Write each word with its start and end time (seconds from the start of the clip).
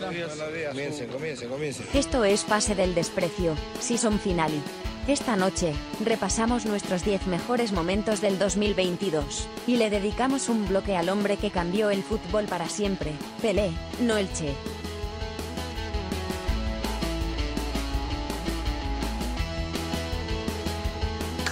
Comiencen, 0.00 1.08
comiencen, 1.08 1.48
comiencen. 1.48 1.86
Esto 1.92 2.24
es 2.24 2.44
Pase 2.44 2.74
del 2.74 2.94
Desprecio, 2.94 3.54
Season 3.80 4.18
Finale. 4.18 4.60
Esta 5.06 5.36
noche, 5.36 5.72
repasamos 6.04 6.66
nuestros 6.66 7.04
10 7.04 7.26
mejores 7.26 7.72
momentos 7.72 8.20
del 8.20 8.38
2022, 8.38 9.48
y 9.66 9.76
le 9.76 9.90
dedicamos 9.90 10.48
un 10.48 10.68
bloque 10.68 10.96
al 10.96 11.08
hombre 11.08 11.36
que 11.36 11.50
cambió 11.50 11.90
el 11.90 12.02
fútbol 12.02 12.46
para 12.46 12.68
siempre, 12.68 13.12
Pelé, 13.42 13.70
no 14.00 14.16
el 14.16 14.32
Che. 14.32 14.54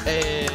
Bienvenidos, 0.04 0.47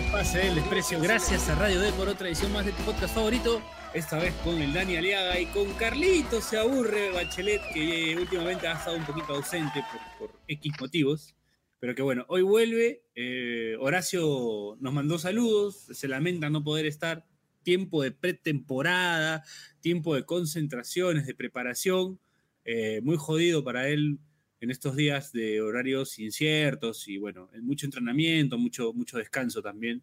Desprecio. 0.00 1.00
Gracias 1.00 1.48
a 1.48 1.56
Radio 1.56 1.80
D 1.80 1.90
por 1.92 2.08
otra 2.08 2.28
edición 2.28 2.52
más 2.52 2.64
de 2.64 2.70
tu 2.70 2.84
podcast 2.84 3.12
favorito. 3.16 3.60
Esta 3.92 4.16
vez 4.18 4.32
con 4.44 4.54
el 4.62 4.72
Dani 4.72 4.96
Aliaga 4.96 5.40
y 5.40 5.46
con 5.46 5.72
Carlito 5.74 6.40
se 6.40 6.56
aburre 6.56 7.10
Bachelet, 7.10 7.60
que 7.74 8.12
eh, 8.12 8.16
últimamente 8.16 8.68
ha 8.68 8.74
estado 8.74 8.96
un 8.96 9.04
poquito 9.04 9.34
ausente 9.34 9.82
por, 9.90 10.28
por 10.30 10.40
X 10.46 10.72
motivos. 10.80 11.34
Pero 11.80 11.96
que 11.96 12.02
bueno, 12.02 12.24
hoy 12.28 12.42
vuelve. 12.42 13.02
Eh, 13.16 13.76
Horacio 13.80 14.76
nos 14.80 14.92
mandó 14.92 15.18
saludos, 15.18 15.88
se 15.90 16.06
lamenta 16.06 16.48
no 16.48 16.62
poder 16.62 16.86
estar. 16.86 17.26
Tiempo 17.64 18.04
de 18.04 18.12
pretemporada, 18.12 19.42
tiempo 19.80 20.14
de 20.14 20.24
concentraciones, 20.24 21.26
de 21.26 21.34
preparación. 21.34 22.20
eh, 22.64 23.00
muy 23.02 23.16
jodido 23.16 23.64
para 23.64 23.88
él 23.88 24.20
en 24.60 24.70
estos 24.70 24.96
días 24.96 25.32
de 25.32 25.60
horarios 25.60 26.18
inciertos 26.18 27.06
y 27.08 27.16
bueno, 27.18 27.48
mucho 27.62 27.86
entrenamiento, 27.86 28.58
mucho, 28.58 28.92
mucho 28.92 29.18
descanso 29.18 29.62
también. 29.62 30.02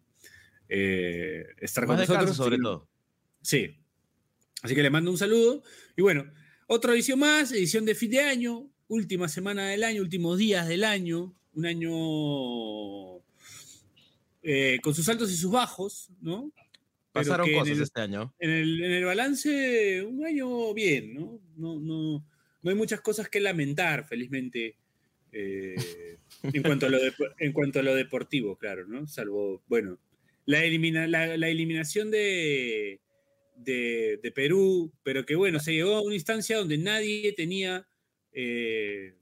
eh, 0.68 1.44
estar 1.60 1.86
con 1.86 1.96
Más 1.96 2.08
nosotros. 2.08 2.36
sobre 2.36 2.58
todo. 2.58 2.88
Sí. 3.42 3.76
Así 4.62 4.74
que 4.74 4.82
le 4.82 4.90
mando 4.90 5.10
un 5.12 5.18
saludo. 5.18 5.62
Y 5.96 6.02
bueno, 6.02 6.24
otra 6.66 6.92
edición 6.92 7.18
más, 7.20 7.52
edición 7.52 7.84
de 7.84 7.94
fin 7.94 8.10
de 8.10 8.20
año, 8.20 8.68
última 8.88 9.28
semana 9.28 9.68
del 9.68 9.84
año, 9.84 10.02
últimos 10.02 10.38
días 10.38 10.66
del 10.66 10.82
año, 10.84 11.34
un 11.52 11.66
año 11.66 13.22
eh, 14.42 14.78
con 14.82 14.94
sus 14.94 15.08
altos 15.08 15.30
y 15.30 15.36
sus 15.36 15.50
bajos, 15.50 16.10
¿no? 16.20 16.52
Pasaron 17.12 17.50
cosas 17.52 17.76
el- 17.76 17.82
este 17.82 18.00
año. 18.00 18.34
en 18.38 18.50
el, 18.50 18.82
en 18.84 18.92
el 18.92 19.04
balance, 19.04 20.02
un 20.02 20.24
año 20.24 20.74
bien, 20.74 21.14
¿no? 21.14 21.40
No, 21.56 21.80
no, 21.80 22.26
no 22.66 22.70
hay 22.72 22.76
muchas 22.76 23.00
cosas 23.00 23.28
que 23.28 23.38
lamentar, 23.38 24.08
felizmente, 24.08 24.76
eh, 25.30 25.76
en, 26.42 26.62
cuanto 26.64 26.86
a 26.86 26.88
lo 26.88 26.98
depo- 26.98 27.32
en 27.38 27.52
cuanto 27.52 27.78
a 27.78 27.82
lo 27.84 27.94
deportivo, 27.94 28.58
claro, 28.58 28.88
¿no? 28.88 29.06
Salvo, 29.06 29.62
bueno, 29.68 30.00
la, 30.46 30.64
elimina, 30.64 31.06
la, 31.06 31.36
la 31.36 31.48
eliminación 31.48 32.10
de, 32.10 33.00
de, 33.54 34.18
de 34.20 34.32
Perú, 34.32 34.92
pero 35.04 35.24
que 35.24 35.36
bueno, 35.36 35.60
se 35.60 35.74
llegó 35.74 35.94
a 35.94 36.02
una 36.02 36.16
instancia 36.16 36.58
donde 36.58 36.76
nadie 36.76 37.32
tenía 37.34 37.86
eh, 38.32 39.14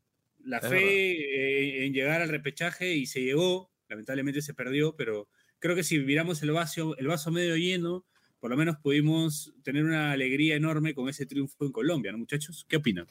la 0.42 0.56
Es 0.56 0.68
fe 0.70 1.10
eh, 1.12 1.84
en 1.84 1.92
llegar 1.92 2.22
al 2.22 2.30
repechaje 2.30 2.94
y 2.94 3.04
se 3.04 3.20
llegó, 3.20 3.70
lamentablemente 3.90 4.40
se 4.40 4.54
perdió, 4.54 4.96
pero 4.96 5.28
creo 5.58 5.76
que 5.76 5.82
si 5.84 5.98
miramos 5.98 6.42
el 6.42 6.52
vaso, 6.52 6.96
el 6.96 7.08
vaso 7.08 7.30
medio 7.30 7.58
lleno, 7.58 8.06
por 8.40 8.50
lo 8.50 8.56
menos 8.56 8.78
pudimos 8.78 9.52
tener 9.62 9.84
una 9.84 10.12
alegría 10.12 10.56
enorme 10.56 10.94
con 10.94 11.10
ese 11.10 11.26
triunfo 11.26 11.66
en 11.66 11.72
Colombia, 11.72 12.10
¿no, 12.10 12.16
muchachos? 12.16 12.64
¿Qué 12.66 12.76
opinan? 12.76 13.06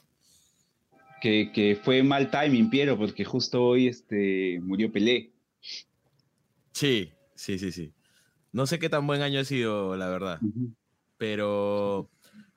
Que, 1.20 1.50
que 1.52 1.78
fue 1.82 2.02
mal 2.02 2.30
timing, 2.30 2.70
Piero, 2.70 2.96
porque 2.96 3.24
justo 3.24 3.62
hoy 3.62 3.88
este, 3.88 4.60
murió 4.62 4.90
Pelé. 4.92 5.32
Sí, 6.72 7.12
sí, 7.34 7.58
sí, 7.58 7.72
sí. 7.72 7.92
No 8.52 8.66
sé 8.66 8.78
qué 8.78 8.88
tan 8.88 9.06
buen 9.06 9.22
año 9.22 9.40
ha 9.40 9.44
sido, 9.44 9.96
la 9.96 10.08
verdad. 10.08 10.40
Pero, 11.16 12.10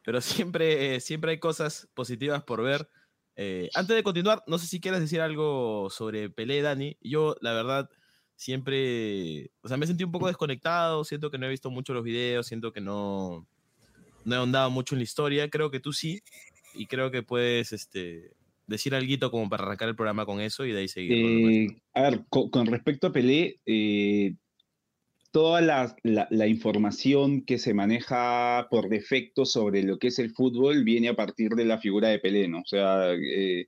pero 0.03 0.21
siempre, 0.21 0.95
eh, 0.95 0.99
siempre 0.99 1.31
hay 1.31 1.39
cosas 1.39 1.89
positivas 1.93 2.43
por 2.43 2.61
ver. 2.61 2.89
Eh, 3.35 3.69
antes 3.75 3.95
de 3.95 4.03
continuar, 4.03 4.43
no 4.47 4.57
sé 4.57 4.67
si 4.67 4.79
quieres 4.79 4.99
decir 4.99 5.21
algo 5.21 5.89
sobre 5.89 6.29
Pelé, 6.29 6.61
Dani. 6.61 6.97
Yo, 7.01 7.35
la 7.41 7.53
verdad, 7.53 7.89
siempre, 8.35 9.51
o 9.61 9.67
sea, 9.67 9.77
me 9.77 9.87
sentí 9.87 10.03
un 10.03 10.11
poco 10.11 10.27
desconectado, 10.27 11.03
siento 11.03 11.29
que 11.31 11.37
no 11.37 11.45
he 11.45 11.49
visto 11.49 11.69
mucho 11.69 11.93
los 11.93 12.03
videos, 12.03 12.47
siento 12.47 12.71
que 12.71 12.81
no, 12.81 13.47
no 14.23 14.35
he 14.35 14.37
ahondado 14.37 14.69
mucho 14.69 14.95
en 14.95 14.99
la 14.99 15.03
historia. 15.03 15.49
Creo 15.49 15.71
que 15.71 15.79
tú 15.79 15.93
sí, 15.93 16.21
y 16.73 16.85
creo 16.85 17.11
que 17.11 17.23
puedes 17.23 17.73
este, 17.73 18.36
decir 18.67 18.93
algo 18.93 19.31
como 19.31 19.49
para 19.49 19.63
arrancar 19.63 19.89
el 19.89 19.95
programa 19.95 20.25
con 20.25 20.41
eso 20.41 20.65
y 20.65 20.71
de 20.71 20.79
ahí 20.81 20.87
seguir. 20.87 21.13
Eh, 21.13 21.67
a 21.93 22.01
ver, 22.03 22.21
co- 22.29 22.51
con, 22.51 22.67
respecto 22.67 23.07
a 23.07 23.11
Pelé, 23.11 23.59
eh, 23.65 24.35
toda 25.31 25.61
la, 25.61 25.95
la- 26.03 26.27
la 26.29 26.47
información 26.47 27.43
que 27.45 27.57
se 27.57 27.73
maneja 27.73 28.67
por 28.69 28.89
defecto 28.89 29.45
sobre 29.45 29.83
lo 29.83 29.97
que 29.99 30.07
es 30.07 30.19
el 30.19 30.31
fútbol 30.31 30.83
viene 30.83 31.09
a 31.09 31.15
partir 31.15 31.51
de 31.51 31.65
la 31.65 31.77
figura 31.79 32.09
de 32.09 32.19
Pelé, 32.19 32.47
¿no? 32.47 32.59
O 32.59 32.65
sea, 32.65 33.13
eh, 33.13 33.67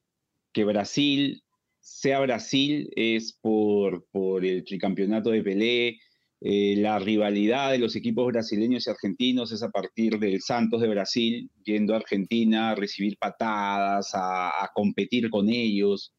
que 0.54 0.64
Brasil 0.66 1.44
sea 1.80 2.20
Brasil 2.20 2.90
es 2.96 3.34
por, 3.42 4.06
por 4.12 4.46
el 4.46 4.64
tricampeonato 4.64 5.32
de 5.32 5.42
Pelé, 5.44 6.00
eh, 6.42 6.76
la 6.78 7.00
rivalidad 7.00 7.72
de 7.72 7.80
los 7.80 7.96
equipos 7.96 8.28
brasileños 8.28 8.88
y 8.88 8.90
argentinos 8.90 9.52
es 9.52 9.62
a 9.64 9.70
partir 9.72 10.20
del 10.20 10.42
Santos 10.42 10.82
de 10.82 10.88
Brasil, 10.88 11.50
yendo 11.64 11.94
a 11.94 11.98
Argentina 11.98 12.72
a 12.72 12.76
recibir 12.76 13.18
patadas, 13.18 14.12
a- 14.14 14.64
a 14.64 14.70
competir 14.74 15.30
con 15.30 15.50
ellos 15.50 16.14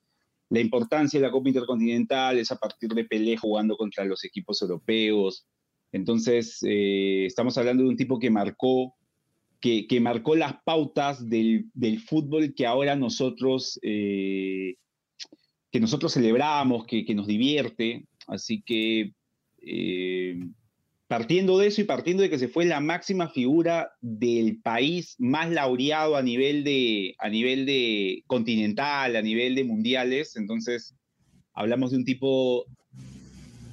la 0.53 0.58
importancia 0.60 1.20
de 1.20 1.26
la 1.26 1.32
Copa 1.32 1.48
Intercontinental 1.48 2.36
es 2.38 2.50
a 2.50 2.56
partir 2.56 2.91
de 2.91 3.04
Pelé 3.04 3.36
jugando 3.36 3.76
contra 3.76 4.04
los 4.04 4.25
equipos 4.25 4.60
europeos. 4.60 5.47
Entonces, 5.92 6.58
eh, 6.66 7.25
estamos 7.26 7.56
hablando 7.56 7.84
de 7.84 7.88
un 7.88 7.97
tipo 7.97 8.19
que 8.19 8.31
marcó, 8.31 8.97
que, 9.60 9.87
que 9.87 10.00
marcó 10.00 10.34
las 10.34 10.54
pautas 10.64 11.28
del, 11.28 11.66
del 11.72 12.00
fútbol 12.00 12.52
que 12.52 12.66
ahora 12.66 12.97
nosotros, 12.97 13.78
eh, 13.82 14.75
que 15.70 15.78
nosotros 15.78 16.12
celebramos, 16.14 16.84
que, 16.84 17.04
que 17.04 17.14
nos 17.14 17.28
divierte. 17.28 18.08
Así 18.26 18.60
que, 18.60 19.12
eh, 19.62 20.38
partiendo 21.06 21.59
de 21.59 21.66
eso 21.66 21.81
y 21.81 21.84
partiendo 21.84 22.22
de 22.22 22.31
que 22.31 22.38
se 22.38 22.48
fue 22.48 22.65
la 22.65 22.81
máxima 22.81 23.28
figura 23.28 23.91
del 24.00 24.60
país 24.62 25.16
más 25.19 25.50
laureado 25.50 26.16
a 26.16 26.22
nivel 26.22 26.62
de, 26.62 27.15
a 27.19 27.28
nivel 27.28 27.66
de 27.66 28.22
continental, 28.26 29.16
a 29.16 29.22
nivel 29.22 29.54
de 29.56 29.65
mundiales, 29.65 30.37
entonces 30.37 30.94
hablamos 31.53 31.91
de 31.91 31.97
un 31.99 32.04
tipo, 32.04 32.65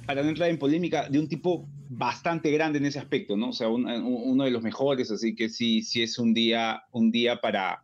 para 0.06 0.22
no 0.22 0.28
entrar 0.30 0.50
en 0.50 0.58
polémica, 0.58 1.08
de 1.08 1.18
un 1.18 1.28
tipo 1.28 1.68
bastante 1.90 2.50
grande 2.50 2.78
en 2.78 2.86
ese 2.86 2.98
aspecto, 2.98 3.36
¿no? 3.36 3.50
O 3.50 3.52
sea, 3.52 3.68
un- 3.68 3.86
un- 3.86 4.22
uno 4.32 4.44
de 4.44 4.50
los 4.50 4.62
mejores, 4.62 5.10
así 5.10 5.34
que 5.34 5.48
sí, 5.48 5.82
sí 5.82 6.02
es 6.02 6.18
un 6.18 6.34
día, 6.34 6.82
un 6.92 7.10
día 7.10 7.40
para, 7.40 7.82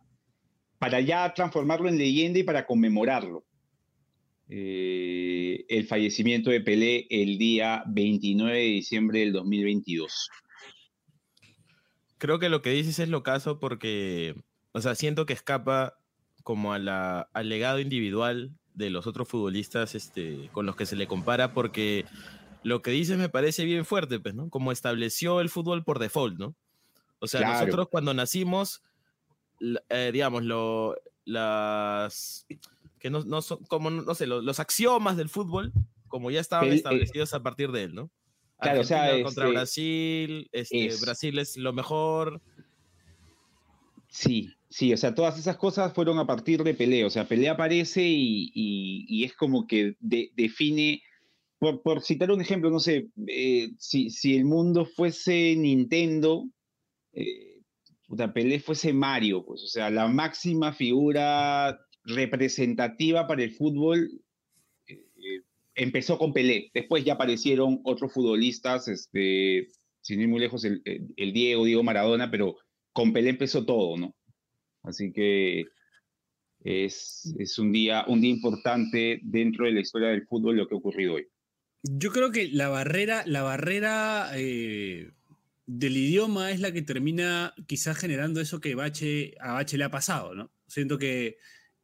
para 0.79 0.99
ya 1.01 1.33
transformarlo 1.33 1.87
en 1.87 1.97
leyenda 1.97 2.39
y 2.39 2.43
para 2.43 2.65
conmemorarlo. 2.67 3.45
Eh, 4.49 5.65
el 5.69 5.87
fallecimiento 5.87 6.51
de 6.51 6.61
Pelé 6.61 7.07
el 7.09 7.37
día 7.37 7.83
29 7.87 8.57
de 8.57 8.63
diciembre 8.65 9.19
del 9.21 9.33
2022. 9.33 10.29
creo 12.17 12.39
que 12.39 12.49
lo 12.49 12.61
que 12.61 12.71
dices 12.71 12.99
es 12.99 13.09
lo 13.09 13.23
caso 13.23 13.59
porque, 13.59 14.35
o 14.71 14.81
sea, 14.81 14.95
siento 14.95 15.25
que 15.25 15.33
escapa 15.33 15.97
como 16.43 16.73
a 16.73 16.79
la, 16.79 17.29
al 17.33 17.49
legado 17.49 17.79
individual 17.79 18.51
de 18.73 18.89
los 18.89 19.07
otros 19.07 19.27
futbolistas 19.27 19.95
este, 19.95 20.49
con 20.51 20.65
los 20.65 20.75
que 20.75 20.85
se 20.85 20.95
le 20.95 21.07
compara, 21.07 21.53
porque 21.53 22.05
lo 22.63 22.81
que 22.81 22.91
dices 22.91 23.17
me 23.17 23.29
parece 23.29 23.63
bien 23.65 23.85
fuerte, 23.85 24.19
pues, 24.19 24.33
¿no? 24.35 24.49
Como 24.49 24.71
estableció 24.71 25.39
el 25.41 25.49
fútbol 25.49 25.83
por 25.83 25.99
default, 25.99 26.37
¿no? 26.39 26.55
O 27.19 27.27
sea, 27.27 27.41
Claro. 27.41 27.59
nosotros 27.59 27.87
cuando 27.89 28.13
nacimos, 28.13 28.83
eh, 29.89 30.09
digamos, 30.11 30.43
lo, 30.43 30.95
las, 31.25 32.45
que 33.05 33.11
no, 33.11 33.23
no 33.23 33.43
son, 33.43 33.59
como, 33.65 33.91
no 33.91 34.15
sé, 34.15 34.25
lo- 34.25 34.41
los 34.41 34.59
axiomas 34.59 35.15
del 35.15 35.29
fútbol, 35.29 35.71
como 36.07 36.31
ya 36.31 36.39
estaban 36.39 36.69
El- 36.69 36.73
establecidos 36.73 37.35
a 37.35 37.43
partir 37.43 37.71
de 37.71 37.83
él, 37.83 37.93
¿no? 37.93 38.09
Claro, 38.59 38.81
o 38.81 38.83
sea, 38.83 39.03
Argentina 39.03 39.25
contra 39.25 39.43
este, 39.45 39.53
Brasil, 39.55 40.49
este, 40.51 40.85
es- 40.87 41.01
Brasil 41.01 41.37
es 41.37 41.55
lo 41.55 41.71
mejor, 41.71 42.41
Sí, 44.07 44.49
sí, 44.69 44.93
o 44.93 44.97
sea, 44.97 45.13
todas 45.13 45.37
esas 45.37 45.57
cosas 45.57 45.93
fueron 45.93 46.17
a 46.19 46.25
partir 46.25 46.63
de 46.63 46.73
Pelé. 46.73 47.03
O 47.05 47.09
sea, 47.09 47.27
Pelé 47.27 47.49
aparece 47.49 48.01
y, 48.01 48.49
y- 48.55 49.05
y 49.09 49.23
es 49.25 49.33
como 49.35 49.67
que 49.67 49.97
de- 49.99 50.31
define, 50.35 51.03
por, 51.59 51.81
por 51.83 52.01
citar 52.01 52.31
un 52.31 52.39
ejemplo, 52.41 52.69
no 52.71 52.79
sé, 52.79 53.09
eh, 53.27 53.69
si, 53.77 54.09
si 54.09 54.35
el 54.35 54.45
mundo 54.45 54.85
fuese 54.85 55.55
Nintendo, 55.57 56.45
eh, 57.13 57.61
puta, 58.07 58.31
Pelé 58.33 58.59
fuese 58.61 58.93
Mario, 58.93 59.43
pues, 59.45 59.63
o 59.63 59.67
sea, 59.67 59.89
la 59.89 60.07
máxima 60.07 60.71
figura 60.73 61.77
representativa 62.05 63.27
para 63.27 63.43
el 63.43 63.51
fútbol 63.51 64.09
eh, 64.87 65.03
eh, 65.17 65.41
empezó 65.75 66.17
con 66.17 66.33
Pelé. 66.33 66.71
Después 66.73 67.03
ya 67.03 67.13
aparecieron 67.13 67.81
otros 67.83 68.13
futbolistas, 68.13 68.87
este, 68.87 69.67
sin 70.01 70.21
ir 70.21 70.27
muy 70.27 70.39
lejos, 70.39 70.63
el, 70.63 70.81
Diego, 71.33 71.65
Diego 71.65 71.83
Maradona, 71.83 72.31
pero 72.31 72.57
con 72.93 73.11
Pelé 73.11 73.31
empezó 73.31 73.65
todo, 73.65 73.97
¿no? 73.97 74.15
Así 74.83 75.11
que 75.11 75.65
es, 76.63 77.33
es 77.39 77.59
un, 77.59 77.71
día, 77.71 78.05
un 78.07 78.21
día 78.21 78.31
importante 78.31 79.19
dentro 79.23 79.65
de 79.65 79.71
la 79.71 79.81
historia 79.81 80.09
del 80.09 80.27
fútbol 80.27 80.57
lo 80.57 80.67
que 80.67 80.75
ha 80.75 80.77
ocurrido 80.77 81.15
hoy. 81.15 81.27
Yo 81.83 82.11
creo 82.11 82.31
que 82.31 82.47
la 82.47 82.69
barrera, 82.69 83.23
la 83.27 83.43
barrera 83.43 84.31
eh, 84.35 85.11
del 85.67 85.97
idioma 85.97 86.51
es 86.51 86.59
la 86.59 86.71
que 86.71 86.81
termina 86.81 87.53
quizás 87.67 87.97
generando 87.97 88.41
eso 88.41 88.59
que 88.59 88.75
Bache, 88.75 89.35
a 89.39 89.53
Bache 89.53 89.77
le 89.77 89.83
ha 89.83 89.91
pasado, 89.91 90.33
¿no? 90.33 90.51
Siento 90.67 90.97
que, 90.97 91.37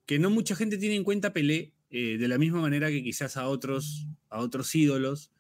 que 0.06 0.20
no 0.20 0.30
mucha 0.30 0.56
gente 0.56 0.78
tiene 0.78 0.96
en 0.96 1.04
cuenta 1.04 1.34
Pelé 1.34 1.74
eh, 1.90 2.18
de 2.18 2.28
la 2.28 2.38
misma 2.38 2.62
manera 2.62 2.90
que 2.90 3.04
quizás 3.04 3.38
a 3.38 3.48
otros, 3.48 4.08
a 4.30 4.40
otros 4.40 4.74
ídolos 4.76 5.32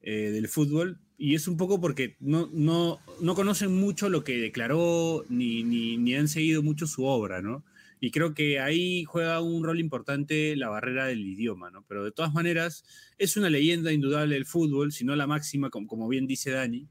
eh, 0.00 0.30
del 0.32 0.48
fútbol, 0.48 1.00
y 1.16 1.34
es 1.34 1.46
un 1.46 1.56
poco 1.56 1.80
porque 1.80 2.16
no, 2.20 2.50
no, 2.52 2.98
no 3.20 3.34
conocen 3.34 3.74
mucho 3.74 4.08
lo 4.08 4.24
que 4.24 4.38
declaró 4.38 5.24
ni, 5.28 5.62
ni, 5.62 5.96
ni, 5.96 6.14
han 6.14 6.28
seguido 6.28 6.62
mucho 6.62 6.86
su 6.86 7.04
obra, 7.04 7.40
¿no? 7.40 7.64
Y 8.00 8.10
creo 8.10 8.34
que 8.34 8.60
ahí 8.60 9.04
juega 9.04 9.40
un 9.40 9.64
rol 9.64 9.80
importante 9.80 10.56
la 10.56 10.68
barrera 10.68 11.06
del 11.06 11.24
idioma, 11.24 11.70
¿no? 11.70 11.84
Pero 11.88 12.04
de 12.04 12.10
todas 12.10 12.34
maneras, 12.34 12.84
es 13.16 13.36
una 13.36 13.48
leyenda 13.48 13.92
indudable 13.92 14.34
del 14.34 14.44
fútbol, 14.44 14.92
si 14.92 15.04
no 15.04 15.16
la 15.16 15.26
máxima, 15.26 15.70
como, 15.70 15.86
como 15.86 16.08
bien 16.08 16.26
dice 16.26 16.50
Dani. 16.50 16.88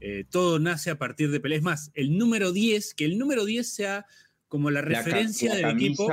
Eh, 0.00 0.24
todo 0.30 0.58
nace 0.58 0.90
a 0.90 0.98
partir 0.98 1.30
de 1.30 1.40
Pelé. 1.40 1.56
Es 1.56 1.62
más, 1.62 1.90
el 1.94 2.16
número 2.16 2.52
10, 2.52 2.94
que 2.94 3.04
el 3.04 3.18
número 3.18 3.44
10 3.44 3.68
sea 3.68 4.06
como 4.48 4.70
la 4.70 4.82
referencia 4.82 5.54
la, 5.54 5.68
del 5.68 5.76
equipo. 5.76 6.08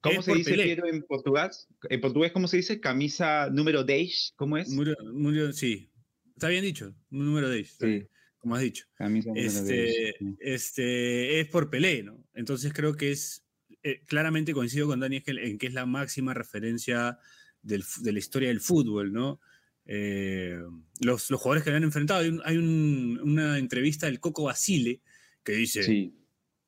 ¿Cómo 0.00 0.20
se 0.20 0.34
dice 0.34 0.54
Piero 0.54 0.86
en 0.86 1.02
portugués? 1.02 1.66
En 1.88 2.00
portugués, 2.00 2.32
¿cómo 2.32 2.46
se 2.46 2.58
dice? 2.58 2.78
Camisa 2.78 3.48
número 3.50 3.84
10, 3.84 4.34
¿cómo 4.36 4.58
es? 4.58 4.68
Número, 4.68 5.52
sí, 5.52 5.90
está 6.34 6.48
bien 6.48 6.62
dicho, 6.62 6.94
número 7.08 7.50
10. 7.50 7.76
Sí. 7.80 8.06
Como 8.38 8.54
has 8.54 8.60
dicho. 8.60 8.84
Camisa 8.96 9.30
este, 9.34 10.14
10, 10.20 10.36
este, 10.40 11.40
es 11.40 11.48
por 11.48 11.70
Pelé, 11.70 12.02
¿no? 12.02 12.22
Entonces 12.34 12.74
creo 12.74 12.94
que 12.94 13.12
es, 13.12 13.46
eh, 13.82 14.02
claramente 14.06 14.52
coincido 14.52 14.86
con 14.86 15.00
Dani 15.00 15.22
en 15.26 15.56
que 15.56 15.66
es 15.66 15.72
la 15.72 15.86
máxima 15.86 16.34
referencia 16.34 17.18
del, 17.62 17.82
de 18.02 18.12
la 18.12 18.18
historia 18.18 18.48
del 18.48 18.60
fútbol, 18.60 19.10
¿no? 19.10 19.40
Eh, 19.86 20.58
los, 21.00 21.30
los, 21.30 21.40
jugadores 21.40 21.64
que 21.64 21.70
le 21.70 21.76
han 21.76 21.84
enfrentado, 21.84 22.20
hay, 22.20 22.28
un, 22.28 22.42
hay 22.44 22.56
un, 22.56 23.20
una 23.22 23.58
entrevista 23.58 24.06
del 24.06 24.20
Coco 24.20 24.44
Basile 24.44 25.00
que 25.42 25.52
dice, 25.52 25.82
sí. 25.82 26.14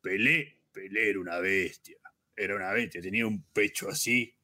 Pelé, 0.03 0.56
Pelé 0.76 1.11
era 1.11 1.20
una 1.20 1.38
bestia 1.40 1.96
era 2.37 2.55
una 2.55 2.73
bestia, 2.73 3.00
tenía 3.00 3.26
un 3.26 3.43
pecho 3.52 3.88
así. 3.88 4.34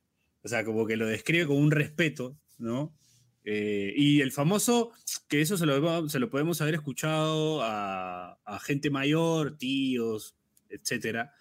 O 0.42 0.48
sea, 0.48 0.64
como 0.64 0.86
que 0.86 0.96
lo 0.96 1.06
describe 1.06 1.46
con 1.46 1.58
un 1.58 1.70
respeto, 1.70 2.36
¿no? 2.58 2.96
Eh, 3.44 3.92
y 3.96 4.20
el 4.20 4.32
famoso, 4.32 4.92
que 5.28 5.40
eso 5.40 5.56
se 5.56 5.66
lo, 5.66 6.08
se 6.08 6.18
lo 6.18 6.30
podemos 6.30 6.60
haber 6.60 6.74
escuchado 6.74 7.62
a, 7.62 8.38
a 8.44 8.60
gente 8.60 8.90
mayor, 8.90 9.58
tíos, 9.58 10.36
etcétera, 10.68 11.32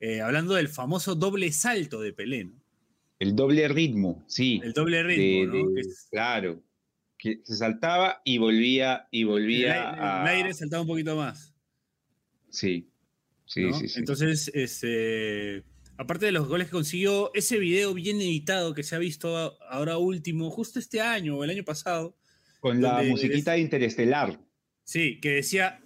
eh, 0.00 0.20
hablando 0.20 0.54
del 0.54 0.68
famoso 0.68 1.14
doble 1.14 1.50
salto 1.52 2.00
de 2.00 2.12
Pelé, 2.12 2.44
¿no? 2.44 2.62
El 3.18 3.34
doble 3.34 3.66
ritmo, 3.68 4.24
sí. 4.28 4.60
El 4.62 4.74
doble 4.74 5.02
ritmo, 5.02 5.52
de, 5.52 5.62
¿no? 5.62 5.70
De, 5.70 5.80
es, 5.80 6.08
claro. 6.10 6.62
Que 7.16 7.40
se 7.44 7.56
saltaba 7.56 8.20
y 8.24 8.36
volvía 8.36 9.08
y 9.10 9.24
volvía 9.24 9.92
el, 9.94 10.00
a. 10.00 10.22
El 10.22 10.36
aire 10.36 10.52
saltaba 10.52 10.82
un 10.82 10.88
poquito 10.88 11.16
más. 11.16 11.54
Sí. 12.50 12.90
Sí, 13.46 13.62
¿no? 13.62 13.78
sí, 13.78 13.88
sí. 13.88 13.98
Entonces, 13.98 14.50
este 14.54 15.64
aparte 15.98 16.26
de 16.26 16.32
los 16.32 16.48
goles 16.48 16.66
que 16.68 16.72
consiguió, 16.72 17.30
ese 17.34 17.58
video 17.58 17.94
bien 17.94 18.20
editado 18.20 18.74
que 18.74 18.82
se 18.82 18.94
ha 18.94 18.98
visto 18.98 19.58
ahora 19.68 19.98
último, 19.98 20.50
justo 20.50 20.78
este 20.78 21.00
año 21.00 21.36
o 21.36 21.44
el 21.44 21.50
año 21.50 21.64
pasado. 21.64 22.16
Con 22.60 22.80
la 22.82 23.02
musiquita 23.02 23.52
de 23.52 23.60
Interestelar. 23.60 24.40
Sí, 24.84 25.20
que 25.20 25.30
decía, 25.30 25.80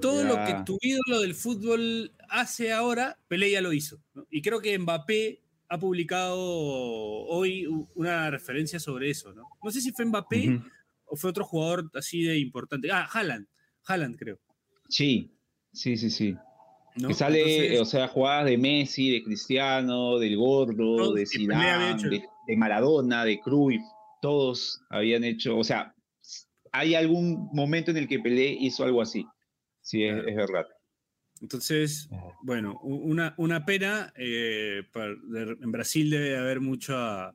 todo 0.00 0.22
ya. 0.22 0.28
lo 0.28 0.34
que 0.44 0.64
tu 0.64 0.78
ídolo 0.80 1.20
del 1.20 1.34
fútbol 1.34 2.12
hace 2.28 2.72
ahora, 2.72 3.18
Pelé 3.28 3.50
ya 3.50 3.60
lo 3.60 3.72
hizo. 3.72 4.02
¿no? 4.14 4.26
Y 4.30 4.42
creo 4.42 4.60
que 4.60 4.78
Mbappé 4.78 5.40
ha 5.68 5.78
publicado 5.78 6.38
hoy 6.38 7.66
una 7.94 8.30
referencia 8.30 8.78
sobre 8.78 9.10
eso. 9.10 9.32
No, 9.32 9.48
no 9.62 9.70
sé 9.70 9.80
si 9.80 9.92
fue 9.92 10.04
Mbappé 10.04 10.48
uh 10.48 10.52
-huh. 10.52 10.70
o 11.06 11.16
fue 11.16 11.30
otro 11.30 11.44
jugador 11.44 11.90
así 11.94 12.22
de 12.22 12.38
importante. 12.38 12.90
Ah, 12.90 13.08
Haaland, 13.10 13.46
Haaland 13.86 14.16
creo. 14.18 14.38
Sí, 14.88 15.34
sí, 15.72 15.96
sí, 15.96 16.10
sí. 16.10 16.36
¿No? 16.96 17.08
Que 17.08 17.14
sale, 17.14 17.40
Entonces, 17.40 17.80
o 17.80 17.84
sea, 17.84 18.08
jugadas 18.08 18.46
de 18.46 18.58
Messi, 18.58 19.10
de 19.10 19.22
Cristiano, 19.22 20.18
del 20.18 20.36
Gordo, 20.36 21.12
de 21.12 21.26
Zidane, 21.26 22.02
de, 22.08 22.24
de, 22.46 22.56
Maradona, 22.56 23.24
de 23.24 23.40
Cruyff, 23.40 23.82
todos 24.20 24.82
habían 24.90 25.24
hecho, 25.24 25.58
o 25.58 25.64
sea, 25.64 25.94
hay 26.72 26.94
algún 26.94 27.48
momento 27.52 27.90
en 27.90 27.98
el 27.98 28.08
que 28.08 28.18
Pelé 28.18 28.56
hizo 28.58 28.84
algo 28.84 29.02
así. 29.02 29.26
Sí, 29.82 30.04
es, 30.04 30.16
es 30.26 30.36
verdad. 30.36 30.66
Entonces, 31.42 32.08
bueno, 32.42 32.78
una, 32.82 33.34
una 33.36 33.66
pena. 33.66 34.12
Eh, 34.16 34.84
para, 34.92 35.12
en 35.12 35.72
Brasil 35.72 36.08
debe 36.08 36.38
haber 36.38 36.60
mucha, 36.60 37.34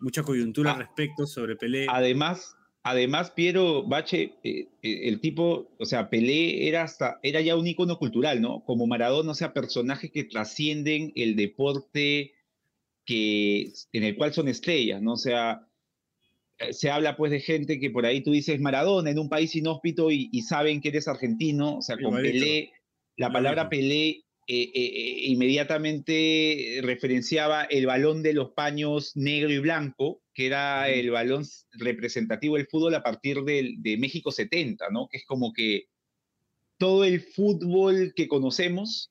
mucha 0.00 0.22
coyuntura 0.22 0.70
ah, 0.70 0.74
al 0.74 0.80
respecto 0.80 1.26
sobre 1.26 1.56
Pelé. 1.56 1.86
Además, 1.88 2.55
Además, 2.88 3.32
Piero 3.32 3.82
Bache, 3.82 4.34
eh, 4.44 4.68
el 4.80 5.20
tipo, 5.20 5.66
o 5.76 5.84
sea, 5.84 6.08
Pelé 6.08 6.68
era, 6.68 6.84
hasta, 6.84 7.18
era 7.24 7.40
ya 7.40 7.56
un 7.56 7.66
ícono 7.66 7.98
cultural, 7.98 8.40
¿no? 8.40 8.62
Como 8.64 8.86
Maradona, 8.86 9.32
o 9.32 9.34
sea, 9.34 9.52
personajes 9.52 10.12
que 10.12 10.22
trascienden 10.22 11.12
el 11.16 11.34
deporte 11.34 12.34
que, 13.04 13.72
en 13.92 14.04
el 14.04 14.16
cual 14.16 14.32
son 14.32 14.46
estrellas, 14.46 15.02
¿no? 15.02 15.14
O 15.14 15.16
sea, 15.16 15.66
eh, 16.58 16.72
se 16.72 16.88
habla 16.88 17.16
pues 17.16 17.32
de 17.32 17.40
gente 17.40 17.80
que 17.80 17.90
por 17.90 18.06
ahí 18.06 18.22
tú 18.22 18.30
dices 18.30 18.60
Maradona 18.60 19.10
en 19.10 19.18
un 19.18 19.28
país 19.28 19.56
inhóspito 19.56 20.12
y, 20.12 20.28
y 20.30 20.42
saben 20.42 20.80
que 20.80 20.90
eres 20.90 21.08
argentino, 21.08 21.78
o 21.78 21.82
sea, 21.82 21.96
con 21.98 22.14
Pelé, 22.14 22.70
la 23.16 23.32
palabra 23.32 23.68
Pelé 23.68 24.26
eh, 24.46 24.70
eh, 24.72 25.16
inmediatamente 25.24 26.78
referenciaba 26.84 27.64
el 27.64 27.86
balón 27.86 28.22
de 28.22 28.32
los 28.32 28.52
paños 28.52 29.16
negro 29.16 29.50
y 29.50 29.58
blanco, 29.58 30.22
que 30.36 30.46
era 30.46 30.90
el 30.90 31.10
balón 31.10 31.46
representativo 31.72 32.56
del 32.56 32.66
fútbol 32.66 32.94
a 32.94 33.02
partir 33.02 33.42
de, 33.42 33.74
de, 33.78 33.96
México 33.96 34.30
70, 34.30 34.90
¿no? 34.90 35.08
Que 35.08 35.16
es 35.16 35.24
como 35.24 35.54
que 35.54 35.86
todo 36.76 37.04
el 37.04 37.22
fútbol 37.22 38.12
que 38.14 38.28
conocemos 38.28 39.10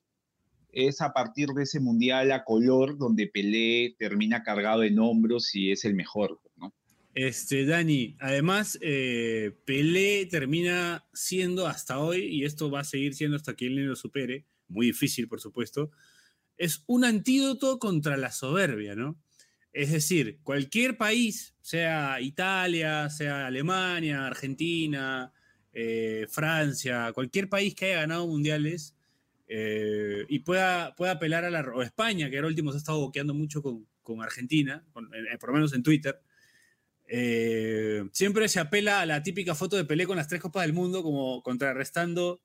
es 0.70 1.00
a 1.00 1.12
partir 1.12 1.48
de 1.48 1.64
ese 1.64 1.80
mundial 1.80 2.30
a 2.30 2.44
color 2.44 2.96
donde 2.96 3.26
Pelé 3.26 3.96
termina 3.98 4.44
cargado 4.44 4.84
en 4.84 5.00
hombros 5.00 5.52
y 5.52 5.72
es 5.72 5.84
el 5.84 5.94
mejor, 5.94 6.40
¿no? 6.54 6.72
Este, 7.12 7.66
Dani, 7.66 8.14
además, 8.20 8.78
eh, 8.80 9.50
Pelé 9.64 10.26
termina 10.26 11.08
siendo 11.12 11.66
hasta 11.66 11.98
hoy, 11.98 12.22
y 12.26 12.44
esto 12.44 12.70
va 12.70 12.80
a 12.80 12.84
seguir 12.84 13.14
siendo 13.14 13.36
hasta 13.36 13.56
que 13.56 13.66
él 13.66 13.74
lo 13.74 13.96
supere, 13.96 14.46
muy 14.68 14.86
difícil, 14.86 15.26
por 15.26 15.40
supuesto, 15.40 15.90
es 16.56 16.84
un 16.86 17.04
antídoto 17.04 17.80
contra 17.80 18.16
la 18.16 18.30
soberbia, 18.30 18.94
¿no? 18.94 19.18
Es 19.76 19.92
decir, 19.92 20.38
cualquier 20.42 20.96
país, 20.96 21.54
sea 21.60 22.18
Italia, 22.22 23.10
sea 23.10 23.46
Alemania, 23.46 24.26
Argentina, 24.26 25.30
eh, 25.74 26.26
Francia, 26.30 27.12
cualquier 27.12 27.50
país 27.50 27.74
que 27.74 27.84
haya 27.84 28.00
ganado 28.00 28.26
mundiales 28.26 28.96
eh, 29.48 30.24
y 30.30 30.38
pueda, 30.38 30.94
pueda 30.94 31.12
apelar 31.12 31.44
a 31.44 31.50
la... 31.50 31.60
o 31.60 31.82
España, 31.82 32.30
que 32.30 32.36
ahora 32.36 32.48
último 32.48 32.70
se 32.72 32.76
ha 32.76 32.78
estado 32.78 33.00
boqueando 33.00 33.34
mucho 33.34 33.62
con, 33.62 33.86
con 34.02 34.22
Argentina, 34.22 34.82
con, 34.94 35.10
eh, 35.14 35.36
por 35.38 35.50
lo 35.50 35.56
menos 35.56 35.74
en 35.74 35.82
Twitter, 35.82 36.22
siempre 38.12 38.48
se 38.48 38.60
apela 38.60 39.02
a 39.02 39.06
la 39.06 39.22
típica 39.22 39.54
foto 39.54 39.76
de 39.76 39.84
Pelé 39.84 40.06
con 40.06 40.16
las 40.16 40.26
tres 40.26 40.40
copas 40.40 40.62
del 40.62 40.72
mundo 40.72 41.02
como 41.02 41.42
contrarrestando 41.42 42.40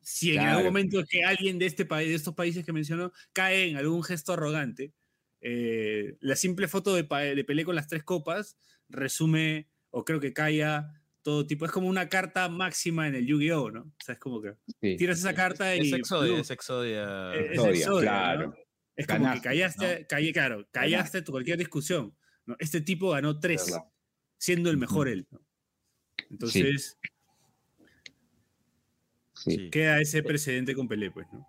si 0.00 0.32
claro. 0.32 0.42
en 0.42 0.48
algún 0.48 0.64
momento 0.64 1.04
que 1.08 1.22
alguien 1.22 1.60
de 1.60 1.66
este 1.66 1.84
país, 1.84 2.08
de 2.08 2.16
estos 2.16 2.34
países 2.34 2.66
que 2.66 2.72
mencionó, 2.72 3.12
cae 3.32 3.70
en 3.70 3.76
algún 3.76 4.02
gesto 4.02 4.32
arrogante, 4.32 4.92
eh, 5.42 6.16
la 6.20 6.36
simple 6.36 6.68
foto 6.68 6.94
de, 6.94 7.02
de, 7.02 7.44
Pelé 7.44 7.64
con 7.64 7.74
las 7.74 7.88
tres 7.88 8.04
copas 8.04 8.56
resume, 8.88 9.68
o 9.90 10.04
creo 10.04 10.20
que 10.20 10.32
calla 10.32 11.02
todo 11.22 11.46
tipo, 11.46 11.64
es 11.64 11.72
como 11.72 11.88
una 11.88 12.08
carta 12.08 12.48
máxima 12.48 13.08
en 13.08 13.14
el 13.16 13.26
Yu-Gi-Oh, 13.26 13.70
¿no? 13.70 13.82
O 13.82 14.04
sea, 14.04 14.14
es 14.14 14.20
como 14.20 14.40
que 14.40 14.54
sí. 14.80 14.96
tiras 14.96 15.18
esa 15.18 15.34
carta 15.34 15.74
es, 15.74 15.84
y... 15.84 15.88
Es 15.88 15.92
Exodia, 15.94 16.38
es 16.38 16.50
Exodia. 16.50 17.34
Es, 17.34 17.58
es 17.58 17.64
Exodia, 17.64 18.00
claro. 18.00 18.46
¿no? 18.48 18.54
Es 18.94 19.06
como 19.06 19.20
Ganaste, 19.20 19.40
que 19.40 19.48
callaste, 19.48 20.00
¿no? 20.00 20.06
callé, 20.08 20.32
claro, 20.32 20.68
callaste 20.70 21.18
Ganaste. 21.18 21.30
cualquier 21.30 21.58
discusión. 21.58 22.16
¿no? 22.46 22.56
Este 22.58 22.80
tipo 22.80 23.10
ganó 23.10 23.38
tres, 23.40 23.72
siendo 24.38 24.70
el 24.70 24.76
mejor 24.76 25.08
él. 25.08 25.26
¿no? 25.30 25.40
Entonces... 26.30 26.98
Sí. 27.00 27.08
Sí. 29.34 29.70
Queda 29.70 30.00
ese 30.00 30.22
precedente 30.22 30.72
con 30.72 30.86
Pelé, 30.86 31.10
pues, 31.10 31.26
¿no? 31.32 31.44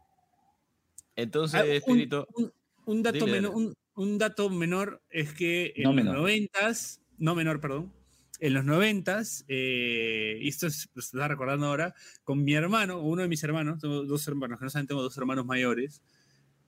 Entonces, 1.15 1.61
ah, 1.61 1.65
Espíritu. 1.65 2.25
Un, 2.33 2.45
un, 2.45 2.53
un, 2.85 3.03
dato 3.03 3.27
menor, 3.27 3.53
un, 3.53 3.75
un, 3.95 4.17
dato 4.17 4.49
menor 4.49 5.01
es 5.09 5.33
que 5.33 5.73
en 5.75 5.83
no 5.83 5.93
los 5.93 6.05
noventas, 6.05 7.01
no 7.17 7.35
menor, 7.35 7.59
perdón, 7.59 7.93
en 8.39 8.53
los 8.53 8.65
noventas, 8.65 9.45
eh, 9.47 10.37
y 10.41 10.47
esto 10.47 10.67
es, 10.67 10.89
lo 10.93 11.01
está 11.01 11.27
recordando 11.27 11.67
ahora, 11.67 11.93
con 12.23 12.43
mi 12.43 12.53
hermano, 12.53 12.99
uno 12.99 13.21
de 13.21 13.27
mis 13.27 13.43
hermanos, 13.43 13.79
tengo 13.79 14.03
dos 14.03 14.27
hermanos, 14.27 14.59
que 14.59 14.65
no 14.65 14.69
saben, 14.69 14.87
tengo 14.87 15.01
dos 15.01 15.17
hermanos 15.17 15.45
mayores. 15.45 16.01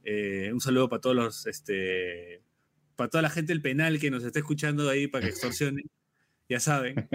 Eh, 0.03 0.51
un 0.53 0.62
saludo 0.62 0.88
para 0.88 1.01
todos 1.01 1.15
los, 1.15 1.48
este, 1.48 2.41
para 2.96 3.10
toda 3.10 3.24
la 3.24 3.29
gente 3.29 3.51
del 3.51 3.62
penal 3.62 4.00
que 4.00 4.12
nos 4.12 4.24
está 4.24 4.39
escuchando 4.39 4.89
ahí 4.89 5.08
para 5.08 5.25
que 5.25 5.32
extorsionen 5.32 5.89
ya 6.48 6.60
saben. 6.60 7.10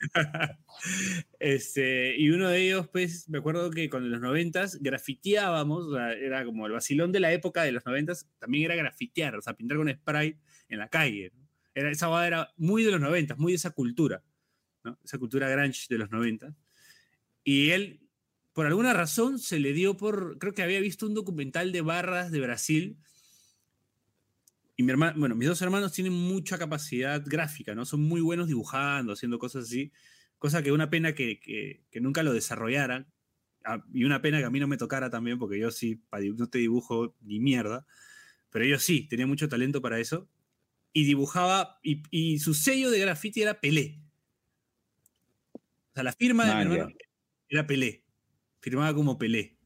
este, 1.38 2.16
y 2.16 2.30
uno 2.30 2.48
de 2.48 2.62
ellos, 2.62 2.88
pues, 2.88 3.28
me 3.28 3.38
acuerdo 3.38 3.70
que 3.70 3.88
con 3.88 4.10
los 4.10 4.20
noventas 4.20 4.78
grafiteábamos, 4.80 5.86
o 5.86 5.94
sea, 5.94 6.12
era 6.12 6.44
como 6.44 6.66
el 6.66 6.72
vacilón 6.72 7.12
de 7.12 7.20
la 7.20 7.32
época 7.32 7.62
de 7.62 7.72
los 7.72 7.84
noventas, 7.86 8.28
también 8.38 8.64
era 8.64 8.76
grafitear, 8.76 9.36
o 9.36 9.42
sea, 9.42 9.54
pintar 9.54 9.78
con 9.78 9.92
spray 9.92 10.38
en 10.68 10.78
la 10.78 10.88
calle. 10.88 11.32
¿no? 11.34 11.48
Era, 11.74 11.90
esa 11.90 12.08
boda 12.08 12.26
era 12.26 12.52
muy 12.56 12.84
de 12.84 12.92
los 12.92 13.00
noventas, 13.00 13.38
muy 13.38 13.52
de 13.52 13.56
esa 13.56 13.70
cultura, 13.70 14.22
¿no? 14.84 14.98
esa 15.04 15.18
cultura 15.18 15.48
grunge 15.48 15.86
de 15.88 15.98
los 15.98 16.10
noventas. 16.10 16.54
Y 17.44 17.70
él, 17.70 18.00
por 18.52 18.66
alguna 18.66 18.92
razón, 18.92 19.38
se 19.38 19.58
le 19.58 19.72
dio 19.72 19.96
por, 19.96 20.38
creo 20.38 20.52
que 20.52 20.62
había 20.62 20.80
visto 20.80 21.06
un 21.06 21.14
documental 21.14 21.72
de 21.72 21.80
barras 21.80 22.30
de 22.30 22.40
Brasil. 22.40 22.98
Y 24.76 24.82
mi 24.82 24.90
hermano, 24.90 25.18
bueno, 25.18 25.34
mis 25.34 25.48
dos 25.48 25.62
hermanos 25.62 25.92
tienen 25.92 26.12
mucha 26.12 26.58
capacidad 26.58 27.22
gráfica, 27.24 27.74
¿no? 27.74 27.86
Son 27.86 28.02
muy 28.02 28.20
buenos 28.20 28.46
dibujando, 28.46 29.14
haciendo 29.14 29.38
cosas 29.38 29.64
así. 29.64 29.90
Cosa 30.38 30.62
que 30.62 30.70
una 30.70 30.90
pena 30.90 31.14
que, 31.14 31.40
que, 31.40 32.00
nunca 32.00 32.22
lo 32.22 32.34
desarrollaran. 32.34 33.10
Ah, 33.64 33.82
y 33.92 34.04
una 34.04 34.20
pena 34.20 34.38
que 34.38 34.44
a 34.44 34.50
mí 34.50 34.60
no 34.60 34.68
me 34.68 34.76
tocara 34.76 35.08
también, 35.08 35.38
porque 35.38 35.58
yo 35.58 35.70
sí, 35.70 36.02
no 36.36 36.48
te 36.48 36.58
dibujo 36.58 37.16
ni 37.22 37.40
mierda. 37.40 37.86
Pero 38.50 38.66
ellos 38.66 38.82
sí, 38.82 39.08
tenían 39.08 39.30
mucho 39.30 39.48
talento 39.48 39.80
para 39.80 39.98
eso. 39.98 40.28
Y 40.92 41.04
dibujaba, 41.04 41.78
y, 41.82 42.02
y 42.10 42.38
su 42.38 42.52
sello 42.52 42.90
de 42.90 43.00
graffiti 43.00 43.40
era 43.40 43.58
Pelé. 43.60 43.98
O 45.54 45.94
sea, 45.94 46.02
la 46.02 46.12
firma 46.12 46.44
de 46.44 46.54
mi 46.54 46.74
hermano 46.74 46.94
era 47.48 47.66
Pelé. 47.66 48.04
Firmaba 48.60 48.94
como 48.94 49.16
Pelé. 49.16 49.56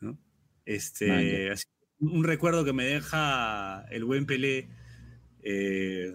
¿no? 0.00 0.18
Este, 0.64 1.52
un 1.98 2.24
recuerdo 2.24 2.64
que 2.64 2.72
me 2.72 2.84
deja 2.84 3.86
el 3.90 4.04
buen 4.04 4.26
Pelé 4.26 4.68
eh, 5.42 6.12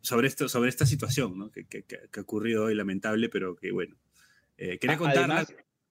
sobre, 0.00 0.28
esto, 0.28 0.48
sobre 0.48 0.68
esta 0.68 0.86
situación 0.86 1.38
¿no? 1.38 1.50
que, 1.50 1.66
que, 1.66 1.84
ha 2.16 2.20
ocurrido 2.20 2.64
hoy, 2.64 2.74
lamentable, 2.74 3.28
pero 3.28 3.56
que 3.56 3.72
bueno. 3.72 3.96
Eh, 4.56 4.78
quería 4.78 4.96
contarla. 4.96 5.46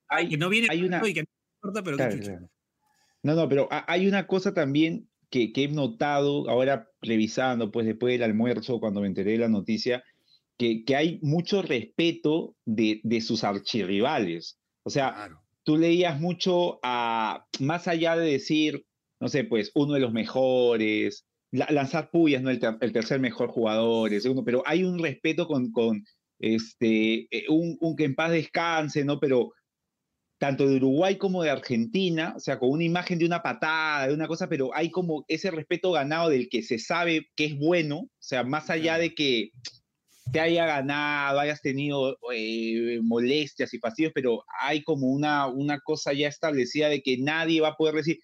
Hay, 0.10 0.30
que 0.30 0.38
no 0.38 0.50
viene 0.50 0.68
hay 0.70 0.84
una... 0.84 1.02
que 1.02 1.26
no 1.64 1.84
pero 1.84 1.98
No, 3.24 3.36
no, 3.36 3.50
pero 3.50 3.68
hay 3.70 4.08
una 4.08 4.28
cosa 4.28 4.54
también 4.54 5.10
que, 5.30 5.52
que, 5.52 5.66
he 5.66 5.68
notado 5.68 6.50
ahora 6.50 6.90
revisando, 7.02 7.72
pues 7.72 7.86
después 7.86 8.14
del 8.14 8.24
almuerzo, 8.24 8.80
cuando 8.80 9.02
me 9.02 9.08
enteré 9.08 9.32
de 9.32 9.40
la 9.40 9.50
noticia, 9.50 10.04
que, 10.58 10.84
hay 10.96 11.20
mucho 11.22 11.62
respeto 11.62 12.56
de, 12.66 13.22
sus 13.22 13.44
archirrivales. 13.44 14.60
O 14.84 14.90
sea, 14.90 15.30
tú 15.68 15.78
leías 15.78 16.18
mucho 16.18 16.80
a, 16.82 17.46
más 17.60 17.90
allá 17.90 18.16
de 18.16 18.32
decir, 18.32 18.86
no 19.20 19.28
sé, 19.28 19.44
pues 19.44 19.70
uno 19.76 19.96
de 19.96 20.00
los 20.00 20.14
mejores, 20.14 21.28
lanzar 21.52 22.10
puyas, 22.10 22.42
¿no? 22.42 22.50
El, 22.50 22.62
tercer 22.94 23.20
mejor 23.20 23.50
jugador, 23.50 24.14
el 24.14 24.22
segundo, 24.22 24.46
pero 24.46 24.64
hay 24.66 24.86
un 24.86 24.98
respeto 24.98 25.46
con, 25.46 25.74
con 25.74 26.06
este, 26.40 27.28
eh, 27.32 27.48
un, 27.50 27.76
un, 27.82 27.98
que 27.98 28.06
en 28.06 28.16
paz 28.16 28.32
descanse, 28.32 29.04
¿no? 29.04 29.20
Pero 29.20 29.52
tanto 30.40 30.66
de 30.70 30.78
Uruguay 30.78 31.18
como 31.18 31.44
de 31.44 31.50
Argentina, 31.50 32.34
o 32.38 32.40
sea, 32.40 32.60
con 32.60 32.70
una 32.70 32.86
imagen 32.86 33.20
de 33.20 33.26
una 33.26 33.44
patada, 33.44 34.08
de 34.08 34.14
una 34.14 34.30
cosa, 34.30 34.48
pero 34.48 34.74
hay 34.74 34.90
como 34.90 35.26
ese 35.28 35.52
respeto 35.52 35.92
ganado 35.92 36.30
del 36.30 36.48
que 36.48 36.64
se 36.64 36.80
sabe 36.80 37.28
que 37.36 37.44
es 37.44 37.58
bueno, 37.58 37.98
o 37.98 38.10
sea, 38.20 38.46
más 38.46 38.70
allá 38.70 38.98
de 38.98 39.14
que 39.14 39.52
te 40.32 40.40
haya 40.40 40.66
ganado, 40.66 41.40
hayas 41.40 41.62
tenido 41.62 42.18
eh, 42.34 43.00
molestias 43.02 43.74
y 43.74 43.80
fastidios, 43.80 44.12
pero 44.14 44.44
hay 44.62 44.84
como 44.84 45.08
una, 45.08 45.48
una 45.48 45.80
cosa 45.80 46.14
ya 46.14 46.28
establecida 46.28 46.90
de 46.90 47.02
que 47.02 47.18
nadie 47.18 47.62
va 47.62 47.70
a 47.70 47.76
poder 47.76 47.96
decir, 47.96 48.20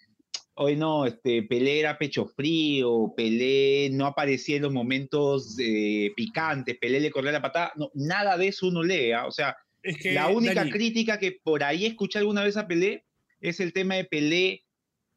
hoy 0.56 0.76
no, 0.76 1.06
este, 1.06 1.44
Pelé 1.44 1.80
era 1.80 1.98
pecho 1.98 2.26
frío, 2.26 3.14
Pelé 3.16 3.90
no 3.92 4.06
aparecía 4.06 4.58
en 4.58 4.64
los 4.64 4.74
momentos 4.74 5.58
eh, 5.60 6.12
picantes, 6.16 6.78
Pelé 6.80 7.00
le 7.00 7.12
corría 7.12 7.32
la 7.32 7.42
patada, 7.42 7.74
no, 7.76 7.90
nada 7.94 8.38
de 8.38 8.48
eso 8.48 8.68
uno 8.68 8.84
lea, 8.84 9.22
¿ah? 9.22 9.28
o 9.28 9.32
sea, 9.32 9.56
la 10.04 10.30
única 10.30 10.70
crítica 10.70 11.20
que 11.20 11.40
por 11.44 11.64
ahí 11.64 11.86
escuché 11.86 12.20
alguna 12.20 12.44
vez 12.44 12.58
a 12.58 12.68
Pelé 12.68 13.06
es 13.42 13.60
el 13.60 13.74
tema 13.74 13.96
de 13.96 14.06
Pelé 14.06 14.63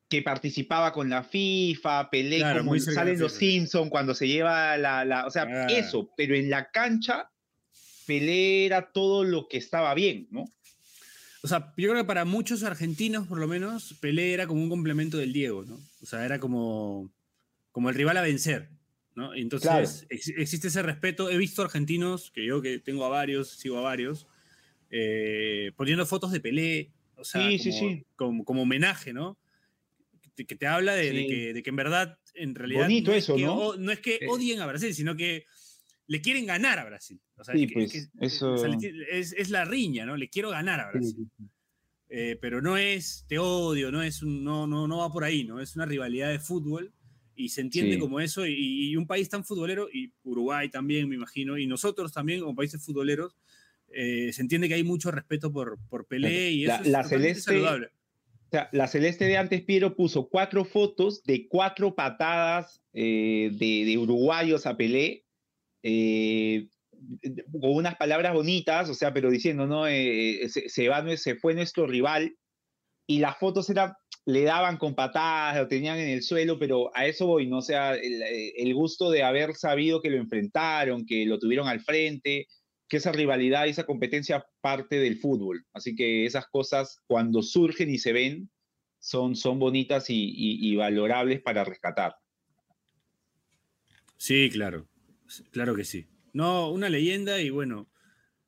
que 0.09 0.23
participaba 0.23 0.93
con 0.93 1.11
la 1.11 1.25
FIFA, 1.25 2.11
Pelé 2.11 2.41
como 2.57 2.79
salen 2.79 3.19
los 3.19 3.33
Simpsons 3.33 3.91
cuando 3.91 4.15
se 4.15 4.29
lleva 4.29 4.77
la, 4.77 5.25
o 5.27 5.31
sea, 5.31 5.43
ah. 5.43 5.67
eso, 5.69 6.13
pero 6.17 6.35
en 6.35 6.49
la 6.49 6.71
cancha 6.71 7.31
Pelé 8.07 8.67
era 8.67 8.93
todo 8.93 9.25
lo 9.25 9.49
que 9.49 9.57
estaba 9.57 9.93
bien, 9.95 10.29
¿no? 10.31 10.45
O 11.43 11.49
sea, 11.49 11.73
yo 11.77 11.91
creo 11.91 12.03
que 12.03 12.07
para 12.07 12.25
muchos 12.25 12.63
argentinos, 12.63 13.27
por 13.27 13.39
lo 13.39 13.49
menos, 13.49 13.95
Pelé 14.01 14.33
era 14.33 14.47
como 14.47 14.63
un 14.63 14.69
complemento 14.69 15.17
del 15.19 15.33
Diego, 15.33 15.65
¿no? 15.65 15.79
O 16.03 16.07
sea, 16.07 16.25
era 16.25 16.39
como, 16.39 17.11
como 17.73 17.89
el 17.89 17.95
rival 17.95 18.17
a 18.17 18.23
vencer, 18.23 18.71
¿no? 19.15 19.35
entonces 19.35 20.07
existe 20.09 20.69
ese 20.69 20.83
respeto. 20.83 21.31
He 21.31 21.37
visto 21.37 21.63
argentinos, 21.63 22.31
que 22.31 22.45
yo 22.45 22.63
que 22.63 22.79
tengo 22.79 23.05
a 23.05 23.09
varios, 23.09 23.51
sigo 23.51 23.79
a 23.79 23.83
varios, 23.83 24.27
eh, 24.91 25.73
poniendo 25.77 26.07
fotos 26.07 26.31
de 26.31 26.41
Pelé, 26.41 26.93
o 27.17 27.25
sea, 27.25 27.49
como, 28.15 28.45
como 28.45 28.63
homenaje, 28.63 29.13
¿no? 29.13 29.37
Que 30.45 30.57
te 30.57 30.67
habla 30.67 30.95
de, 30.95 31.63
que, 31.63 31.71
en 31.71 31.77
verdad, 31.77 32.19
en 32.35 32.55
realidad. 32.55 32.83
Bonito 32.83 33.11
no 33.13 33.17
eso, 33.17 33.39
¿no? 33.39 33.77
no 33.77 33.93
es 33.93 34.01
que 34.01 34.21
odien 34.29 34.61
a 34.61 34.67
Brasil, 34.67 34.95
sino 34.95 35.17
que 35.17 35.47
le 36.07 36.21
quieren 36.21 36.47
ganar 36.47 36.79
a 36.79 36.85
Brasil. 36.85 37.21
O 37.37 37.45
sea, 37.45 37.55
sí, 37.55 37.67
pues, 37.67 38.11
eso... 38.21 38.55
es, 38.65 39.51
la 39.51 39.65
riña, 39.65 40.07
¿no? 40.07 40.17
Le 40.17 40.29
quiero 40.29 40.51
ganar 40.51 40.81
a 40.81 40.91
Brasil. 40.91 41.29
Eh, 42.09 42.39
pero 42.41 42.63
no 42.63 42.77
es 42.77 43.25
te 43.29 43.39
odio, 43.39 43.91
no, 43.91 44.01
es 44.01 44.23
no, 44.23 44.67
no, 44.67 44.87
no 44.87 44.99
va 44.99 45.11
por 45.11 45.25
ahí, 45.25 45.45
¿no? 45.45 45.61
Es 45.61 45.75
una 45.75 45.87
rivalidad 45.87 46.31
de 46.31 46.39
fútbol 46.39 46.93
y 47.35 47.49
se 47.49 47.61
entiende 47.61 47.99
como 47.99 48.21
eso. 48.21 48.47
Y, 48.47 48.97
un 48.97 49.07
país 49.07 49.29
tan 49.29 49.45
futbolero, 49.45 49.89
y 49.93 50.13
Uruguay 50.23 50.69
también, 50.69 51.09
me 51.09 51.17
imagino, 51.17 51.59
y 51.59 51.67
nosotros 51.67 52.13
también, 52.13 52.41
como 52.41 52.55
países 52.55 52.83
futboleros, 52.83 53.37
eh, 53.89 54.33
se 54.33 54.43
entiende 54.43 54.69
que 54.69 54.75
hay 54.75 54.85
mucho 54.85 55.11
respeto 55.11 55.53
por, 55.53 55.79
por 55.89 56.07
Pelé 56.07 56.51
y 56.51 56.65
eso 56.65 56.83
la, 56.85 57.01
es 57.01 57.09
celeste, 57.09 57.43
saludable 57.43 57.91
la 58.51 58.87
Celeste 58.87 59.25
de 59.25 59.37
antes, 59.37 59.63
Piero, 59.63 59.97
puso 59.97 60.29
cuatro 60.29 60.65
fotos 60.65 61.23
de 61.25 61.49
cuatro 61.49 61.95
patadas 61.95 62.81
eh, 62.93 63.51
de, 63.53 63.99
uruguayos 63.99 64.67
a 64.67 64.77
Pelé, 64.77 65.25
eh, 65.83 66.69
con 67.53 67.75
unas 67.75 67.97
palabras 67.97 68.33
bonitas, 68.35 68.89
o 68.89 68.95
sea, 68.95 69.13
pero 69.13 69.31
diciendo, 69.31 69.67
¿no? 69.67 69.87
Eh, 69.87 70.49
se, 70.49 70.89
va, 70.89 71.17
se 71.17 71.35
fue 71.37 71.55
nuestro 71.55 71.87
rival, 71.87 72.37
y 73.07 73.19
las 73.19 73.37
fotos 73.39 73.69
eran, 73.71 73.93
le 74.25 74.43
daban 74.43 74.79
con 74.79 74.95
patadas, 74.95 75.57
lo 75.57 75.69
tenían 75.69 75.99
en 75.99 76.09
el 76.09 76.23
suelo, 76.23 76.59
pero 76.59 76.91
a 76.95 77.07
eso 77.07 77.27
voy, 77.27 77.47
¿no? 77.47 77.59
O 77.59 77.63
sea, 77.63 77.95
el 77.95 78.75
gusto 78.75 79.11
de 79.11 79.23
haber 79.23 79.55
sabido 79.55 80.01
que 80.01 80.11
lo 80.11 80.17
enfrentaron, 80.17 81.07
que 81.07 81.27
lo 81.27 81.39
tuvieron 81.39 81.69
al 81.69 81.81
frente, 81.81 82.47
que 82.89 82.99
esa 82.99 83.13
rivalidad 83.13 83.67
y 83.67 83.71
esa 83.71 83.85
competencia 83.85 84.47
parte 84.61 84.97
del 84.99 85.19
fútbol. 85.19 85.65
Así 85.73 85.97
que 85.97 86.27
esas 86.27 86.47
cosas 86.47 87.01
cuando 87.07 87.43
surgen 87.43 87.91
y 87.91 87.99
se 87.99 88.13
ven 88.13 88.51
son, 88.99 89.37
son 89.37 89.59
bonitas 89.59 90.07
y, 90.09 90.75
valorables 90.77 91.41
para 91.41 91.65
rescatar. 91.65 92.17
Sí, 94.17 94.49
claro, 94.51 94.89
claro 95.51 95.75
que 95.75 95.85
sí. 95.85 96.07
No, 96.33 96.71
una 96.71 96.89
leyenda 96.89 97.41
y 97.41 97.51
bueno, 97.51 97.91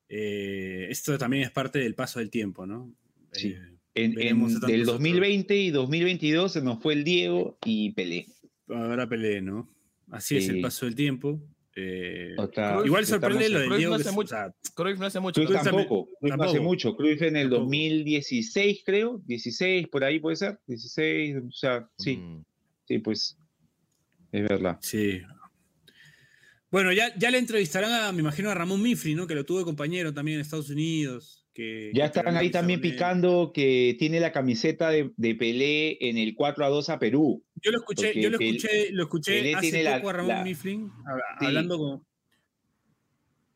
eh, 0.08 0.86
esto 0.90 1.18
también 1.18 1.44
es 1.44 1.50
parte 1.50 1.78
del 1.78 1.94
paso 1.94 2.18
del 2.18 2.30
tiempo, 2.30 2.66
¿no? 2.66 2.94
Sí. 3.32 3.48
Eh, 3.48 3.72
en, 3.94 4.60
del 4.60 4.84
2020 4.84 5.56
y 5.56 5.70
2022 5.70 6.52
se 6.52 6.62
nos 6.62 6.80
fue 6.80 6.94
el 6.94 7.04
Diego 7.04 7.58
y 7.64 7.92
Pelé. 7.92 8.26
Ahora 8.68 9.08
Pelé, 9.08 9.42
¿no? 9.42 9.68
Así 10.10 10.36
es 10.36 10.48
el 10.48 10.60
paso 10.60 10.86
del 10.86 10.94
tiempo. 10.94 11.40
Eh, 11.80 12.34
igual 12.84 13.06
sorprende 13.06 13.48
lo 13.48 13.60
del 13.60 13.76
Diego. 13.76 13.94
No 13.94 14.00
hace 14.00 14.10
mucho. 14.10 14.36
Cruyff 14.74 14.98
no 14.98 15.06
hace 15.06 15.20
mucho. 15.20 15.44
Cruyff 15.44 15.62
tampoco. 15.62 16.08
Cruyff 16.20 16.36
no 16.36 16.42
hace 16.44 16.60
mucho. 16.60 16.96
Cruyff 16.96 17.22
en 17.22 17.36
el 17.36 17.50
2016, 17.50 18.82
creo. 18.84 19.22
16, 19.26 19.86
por 19.88 20.02
ahí 20.02 20.18
puede 20.18 20.36
ser. 20.36 20.58
16, 20.66 21.36
o 21.48 21.52
sea, 21.52 21.88
sí. 21.98 22.16
Mm. 22.16 22.44
Sí, 22.86 22.98
pues. 22.98 23.36
Es 24.32 24.42
verdad. 24.42 24.78
Sí. 24.80 25.22
Bueno, 26.70 26.92
ya, 26.92 27.14
ya 27.16 27.30
le 27.30 27.38
entrevistarán, 27.38 27.92
a, 27.92 28.12
me 28.12 28.20
imagino, 28.20 28.50
a 28.50 28.54
Ramón 28.54 28.82
Mifri, 28.82 29.14
¿no? 29.14 29.26
Que 29.26 29.34
lo 29.34 29.44
tuvo 29.44 29.60
de 29.60 29.64
compañero 29.64 30.12
también 30.12 30.36
en 30.36 30.40
Estados 30.40 30.70
Unidos 30.70 31.48
ya 31.92 32.06
están 32.06 32.36
ahí 32.36 32.50
también 32.50 32.80
picando 32.80 33.50
que 33.52 33.96
tiene 33.98 34.20
la 34.20 34.30
camiseta 34.30 34.90
de, 34.90 35.34
Pelé 35.34 35.98
en 36.08 36.16
el 36.16 36.34
4 36.34 36.64
a 36.64 36.68
2 36.68 36.88
a 36.90 36.98
Perú. 36.98 37.44
Yo 37.62 37.70
lo 37.70 37.78
escuché, 37.78 38.20
yo 38.20 38.30
lo 38.30 38.38
escuché, 38.38 38.92
lo 38.92 39.02
escuché 39.04 39.54
hace 39.54 39.84
poco 39.96 40.10
a 40.10 40.12
Ramón 40.12 40.42
Mifflin 40.44 40.92
hablando 41.40 41.78
con 41.78 42.08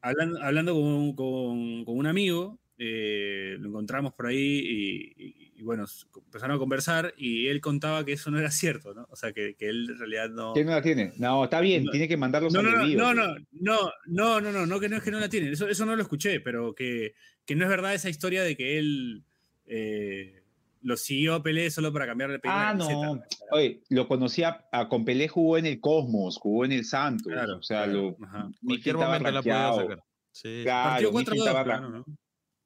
hablando, 0.03 0.75
con, 1.15 1.85
un 1.87 2.07
amigo, 2.07 2.59
eh, 2.77 3.57
lo 3.59 3.69
encontramos 3.69 4.13
por 4.13 4.27
ahí 4.27 5.15
y, 5.55 5.63
bueno, 5.63 5.87
empezaron 6.17 6.57
a 6.57 6.59
conversar 6.59 7.15
y 7.17 7.47
él 7.47 7.61
contaba 7.61 8.05
que 8.05 8.15
eso 8.15 8.33
no 8.33 8.41
era 8.41 8.51
cierto, 8.51 8.95
¿no? 8.95 9.07
O 9.11 9.17
sea, 9.17 9.33
que, 9.33 9.55
él 9.61 9.87
en 9.91 9.99
realidad 9.99 10.29
no... 10.29 10.55
¿Qué 10.55 10.65
no 10.65 10.73
la 10.73 10.83
tiene? 10.83 11.13
No, 11.19 11.45
está 11.45 11.61
bien, 11.61 11.87
tiene 11.91 12.09
que 12.09 12.17
mandarlos 12.17 12.53
no, 12.53 12.63
no, 12.63 12.73
no, 12.73 12.85
no, 12.85 13.15
no, 13.15 13.37
no, 13.53 13.93
no, 14.07 14.41
no, 14.41 14.53
no, 14.53 14.67
no, 14.67 14.81
que 14.81 14.89
no 14.89 14.97
es 14.97 15.03
que 15.05 15.13
no 15.13 15.21
la 15.21 15.29
tiene, 15.29 15.53
eso, 15.53 15.69
eso 15.69 15.87
no 15.87 15.95
lo 15.95 16.03
escuché, 16.03 16.41
pero 16.41 16.75
que, 16.75 17.15
que 17.47 17.55
no 17.55 17.65
es 17.65 17.71
verdad 17.71 17.95
esa 17.95 18.11
historia 18.11 18.43
de 18.43 18.57
que 18.57 18.79
él 18.79 19.23
eh, 19.67 20.42
lo 20.83 20.97
siguió 20.97 21.35
a 21.35 21.43
Pelé 21.43 21.71
solo 21.71 21.93
para 21.93 22.07
cambiarle 22.07 22.37
de 22.37 22.41
Ah, 22.45 22.75
no. 22.77 23.23
Oye, 23.51 23.83
lo 23.89 24.09
conocía, 24.09 24.67
a, 24.73 24.89
con 24.89 25.05
Pelé 25.05 25.29
jugó 25.29 25.59
en 25.59 25.67
el 25.67 25.81
Cosmos, 25.81 26.39
jugó 26.39 26.65
en 26.65 26.73
el 26.73 26.85
Santos. 26.85 27.33
Claro, 27.33 27.59
o 27.59 27.63
sea, 27.63 27.87
lo, 27.87 28.17
cualquier 28.65 28.97
momento 28.97 29.31
la 29.31 29.43
podía 29.43 29.75
sacar. 29.75 30.05
Sí. 30.31 30.61
Claro, 30.63 31.13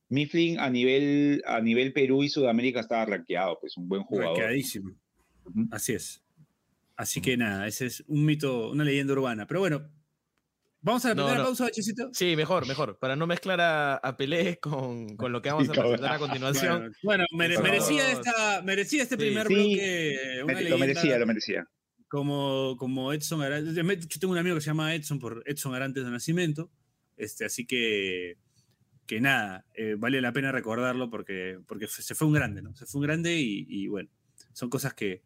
Mifflin, 0.09 0.61
a 0.61 0.71
nivel, 0.71 1.43
a 1.47 1.61
nivel 1.61 1.93
Perú 1.93 2.23
y 2.23 2.29
Sudamérica 2.29 2.81
estaba 2.81 3.05
rankeado, 3.05 3.59
pues 3.61 3.77
un 3.77 3.89
buen 3.89 4.03
jugador. 4.03 4.39
Rankeadísimo. 4.39 4.93
Así 5.71 5.95
es. 5.95 6.23
Así 6.97 7.21
que 7.21 7.37
nada, 7.37 7.67
ese 7.67 7.87
es 7.87 8.05
un 8.07 8.25
mito, 8.25 8.71
una 8.71 8.85
leyenda 8.85 9.13
urbana. 9.13 9.47
Pero 9.47 9.61
bueno, 9.61 9.91
¿Vamos 10.87 11.05
a 11.05 11.09
la 11.09 11.14
primera 11.16 11.43
pausa, 11.43 11.64
Bachecito? 11.64 12.11
Sí, 12.12 12.37
mejor, 12.37 12.69
mejor. 12.69 12.97
Para 13.00 13.16
no 13.16 13.26
mezclar 13.26 13.61
a, 13.61 13.97
a 13.97 14.16
Pelé 14.16 14.61
con, 14.61 15.16
con, 15.16 15.33
lo 15.33 15.43
que 15.43 15.50
vamos 15.50 15.69
a 15.69 15.73
presentar 15.73 16.12
a 16.12 16.19
continuación. 16.21 16.93
Bueno, 17.02 17.25
merecía, 17.33 18.12
esta, 18.12 18.62
merecía 18.62 19.02
este 19.02 19.16
primer 19.16 19.49
bloque. 19.49 20.43
lo 20.71 20.78
merecía, 20.78 21.19
lo 21.19 21.26
merecía. 21.26 21.66
Como, 22.07 22.76
como 22.78 23.12
Edson 23.12 23.43
Arantes. 23.43 23.75
Yo 23.75 24.21
tengo 24.21 24.33
un 24.33 24.38
amigo 24.38 24.55
que 24.55 24.61
se 24.61 24.69
llama 24.69 24.95
Edson 24.95 25.19
por 25.19 25.43
Edson 25.45 25.75
Arantes 25.75 26.05
de 26.05 26.11
Nacimiento. 26.12 26.71
Este, 27.16 27.45
así 27.45 27.66
que, 27.66 28.38
que 29.09 29.21
nada, 29.21 29.66
eh, 29.75 29.97
vale 29.99 30.21
la 30.21 30.33
pena 30.33 30.52
recordarlo 30.52 31.11
porque, 31.11 31.59
porque 31.66 31.88
se 31.88 32.14
fue 32.14 32.28
un 32.28 32.35
grande, 32.35 32.62
¿no? 32.62 32.76
Se 32.76 32.87
fue 32.87 33.00
un 33.00 33.09
grande 33.09 33.35
y, 33.35 33.66
y 33.69 33.88
bueno, 33.88 34.09
son 34.52 34.71
cosas 34.71 34.95
que, 34.95 35.25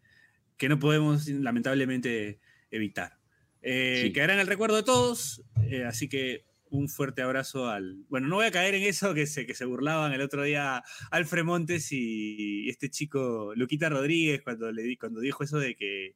que 0.56 0.70
no 0.70 0.78
podemos 0.78 1.28
lamentablemente 1.28 2.40
evitar. 2.70 3.19
Eh, 3.62 4.10
Quedará 4.14 4.34
en 4.34 4.40
el 4.40 4.46
recuerdo 4.46 4.76
de 4.76 4.82
todos, 4.82 5.42
eh, 5.62 5.84
así 5.84 6.08
que 6.08 6.44
un 6.70 6.88
fuerte 6.88 7.22
abrazo 7.22 7.68
al... 7.68 8.04
Bueno, 8.08 8.28
no 8.28 8.36
voy 8.36 8.46
a 8.46 8.50
caer 8.50 8.74
en 8.74 8.84
eso 8.84 9.12
que 9.12 9.26
se, 9.26 9.44
que 9.44 9.54
se 9.54 9.64
burlaban 9.64 10.12
el 10.12 10.20
otro 10.20 10.44
día 10.44 10.82
Alfred 11.10 11.44
Montes 11.44 11.90
y, 11.90 12.68
este 12.68 12.90
chico 12.90 13.52
Luquita 13.56 13.88
Rodríguez 13.88 14.40
cuando, 14.42 14.70
le, 14.70 14.96
cuando 14.96 15.20
dijo 15.20 15.42
eso 15.42 15.58
de 15.58 15.74
que 15.74 16.14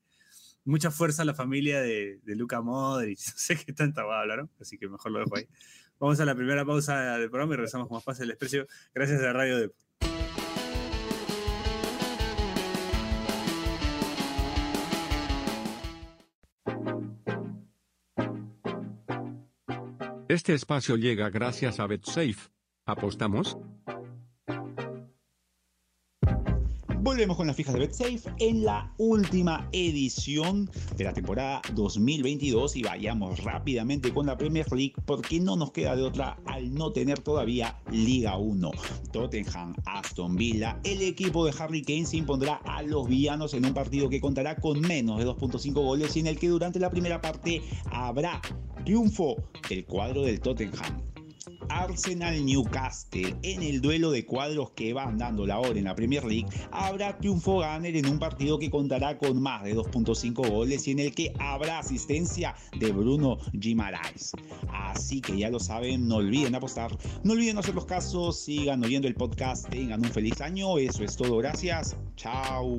mucha 0.64 0.90
fuerza 0.90 1.22
a 1.22 1.24
la 1.24 1.34
familia 1.34 1.80
de, 1.80 2.20
de 2.22 2.36
Luca 2.36 2.62
Modric, 2.62 3.18
no 3.26 3.32
sé 3.36 3.56
qué 3.56 3.72
tanta 3.72 4.04
va 4.04 4.18
a 4.18 4.22
hablar, 4.22 4.38
¿no? 4.38 4.50
Así 4.60 4.78
que 4.78 4.88
mejor 4.88 5.12
lo 5.12 5.18
dejo 5.18 5.36
ahí. 5.36 5.46
Vamos 5.98 6.20
a 6.20 6.24
la 6.24 6.34
primera 6.34 6.64
pausa 6.64 7.18
del 7.18 7.30
programa 7.30 7.54
y 7.54 7.56
regresamos 7.56 7.88
con 7.88 7.96
más 7.96 8.04
fácil 8.04 8.24
el 8.24 8.30
desprecio. 8.30 8.66
Gracias 8.94 9.22
a 9.22 9.32
Radio 9.32 9.58
de 9.58 9.70
Este 20.34 20.52
espacio 20.52 20.96
llega 20.96 21.30
gracias 21.30 21.78
a 21.78 21.86
BetSafe. 21.86 22.50
¿Apostamos? 22.86 23.56
Volvemos 26.98 27.36
con 27.36 27.46
las 27.46 27.54
fijas 27.54 27.74
de 27.74 27.78
BetSafe 27.78 28.34
en 28.40 28.64
la 28.64 28.92
última 28.98 29.68
edición 29.70 30.68
de 30.96 31.04
la 31.04 31.12
temporada 31.12 31.62
2022 31.74 32.74
y 32.74 32.82
vayamos 32.82 33.44
rápidamente 33.44 34.12
con 34.12 34.26
la 34.26 34.36
Premier 34.36 34.66
League 34.72 34.94
porque 35.06 35.38
no 35.38 35.54
nos 35.54 35.70
queda 35.70 35.94
de 35.94 36.02
otra 36.02 36.36
al 36.46 36.74
no 36.74 36.90
tener 36.90 37.20
todavía 37.20 37.78
Liga 37.92 38.36
1. 38.36 38.72
Tottenham, 39.12 39.76
Aston 39.84 40.34
Villa, 40.34 40.80
el 40.82 41.02
equipo 41.02 41.46
de 41.46 41.54
Harry 41.56 41.82
Kane 41.82 42.06
se 42.06 42.16
impondrá 42.16 42.54
a 42.64 42.82
los 42.82 43.06
villanos 43.06 43.54
en 43.54 43.66
un 43.66 43.74
partido 43.74 44.08
que 44.08 44.20
contará 44.20 44.56
con 44.56 44.80
menos 44.80 45.20
de 45.20 45.26
2.5 45.26 45.74
goles 45.74 46.16
y 46.16 46.20
en 46.20 46.26
el 46.26 46.40
que 46.40 46.48
durante 46.48 46.80
la 46.80 46.90
primera 46.90 47.20
parte 47.20 47.62
habrá 47.92 48.40
triunfo 48.84 49.36
del 49.68 49.84
cuadro 49.86 50.22
del 50.22 50.40
Tottenham. 50.40 51.02
Arsenal 51.70 52.44
Newcastle 52.44 53.34
en 53.42 53.62
el 53.62 53.80
duelo 53.80 54.10
de 54.10 54.26
cuadros 54.26 54.72
que 54.72 54.92
van 54.92 55.16
dando 55.16 55.46
la 55.46 55.58
hora 55.58 55.78
en 55.78 55.84
la 55.84 55.94
Premier 55.94 56.24
League 56.24 56.46
habrá 56.70 57.16
triunfo 57.16 57.60
ganer 57.60 57.96
en 57.96 58.06
un 58.06 58.18
partido 58.18 58.58
que 58.58 58.70
contará 58.70 59.16
con 59.16 59.40
más 59.40 59.64
de 59.64 59.74
2.5 59.74 60.50
goles 60.50 60.86
y 60.86 60.90
en 60.90 60.98
el 60.98 61.14
que 61.14 61.32
habrá 61.38 61.78
asistencia 61.78 62.54
de 62.78 62.92
Bruno 62.92 63.38
Guimaraes. 63.54 64.32
Así 64.68 65.22
que 65.22 65.38
ya 65.38 65.48
lo 65.48 65.58
saben, 65.58 66.06
no 66.06 66.16
olviden 66.16 66.54
apostar, 66.54 66.96
no 67.22 67.32
olviden 67.32 67.58
hacer 67.58 67.74
los 67.74 67.86
casos, 67.86 68.38
sigan 68.38 68.84
oyendo 68.84 69.08
el 69.08 69.14
podcast, 69.14 69.68
tengan 69.70 70.04
un 70.04 70.10
feliz 70.10 70.40
año, 70.40 70.78
eso 70.78 71.02
es 71.02 71.16
todo, 71.16 71.38
gracias, 71.38 71.96
chao. 72.16 72.76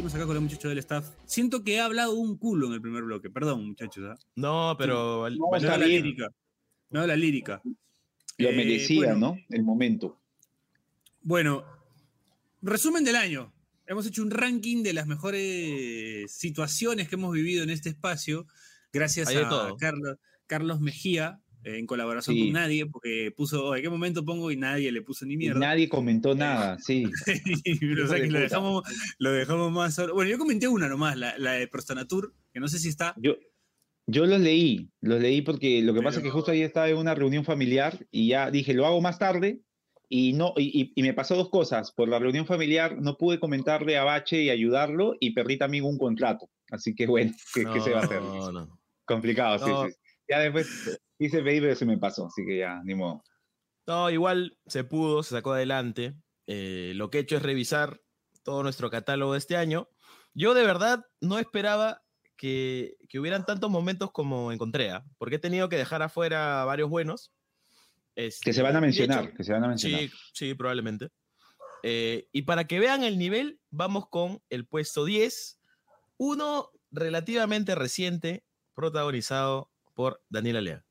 Por 0.00 0.10
seguirnos 0.10 0.14
acá 0.14 0.26
con 0.26 0.34
los 0.34 0.42
muchachos 0.42 0.70
del 0.70 0.78
staff. 0.78 1.10
Siento 1.26 1.62
que 1.64 1.74
he 1.74 1.80
hablado 1.80 2.14
un 2.14 2.38
culo 2.38 2.68
en 2.68 2.72
el 2.74 2.80
primer 2.80 3.02
bloque. 3.02 3.28
Perdón, 3.28 3.66
muchachos. 3.66 4.04
¿ah? 4.08 4.18
No, 4.36 4.74
pero. 4.78 5.28
No, 5.28 5.58
la 5.60 5.76
lírica. 5.76 6.28
No, 6.90 7.06
la 7.06 7.16
lírica. 7.16 7.60
Lo 8.38 8.48
eh, 8.48 8.56
merecía, 8.56 9.14
¿no? 9.14 9.36
El 9.50 9.62
momento. 9.64 10.18
Bueno, 11.20 11.64
resumen 12.62 13.04
del 13.04 13.16
año. 13.16 13.52
Hemos 13.86 14.06
hecho 14.06 14.22
un 14.22 14.30
ranking 14.30 14.82
de 14.82 14.94
las 14.94 15.06
mejores 15.06 16.32
situaciones 16.32 17.08
que 17.08 17.16
hemos 17.16 17.34
vivido 17.34 17.62
en 17.62 17.70
este 17.70 17.90
espacio. 17.90 18.46
Gracias 18.92 19.28
a 19.28 19.76
Carlos, 19.78 20.18
Carlos 20.46 20.80
Mejía, 20.80 21.40
en 21.64 21.86
colaboración 21.86 22.38
con 22.38 22.52
nadie, 22.52 22.86
porque 22.86 23.32
puso, 23.36 23.74
¿en 23.74 23.82
qué 23.82 23.88
momento 23.88 24.24
pongo? 24.24 24.50
Y 24.50 24.56
nadie 24.56 24.90
le 24.92 25.02
puso 25.02 25.24
ni 25.26 25.36
mierda. 25.36 25.60
nadie 25.60 25.88
comentó 25.88 26.34
nada, 26.34 26.78
sí. 26.78 27.04
o 28.04 28.06
sea, 28.06 28.20
que 28.20 28.30
lo 28.30 28.40
dejamos, 28.40 28.82
lo 29.18 29.32
dejamos 29.32 29.72
más 29.72 29.94
solo. 29.94 30.14
Bueno, 30.14 30.30
yo 30.30 30.38
comenté 30.38 30.68
una 30.68 30.88
nomás, 30.88 31.16
la, 31.16 31.36
la 31.38 31.52
de 31.52 31.68
Prostanatur, 31.68 32.34
que 32.52 32.60
no 32.60 32.68
sé 32.68 32.78
si 32.78 32.88
está. 32.88 33.14
Yo, 33.16 33.36
yo 34.06 34.26
los 34.26 34.40
leí, 34.40 34.90
los 35.00 35.20
leí 35.20 35.42
porque 35.42 35.82
lo 35.82 35.94
que 35.94 36.02
pasa 36.02 36.18
es 36.18 36.24
que 36.24 36.30
justo 36.30 36.50
ahí 36.50 36.62
estaba 36.62 36.88
en 36.88 36.96
una 36.96 37.14
reunión 37.14 37.44
familiar 37.44 38.06
y 38.10 38.28
ya 38.28 38.50
dije, 38.50 38.74
lo 38.74 38.86
hago 38.86 39.00
más 39.00 39.18
tarde. 39.18 39.60
Y, 40.08 40.34
no, 40.34 40.52
y, 40.58 40.92
y 40.94 41.02
me 41.02 41.14
pasó 41.14 41.36
dos 41.36 41.48
cosas. 41.48 41.90
Por 41.90 42.06
la 42.06 42.18
reunión 42.18 42.44
familiar 42.44 43.00
no 43.00 43.16
pude 43.16 43.40
comentarle 43.40 43.96
a 43.96 44.04
Bache 44.04 44.42
y 44.42 44.50
ayudarlo 44.50 45.14
y 45.18 45.30
perdí 45.30 45.56
también 45.56 45.84
un 45.84 45.96
contrato. 45.96 46.50
Así 46.70 46.94
que 46.94 47.06
bueno, 47.06 47.32
¿qué, 47.54 47.64
¿qué 47.64 47.80
se 47.80 47.92
va 47.92 48.00
a 48.00 48.04
hacer? 48.04 48.20
No, 48.20 48.78
Complicado, 49.06 49.58
sí, 49.58 49.90
sí. 49.90 49.98
Ya 50.32 50.38
después 50.38 50.98
Hice 51.18 51.42
pero 51.42 51.74
se 51.76 51.84
me 51.84 51.98
pasó, 51.98 52.26
así 52.26 52.42
que 52.46 52.56
ya, 52.56 52.80
ni 52.84 52.94
modo. 52.94 53.22
No, 53.86 54.08
igual 54.08 54.56
se 54.66 54.82
pudo, 54.82 55.22
se 55.22 55.34
sacó 55.34 55.52
adelante. 55.52 56.14
Eh, 56.46 56.92
lo 56.96 57.10
que 57.10 57.18
he 57.18 57.20
hecho 57.20 57.36
es 57.36 57.42
revisar 57.42 58.00
todo 58.42 58.62
nuestro 58.62 58.90
catálogo 58.90 59.32
de 59.32 59.38
este 59.40 59.58
año. 59.58 59.90
Yo 60.32 60.54
de 60.54 60.64
verdad 60.64 61.04
no 61.20 61.38
esperaba 61.38 62.02
que, 62.38 62.96
que 63.10 63.20
hubieran 63.20 63.44
tantos 63.44 63.70
momentos 63.70 64.10
como 64.10 64.52
encontré, 64.52 64.90
¿ah? 64.90 65.04
porque 65.18 65.36
he 65.36 65.38
tenido 65.38 65.68
que 65.68 65.76
dejar 65.76 66.00
afuera 66.00 66.64
varios 66.64 66.88
buenos. 66.88 67.30
Este, 68.16 68.46
que 68.46 68.54
se 68.54 68.62
van 68.62 68.76
a 68.76 68.80
mencionar, 68.80 69.34
que 69.34 69.44
se 69.44 69.52
van 69.52 69.64
a 69.64 69.68
mencionar. 69.68 70.00
Sí, 70.00 70.10
sí 70.32 70.54
probablemente. 70.54 71.10
Eh, 71.82 72.26
y 72.32 72.42
para 72.42 72.66
que 72.66 72.80
vean 72.80 73.04
el 73.04 73.18
nivel, 73.18 73.60
vamos 73.68 74.08
con 74.08 74.40
el 74.48 74.66
puesto 74.66 75.04
10, 75.04 75.60
uno 76.16 76.70
relativamente 76.90 77.74
reciente, 77.74 78.44
protagonizado 78.74 79.71
por 80.02 80.20
Daniela 80.28 80.60
Lea. 80.60 80.84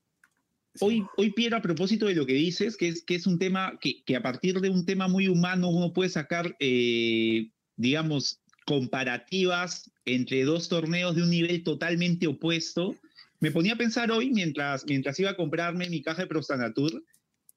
Hoy, 0.80 1.04
hoy, 1.18 1.32
Piero, 1.32 1.58
a 1.58 1.60
propósito 1.60 2.06
de 2.06 2.14
lo 2.14 2.24
que 2.24 2.32
dices, 2.32 2.78
que 2.78 2.88
es, 2.88 3.04
que 3.04 3.14
es 3.16 3.26
un 3.26 3.38
tema 3.38 3.78
que, 3.78 4.02
que 4.04 4.16
a 4.16 4.22
partir 4.22 4.58
de 4.62 4.70
un 4.70 4.86
tema 4.86 5.06
muy 5.06 5.28
humano 5.28 5.68
uno 5.68 5.92
puede 5.92 6.08
sacar, 6.08 6.56
eh, 6.60 7.50
digamos, 7.76 8.40
comparativas 8.64 9.90
entre 10.06 10.44
dos 10.44 10.70
torneos 10.70 11.14
de 11.14 11.24
un 11.24 11.28
nivel 11.28 11.62
totalmente 11.62 12.26
opuesto. 12.26 12.96
Me 13.38 13.50
ponía 13.50 13.74
a 13.74 13.76
pensar 13.76 14.10
hoy, 14.10 14.30
mientras, 14.30 14.86
mientras 14.86 15.20
iba 15.20 15.28
a 15.28 15.36
comprarme 15.36 15.90
mi 15.90 16.00
caja 16.00 16.22
de 16.22 16.28
Prostanatur, 16.28 17.04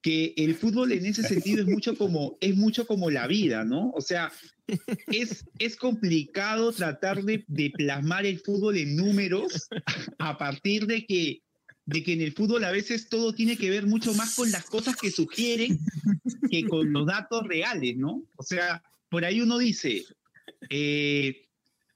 que 0.02 0.34
el 0.36 0.56
fútbol 0.56 0.92
en 0.92 1.06
ese 1.06 1.22
sentido 1.22 1.62
es 1.62 1.68
mucho 1.68 1.96
como, 1.96 2.36
es 2.42 2.54
mucho 2.54 2.86
como 2.86 3.10
la 3.10 3.26
vida, 3.26 3.64
¿no? 3.64 3.92
O 3.92 4.02
sea, 4.02 4.30
es, 5.06 5.46
es 5.58 5.76
complicado 5.76 6.70
tratar 6.72 7.24
de, 7.24 7.44
de 7.48 7.70
plasmar 7.70 8.26
el 8.26 8.40
fútbol 8.40 8.76
en 8.76 8.94
números 8.94 9.68
a 10.18 10.36
partir 10.36 10.86
de 10.86 11.06
que 11.06 11.45
de 11.86 12.02
que 12.02 12.12
en 12.12 12.20
el 12.20 12.32
fútbol 12.32 12.64
a 12.64 12.72
veces 12.72 13.08
todo 13.08 13.32
tiene 13.32 13.56
que 13.56 13.70
ver 13.70 13.86
mucho 13.86 14.12
más 14.14 14.34
con 14.34 14.50
las 14.50 14.64
cosas 14.64 14.96
que 14.96 15.10
sugieren 15.10 15.78
que 16.50 16.64
con 16.64 16.92
los 16.92 17.06
datos 17.06 17.46
reales, 17.46 17.96
¿no? 17.96 18.24
O 18.36 18.42
sea, 18.42 18.82
por 19.08 19.24
ahí 19.24 19.40
uno 19.40 19.58
dice, 19.58 20.04
eh, 20.68 21.46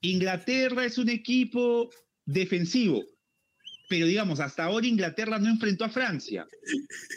Inglaterra 0.00 0.84
es 0.84 0.96
un 0.96 1.08
equipo 1.08 1.90
defensivo, 2.24 3.04
pero 3.88 4.06
digamos, 4.06 4.38
hasta 4.38 4.64
ahora 4.64 4.86
Inglaterra 4.86 5.40
no 5.40 5.48
enfrentó 5.48 5.84
a 5.84 5.90
Francia. 5.90 6.46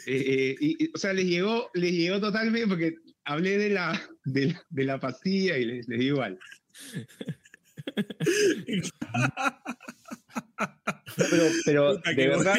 Eh, 0.06 0.56
eh, 0.60 0.90
o 0.92 0.98
sea, 0.98 1.12
les 1.12 1.26
llegó, 1.26 1.70
les 1.74 1.92
llegó 1.92 2.20
totalmente, 2.20 2.66
porque 2.66 2.96
hablé 3.24 3.56
de 3.56 3.70
la, 3.70 4.02
de, 4.24 4.56
la 4.72 4.98
pastilla 4.98 5.56
y 5.56 5.64
les, 5.64 5.88
les 5.88 6.00
digo 6.00 6.16
igual. 6.16 6.38
pero, 11.64 11.96
de 12.16 12.28
verdad 12.28 12.56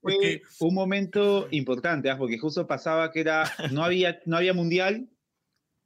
fue, 0.00 0.42
un 0.60 0.74
momento 0.74 1.48
importante, 1.50 2.10
¿ah? 2.10 2.18
porque 2.18 2.38
justo 2.38 2.66
pasaba 2.66 3.10
que 3.10 3.20
era, 3.20 3.50
no 3.72 3.84
había, 3.84 4.20
no 4.26 4.36
había 4.36 4.54
mundial, 4.54 5.08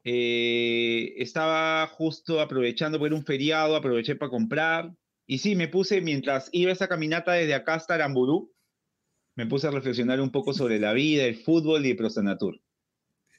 eh, 0.05 1.15
estaba 1.19 1.87
justo 1.87 2.41
aprovechando, 2.41 2.99
por 2.99 3.13
un 3.13 3.25
feriado, 3.25 3.77
aproveché 3.77 4.17
para 4.17 4.31
comprar, 4.31 4.93
y 5.27 5.39
sí, 5.39 5.55
me 5.55 5.69
puse, 5.69 6.01
mientras 6.01 6.49
iba 6.53 6.73
esa 6.73 6.89
caminata 6.89 7.33
desde 7.33 7.55
acá 7.55 7.75
hasta 7.75 7.95
Aramburu, 7.95 8.53
me 9.37 9.47
puse 9.47 9.67
a 9.67 9.71
reflexionar 9.71 10.21
un 10.21 10.31
poco 10.31 10.53
sobre 10.53 10.79
la 10.79 10.93
vida, 10.93 11.25
el 11.25 11.37
fútbol 11.37 11.87
y 11.87 11.91
el 11.91 11.97
Prostanatur. 11.97 12.61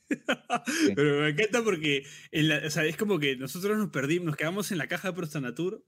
Pero 0.95 1.21
me 1.21 1.29
encanta 1.29 1.63
porque 1.63 2.03
es 2.31 2.97
como 2.97 3.19
que 3.19 3.35
nosotros 3.35 3.77
nos 3.77 3.89
perdimos, 3.89 4.25
nos 4.25 4.35
quedamos 4.35 4.71
en 4.71 4.77
la 4.77 4.87
caja 4.87 5.09
de 5.09 5.15
Prostanatur. 5.15 5.85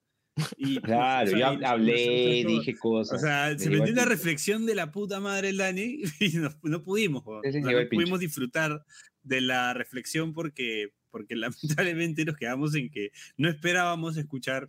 Y, 0.57 0.79
claro, 0.81 1.31
yo 1.37 1.47
hablé, 1.65 2.43
dije 2.45 2.75
cosas. 2.75 3.19
O 3.19 3.25
sea, 3.25 3.57
se 3.57 3.69
metió 3.69 3.93
una 3.93 4.05
reflexión 4.05 4.65
de 4.65 4.75
la 4.75 4.91
puta 4.91 5.19
madre 5.19 5.49
el 5.49 5.57
Dani 5.57 6.01
y 6.19 6.29
no, 6.63 6.83
pudimos. 6.83 7.23
no 7.25 7.89
pudimos 7.89 8.19
disfrutar 8.19 8.83
de 9.23 9.41
la 9.41 9.73
reflexión 9.73 10.33
porque, 10.33 10.93
porque 11.11 11.35
lamentablemente 11.83 12.25
nos 12.25 12.35
quedamos 12.35 12.75
en 12.75 12.89
que 12.89 13.11
no 13.37 13.49
esperábamos 13.49 14.17
escuchar 14.17 14.67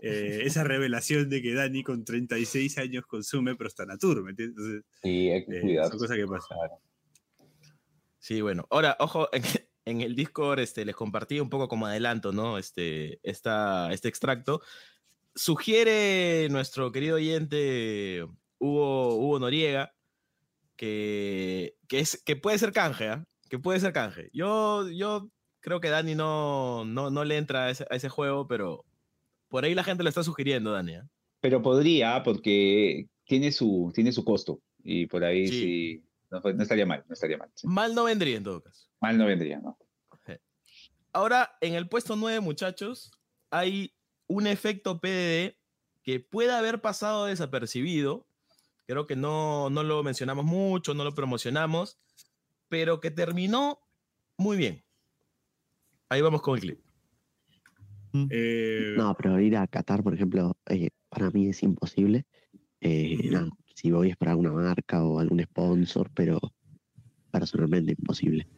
eh, 0.00 0.42
esa 0.44 0.62
revelación 0.62 1.28
de 1.28 1.42
que 1.42 1.54
Dani 1.54 1.82
con 1.82 2.04
36 2.04 2.78
años 2.78 3.04
consume 3.06 3.56
Prostanatur, 3.56 4.22
¿me 4.22 4.30
entiendes? 4.30 4.84
sí, 5.02 5.30
hay 5.30 5.44
que 5.44 5.58
eh, 5.58 5.78
Son 5.90 5.98
cosas 5.98 6.16
que 6.16 6.26
pasan. 6.26 6.58
Sí, 8.20 8.40
bueno. 8.40 8.66
Ahora, 8.70 8.96
ojo, 9.00 9.28
en, 9.84 10.00
el 10.02 10.14
Discord 10.14 10.60
este, 10.60 10.84
les 10.84 10.94
compartí 10.94 11.40
un 11.40 11.48
poco 11.48 11.66
como 11.66 11.86
adelanto, 11.86 12.30
¿no? 12.30 12.58
Este, 12.58 13.18
esta, 13.22 13.92
este 13.92 14.08
extracto. 14.08 14.60
Sugiere 15.34 16.48
nuestro 16.50 16.90
querido 16.92 17.16
oyente 17.16 18.26
Hugo, 18.58 19.16
Hugo 19.16 19.38
Noriega 19.38 19.94
que, 20.76 21.74
que, 21.88 22.00
es, 22.00 22.22
que 22.24 22.36
puede 22.36 22.58
ser 22.58 22.72
canje, 22.72 23.08
¿ah? 23.08 23.24
Que 23.48 23.58
puede 23.58 23.80
ser 23.80 23.92
canje. 23.92 24.30
Yo, 24.32 24.88
yo 24.88 25.28
creo 25.60 25.80
que 25.80 25.88
Dani 25.90 26.14
no, 26.14 26.84
no, 26.84 27.10
no 27.10 27.24
le 27.24 27.36
entra 27.36 27.66
a 27.66 27.70
ese, 27.70 28.08
juego, 28.08 28.46
pero 28.46 28.84
por 29.48 29.64
ahí 29.64 29.74
la 29.74 29.84
gente 29.84 30.02
lo 30.02 30.08
está 30.08 30.22
sugiriendo, 30.22 30.72
Dani. 30.72 30.94
¿ah? 30.96 31.08
Pero 31.40 31.62
podría, 31.62 32.22
porque 32.22 33.08
tiene 33.24 33.52
su, 33.52 33.90
tiene 33.94 34.12
su 34.12 34.24
costo. 34.24 34.60
Y 34.82 35.06
por 35.06 35.24
ahí 35.24 35.48
sí 35.48 36.04
no, 36.30 36.40
estaría 36.62 36.86
mal, 36.86 37.04
no 37.06 37.12
estaría 37.12 37.36
mal. 37.36 37.50
Mal 37.64 37.94
no 37.94 38.04
vendría 38.04 38.36
en 38.36 38.44
todo 38.44 38.62
caso. 38.62 38.88
Mal 39.00 39.18
no 39.18 39.26
vendría, 39.26 39.58
¿no? 39.60 39.76
Ahora, 41.12 41.56
en 41.62 41.74
el 41.74 41.88
puesto 41.88 42.16
9, 42.16 42.40
muchachos, 42.40 43.10
hay 43.50 43.94
un 44.28 44.46
efecto 44.46 45.00
PDD 45.00 45.56
que 46.02 46.20
puede 46.20 46.52
haber 46.52 46.80
pasado 46.80 47.26
desapercibido. 47.26 48.26
Creo 48.86 49.06
que 49.06 49.16
no, 49.16 49.68
no 49.68 49.82
lo 49.82 50.02
mencionamos 50.02 50.44
mucho, 50.44 50.94
no 50.94 51.04
lo 51.04 51.14
promocionamos, 51.14 51.98
pero 52.68 53.00
que 53.00 53.10
terminó 53.10 53.80
muy 54.36 54.56
bien. 54.56 54.82
Ahí 56.08 56.22
vamos 56.22 56.40
con 56.40 56.54
el 56.54 56.60
clip. 56.60 56.80
Eh, 58.30 58.94
no, 58.96 59.14
pero 59.14 59.38
ir 59.40 59.56
a 59.56 59.66
Qatar, 59.66 60.02
por 60.02 60.14
ejemplo, 60.14 60.56
eh, 60.66 60.88
para 61.10 61.30
mí 61.30 61.48
es 61.48 61.62
imposible. 61.62 62.24
Eh, 62.80 63.30
si 63.74 63.90
voy 63.90 64.10
es 64.10 64.16
para 64.16 64.32
alguna 64.32 64.52
marca 64.52 65.04
o 65.04 65.18
algún 65.18 65.42
sponsor, 65.42 66.10
pero 66.14 66.40
personalmente 67.30 67.92
imposible. 67.92 68.48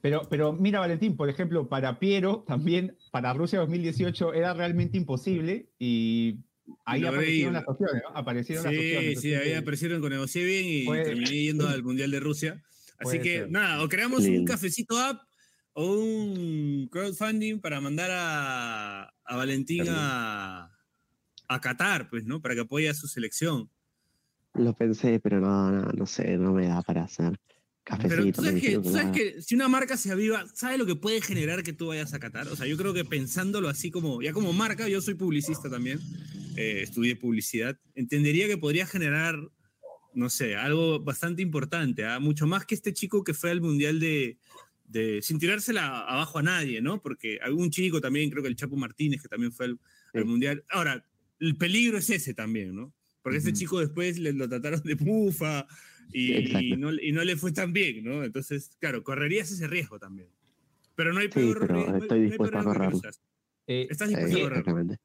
Pero, 0.00 0.22
pero 0.28 0.52
mira, 0.52 0.80
Valentín, 0.80 1.16
por 1.16 1.28
ejemplo, 1.28 1.68
para 1.68 1.98
Piero, 1.98 2.44
también 2.46 2.96
para 3.10 3.32
Rusia 3.34 3.58
2018 3.60 4.34
era 4.34 4.54
realmente 4.54 4.96
imposible 4.96 5.68
y 5.78 6.38
ahí 6.84 7.04
aparecieron 7.04 7.54
las 7.54 7.68
opciones, 7.68 8.02
¿no? 8.02 8.16
Aparecieron 8.16 8.64
sí, 8.64 8.70
las 8.70 8.78
opciones. 8.78 9.20
Sí, 9.20 9.34
ahí 9.34 9.52
aparecieron 9.52 10.00
con 10.00 10.10
negocié 10.10 10.44
bien 10.44 10.64
y 10.66 10.86
terminé 11.04 11.30
yendo 11.42 11.68
al 11.68 11.82
Mundial 11.82 12.10
de 12.10 12.20
Rusia. 12.20 12.62
Así 12.98 13.20
que 13.20 13.46
nada, 13.48 13.82
o 13.82 13.88
creamos 13.88 14.24
un 14.24 14.44
cafecito 14.44 14.98
app 14.98 15.22
o 15.72 15.94
un 15.94 16.88
crowdfunding 16.90 17.60
para 17.60 17.80
mandar 17.80 18.10
a, 18.12 19.12
a 19.24 19.36
Valentín 19.36 19.84
a, 19.88 20.70
a 21.48 21.60
Qatar, 21.60 22.08
pues, 22.10 22.24
¿no? 22.24 22.40
Para 22.40 22.54
que 22.54 22.62
apoye 22.62 22.88
a 22.88 22.94
su 22.94 23.08
selección. 23.08 23.70
Lo 24.54 24.74
pensé, 24.74 25.20
pero 25.20 25.40
no, 25.40 25.70
no, 25.70 25.92
no 25.92 26.06
sé, 26.06 26.36
no 26.36 26.52
me 26.52 26.66
da 26.66 26.82
para 26.82 27.04
hacer 27.04 27.38
cafecito. 27.84 28.42
Pero 28.42 28.82
tú 28.82 28.90
sabes, 28.92 29.12
que, 29.12 29.42
si 29.42 29.54
una 29.54 29.68
marca 29.68 29.96
se 29.96 30.10
aviva, 30.10 30.44
¿sabes 30.54 30.78
lo 30.78 30.86
que 30.86 30.96
puede 30.96 31.20
generar 31.20 31.62
que 31.62 31.72
tú 31.72 31.88
vayas 31.88 32.14
a 32.14 32.18
Qatar? 32.18 32.48
O 32.48 32.56
sea, 32.56 32.66
yo 32.66 32.76
creo 32.76 32.94
que 32.94 33.04
pensándolo 33.04 33.68
así 33.68 33.90
como, 33.90 34.22
ya 34.22 34.32
como 34.32 34.52
marca, 34.52 34.88
yo 34.88 35.00
soy 35.00 35.14
publicista 35.14 35.70
también, 35.70 35.98
eh, 36.56 36.80
estudié 36.82 37.16
publicidad, 37.16 37.78
entendería 37.94 38.46
que 38.46 38.58
podría 38.58 38.86
generar, 38.86 39.36
no 40.14 40.28
sé, 40.30 40.56
algo 40.56 41.00
bastante 41.00 41.42
importante, 41.42 42.04
¿ah? 42.04 42.18
mucho 42.20 42.46
más 42.46 42.66
que 42.66 42.74
este 42.74 42.92
chico 42.92 43.24
que 43.24 43.34
fue 43.34 43.50
al 43.50 43.60
Mundial 43.60 44.00
de, 44.00 44.38
de, 44.90 45.20
sin 45.22 45.38
tirársela 45.38 46.00
abajo 46.00 46.38
a 46.38 46.42
nadie, 46.42 46.80
¿no? 46.80 47.00
Porque 47.00 47.38
algún 47.42 47.70
chico 47.70 48.00
también, 48.00 48.30
creo 48.30 48.42
que 48.42 48.48
el 48.48 48.56
Chapo 48.56 48.76
Martínez, 48.76 49.22
que 49.22 49.28
también 49.28 49.52
fue 49.52 49.66
al 49.66 50.24
Mundial. 50.24 50.64
Ahora, 50.68 51.04
el 51.38 51.56
peligro 51.56 51.98
es 51.98 52.10
ese 52.10 52.34
también, 52.34 52.74
¿no? 52.74 52.92
Porque 53.22 53.38
ese 53.38 53.52
chico 53.52 53.78
después 53.80 54.18
le, 54.18 54.32
lo 54.32 54.48
trataron 54.48 54.82
de 54.82 54.96
pufa 54.96 55.66
y, 56.12 56.76
no, 56.76 56.90
le 56.90 57.36
fue 57.36 57.52
tan 57.52 57.72
bien, 57.72 58.04
¿no? 58.04 58.24
Entonces, 58.24 58.76
claro, 58.78 59.02
correrías 59.02 59.50
ese 59.50 59.66
riesgo 59.66 59.98
también. 59.98 60.28
Pero 60.94 61.12
no 61.12 61.20
hay 61.20 61.28
peor, 61.28 61.66
pero 61.66 61.96
estoy 61.96 62.22
dispuesto 62.22 62.58
a 62.58 62.64
correr. 62.64 62.92
Eh, 63.66 63.86
Estás 63.90 64.08
dispuesto 64.08 64.46
a 64.46 64.62
correr. 64.62 64.98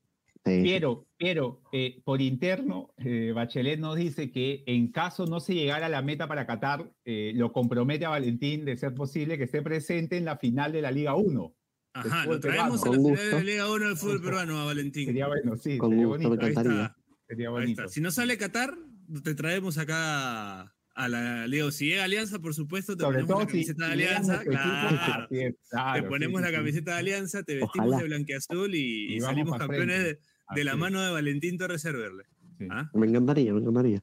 Pero, 0.43 1.07
pero 1.17 1.61
eh, 1.71 2.01
por 2.03 2.21
interno, 2.21 2.93
eh, 2.97 3.31
Bachelet 3.33 3.79
nos 3.79 3.95
dice 3.95 4.29
que 4.31 4.63
en 4.67 4.91
caso 4.91 5.25
no 5.25 5.39
se 5.39 5.55
llegara 5.55 5.87
a 5.87 5.89
la 5.89 6.03
meta 6.03 6.27
para 6.27 6.45
Qatar, 6.45 6.91
lo 7.05 7.51
compromete 7.51 8.05
a 8.05 8.09
Valentín 8.09 8.65
de 8.65 8.77
ser 8.77 8.93
posible 8.93 9.37
que 9.37 9.45
esté 9.45 9.61
presente 9.61 10.17
en 10.17 10.25
la 10.25 10.37
final 10.37 10.71
de 10.71 10.81
la 10.81 10.91
Liga 10.91 11.15
1. 11.15 11.55
Ajá, 11.93 12.25
lo 12.25 12.39
traemos 12.39 12.83
a 12.83 12.89
la 12.89 12.97
final 12.97 13.15
de 13.15 13.31
la 13.31 13.39
Liga 13.39 13.71
1 13.71 13.87
del 13.87 13.97
fútbol 13.97 14.21
peruano 14.21 14.59
a 14.59 14.65
Valentín. 14.65 15.05
Sería 15.05 15.27
bueno, 15.27 15.55
sí, 15.55 15.79
sería 15.79 16.05
bonito. 16.05 16.37
Ahí 16.41 17.71
está. 17.71 17.87
Si 17.87 18.01
no 18.01 18.11
sale 18.11 18.37
Qatar, 18.37 18.77
te 19.23 19.33
traemos 19.33 19.77
acá 19.77 20.74
a 20.95 21.09
la 21.09 21.47
Liga. 21.47 21.69
Si 21.71 21.89
llega 21.89 22.05
Alianza, 22.05 22.39
por 22.39 22.53
supuesto, 22.53 22.95
te 22.95 23.03
ponemos 23.03 23.39
la 23.39 23.45
camiseta 23.45 23.87
de 23.87 23.93
Alianza. 23.93 24.41
Claro, 24.43 25.27
te 25.29 26.03
ponemos 26.03 26.41
la 26.41 26.51
camiseta 26.51 26.93
de 26.93 26.97
Alianza, 26.97 27.43
te 27.43 27.55
vestimos 27.55 27.97
de 27.97 28.03
blanqueazul 28.05 28.73
y, 28.73 29.15
y 29.15 29.19
salimos 29.19 29.57
campeones 29.59 30.17
de, 30.55 30.63
la 30.63 30.75
mano 30.75 31.01
de 31.01 31.11
Valentín 31.11 31.57
Torres 31.57 31.81
Cerverle. 31.81 32.23
¿Ah? 32.69 32.89
Me 32.93 33.07
encantaría, 33.07 33.53
me 33.53 33.59
encantaría. 33.59 34.01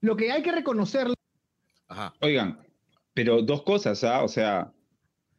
Lo 0.00 0.16
que 0.16 0.30
hay 0.30 0.42
que 0.42 0.52
reconocer. 0.52 1.08
Ajá. 1.88 2.14
Oigan, 2.20 2.60
pero 3.12 3.42
dos 3.42 3.62
cosas, 3.62 4.02
¿ah? 4.04 4.22
O 4.22 4.28
sea, 4.28 4.72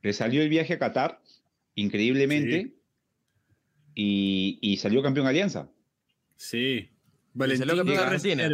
le 0.02 0.14
salió 0.14 0.42
el 0.42 0.50
viaje 0.50 0.74
a 0.74 0.80
Qatar, 0.80 1.22
increíblemente, 1.76 2.76
y, 3.96 4.60
y, 4.62 4.78
salió 4.78 5.02
campeón 5.02 5.28
Alianza. 5.28 5.70
Sí. 6.36 6.90
Valentín 7.34 7.68
campeón 7.68 7.88
de 7.88 8.04
Argentina. 8.04 8.50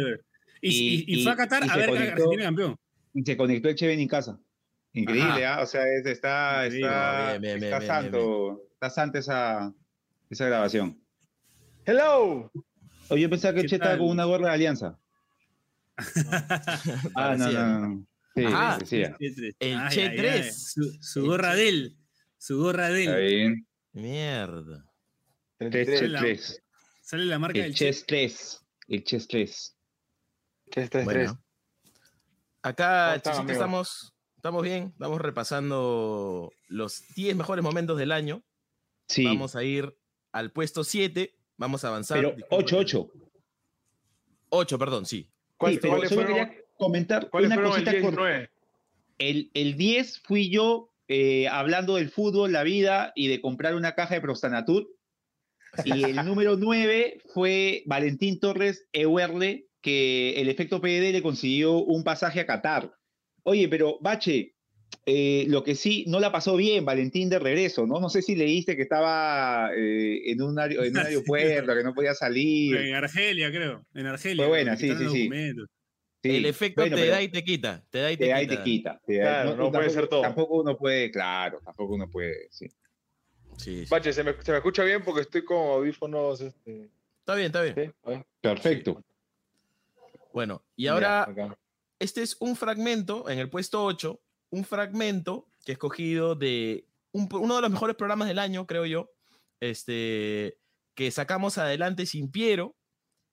Y, 0.60 1.22
fue 1.22 1.32
a 1.32 1.36
Qatar 1.36 1.64
a 1.68 1.76
ver 1.76 1.90
a 1.90 2.12
Argentina 2.12 2.44
campeón. 2.44 2.76
Y 3.14 3.24
se 3.24 3.36
conectó 3.36 3.68
el 3.68 3.74
Cheven 3.74 4.00
en 4.00 4.08
casa. 4.08 4.38
Increíble, 4.92 5.46
¿ah? 5.46 5.60
O 5.62 5.66
sea, 5.66 5.84
está, 6.04 6.66
está, 6.66 7.36
está 7.36 7.80
santo, 7.80 8.62
está 8.72 8.90
santo 8.90 9.18
esa, 9.18 9.72
esa 10.28 10.46
grabación. 10.46 11.00
Hello. 11.84 12.50
Oye, 13.08 13.22
yo 13.22 13.30
pensaba 13.30 13.54
que 13.54 13.60
el 13.60 13.68
Che 13.68 13.76
estaba 13.76 13.98
con 13.98 14.08
una 14.08 14.24
gorra 14.24 14.48
de 14.48 14.54
alianza. 14.54 14.98
ah, 17.16 17.36
no, 17.36 17.52
no, 17.52 17.78
no. 17.80 18.06
Sí, 18.34 18.44
ah, 18.46 18.76
decía. 18.78 19.16
El 19.58 19.88
Che 19.88 20.10
3. 20.10 20.74
Su, 21.00 21.26
gorra 21.26 21.54
de 21.54 21.68
él. 21.68 21.96
Su 22.38 22.58
gorra 22.58 22.88
de 22.90 23.04
él. 23.04 23.08
Está 23.08 23.18
bien. 23.18 23.66
Mierda. 23.92 24.84
El 25.58 25.70
Che 25.70 25.84
3. 25.84 26.62
Sale 27.02 27.24
la 27.24 27.40
marca 27.40 27.60
del 27.60 27.74
Chess 27.74 28.04
3. 28.06 28.66
El 28.88 29.02
Chess 29.02 29.26
3. 29.26 29.76
Chess 30.70 30.90
3. 30.90 31.04
Bueno. 31.04 31.42
Acá, 32.62 33.14
estamos, 33.16 34.14
estamos 34.36 34.62
bien. 34.62 34.88
Estamos 34.92 35.20
repasando 35.20 36.52
los 36.68 37.02
10 37.14 37.36
mejores 37.36 37.64
momentos 37.64 37.98
del 37.98 38.12
año. 38.12 38.42
Sí. 39.08 39.24
Vamos 39.24 39.56
a 39.56 39.64
ir 39.64 39.96
al 40.32 40.52
puesto 40.52 40.84
7. 40.84 41.34
Vamos 41.56 41.84
a 41.84 41.88
avanzar. 41.88 42.18
Pero 42.18 42.36
8, 42.50 42.78
8. 42.78 43.12
8, 44.50 44.78
perdón, 44.78 45.06
sí. 45.06 45.30
¿Cuál, 45.56 45.74
sí, 45.74 45.78
pero 45.82 46.08
solo 46.08 46.26
quería 46.26 46.54
comentar 46.78 47.28
una 47.32 47.62
cosita 47.62 47.90
el 47.90 48.00
10, 48.00 48.14
con... 48.14 48.26
el, 49.18 49.50
el 49.52 49.76
10 49.76 50.20
fui 50.20 50.50
yo 50.50 50.90
eh, 51.08 51.48
hablando 51.48 51.96
del 51.96 52.10
fútbol, 52.10 52.52
la 52.52 52.62
vida 52.62 53.12
y 53.14 53.28
de 53.28 53.40
comprar 53.40 53.74
una 53.74 53.94
caja 53.94 54.14
de 54.14 54.20
Prostanatur 54.20 54.88
y 55.84 56.04
el 56.04 56.24
número 56.24 56.56
9 56.56 57.20
fue 57.34 57.82
Valentín 57.86 58.40
Torres 58.40 58.86
Ewerle, 58.92 59.66
que 59.80 60.40
el 60.40 60.48
efecto 60.48 60.80
PD 60.80 61.12
le 61.12 61.22
consiguió 61.22 61.74
un 61.74 62.04
pasaje 62.04 62.40
a 62.40 62.46
Qatar. 62.46 62.92
Oye, 63.42 63.68
pero 63.68 63.98
Bache, 64.00 64.54
eh, 65.06 65.44
lo 65.48 65.64
que 65.64 65.74
sí, 65.74 66.04
no 66.08 66.20
la 66.20 66.30
pasó 66.30 66.56
bien 66.56 66.84
Valentín 66.84 67.30
de 67.30 67.38
regreso, 67.38 67.86
¿no? 67.86 68.00
No 68.00 68.10
sé 68.10 68.22
si 68.22 68.36
leíste 68.36 68.76
que 68.76 68.82
estaba 68.82 69.70
eh, 69.74 70.30
en, 70.30 70.42
un 70.42 70.58
en, 70.60 70.78
un 70.78 70.96
aeropuerto, 70.98 71.74
que 71.74 71.82
no 71.82 71.94
podía 71.94 72.14
salir. 72.14 72.76
En 72.76 72.94
Argelia, 72.94 73.50
creo. 73.50 73.86
En 73.94 74.06
Argelia. 74.06 74.44
Fue 74.44 74.48
buena, 74.48 74.76
sí, 74.76 74.94
sí, 74.96 75.08
sí. 75.08 75.30
El 76.22 76.44
efecto 76.44 76.84
te 76.84 77.06
da 77.06 77.22
y 77.22 77.28
te 77.28 77.42
quita. 77.42 77.82
Te 77.88 78.00
da 78.00 78.12
y 78.12 78.16
te, 78.16 78.24
te, 78.24 78.30
da 78.30 78.42
y 78.42 78.46
te 78.46 78.62
quita. 78.62 79.00
Claro, 79.06 79.56
no, 79.56 79.72
puede 79.72 79.90
ser 79.90 80.06
todo. 80.06 80.20
Tampoco 80.20 80.60
uno 80.60 80.76
puede, 80.76 81.10
claro, 81.10 81.60
tampoco 81.64 81.94
uno 81.94 82.10
puede, 82.10 82.48
sí. 82.50 82.66
Bache, 83.88 84.12
¿se 84.12 84.24
me, 84.24 84.30
escucha 84.30 84.84
bien 84.84 85.02
porque 85.02 85.22
estoy 85.22 85.44
con 85.44 85.56
audífonos. 85.56 86.40
Este... 86.40 86.90
Está 87.20 87.34
bien, 87.34 87.46
está 87.46 87.62
bien. 87.62 87.94
Perfecto. 88.40 89.02
Bueno, 90.32 90.64
y 90.76 90.86
ahora, 90.86 91.28
este 91.98 92.22
es 92.22 92.36
un 92.40 92.56
fragmento 92.56 93.28
en 93.28 93.38
el 93.38 93.50
puesto 93.50 93.84
8 93.84 94.20
un 94.50 94.64
fragmento 94.64 95.48
que 95.64 95.72
he 95.72 95.74
escogido 95.74 96.34
de 96.34 96.86
uno 97.12 97.56
de 97.56 97.62
los 97.62 97.70
mejores 97.70 97.96
programas 97.96 98.28
del 98.28 98.38
año, 98.38 98.66
creo 98.66 98.86
yo, 98.86 99.10
este, 99.60 100.58
que 100.94 101.10
sacamos 101.10 101.58
adelante 101.58 102.06
sin 102.06 102.30
Piero, 102.30 102.76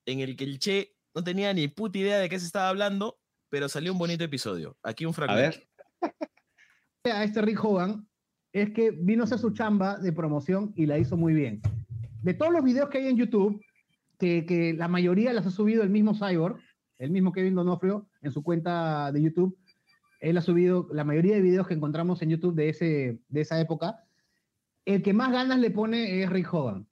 en 0.06 0.20
el 0.20 0.36
que 0.36 0.46
el 0.46 0.60
Che 0.60 0.96
no 1.14 1.24
tenía 1.24 1.54
ni 1.54 1.68
puta 1.68 1.98
idea 1.98 2.18
de 2.18 2.30
qué 2.30 2.40
se 2.40 2.46
estaba 2.46 2.70
hablando, 2.70 3.20
pero 3.50 3.70
salió 3.70 3.92
un 3.92 4.00
bonito 4.00 4.24
episodio. 4.24 4.78
Aquí 4.84 5.06
un 5.06 5.14
fragmento. 5.14 5.42
A 5.42 5.50
ver. 5.50 5.70
A 7.14 7.24
este 7.24 7.42
Rick 7.42 7.64
Hogan 7.64 8.08
es 8.52 8.72
que 8.72 8.92
vino 8.92 9.24
a 9.24 9.26
hacer 9.26 9.40
su 9.40 9.52
chamba 9.52 9.98
de 9.98 10.12
promoción 10.12 10.74
y 10.76 10.88
la 10.88 10.98
hizo 10.98 11.16
muy 11.16 11.34
bien. 11.34 11.62
De 12.22 12.34
todos 12.34 12.52
los 12.52 12.64
videos 12.64 12.90
que 12.90 12.98
hay 12.98 13.08
en 13.08 13.16
YouTube, 13.16 13.64
que, 14.20 14.46
que 14.46 14.74
la 14.74 14.90
mayoría 14.90 15.32
las 15.32 15.46
ha 15.46 15.52
subido 15.52 15.84
el 15.84 15.90
mismo 15.90 16.14
Cyborg, 16.14 16.60
el 16.98 17.12
mismo 17.12 17.32
Kevin 17.32 17.56
Donofrio, 17.56 18.08
en 18.22 18.32
su 18.32 18.44
cuenta 18.44 19.12
de 19.12 19.22
YouTube, 19.22 19.58
él 20.20 20.38
ha 20.38 20.42
subido 20.42 20.88
la 20.92 21.04
mayoría 21.04 21.36
de 21.36 21.42
videos 21.42 21.68
que 21.68 21.74
encontramos 21.74 22.22
en 22.22 22.30
YouTube 22.30 22.56
de, 22.56 22.70
ese, 22.70 23.20
de 23.30 23.42
esa 23.42 23.60
época. 23.60 24.04
El 24.86 25.04
que 25.04 25.14
más 25.14 25.32
ganas 25.32 25.60
le 25.60 25.70
pone 25.70 26.22
es 26.24 26.30
Rick 26.30 26.54
Hogan. 26.54 26.88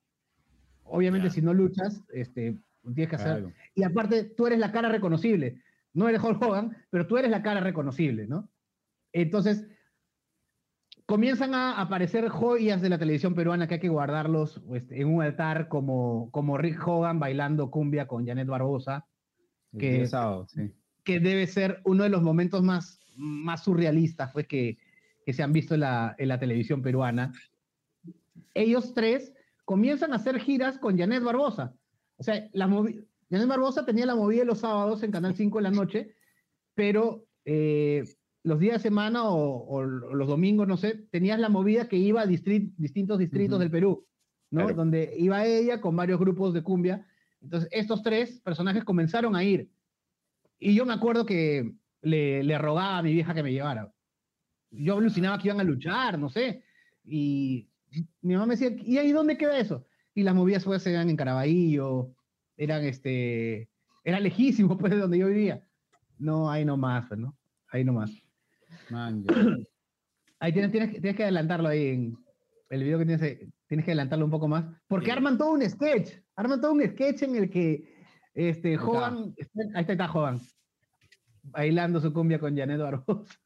Obviamente, 0.83 1.29
si 1.31 1.41
no 1.41 1.53
luchas, 1.53 2.03
este, 2.13 2.59
tienes 2.93 3.09
que 3.09 3.15
hacer. 3.15 3.53
Y 3.73 3.83
aparte, 3.83 4.25
tú 4.25 4.45
eres 4.45 4.59
la 4.59 4.71
cara 4.71 4.89
reconocible. 4.89 5.61
No 5.93 6.07
eres 6.09 6.21
Hulk 6.21 6.41
Hogan, 6.41 6.77
pero 6.89 7.07
tú 7.07 7.17
eres 7.17 7.31
la 7.31 7.41
cara 7.41 7.61
reconocible, 7.61 8.27
¿no? 8.27 8.49
Entonces, 9.13 9.65
comienzan 11.05 11.55
a 11.55 11.79
aparecer 11.79 12.27
joyas 12.29 12.81
de 12.81 12.89
la 12.89 12.97
televisión 12.97 13.33
peruana 13.33 13.67
que 13.67 13.75
hay 13.75 13.79
que 13.79 13.89
guardarlos 13.89 14.61
este, 14.73 15.01
en 15.01 15.07
un 15.07 15.23
altar, 15.23 15.69
como, 15.69 16.29
como 16.31 16.57
Rick 16.57 16.85
Hogan 16.85 17.19
bailando 17.19 17.71
cumbia 17.71 18.07
con 18.07 18.27
Janet 18.27 18.47
Barbosa. 18.47 19.05
Que, 19.77 20.07
que 21.03 21.19
debe 21.19 21.47
ser 21.47 21.81
uno 21.83 22.03
de 22.03 22.09
los 22.09 22.21
momentos 22.21 22.63
más 22.63 22.99
más 23.15 23.63
surrealistas 23.63 24.31
pues, 24.31 24.47
que, 24.47 24.77
que 25.25 25.33
se 25.33 25.43
han 25.43 25.53
visto 25.53 25.73
en 25.73 25.81
la, 25.81 26.15
en 26.17 26.27
la 26.27 26.39
televisión 26.39 26.81
peruana. 26.81 27.33
Ellos 28.53 28.93
tres 28.93 29.33
comienzan 29.63 30.13
a 30.13 30.17
hacer 30.17 30.39
giras 30.39 30.77
con 30.77 30.97
Janet 30.97 31.23
Barbosa. 31.23 31.73
O 32.17 32.23
sea, 32.23 32.47
la 32.53 32.67
Janet 32.67 33.47
Barbosa 33.47 33.85
tenía 33.85 34.05
la 34.05 34.15
movida 34.15 34.45
los 34.45 34.59
sábados 34.59 35.03
en 35.03 35.11
Canal 35.11 35.35
5 35.35 35.59
en 35.59 35.63
la 35.63 35.71
noche, 35.71 36.15
pero 36.73 37.25
eh, 37.43 38.03
los 38.43 38.59
días 38.59 38.75
de 38.75 38.89
semana 38.89 39.23
o, 39.27 39.83
los 39.83 40.27
domingos, 40.27 40.67
no 40.67 40.77
sé, 40.77 41.07
tenías 41.09 41.39
la 41.39 41.49
movida 41.49 41.89
que 41.89 41.97
iba 41.97 42.21
a 42.21 42.27
distintos 42.27 43.19
distritos 43.19 43.59
del 43.59 43.71
Perú, 43.71 44.05
¿no? 44.51 44.71
Donde 44.71 45.15
iba 45.17 45.45
ella 45.45 45.81
con 45.81 45.95
varios 45.95 46.19
grupos 46.19 46.53
de 46.53 46.63
cumbia. 46.63 47.07
Entonces, 47.45 47.69
estos 47.71 48.01
tres 48.01 48.41
personajes 48.41 48.83
comenzaron 48.83 49.35
a 49.35 49.43
ir. 49.43 49.69
Y 50.57 50.73
yo 50.73 50.85
me 50.85 50.93
acuerdo 50.93 51.25
que 51.25 51.75
le, 52.01 52.57
rogaba 52.57 52.97
a 52.97 53.03
mi 53.03 53.13
vieja 53.13 53.35
que 53.35 53.43
me 53.43 53.53
llevara. 53.53 53.93
Yo 54.71 54.97
alucinaba 54.97 55.37
que 55.37 55.49
iban 55.49 55.59
a 55.59 55.63
luchar, 55.63 56.17
no 56.17 56.27
sé. 56.27 56.63
Y 57.03 57.69
mi 58.21 58.33
mamá 58.33 58.47
me 58.47 58.55
decía, 58.55 58.75
¿y 58.83 58.97
ahí 58.97 59.11
dónde 59.11 59.37
queda 59.37 59.59
eso? 59.59 59.85
Y 60.15 60.23
las 60.23 60.33
movidas 60.33 60.63
pues 60.63 60.85
eran 60.87 61.09
en 61.09 61.15
Caraballo, 61.15 62.15
eran 62.57 62.83
este, 62.83 63.69
era 64.03 64.19
lejísimo 64.19 64.75
pues 64.77 64.91
de 64.91 64.99
donde 64.99 65.19
yo 65.19 65.27
vivía. 65.27 65.63
No, 66.17 66.49
ahí 66.49 66.65
nomás, 66.65 67.05
pues, 67.07 67.19
¿no? 67.19 67.37
Ahí 67.69 67.83
nomás. 67.83 68.11
Man, 68.89 69.23
ahí 70.39 70.51
tienes, 70.51 70.71
tienes, 70.71 70.91
tienes, 70.93 71.15
que 71.15 71.23
adelantarlo 71.23 71.69
ahí 71.69 71.87
en 71.89 72.17
el 72.69 72.83
video 72.83 72.97
que 72.97 73.05
tienes, 73.05 73.39
tienes 73.67 73.85
que 73.85 73.91
adelantarlo 73.91 74.25
un 74.25 74.31
poco 74.31 74.47
más. 74.47 74.65
Porque 74.87 75.11
arman 75.11 75.37
todo 75.37 75.51
un 75.51 75.67
sketch, 75.67 76.11
arman 76.35 76.61
todo 76.61 76.73
un 76.73 76.83
sketch 76.83 77.23
en 77.23 77.35
el 77.35 77.49
que 77.49 77.95
este, 78.33 78.77
Jovan, 78.77 79.33
ahí 79.73 79.81
está, 79.83 79.93
está 79.93 80.07
Jovan, 80.07 80.41
bailando 81.43 82.01
su 82.01 82.11
cumbia 82.13 82.39
con 82.39 82.55
Janet 82.55 82.79
Barbosa. 82.79 83.39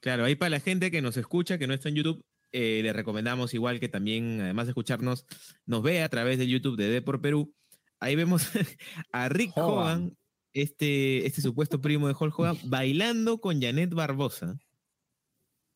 Claro, 0.00 0.24
ahí 0.24 0.34
para 0.34 0.50
la 0.50 0.60
gente 0.60 0.90
que 0.90 1.00
nos 1.00 1.16
escucha, 1.16 1.58
que 1.58 1.68
no 1.68 1.74
está 1.74 1.88
en 1.88 1.94
YouTube, 1.94 2.24
eh, 2.50 2.80
le 2.82 2.92
recomendamos 2.92 3.54
igual 3.54 3.78
que 3.78 3.88
también, 3.88 4.40
además 4.40 4.66
de 4.66 4.72
escucharnos, 4.72 5.26
nos 5.64 5.82
ve 5.82 6.02
a 6.02 6.08
través 6.08 6.38
de 6.38 6.48
YouTube 6.48 6.76
de 6.76 6.88
Depor 6.88 7.20
Perú. 7.20 7.54
Ahí 8.00 8.16
vemos 8.16 8.50
a 9.12 9.28
Rick 9.28 9.52
Hogan, 9.56 10.16
este, 10.52 11.24
este 11.24 11.40
supuesto 11.40 11.80
primo 11.80 12.08
de 12.08 12.16
Hulk 12.18 12.38
Hogan, 12.38 12.58
bailando 12.64 13.38
con 13.40 13.62
Janet 13.62 13.94
Barbosa. 13.94 14.58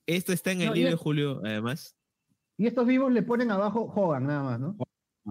Esto 0.06 0.32
está 0.32 0.52
en 0.52 0.62
el 0.62 0.72
libro 0.74 0.90
de 0.90 0.96
Julio, 0.96 1.40
además. 1.44 1.95
Y 2.58 2.66
estos 2.66 2.86
vivos 2.86 3.12
le 3.12 3.22
ponen 3.22 3.50
abajo 3.50 3.92
Hogan, 3.94 4.26
nada 4.26 4.42
más, 4.42 4.60
¿no? 4.60 4.76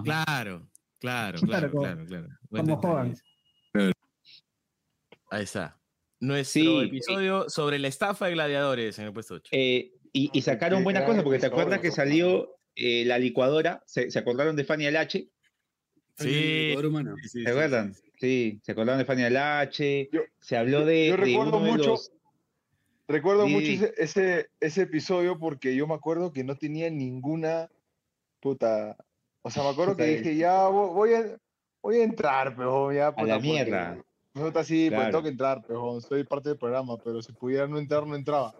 Claro, 0.03 0.69
claro, 0.99 1.39
claro, 1.39 1.71
claro, 1.71 2.05
claro. 2.05 2.27
Como 2.49 2.75
Hogan. 2.75 3.15
Ahí 5.31 5.43
está. 5.43 5.79
Nuestro 6.19 6.81
episodio 6.81 7.49
sobre 7.49 7.79
la 7.79 7.87
estafa 7.87 8.27
de 8.27 8.33
gladiadores 8.33 8.97
en 8.99 9.05
el 9.05 9.13
puesto 9.13 9.35
8. 9.35 9.49
Eh, 9.51 9.91
y, 10.13 10.41
sacaron 10.41 10.83
buenas 10.83 11.03
cosas, 11.03 11.23
porque 11.23 11.39
te 11.39 11.47
acuerdas 11.47 11.81
que 11.81 11.91
salió 11.91 12.57
eh, 12.75 13.03
la 13.05 13.19
licuadora, 13.19 13.83
¿se, 13.85 14.07
acordaron 14.17 14.55
de 14.55 14.63
Fanny 14.63 14.87
H? 14.87 15.29
Sí. 16.17 16.75
¿Se 17.27 17.49
acuerdan? 17.49 17.93
Sí, 18.17 18.61
se 18.63 18.71
acordaron 18.71 18.99
de 18.99 19.05
Fanny 19.05 19.23
H. 19.23 20.09
se 20.39 20.57
habló 20.57 20.85
de. 20.85 21.09
Yo 21.09 21.17
recuerdo 21.17 21.59
mucho. 21.59 21.95
Recuerdo 23.07 23.47
mucho 23.47 23.85
ese, 23.97 24.49
ese, 24.59 24.81
episodio 24.81 25.37
porque 25.37 25.75
yo 25.75 25.85
me 25.85 25.93
acuerdo 25.93 26.33
que 26.33 26.43
no 26.43 26.55
tenía 26.55 26.89
ninguna 26.89 27.69
puta. 28.39 28.97
O 29.43 29.51
sea, 29.51 29.63
me 29.63 29.69
acuerdo 29.69 29.95
que 29.95 30.05
dije, 30.05 30.35
ya 30.35 30.67
voy 30.67 31.13
a, 31.13 31.37
voy 31.83 31.97
a 31.97 32.03
entrar, 32.03 32.55
pero 32.55 32.91
ya. 32.91 33.09
A 33.09 33.23
la 33.23 33.39
mierda. 33.39 33.97
No 34.33 34.47
está 34.47 34.61
así, 34.61 34.89
pues 34.89 35.05
tengo 35.05 35.23
que 35.23 35.29
entrar, 35.29 35.63
pero 35.65 36.01
soy 36.01 36.25
parte 36.25 36.49
del 36.49 36.57
programa, 36.57 36.97
pero 36.97 37.21
si 37.21 37.31
pudiera 37.31 37.67
no 37.67 37.77
entrar, 37.77 38.05
no 38.05 38.15
entraba. 38.15 38.53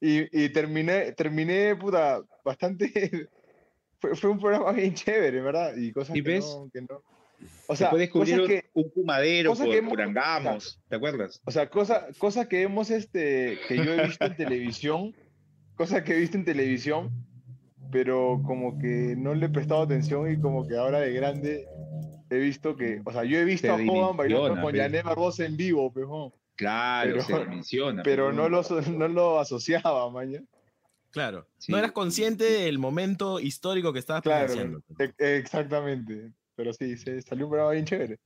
Y, 0.00 0.44
y 0.44 0.48
terminé, 0.50 1.12
terminé, 1.12 1.76
puta, 1.76 2.22
bastante... 2.42 3.28
fue, 4.00 4.16
fue, 4.16 4.30
un 4.30 4.38
programa 4.38 4.72
bien 4.72 4.94
chévere, 4.94 5.42
¿verdad? 5.42 5.76
Y 5.76 5.92
cosas 5.92 6.14
que, 6.14 6.38
no, 6.38 6.70
que 6.72 6.80
no... 6.82 7.02
O 7.66 7.76
sea, 7.76 7.90
puedes 7.90 8.06
descubrir 8.06 8.46
que, 8.46 8.70
un 8.74 8.90
fumadero 8.90 9.54
por, 9.54 9.70
que 9.70 9.82
¿te 10.88 10.96
acuerdas? 10.96 11.40
O 11.44 11.50
sea, 11.50 11.68
cosas 11.68 12.16
cosa 12.16 12.48
que 12.48 12.62
hemos, 12.62 12.90
este, 12.90 13.58
que 13.68 13.76
yo 13.76 13.92
he 13.92 14.06
visto 14.06 14.24
en 14.24 14.36
televisión, 14.36 15.14
cosas 15.74 16.02
que 16.02 16.14
he 16.14 16.18
visto 16.18 16.36
en 16.36 16.44
televisión, 16.44 17.10
pero 17.92 18.40
como 18.44 18.78
que 18.78 19.14
no 19.16 19.34
le 19.34 19.46
he 19.46 19.50
prestado 19.50 19.82
atención 19.82 20.30
y 20.30 20.40
como 20.40 20.66
que 20.66 20.76
ahora 20.76 21.00
de 21.00 21.12
grande 21.12 21.66
he 22.30 22.38
visto 22.38 22.76
que, 22.76 23.00
o 23.04 23.12
sea, 23.12 23.24
yo 23.24 23.38
he 23.38 23.44
visto 23.44 23.70
a 23.70 23.76
Hogan 23.76 24.16
bailando 24.16 24.60
con 24.60 24.74
Janet 24.74 25.04
Barbosa 25.04 25.44
en 25.44 25.56
vivo, 25.56 25.92
pejón. 25.92 26.32
Claro, 26.56 27.12
pero, 27.12 27.22
se 27.22 27.46
menciona. 27.46 28.02
Pero 28.02 28.32
no 28.32 28.48
lo, 28.48 28.62
no 28.90 29.08
lo 29.08 29.38
asociaba, 29.38 30.10
maña. 30.10 30.42
Claro. 31.10 31.46
No 31.68 31.78
eras 31.78 31.92
consciente 31.92 32.44
del 32.44 32.78
momento 32.78 33.40
histórico 33.40 33.92
que 33.92 34.00
estabas 34.00 34.22
claro, 34.22 34.82
e, 34.98 35.36
exactamente. 35.36 36.32
Pero 36.58 36.72
sí, 36.72 36.96
se 36.96 37.22
salió 37.22 37.44
un 37.44 37.52
programa 37.52 37.70
bien 37.70 37.84
chévere. 37.84 38.18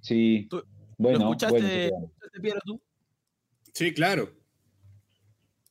Sí. 0.00 0.48
bueno, 0.98 1.18
¿Lo 1.18 1.24
escuchaste, 1.26 1.92
Piero, 2.42 2.58
tú? 2.64 2.82
Sí, 3.72 3.94
claro. 3.94 4.34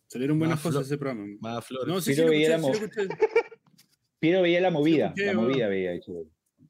Salieron 0.07 0.39
buenas 0.39 0.61
cosas 0.61 0.85
ese 0.85 0.97
programa. 0.97 1.25
Más 1.41 1.65
flores. 1.65 1.93
No, 1.93 1.99
sí, 1.99 2.13
Piero, 2.15 2.29
veía 2.29 2.57
la 2.57 2.61
Piero 4.19 4.41
veía 4.41 4.61
la 4.61 4.71
movida. 4.71 5.13
la 5.17 5.33
movida 5.33 5.67
veía. 5.67 5.99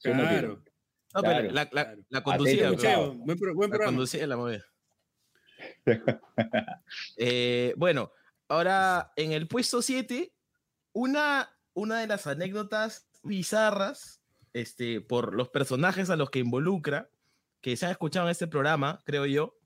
Claro. 0.02 0.64
No, 1.14 1.22
pero 1.22 1.52
la, 1.52 1.70
la, 1.72 1.96
la 2.10 2.24
conducía. 2.24 2.72
Buen, 2.72 3.38
buen 3.54 3.70
la 3.70 3.78
conducía 3.78 4.26
la 4.26 4.38
movida. 4.38 4.66
eh, 7.18 7.76
bueno, 7.78 8.12
ahora 8.48 9.14
en 9.16 9.34
el 9.34 9.48
puesto 9.48 9.84
7, 9.84 10.34
una, 10.94 11.56
una 11.76 12.00
de 12.00 12.08
las 12.08 12.26
anécdotas 12.26 13.08
bizarras 13.22 14.21
este, 14.54 15.02
por 15.02 15.36
los 15.36 15.50
personajes 15.50 16.10
a 16.10 16.16
los 16.16 16.30
que 16.30 16.40
involucra, 16.40 17.10
que 17.62 17.76
se 17.76 17.86
han 17.86 17.92
escuchado 17.92 18.28
en 18.28 18.32
este 18.32 18.48
programa, 18.48 19.02
creo 19.06 19.26
yo. 19.26 19.58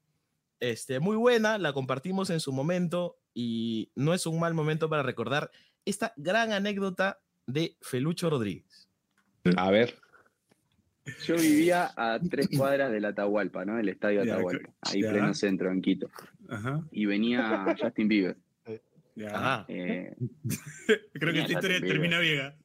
Este, 0.59 0.99
muy 0.99 1.17
buena, 1.17 1.57
la 1.57 1.73
compartimos 1.73 2.29
en 2.29 2.39
su 2.39 2.51
momento 2.51 3.17
y 3.33 3.91
no 3.95 4.13
es 4.13 4.25
un 4.25 4.39
mal 4.39 4.53
momento 4.53 4.89
para 4.89 5.03
recordar 5.03 5.51
esta 5.85 6.13
gran 6.15 6.51
anécdota 6.51 7.19
de 7.45 7.75
Felucho 7.81 8.29
Rodríguez. 8.29 8.89
A 9.57 9.69
ver. 9.69 9.95
Yo 11.23 11.35
vivía 11.35 11.91
a 11.95 12.19
tres 12.19 12.49
cuadras 12.57 12.91
del 12.91 13.05
Atahualpa, 13.05 13.63
¿no? 13.63 13.77
El 13.77 13.89
estadio 13.89 14.23
Atahualpa, 14.23 14.73
ahí 14.81 15.01
pleno 15.01 15.33
centro, 15.35 15.71
en 15.71 15.81
Quito. 15.81 16.09
Y 16.91 17.05
venía 17.05 17.75
Justin 17.79 18.07
Bieber. 18.07 18.37
Eh, 19.67 20.15
Creo 21.13 21.33
que 21.33 21.41
esta 21.41 21.53
historia 21.53 21.79
termina 21.79 22.19
vieja. 22.19 22.55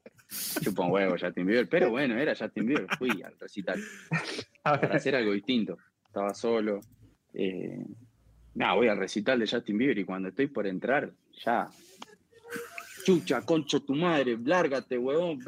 Chupa 0.62 0.84
un 0.84 0.92
huevo 0.92 1.16
Justin 1.18 1.46
Bieber, 1.46 1.68
pero 1.68 1.90
bueno, 1.90 2.16
era 2.16 2.34
Justin 2.36 2.66
Bieber. 2.66 2.86
Fui 2.96 3.22
al 3.22 3.38
recital 3.38 3.80
para 4.62 4.96
hacer 4.96 5.16
algo 5.16 5.32
distinto. 5.32 5.78
Estaba 6.06 6.34
solo. 6.34 6.80
Eh, 7.34 7.84
no, 8.54 8.76
voy 8.76 8.88
al 8.88 8.98
recital 8.98 9.38
de 9.38 9.48
Justin 9.48 9.78
Bieber 9.78 9.98
y 9.98 10.04
cuando 10.04 10.28
estoy 10.28 10.46
por 10.48 10.66
entrar, 10.66 11.12
ya 11.44 11.68
chucha, 13.04 13.42
concho 13.42 13.80
tu 13.82 13.94
madre, 13.94 14.36
lárgate, 14.42 14.96
huevón. 14.98 15.38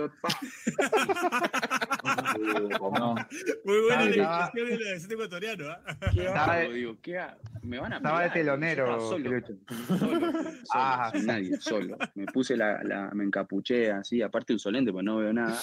Muy 3.65 3.81
buena 3.81 4.05
la 4.05 4.45
expresión 4.45 4.79
de 4.79 4.85
la 4.85 4.97
acento 4.97 5.15
ecuatoriano. 5.15 5.65
¿ah? 5.71 5.81
¿Qué 6.13 6.29
hago? 6.29 6.73
Digo, 6.73 6.97
¿qué 7.03 7.19
hago? 7.19 7.41
Me 7.63 7.79
van 7.79 7.93
a 7.93 7.97
Estaba 7.97 8.23
de 8.23 8.31
telonero. 8.31 9.01
Solo, 9.09 9.31
solo, 9.41 9.99
solo, 9.99 10.31
Ah. 10.75 11.11
sin 11.15 11.27
nadie, 11.27 11.57
solo. 11.61 11.97
Me 12.15 12.27
puse 12.27 12.57
la, 12.57 12.83
la 12.83 13.11
me 13.13 13.25
encapuché 13.25 13.91
así, 13.93 14.21
aparte 14.23 14.55
uso 14.55 14.71
lente, 14.71 14.93
pues 14.93 15.05
no 15.05 15.17
veo 15.17 15.33
nada. 15.33 15.59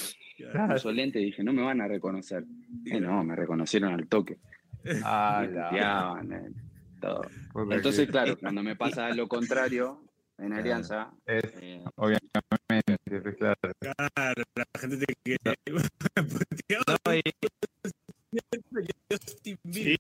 Uso 0.76 0.92
lente 0.92 1.20
y 1.20 1.26
dije, 1.26 1.44
no 1.44 1.52
me 1.54 1.62
van 1.64 1.82
a 1.82 1.88
reconocer. 1.88 2.46
Y 2.86 3.00
no, 3.00 3.24
me 3.24 3.36
reconocieron 3.36 3.94
al 3.94 4.08
toque. 4.08 4.38
Ah, 5.04 5.44
Me 5.46 5.54
la- 5.54 6.22
eh, 6.38 6.52
todo. 7.02 7.22
Entonces, 7.72 8.10
claro, 8.10 8.38
cuando 8.38 8.64
me 8.64 8.76
pasa 8.76 9.10
lo 9.10 9.28
contrario 9.28 10.02
en 10.42 10.54
Alianza, 10.54 11.12
Es, 11.26 11.44
eh, 11.62 11.84
obviamente, 11.96 12.98
pues, 13.22 13.36
claro. 13.38 13.56
Claro, 13.80 14.44
la 14.56 14.66
gente 14.80 14.98
te 15.06 15.14
quiere. 15.24 15.56
No, 15.68 17.14
y- 17.16 17.22
Justin 19.12 19.58
Sí, 19.72 19.98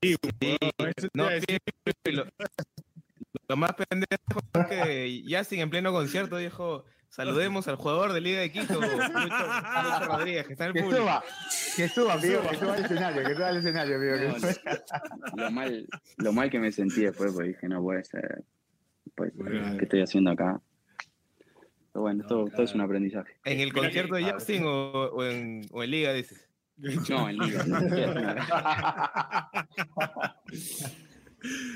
no, 1.13 1.27
sí, 1.29 2.11
lo, 2.11 2.25
lo 3.47 3.57
más 3.57 3.73
pendejo 3.73 4.39
es 4.53 4.67
que 4.67 5.23
Justin 5.27 5.61
en 5.61 5.69
pleno 5.71 5.91
concierto 5.91 6.37
dijo, 6.37 6.85
saludemos 7.09 7.67
al 7.67 7.75
jugador 7.77 8.13
de 8.13 8.21
Liga 8.21 8.39
de 8.41 8.51
Quito, 8.51 8.75
Lucho, 8.75 8.97
Lucho 8.97 10.05
Rodríguez, 10.07 10.45
que 10.45 10.53
está 10.53 10.65
en 10.65 10.69
el 10.69 10.73
Que 10.75 10.81
público. 10.83 11.01
suba, 11.01 11.23
que 11.75 11.89
suba, 11.89 12.13
amigo, 12.13 12.41
que 12.49 12.57
suba 12.57 12.73
al 12.75 12.85
escenario, 12.85 13.23
que 13.27 13.33
suba 13.35 13.47
al 13.47 13.57
escenario, 13.57 13.95
amigo. 13.95 14.15
que 14.15 14.27
No, 14.27 14.39
suba. 14.39 15.33
lo 15.35 15.51
mal, 15.51 15.87
lo 16.17 16.33
mal 16.33 16.49
que 16.51 16.59
me 16.59 16.71
sentí 16.71 17.01
después, 17.01 17.31
porque 17.33 17.49
dije, 17.49 17.67
no 17.67 17.81
puede 17.81 18.03
ser. 18.03 18.43
Pues, 19.15 19.33
Bueno. 19.35 19.77
¿Qué 19.77 19.83
estoy 19.85 20.01
haciendo 20.01 20.31
acá? 20.31 20.61
Pero 21.91 22.01
bueno, 22.03 22.25
todo, 22.27 22.45
todo 22.47 22.63
es 22.63 22.73
un 22.75 22.81
aprendizaje. 22.81 23.33
¿En 23.45 23.59
el 23.59 23.73
concierto 23.73 24.15
de 24.15 24.31
Justin 24.31 24.63
o, 24.65 24.91
o 24.91 25.23
en, 25.25 25.61
o 25.71 25.83
en 25.83 25.91
Liga, 25.91 26.13
dices? 26.13 26.45
No, 27.09 27.29
en 27.29 27.37
liga. 27.37 27.63
no, 27.65 27.79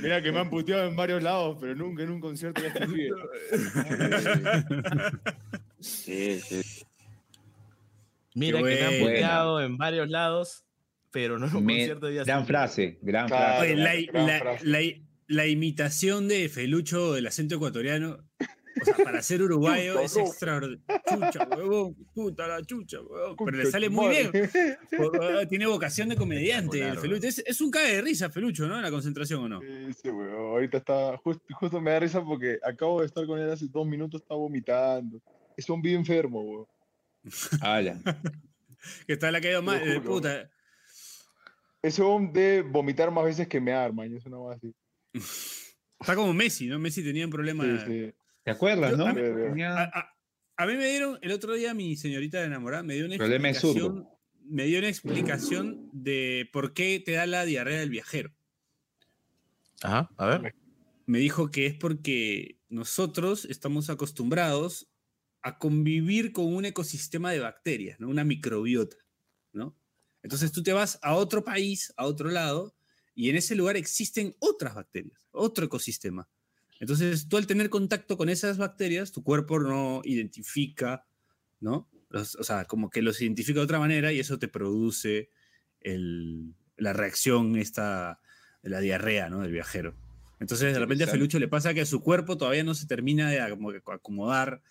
Mira 0.01 0.21
que 0.21 0.31
me 0.31 0.39
han 0.39 0.49
puteado 0.49 0.87
en 0.87 0.95
varios 0.95 1.23
lados, 1.23 1.57
pero 1.59 1.75
nunca 1.75 2.03
en 2.03 2.11
un 2.11 2.19
concierto 2.19 2.61
de 2.61 2.67
este 2.67 2.87
pibe. 2.87 3.11
Sí, 5.79 6.39
sí. 6.41 6.85
Mira 8.35 8.59
Qué 8.59 8.63
que 8.63 8.75
me 8.75 8.81
han 8.85 8.99
puteado 9.01 9.61
en 9.61 9.77
varios 9.77 10.09
lados, 10.09 10.65
pero 11.11 11.39
no 11.39 11.47
en 11.47 11.55
un 11.55 11.65
Me- 11.65 11.73
concierto 11.77 12.07
de 12.07 12.17
Justin. 12.19 12.33
gran 12.33 12.45
frase, 12.45 12.99
gran 13.01 13.27
Claro. 13.27 13.57
frase. 13.59 13.75
La, 13.75 13.93
gran 14.11 14.27
la- 14.27 14.39
frase. 14.39 14.65
la- 14.65 14.79
la 15.27 15.47
imitación 15.47 16.27
de 16.27 16.49
Felucho 16.49 17.13
del 17.13 17.27
acento 17.27 17.55
ecuatoriano, 17.55 18.17
o 18.81 18.85
sea, 18.85 18.95
para 19.03 19.21
ser 19.21 19.41
uruguayo 19.41 19.93
Chucha, 19.93 20.05
es 20.05 20.17
extraordinario. 20.17 21.01
Chucha, 21.07 21.47
huevón, 21.55 21.95
puta 22.13 22.47
la 22.47 22.61
chucha, 22.63 23.01
huevón. 23.01 23.35
Pero 23.45 23.57
le 23.57 23.65
sale 23.67 23.89
muy 23.89 24.09
bien. 24.09 24.31
ah, 25.21 25.45
Tiene 25.47 25.67
vocación 25.67 26.09
de 26.09 26.15
comediante 26.15 26.79
el. 26.87 26.97
Felucho. 26.97 27.27
Es, 27.27 27.39
es 27.39 27.61
un 27.61 27.71
cae 27.71 27.95
de 27.95 28.01
risa, 28.01 28.29
Felucho, 28.29 28.67
¿no? 28.67 28.75
En 28.75 28.83
la 28.83 28.91
concentración, 28.91 29.43
¿o 29.43 29.49
no? 29.49 29.61
Sí, 29.61 29.93
sí, 30.01 30.09
weón. 30.09 30.33
Ahorita 30.33 30.77
está, 30.77 31.17
justo, 31.17 31.43
justo 31.53 31.81
me 31.81 31.91
da 31.91 31.99
risa 31.99 32.23
porque 32.23 32.59
acabo 32.63 33.01
de 33.01 33.07
estar 33.07 33.25
con 33.25 33.39
él 33.39 33.49
hace 33.49 33.67
dos 33.67 33.85
minutos, 33.87 34.21
está 34.21 34.35
vomitando. 34.35 35.21
Es 35.55 35.69
un 35.69 35.81
bien 35.81 35.97
enfermo, 35.97 36.41
weón. 36.41 36.67
Ala. 37.61 37.99
Que 39.07 39.13
está 39.13 39.31
la 39.31 39.41
caída 39.41 39.61
más 39.61 39.81
puta. 40.03 40.49
Ese 41.81 42.01
hombre 42.01 42.41
de 42.41 42.61
vomitar 42.61 43.11
más 43.11 43.25
veces 43.25 43.47
que 43.47 43.59
me 43.59 43.73
arma, 43.73 44.05
y 44.05 44.15
es 44.15 44.25
una 44.25 44.37
cosa 44.37 44.55
así. 44.55 44.73
Está 45.13 46.15
como 46.15 46.33
Messi, 46.33 46.67
¿no? 46.67 46.79
Messi 46.79 47.03
tenía 47.03 47.25
un 47.25 47.31
problema. 47.31 47.63
Sí, 47.85 47.91
sí. 48.09 48.13
¿Te 48.43 48.51
acuerdas, 48.51 48.91
Yo- 48.91 48.97
no? 48.97 49.05
a 49.07 49.13
mí- 49.13 49.63
A, 49.63 49.83
a- 49.83 50.17
a 50.57 50.65
mí 50.65 50.73
me 50.75 50.87
dieron, 50.87 51.17
el 51.21 51.31
otro 51.31 51.53
día 51.53 51.73
mi 51.73 51.95
señorita 51.95 52.43
enamorada 52.43 52.83
me 52.83 52.95
dio 52.95 53.05
una 53.05 53.17
Problema 53.17 53.47
de 53.47 53.51
explicación, 53.53 54.07
me 54.45 54.65
dio 54.65 54.79
una 54.79 54.89
explicación 54.89 55.89
de 55.93 56.49
por 56.51 56.73
qué 56.73 57.01
te 57.03 57.13
da 57.13 57.25
la 57.25 57.45
diarrea 57.45 57.79
del 57.79 57.89
viajero. 57.89 58.33
Ajá, 59.81 60.09
a 60.17 60.25
ver. 60.27 60.55
Me 61.05 61.19
dijo 61.19 61.51
que 61.51 61.65
es 61.67 61.73
porque 61.75 62.59
nosotros 62.69 63.45
estamos 63.45 63.89
acostumbrados 63.89 64.89
a 65.41 65.57
convivir 65.57 66.31
con 66.31 66.53
un 66.53 66.65
ecosistema 66.65 67.31
de 67.31 67.39
bacterias, 67.39 67.99
¿no? 67.99 68.07
Una 68.09 68.23
microbiota, 68.23 68.95
¿no? 69.51 69.77
Entonces 70.21 70.51
tú 70.53 70.63
te 70.63 70.71
vas 70.71 70.99
a 71.01 71.15
otro 71.15 71.43
país, 71.43 71.93
a 71.97 72.05
otro 72.05 72.29
lado, 72.29 72.75
y 73.15 73.29
en 73.29 73.35
ese 73.35 73.55
lugar 73.55 73.77
existen 73.77 74.35
otras 74.39 74.75
bacterias, 74.75 75.27
otro 75.31 75.65
ecosistema. 75.65 76.27
Entonces 76.79 77.27
tú 77.27 77.37
al 77.37 77.47
tener 77.47 77.69
contacto 77.69 78.17
con 78.17 78.29
esas 78.29 78.57
bacterias, 78.57 79.11
tu 79.11 79.23
cuerpo 79.23 79.59
no 79.59 80.01
identifica, 80.03 81.05
¿no? 81.61 81.87
Los- 82.09 82.35
o 82.35 82.43
sea, 82.43 82.65
como 82.65 82.89
que 82.89 83.01
los 83.01 83.21
identifica 83.21 83.59
de 83.59 83.65
otra 83.65 83.79
manera 83.79 84.11
y 84.11 84.19
eso 84.19 84.37
te 84.39 84.47
produce 84.47 85.29
el- 85.81 86.53
la 86.77 86.93
reacción 86.93 87.55
esta, 87.57 88.19
la 88.63 88.79
diarrea, 88.79 89.29
¿no? 89.29 89.41
Del 89.41 89.51
viajero. 89.51 89.95
Entonces 90.39 90.73
de 90.73 90.79
repente 90.79 91.05
a. 91.05 91.07
Felucho 91.07 91.39
le 91.39 91.47
pasa 91.47 91.73
que 91.73 91.85
su 91.85 92.01
cuerpo 92.01 92.37
todavía 92.37 92.63
no 92.63 92.73
se 92.73 92.85
termina 92.87 93.29
de 93.29 93.39
acom- 93.41 93.81
acomodar 93.93 94.61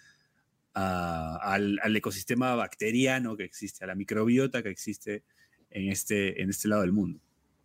a- 0.75 1.39
al, 1.43 1.79
al 1.83 1.97
ecosistema 1.97 2.55
bacteriano 2.55 3.37
que 3.37 3.45
existe, 3.45 3.85
a 3.85 3.87
la 3.87 3.95
microbiota 3.95 4.63
que 4.63 4.69
existe 4.71 5.23
en 5.71 5.91
este, 5.91 6.43
en 6.43 6.51
este 6.51 6.69
lado 6.69 6.83
del 6.83 6.93
mundo. 6.93 7.21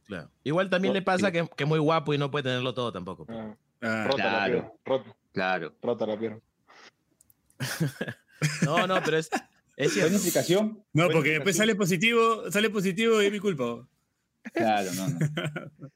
Claro. 0.08 0.30
Igual 0.44 0.70
también 0.70 0.94
le 0.94 1.02
pasa 1.02 1.32
que, 1.32 1.48
que 1.56 1.64
es 1.64 1.68
muy 1.70 1.80
guapo 1.80 2.14
y 2.14 2.18
no 2.18 2.32
puede 2.32 2.44
tenerlo 2.44 2.74
todo 2.74 2.92
tampoco. 2.92 3.26
pues. 3.26 3.38
Ah, 3.38 3.56
Ah, 3.82 4.06
rota 4.08 4.24
la 4.24 4.30
claro. 4.30 4.52
pierna. 4.54 4.72
Rota, 4.86 5.16
Claro. 5.34 5.76
rota 5.84 6.06
la 6.08 6.18
pierna. 6.20 6.40
No, 8.66 8.88
no, 8.88 9.02
pero 9.04 9.18
es, 9.18 9.30
es 9.76 9.96
¿Buena 9.96 10.16
explicación? 10.16 10.84
no, 10.94 11.04
Buena 11.06 11.14
porque 11.14 11.30
después 11.32 11.58
sale 11.58 11.76
positivo, 11.76 12.50
sale 12.52 12.70
positivo 12.70 13.22
y 13.22 13.26
es 13.28 13.32
mi 13.32 13.40
culpa. 13.40 13.88
Claro, 14.54 14.90
no, 14.94 15.08
no. 15.10 15.18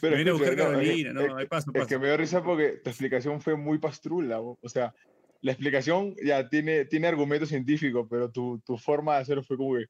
Pero 0.00 0.16
Me 0.16 0.22
escucha, 0.22 0.50
no, 0.52 0.56
Carolina, 0.56 1.12
no, 1.12 1.38
es- 1.40 1.48
paso, 1.48 1.70
Es 1.74 1.86
que 1.86 1.98
me 1.98 2.06
dio 2.06 2.16
risa 2.16 2.42
porque 2.42 2.80
tu 2.82 2.88
explicación 2.88 3.40
fue 3.42 3.54
muy 3.56 3.76
pastrula. 3.78 4.38
bo. 4.38 4.58
O 4.62 4.68
sea, 4.68 4.94
la 5.42 5.52
explicación 5.52 6.14
ya 6.24 6.48
tiene, 6.48 6.86
tiene 6.86 7.08
argumento 7.08 7.44
científico, 7.44 8.08
pero 8.08 8.30
tu, 8.30 8.60
tu 8.64 8.78
forma 8.78 9.16
de 9.16 9.20
hacerlo 9.22 9.42
fue 9.42 9.58
como 9.58 9.74
que, 9.76 9.84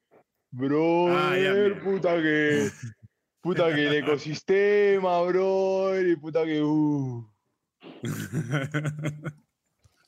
bro, 0.49 1.07
Ah, 1.15 1.33
puta 1.83 2.21
que, 2.21 2.67
puta 3.41 3.73
que 3.73 3.87
el 3.87 3.93
ecosistema, 3.95 5.21
bro, 5.23 5.99
y 5.99 6.15
puta 6.15 6.45
que, 6.45 6.61
uh. 6.61 7.27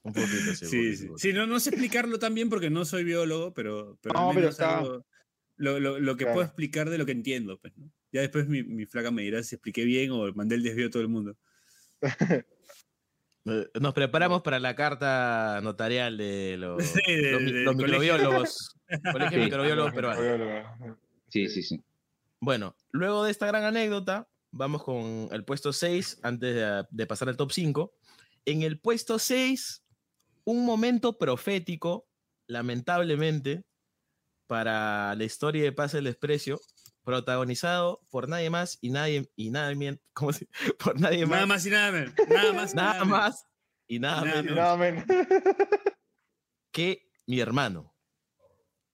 Un 0.05 0.11
poquito, 0.13 0.53
sí. 0.55 0.95
Sí, 0.97 1.07
sí. 1.17 1.33
no, 1.33 1.47
no 1.47 1.59
sé 1.61 1.69
explicarlo 1.69 2.19
tan 2.19 2.33
bien 2.35 2.49
porque 2.49 2.69
no 2.69 2.83
soy 2.83 3.03
biólogo, 3.05 3.53
pero, 3.53 3.97
pero, 4.01 4.19
al 4.19 4.25
No, 4.27 4.33
pero 4.33 4.49
está- 4.49 4.79
algo- 4.79 5.05
lo, 5.55 5.79
lo- 5.79 5.99
lo 5.99 6.17
que 6.17 6.25
Claro. 6.25 6.33
puedo 6.35 6.45
explicar 6.45 6.89
de 6.89 6.97
lo 6.97 7.05
que 7.05 7.13
entiendo. 7.13 7.57
Pues, 7.59 7.71
¿no? 7.77 7.89
Ya 8.11 8.19
después 8.21 8.47
mi, 8.49 8.63
mi 8.63 8.85
flaca 8.85 9.11
me 9.11 9.21
dirá 9.21 9.41
si 9.43 9.55
expliqué 9.55 9.85
bien 9.85 10.11
o 10.11 10.31
mandé 10.33 10.55
el 10.55 10.63
desvío 10.63 10.87
a 10.87 10.89
todo 10.89 11.01
el 11.03 11.09
mundo. 11.09 11.37
Eh, 13.45 13.67
Nos 13.81 13.93
preparamos 13.93 14.41
para 14.41 14.57
la 14.57 14.73
carta 14.73 15.59
notarial 15.61 16.15
de 16.17 16.55
los, 16.59 16.81
Sí, 16.81 17.01
de- 17.13 17.31
los 17.33 17.41
del 17.43 17.63
los 17.65 17.75
colegio. 17.75 17.99
microbiólogos. 17.99 18.75
Colegio 19.11 19.29
de 19.31 19.35
Sí. 19.37 19.43
Microbiólogos 19.43 19.93
Peruanos. 19.93 20.97
Sí, 21.27 21.49
sí, 21.49 21.61
sí. 21.61 21.83
Bueno, 22.43 22.75
luego 22.91 23.23
de 23.23 23.31
esta 23.31 23.47
gran 23.47 23.63
anécdota, 23.63 24.27
vamos 24.51 24.83
con 24.83 25.29
el 25.31 25.45
puesto 25.45 25.71
6 25.71 26.19
antes 26.23 26.53
de, 26.55 26.85
de 26.89 27.07
pasar 27.07 27.29
al 27.29 27.37
top 27.37 27.51
5. 27.53 27.93
En 28.45 28.63
el 28.63 28.79
puesto 28.81 29.17
6, 29.17 29.81
un 30.43 30.65
momento 30.65 31.17
profético, 31.17 32.05
lamentablemente, 32.47 33.63
para 34.47 35.15
la 35.15 35.23
historia 35.23 35.63
de 35.63 35.71
Paz 35.71 35.93
el 35.93 36.03
Desprecio, 36.03 36.59
protagonizado 37.05 38.01
por 38.09 38.27
nadie 38.27 38.49
más 38.49 38.77
y 38.81 38.89
nadie 38.89 39.31
y 39.37 39.49
nadie 39.49 39.99
¿cómo 40.13 40.33
se- 40.33 40.47
por 40.83 40.99
nadie 40.99 41.25
Nada 41.25 41.45
más, 41.45 41.47
más 41.47 41.65
y 41.65 41.69
nada 41.69 41.91
menos. 41.91 42.13
Nada 42.29 42.53
más. 42.53 42.73
y 42.73 42.75
nada 42.75 42.93
menos. 42.93 43.07
más 43.07 43.45
y 43.87 43.99
nada, 43.99 44.21
Nada 44.25 44.41
menos 44.41 44.55
Nada, 44.57 44.77
men. 44.77 45.05
que 46.71 47.09
mi 47.25 47.39
hermano. 47.39 47.93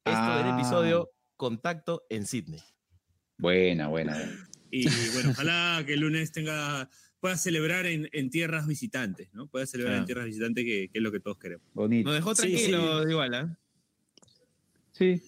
Esto 0.05 0.35
del 0.37 0.45
Ah. 0.47 0.55
episodio 0.59 1.09
Contacto 1.35 2.03
en 2.09 2.25
Sydney. 2.27 2.61
Buena, 3.39 3.87
buena. 3.87 4.17
Y 4.69 4.87
bueno, 5.13 5.31
ojalá 5.31 5.81
que 5.85 5.93
el 5.93 6.01
lunes 6.01 6.31
tenga 6.31 6.89
pueda 7.19 7.35
celebrar 7.37 7.85
en, 7.85 8.07
en 8.13 8.29
tierras 8.29 8.67
visitantes, 8.67 9.29
¿no? 9.33 9.47
Pueda 9.47 9.65
celebrar 9.65 9.97
en 9.97 10.05
tierras 10.05 10.25
visitantes, 10.25 10.63
que, 10.63 10.89
que 10.91 10.99
es 10.99 11.01
lo 11.01 11.11
que 11.11 11.19
todos 11.19 11.37
queremos. 11.37 11.65
Bonito. 11.73 12.07
Nos 12.07 12.15
dejó 12.15 12.35
Sí, 12.35 12.41
tranquilos 12.41 13.09
igual, 13.09 13.33
¿ah? 13.33 13.57
Sí. 14.91 15.21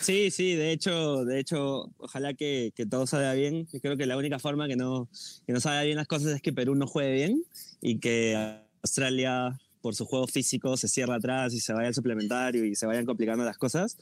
Sí, 0.00 0.30
sí, 0.30 0.54
de 0.54 0.70
hecho, 0.70 1.24
de 1.24 1.40
hecho, 1.40 1.92
ojalá 1.96 2.34
que, 2.34 2.72
que 2.76 2.86
todo 2.86 3.06
salga 3.06 3.34
bien. 3.34 3.66
Yo 3.72 3.80
creo 3.80 3.96
que 3.96 4.06
la 4.06 4.16
única 4.16 4.38
forma 4.38 4.68
que 4.68 4.76
no, 4.76 5.08
que 5.46 5.52
no 5.52 5.60
salga 5.60 5.82
bien 5.82 5.96
las 5.96 6.06
cosas 6.06 6.34
es 6.34 6.42
que 6.42 6.52
Perú 6.52 6.74
no 6.74 6.86
juegue 6.86 7.14
bien 7.14 7.42
y 7.80 7.98
que 7.98 8.60
Australia, 8.82 9.58
por 9.80 9.96
su 9.96 10.04
juego 10.04 10.28
físico, 10.28 10.76
se 10.76 10.86
cierra 10.88 11.16
atrás 11.16 11.52
y 11.54 11.60
se 11.60 11.72
vaya 11.72 11.88
al 11.88 11.94
suplementario 11.94 12.64
y 12.64 12.76
se 12.76 12.86
vayan 12.86 13.06
complicando 13.06 13.44
las 13.44 13.58
cosas. 13.58 13.98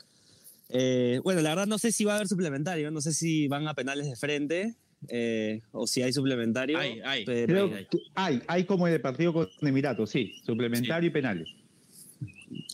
Eh, 0.73 1.21
bueno, 1.25 1.41
la 1.41 1.51
verdad 1.51 1.67
no 1.67 1.79
sé 1.79 1.91
si 1.93 2.05
va 2.05 2.13
a 2.13 2.17
haber 2.17 2.29
suplementario, 2.29 2.91
no 2.91 3.01
sé 3.01 3.13
si 3.13 3.49
van 3.49 3.67
a 3.67 3.75
penales 3.75 4.07
de 4.09 4.15
frente 4.17 4.77
eh, 5.09 5.63
o 5.73 5.87
si 5.87 6.03
hay 6.03 6.13
suplementario. 6.13 6.79
Hay, 6.79 7.01
hay. 7.05 7.25
pero- 7.25 7.69
Creo 7.69 7.71
que 7.71 7.87
hay, 8.15 8.41
hay 8.47 8.65
como 8.65 8.87
el 8.87 9.01
partido 9.01 9.33
con 9.33 9.49
Emiratos, 9.63 10.11
sí. 10.11 10.35
Suplementario 10.45 11.09
y 11.09 11.13
penales. 11.13 11.49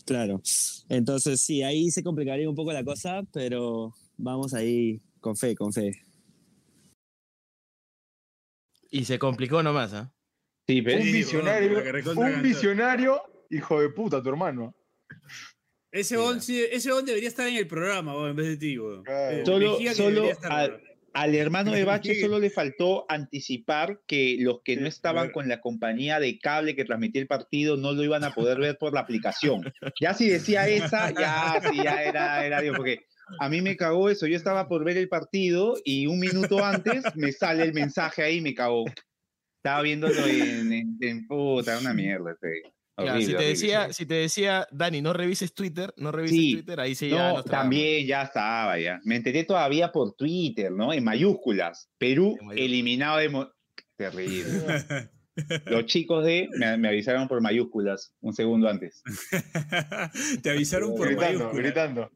Claro. 0.05 0.41
Entonces, 0.89 1.41
sí, 1.41 1.63
ahí 1.63 1.89
se 1.91 2.03
complicaría 2.03 2.49
un 2.49 2.55
poco 2.55 2.71
la 2.71 2.83
cosa, 2.83 3.23
pero 3.33 3.93
vamos 4.17 4.53
ahí 4.53 5.01
con 5.19 5.35
fe, 5.35 5.55
con 5.55 5.73
fe. 5.73 5.91
Y 8.89 9.05
se 9.05 9.19
complicó 9.19 9.61
nomás, 9.63 9.93
¿ah? 9.93 10.13
Sí, 10.67 10.79
Un 10.79 10.85
¿ves? 10.85 11.03
visionario, 11.03 11.79
un 12.15 12.41
visionario, 12.41 13.21
hijo 13.49 13.81
de 13.81 13.89
puta, 13.89 14.21
tu 14.21 14.29
hermano. 14.29 14.73
Ese 15.91 16.17
on, 16.17 16.41
sí, 16.41 16.63
ese 16.71 16.91
on 16.91 17.05
debería 17.05 17.29
estar 17.29 17.47
en 17.47 17.55
el 17.55 17.67
programa, 17.67 18.13
weón, 18.15 18.31
en 18.31 18.35
vez 18.35 18.47
de 18.47 18.57
ti, 18.57 18.77
weón. 18.77 19.03
Eh, 19.07 19.43
Solo, 19.45 19.77
solo 19.95 20.25
estar, 20.25 20.51
al, 20.51 20.81
al 21.13 21.35
hermano 21.35 21.71
de 21.71 21.85
Bache 21.85 22.13
Sí. 22.13 22.21
solo 22.21 22.39
le 22.39 22.49
faltó 22.49 23.05
anticipar 23.09 24.01
que 24.05 24.35
los 24.39 24.61
que 24.63 24.75
no 24.75 24.83
Sí, 24.83 24.87
estaban 24.89 25.23
claro. 25.27 25.33
con 25.33 25.47
la 25.47 25.61
compañía 25.61 26.19
de 26.19 26.37
cable 26.39 26.75
que 26.75 26.85
transmitía 26.85 27.21
el 27.21 27.27
partido 27.27 27.77
no 27.77 27.93
lo 27.93 28.03
iban 28.03 28.23
a 28.23 28.33
poder 28.33 28.59
ver 28.59 28.77
por 28.77 28.93
la 28.93 28.99
aplicación. 28.99 29.73
Ya 29.99 30.13
si 30.13 30.29
decía 30.29 30.67
esa, 30.67 31.11
ya 31.11 31.61
sí, 31.71 31.77
ya 31.83 32.03
era, 32.03 32.45
era 32.45 32.61
Dios, 32.61 32.75
porque 32.75 33.05
a 33.39 33.49
mí 33.49 33.61
me 33.61 33.75
cagó 33.77 34.09
eso. 34.09 34.27
Yo 34.27 34.35
estaba 34.35 34.67
por 34.67 34.83
ver 34.83 34.97
el 34.97 35.09
partido 35.09 35.75
y 35.83 36.05
un 36.05 36.19
minuto 36.19 36.63
antes 36.63 37.03
me 37.15 37.31
sale 37.31 37.63
el 37.63 37.73
mensaje 37.73 38.23
ahí 38.23 38.37
y 38.37 38.41
me 38.41 38.53
cagó. 38.53 38.85
Estaba 39.63 39.81
viéndolo 39.81 40.25
en, 40.27 40.71
en, 40.71 40.97
en 41.01 41.27
puta, 41.27 41.79
una 41.79 41.93
mierda. 41.93 42.31
este. 42.33 42.61
Si, 42.97 43.03
te 43.03 43.11
horrible. 43.11 43.45
decía, 43.45 43.93
si 43.93 44.05
te 44.07 44.13
decía, 44.15 44.67
Dani, 44.71 45.01
no 45.03 45.13
revises 45.13 45.53
Twitter, 45.53 45.93
no 45.97 46.11
revises 46.11 46.35
Sí. 46.37 46.53
Twitter, 46.55 46.79
ahí 46.79 46.95
sí 46.95 47.09
ya 47.09 47.33
No, 47.33 47.43
también 47.43 48.07
ya 48.07 48.23
estaba, 48.23 48.79
ya. 48.79 48.99
Me 49.03 49.15
enteré 49.17 49.43
todavía 49.43 49.91
por 49.91 50.15
Twitter, 50.15 50.71
¿no? 50.71 50.91
En 50.91 51.03
mayúsculas. 51.03 51.89
Perú 51.99 52.35
En 52.39 52.47
mayúsculas. 52.47 52.57
eliminado 52.65 53.17
de... 53.19 53.29
mo- 53.29 53.51
Terrible. 53.97 54.43
Los 55.67 55.85
chicos 55.85 56.25
de... 56.25 56.49
Me, 56.57 56.75
me 56.77 56.87
avisaron 56.87 57.27
por 57.27 57.39
mayúsculas 57.41 58.11
un 58.21 58.33
segundo 58.33 58.67
antes. 58.67 59.03
Te 60.41 60.49
avisaron 60.49 60.95
por 60.95 61.07
Gritando, 61.07 61.37
mayúscula. 61.53 61.61
gritando. 61.63 62.11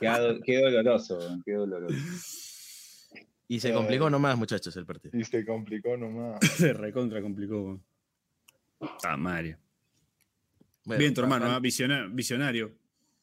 Qué, 0.00 0.08
do- 0.08 0.40
qué 0.42 0.60
doloroso, 0.62 1.18
qué 1.44 1.52
doloroso. 1.52 1.94
Y 3.48 3.60
se 3.60 3.72
complicó 3.72 4.08
nomás, 4.08 4.36
muchachos, 4.38 4.74
el 4.76 4.86
partido. 4.86 5.16
Y 5.18 5.24
se 5.24 5.44
complicó 5.44 5.96
nomás. 5.98 6.40
Se 6.56 6.72
recontra 6.72 7.20
complicó, 7.20 7.62
weón. 7.62 7.84
Ah, 9.04 9.16
Mario. 9.18 9.58
Bueno, 10.86 11.00
Bien, 11.00 11.12
tu 11.12 11.20
hermano, 11.20 11.46
ah, 11.50 11.58
visiona- 11.60 12.06
visionario. 12.10 12.72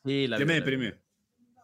Sí, 0.06 0.28
la 0.28 0.38
Te 0.38 0.46
me 0.46 0.56
deprimió. 0.56 0.94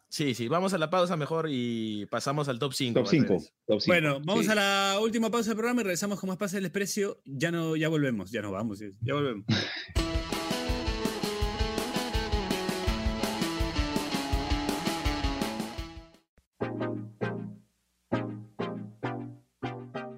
Sí, 0.08 0.34
sí, 0.34 0.48
vamos 0.48 0.74
a 0.74 0.78
la 0.80 0.90
pausa 0.90 1.16
mejor 1.18 1.48
y 1.52 2.08
pasamos 2.08 2.48
al 2.48 2.58
top 2.58 2.74
5. 2.74 3.00
Top 3.02 3.08
5. 3.08 3.28
Top 3.68 3.80
cinco, 3.82 3.84
Bueno, 3.86 4.20
vamos 4.24 4.46
sí. 4.46 4.52
a 4.52 4.56
la 4.56 4.98
última 5.02 5.30
pausa 5.30 5.50
del 5.50 5.58
programa 5.58 5.82
y 5.82 5.84
regresamos 5.84 6.20
con 6.20 6.30
más 6.30 6.38
Pase 6.38 6.56
del 6.56 6.64
Desprecio. 6.64 7.22
Ya 7.26 7.52
no, 7.52 7.76
ya 7.76 7.90
volvemos, 7.90 8.32
ya 8.32 8.42
nos 8.42 8.52
vamos, 8.52 8.80
ya 8.80 9.14
volvemos. 9.14 9.46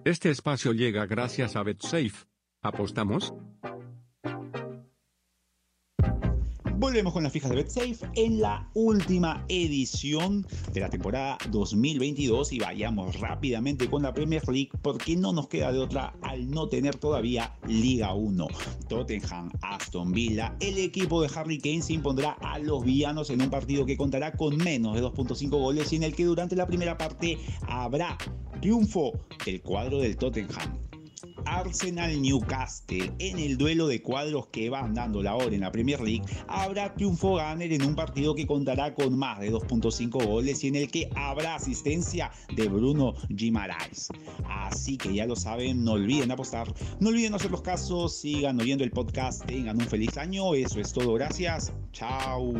Este 0.03 0.29
espacio 0.29 0.73
llega 0.73 1.05
gracias 1.05 1.55
a 1.55 1.63
BetSafe. 1.63 2.25
¿Apostamos? 2.61 3.33
Volvemos 6.91 7.13
con 7.13 7.23
las 7.23 7.31
fijas 7.31 7.49
de 7.49 7.55
BetSafe 7.55 8.05
en 8.15 8.41
la 8.41 8.69
última 8.73 9.45
edición 9.47 10.45
de 10.73 10.81
la 10.81 10.89
temporada 10.89 11.37
2022 11.49 12.51
y 12.51 12.59
vayamos 12.59 13.17
rápidamente 13.17 13.89
con 13.89 14.03
la 14.03 14.13
Premier 14.13 14.45
League 14.49 14.71
porque 14.81 15.15
no 15.15 15.31
nos 15.31 15.47
queda 15.47 15.71
de 15.71 15.79
otra 15.79 16.13
al 16.21 16.51
no 16.51 16.67
tener 16.67 16.97
todavía 16.97 17.55
Liga 17.65 18.13
1. 18.13 18.45
Tottenham, 18.89 19.51
Aston 19.61 20.11
Villa, 20.11 20.57
el 20.59 20.79
equipo 20.79 21.21
de 21.21 21.29
Harry 21.33 21.59
Kane 21.59 21.81
se 21.81 21.93
impondrá 21.93 22.31
a 22.41 22.59
los 22.59 22.83
villanos 22.83 23.29
en 23.29 23.41
un 23.41 23.49
partido 23.49 23.85
que 23.85 23.95
contará 23.95 24.33
con 24.33 24.57
menos 24.57 24.93
de 24.93 25.01
2.5 25.01 25.49
goles 25.49 25.93
y 25.93 25.95
en 25.95 26.03
el 26.03 26.13
que 26.13 26.25
durante 26.25 26.57
la 26.57 26.67
primera 26.67 26.97
parte 26.97 27.37
habrá 27.69 28.17
triunfo 28.59 29.13
del 29.45 29.61
cuadro 29.61 29.99
del 29.99 30.17
Tottenham. 30.17 30.90
Arsenal 31.45 32.21
Newcastle 32.21 33.11
en 33.19 33.39
el 33.39 33.57
duelo 33.57 33.87
de 33.87 34.01
cuadros 34.01 34.47
que 34.47 34.69
van 34.69 34.93
dando 34.93 35.21
la 35.21 35.35
hora 35.35 35.55
en 35.55 35.61
la 35.61 35.71
Premier 35.71 36.01
League 36.01 36.23
habrá 36.47 36.93
triunfo 36.93 37.35
ganer 37.35 37.71
en 37.73 37.83
un 37.83 37.95
partido 37.95 38.35
que 38.35 38.47
contará 38.47 38.93
con 38.93 39.17
más 39.17 39.39
de 39.39 39.51
2.5 39.51 40.25
goles 40.25 40.63
y 40.63 40.67
en 40.67 40.75
el 40.75 40.89
que 40.89 41.09
habrá 41.15 41.55
asistencia 41.55 42.31
de 42.55 42.67
Bruno 42.67 43.13
Guimaraes. 43.29 44.09
Así 44.47 44.97
que 44.97 45.13
ya 45.13 45.25
lo 45.25 45.35
saben, 45.35 45.83
no 45.83 45.93
olviden 45.93 46.31
apostar, 46.31 46.73
no 46.99 47.09
olviden 47.09 47.33
hacer 47.33 47.51
los 47.51 47.61
casos, 47.61 48.15
sigan 48.15 48.59
oyendo 48.59 48.83
el 48.83 48.91
podcast, 48.91 49.45
tengan 49.45 49.77
un 49.81 49.87
feliz 49.87 50.17
año, 50.17 50.53
eso 50.55 50.79
es 50.79 50.93
todo, 50.93 51.13
gracias, 51.13 51.73
chao. 51.91 52.53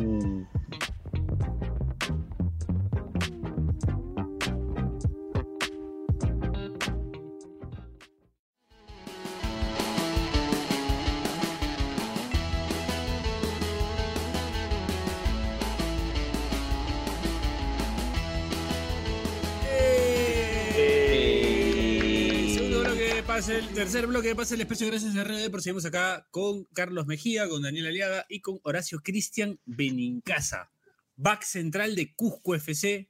Pase, 23.36 23.60
el 23.60 23.68
tercer 23.68 24.06
bloque 24.06 24.28
de 24.28 24.34
pase 24.34 24.54
el 24.54 24.58
desprecio 24.58 24.86
gracias 24.88 25.16
a 25.16 25.24
RD. 25.24 25.50
Proseguimos 25.50 25.86
acá 25.86 26.26
con 26.30 26.64
Carlos 26.74 27.06
Mejía, 27.06 27.48
con 27.48 27.62
Daniel 27.62 27.86
Aliaga 27.86 28.26
y 28.28 28.40
con 28.40 28.60
Horacio 28.62 29.00
Cristian 29.02 29.58
Benincasa. 29.64 30.70
Back 31.16 31.42
central 31.42 31.94
de 31.94 32.14
Cusco 32.14 32.54
FC, 32.54 33.08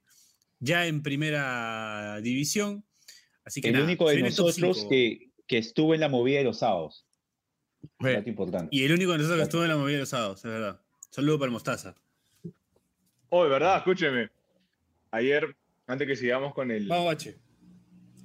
ya 0.60 0.86
en 0.86 1.02
primera 1.02 2.20
división. 2.20 2.84
Así 3.44 3.60
que 3.60 3.68
El 3.68 3.74
nada, 3.74 3.84
único 3.84 4.08
de 4.08 4.22
nosotros 4.22 4.86
que, 4.88 5.30
que 5.48 5.58
estuvo 5.58 5.92
en 5.92 5.98
la 5.98 6.08
movida 6.08 6.38
de 6.38 6.44
los 6.44 6.60
sábados. 6.60 7.04
Dato 7.98 8.28
importante. 8.28 8.68
Y 8.70 8.84
el 8.84 8.92
único 8.92 9.10
de 9.10 9.18
nosotros 9.18 9.38
que 9.40 9.44
estuvo 9.44 9.62
en 9.64 9.70
la 9.70 9.76
movida 9.76 9.94
de 9.94 10.00
los 10.02 10.10
sábados, 10.10 10.38
es 10.44 10.50
verdad. 10.52 10.80
Saludo 11.10 11.40
para 11.40 11.46
el 11.46 11.52
Mostaza. 11.52 11.96
Oh, 13.28 13.42
de 13.42 13.50
verdad, 13.50 13.78
escúcheme. 13.78 14.30
Ayer, 15.10 15.56
antes 15.88 16.06
que 16.06 16.14
sigamos 16.14 16.54
con 16.54 16.70
el. 16.70 16.86
Vamos, 16.86 17.06
bache. 17.06 17.38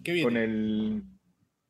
¿Qué 0.03 0.11
viene? 0.11 0.23
Con 0.25 0.37
el. 0.37 1.03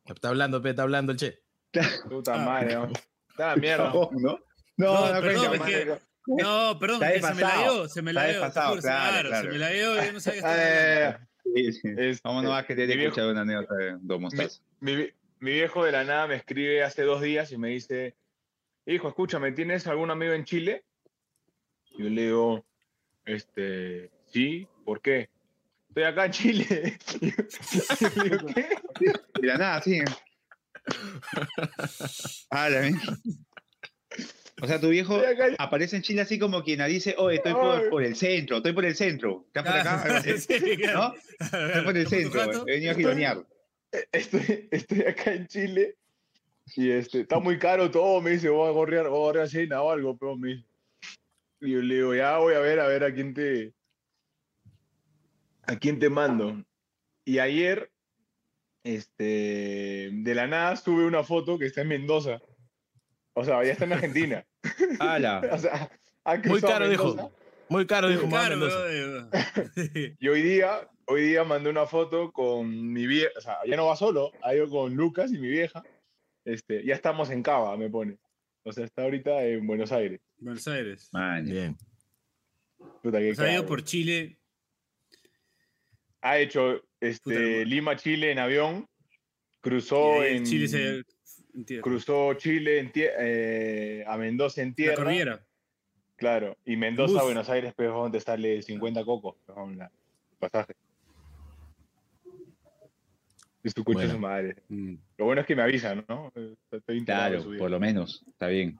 Está 0.07 0.29
hablando, 0.29 0.61
está 0.65 0.83
hablando 0.83 1.11
el 1.11 1.17
che. 1.17 1.39
Puta 2.09 2.33
Ah. 2.35 2.45
madre, 2.45 2.75
¿no? 2.75 2.91
Está 3.29 3.47
la 3.49 3.55
mierda. 3.55 3.91
No, 3.93 4.09
no. 4.13 4.19
No, 4.19 4.39
No, 4.77 5.13
no, 5.13 5.21
perdón, 5.21 5.47
cuenta, 5.47 5.69
es 5.69 5.75
que- 5.75 5.85
madre. 5.85 6.01
No, 6.29 6.77
perdón, 6.79 6.99
que 6.99 7.21
se 7.21 7.33
me 7.33 7.41
la 7.41 7.57
dio, 7.57 7.87
se 7.87 8.01
me 8.01 8.13
la 8.13 8.25
dio. 8.27 8.51
claro, 8.51 8.81
claro. 8.81 9.41
se 9.41 9.47
me 9.47 9.57
la 9.57 9.69
dio, 9.69 10.03
yo 10.03 10.13
no 10.13 10.19
sabía 10.19 10.41
que. 10.41 11.27
Sí, 11.55 11.71
sí. 11.71 11.87
Es- 11.97 12.21
Vamos 12.23 12.43
nomás 12.43 12.65
que 12.65 12.75
te 12.75 12.83
he 12.83 13.03
escuchado 13.05 13.31
una 13.31 13.41
anécdota 13.41 13.73
de 13.75 13.95
Don 14.01 14.21
Mostaza. 14.21 14.61
Mi, 14.81 14.97
mi- 14.97 15.09
mi 15.39 15.51
viejo 15.53 15.85
de 15.85 15.93
la 15.93 16.03
nada 16.03 16.27
me 16.27 16.35
escribe 16.35 16.83
hace 16.83 17.03
dos 17.03 17.21
días 17.21 17.51
y 17.53 17.57
me 17.57 17.69
dice, 17.69 18.17
hijo, 18.85 19.07
escúchame, 19.07 19.53
¿tienes 19.53 19.87
algún 19.87 20.11
amigo 20.11 20.33
en 20.33 20.43
Chile? 20.43 20.83
Y 21.91 22.03
yo 22.03 22.09
le 22.09 22.21
digo, 22.23 22.65
este, 23.23 24.11
sí, 24.25 24.67
¿por 24.83 25.01
qué? 25.01 25.29
Estoy 25.89 26.03
acá 26.03 26.25
en 26.25 26.31
Chile. 26.31 26.97
Le 27.21 28.23
digo, 28.23 28.45
¿qué? 28.53 28.69
De 29.41 29.47
la 29.47 29.57
nada, 29.57 29.81
sí. 29.81 29.99
Ah, 32.49 32.69
la 32.69 32.81
mierda. 32.81 33.17
O 34.61 34.65
sea, 34.65 34.79
tu 34.81 34.89
viejo 34.89 35.21
aparece 35.59 35.97
en 35.97 36.01
Chile 36.01 36.21
así 36.21 36.39
como 36.39 36.63
quien 36.63 36.83
dice, 36.87 37.13
oh, 37.17 37.29
estoy 37.29 37.53
por, 37.53 37.89
por 37.89 38.03
el 38.03 38.15
centro, 38.15 38.57
estoy 38.57 38.73
por 38.73 38.85
el 38.85 38.95
centro. 38.95 39.45
¿Estás 39.47 39.63
por 39.63 39.79
acá? 39.79 40.21
Sí, 40.37 40.77
claro. 40.77 40.99
¿No? 40.99 41.15
Estoy 41.39 41.83
por 41.83 41.97
el 41.97 42.07
centro, 42.07 42.67
he 42.67 42.71
venido 42.71 42.91
a 42.91 42.95
gironear. 42.95 43.45
Estoy, 44.11 44.67
estoy 44.71 45.01
acá 45.01 45.33
en 45.33 45.47
Chile 45.47 45.95
y 46.75 46.89
este, 46.89 47.21
está 47.21 47.39
muy 47.39 47.57
caro 47.57 47.89
todo, 47.91 48.19
me 48.19 48.31
dice, 48.31 48.49
voy 48.49 48.67
a 48.67 48.71
gorrear, 48.71 49.07
voy 49.07 49.17
a 49.17 49.25
gorrear 49.25 49.49
cena 49.49 49.81
o 49.81 49.91
algo, 49.91 50.17
pero 50.17 50.35
me 50.35 50.49
dice. 50.49 50.67
Y 51.61 51.71
yo 51.71 51.81
le 51.81 51.95
digo, 51.95 52.15
ya 52.15 52.37
voy 52.37 52.55
a 52.55 52.59
ver, 52.59 52.79
a 52.79 52.87
ver 52.87 53.03
a 53.03 53.13
quién 53.13 53.33
te, 53.33 53.73
a 55.67 55.75
quién 55.77 55.99
te 55.99 56.09
mando. 56.09 56.63
Y 57.25 57.39
ayer, 57.39 57.91
este, 58.83 60.09
de 60.13 60.35
la 60.35 60.47
nada 60.47 60.75
sube 60.77 61.05
una 61.05 61.23
foto 61.23 61.59
que 61.59 61.65
está 61.65 61.81
en 61.81 61.89
Mendoza. 61.89 62.41
O 63.33 63.43
sea, 63.43 63.63
ya 63.63 63.73
está 63.73 63.85
en 63.85 63.93
Argentina. 63.93 64.45
¡Hala! 64.99 65.41
O 65.53 65.57
sea, 65.57 65.91
ha 66.23 66.37
Muy 66.37 66.61
caro, 66.61 66.89
dijo. 66.89 67.31
Muy 67.69 67.85
caro, 67.85 68.09
dijo 68.09 68.27
Mendoza. 68.27 68.77
bro. 68.79 69.29
Y 70.19 70.27
hoy 70.27 70.41
día, 70.41 70.89
hoy 71.05 71.21
día 71.23 71.43
mandé 71.43 71.69
una 71.69 71.85
foto 71.85 72.31
con 72.31 72.93
mi 72.93 73.05
vieja, 73.05 73.31
o 73.37 73.41
sea, 73.41 73.57
ya 73.65 73.75
no 73.75 73.85
va 73.87 73.95
solo, 73.95 74.31
ha 74.41 74.55
ido 74.55 74.69
con 74.69 74.95
Lucas 74.95 75.31
y 75.31 75.37
mi 75.37 75.49
vieja. 75.49 75.83
Este, 76.45 76.85
ya 76.85 76.95
estamos 76.95 77.29
en 77.29 77.43
Cava, 77.43 77.75
me 77.75 77.89
pone. 77.89 78.17
O 78.63 78.71
sea, 78.71 78.85
está 78.85 79.03
ahorita 79.03 79.43
en 79.43 79.67
Buenos 79.67 79.91
Aires. 79.91 80.21
Buenos 80.37 80.67
Aires. 80.67 81.09
Man, 81.11 81.45
Bien. 81.45 81.77
Puta, 83.01 83.19
qué 83.19 83.31
O 83.31 83.35
sea, 83.35 83.45
ha 83.45 83.51
ido 83.51 83.61
caro. 83.61 83.67
por 83.67 83.83
Chile. 83.83 84.36
Ha 86.21 86.39
hecho 86.39 86.81
este. 86.99 87.65
Lima, 87.65 87.95
Chile 87.95 88.31
en 88.31 88.39
avión, 88.39 88.87
cruzó 89.61 90.23
en 90.23 90.43
Chile 90.45 90.67
se. 90.67 91.03
en 91.53 91.65
tierra. 91.65 91.81
cruzó 91.83 92.33
Chile 92.35 92.79
en 92.79 92.91
tie- 92.91 93.11
eh, 93.19 94.03
a 94.07 94.17
Mendoza 94.17 94.61
en 94.61 94.69
La 94.69 94.75
tierra. 94.75 94.95
cordillera. 94.95 95.45
Claro, 96.15 96.57
y 96.65 96.75
Mendoza, 96.77 97.13
Bus. 97.13 97.23
Buenos 97.23 97.49
Aires, 97.49 97.73
pero 97.77 97.93
donde 97.93 98.19
sale 98.19 98.61
50 98.63 99.05
cocos, 99.05 99.35
la- 99.47 99.85
el 100.31 100.37
pasaje. 100.39 100.73
Y 103.63 103.69
su 103.69 103.83
coche 103.83 103.97
Bueno. 103.99 104.13
su 104.13 104.19
madre. 104.19 104.55
Mm. 104.69 104.95
Lo 105.17 105.25
bueno 105.25 105.41
es 105.41 105.47
que 105.47 105.55
me 105.55 105.61
avisan, 105.61 106.03
¿no? 106.07 106.31
Estoy 106.71 107.03
Claro, 107.05 107.43
por 107.57 107.69
lo 107.69 107.79
menos. 107.79 108.23
Está 108.27 108.47
bien. 108.47 108.79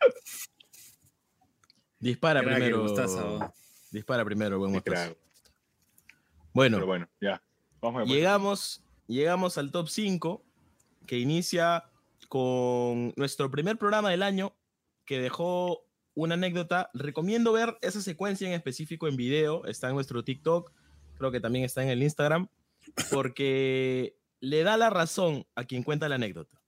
Dispara 2.00 2.42
primero. 2.42 2.86
Dispara 3.90 4.24
primero, 4.24 4.58
buen 4.58 4.80
claro. 4.80 5.16
Bueno, 6.52 6.76
Pero 6.76 6.86
bueno, 6.86 7.08
ya. 7.20 7.42
Vamos 7.80 8.02
a 8.02 8.04
llegamos, 8.04 8.84
llegamos 9.06 9.58
al 9.58 9.70
top 9.70 9.88
5, 9.88 10.44
que 11.06 11.18
inicia 11.18 11.84
con 12.28 13.12
nuestro 13.16 13.50
primer 13.50 13.78
programa 13.78 14.10
del 14.10 14.22
año, 14.22 14.54
que 15.04 15.20
dejó 15.20 15.86
una 16.14 16.34
anécdota. 16.34 16.90
Recomiendo 16.94 17.52
ver 17.52 17.78
esa 17.80 18.00
secuencia 18.00 18.46
en 18.46 18.54
específico 18.54 19.08
en 19.08 19.16
video, 19.16 19.64
está 19.66 19.88
en 19.88 19.94
nuestro 19.94 20.24
TikTok, 20.24 20.72
creo 21.16 21.30
que 21.30 21.40
también 21.40 21.64
está 21.64 21.82
en 21.82 21.88
el 21.88 22.02
Instagram, 22.02 22.48
porque 23.10 24.16
le 24.40 24.62
da 24.62 24.76
la 24.76 24.90
razón 24.90 25.46
a 25.54 25.64
quien 25.64 25.82
cuenta 25.82 26.08
la 26.08 26.16
anécdota, 26.16 26.60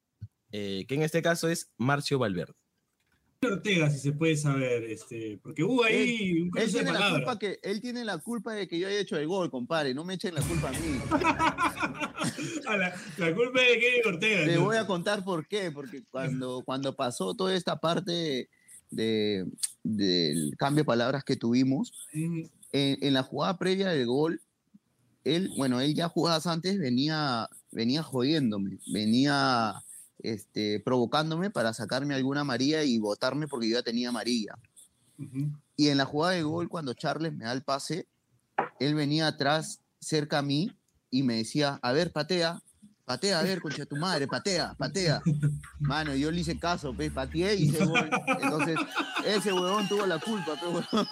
eh, 0.51 0.87
que 0.89 0.95
en 0.95 1.03
este 1.03 1.23
caso 1.23 1.49
es 1.49 1.73
Marcio 1.77 2.19
Valverde. 2.19 2.55
Ortega, 3.47 3.91
si 3.91 3.99
se 3.99 4.13
puede 4.13 4.37
saber, 4.37 4.85
este, 4.85 5.39
porque 5.43 5.63
hubo 5.63 5.85
ahí 5.85 6.41
un 6.41 6.47
Él 6.47 6.51
cruce 6.51 6.79
de 6.79 6.85
tiene, 6.85 6.99
la 6.99 7.11
culpa 7.11 7.39
que, 7.39 7.59
él 7.63 7.81
tiene 7.81 8.05
la 8.05 8.19
culpa 8.19 8.53
de 8.53 8.69
que 8.69 8.79
yo 8.79 8.89
haya 8.89 8.99
hecho 8.99 9.17
el 9.17 9.27
gol, 9.27 9.51
compadre. 9.51 9.95
No 9.95 10.05
me 10.05 10.15
echen 10.15 10.35
la 10.35 10.43
culpa 10.43 10.69
a 10.69 10.73
mí. 10.73 10.79
Ah, 12.67 12.79
la, 12.79 12.95
la 13.19 13.35
culpa 13.35 13.61
es 13.61 13.75
de 13.75 13.81
Kevin 13.81 14.15
Ortega. 14.15 14.45
Te 14.47 14.55
¿no? 14.55 14.65
voy 14.65 14.77
a 14.79 14.87
contar 14.87 15.23
por 15.23 15.47
qué. 15.47 15.71
Porque 15.71 16.03
cuando, 16.11 16.63
cuando 16.65 16.97
pasó 16.97 17.35
toda 17.35 17.55
esta 17.55 17.79
parte 17.79 18.49
de, 18.91 19.47
del 19.83 20.55
cambio 20.57 20.83
de 20.83 20.87
palabras 20.87 21.23
que 21.25 21.37
tuvimos, 21.37 21.93
en, 22.13 22.51
en 22.73 23.15
la 23.15 23.23
jugada 23.23 23.59
previa 23.59 23.89
del 23.89 24.07
gol, 24.07 24.41
él, 25.25 25.51
bueno, 25.57 25.81
él 25.81 25.95
ya 25.95 26.09
jugadas 26.09 26.47
antes 26.47 26.79
venía, 26.79 27.49
venía 27.71 28.03
jodiéndome, 28.03 28.79
venía 28.87 29.75
este, 30.25 30.81
provocándome 30.81 31.51
para 31.51 31.75
sacarme 31.75 32.15
alguna 32.15 32.41
amarilla 32.41 32.83
y 32.83 32.99
votarme 32.99 33.47
porque 33.47 33.69
yo 33.69 33.77
ya 33.77 33.83
tenía 33.83 34.09
amarilla. 34.09 34.59
Ujú. 35.19 35.53
Y 35.77 35.89
en 35.89 35.99
la 35.99 36.07
jugada 36.07 36.33
de 36.33 36.43
gol, 36.43 36.69
cuando 36.69 36.95
Charles 36.95 37.33
me 37.33 37.45
da 37.45 37.53
el 37.53 37.63
pase, 37.63 38.09
él 38.81 38.95
venía 38.95 39.27
atrás, 39.27 39.81
cerca 40.01 40.39
a 40.39 40.43
mí, 40.43 40.75
y 41.11 41.23
me 41.23 41.37
decía, 41.37 41.79
a 41.83 41.93
ver, 41.93 42.11
patea, 42.11 42.61
patea, 43.05 43.39
a 43.39 43.43
ver, 43.43 43.61
concha 43.61 43.85
tu 43.85 43.97
madre, 43.97 44.27
patea, 44.27 44.75
patea. 44.79 45.23
Mano, 45.79 46.15
yo 46.15 46.31
le 46.31 46.41
hice 46.41 46.59
caso, 46.59 46.95
pues, 46.95 47.13
pateé 47.13 47.55
y 47.55 47.65
hice 47.65 47.85
gol. 47.85 48.11
Entonces, 48.41 48.79
ese 49.27 49.53
huevón 49.53 49.87
tuvo 49.89 50.07
la 50.07 50.19
culpa, 50.19 50.57
pues, 50.59 50.87
huevón. 50.93 51.07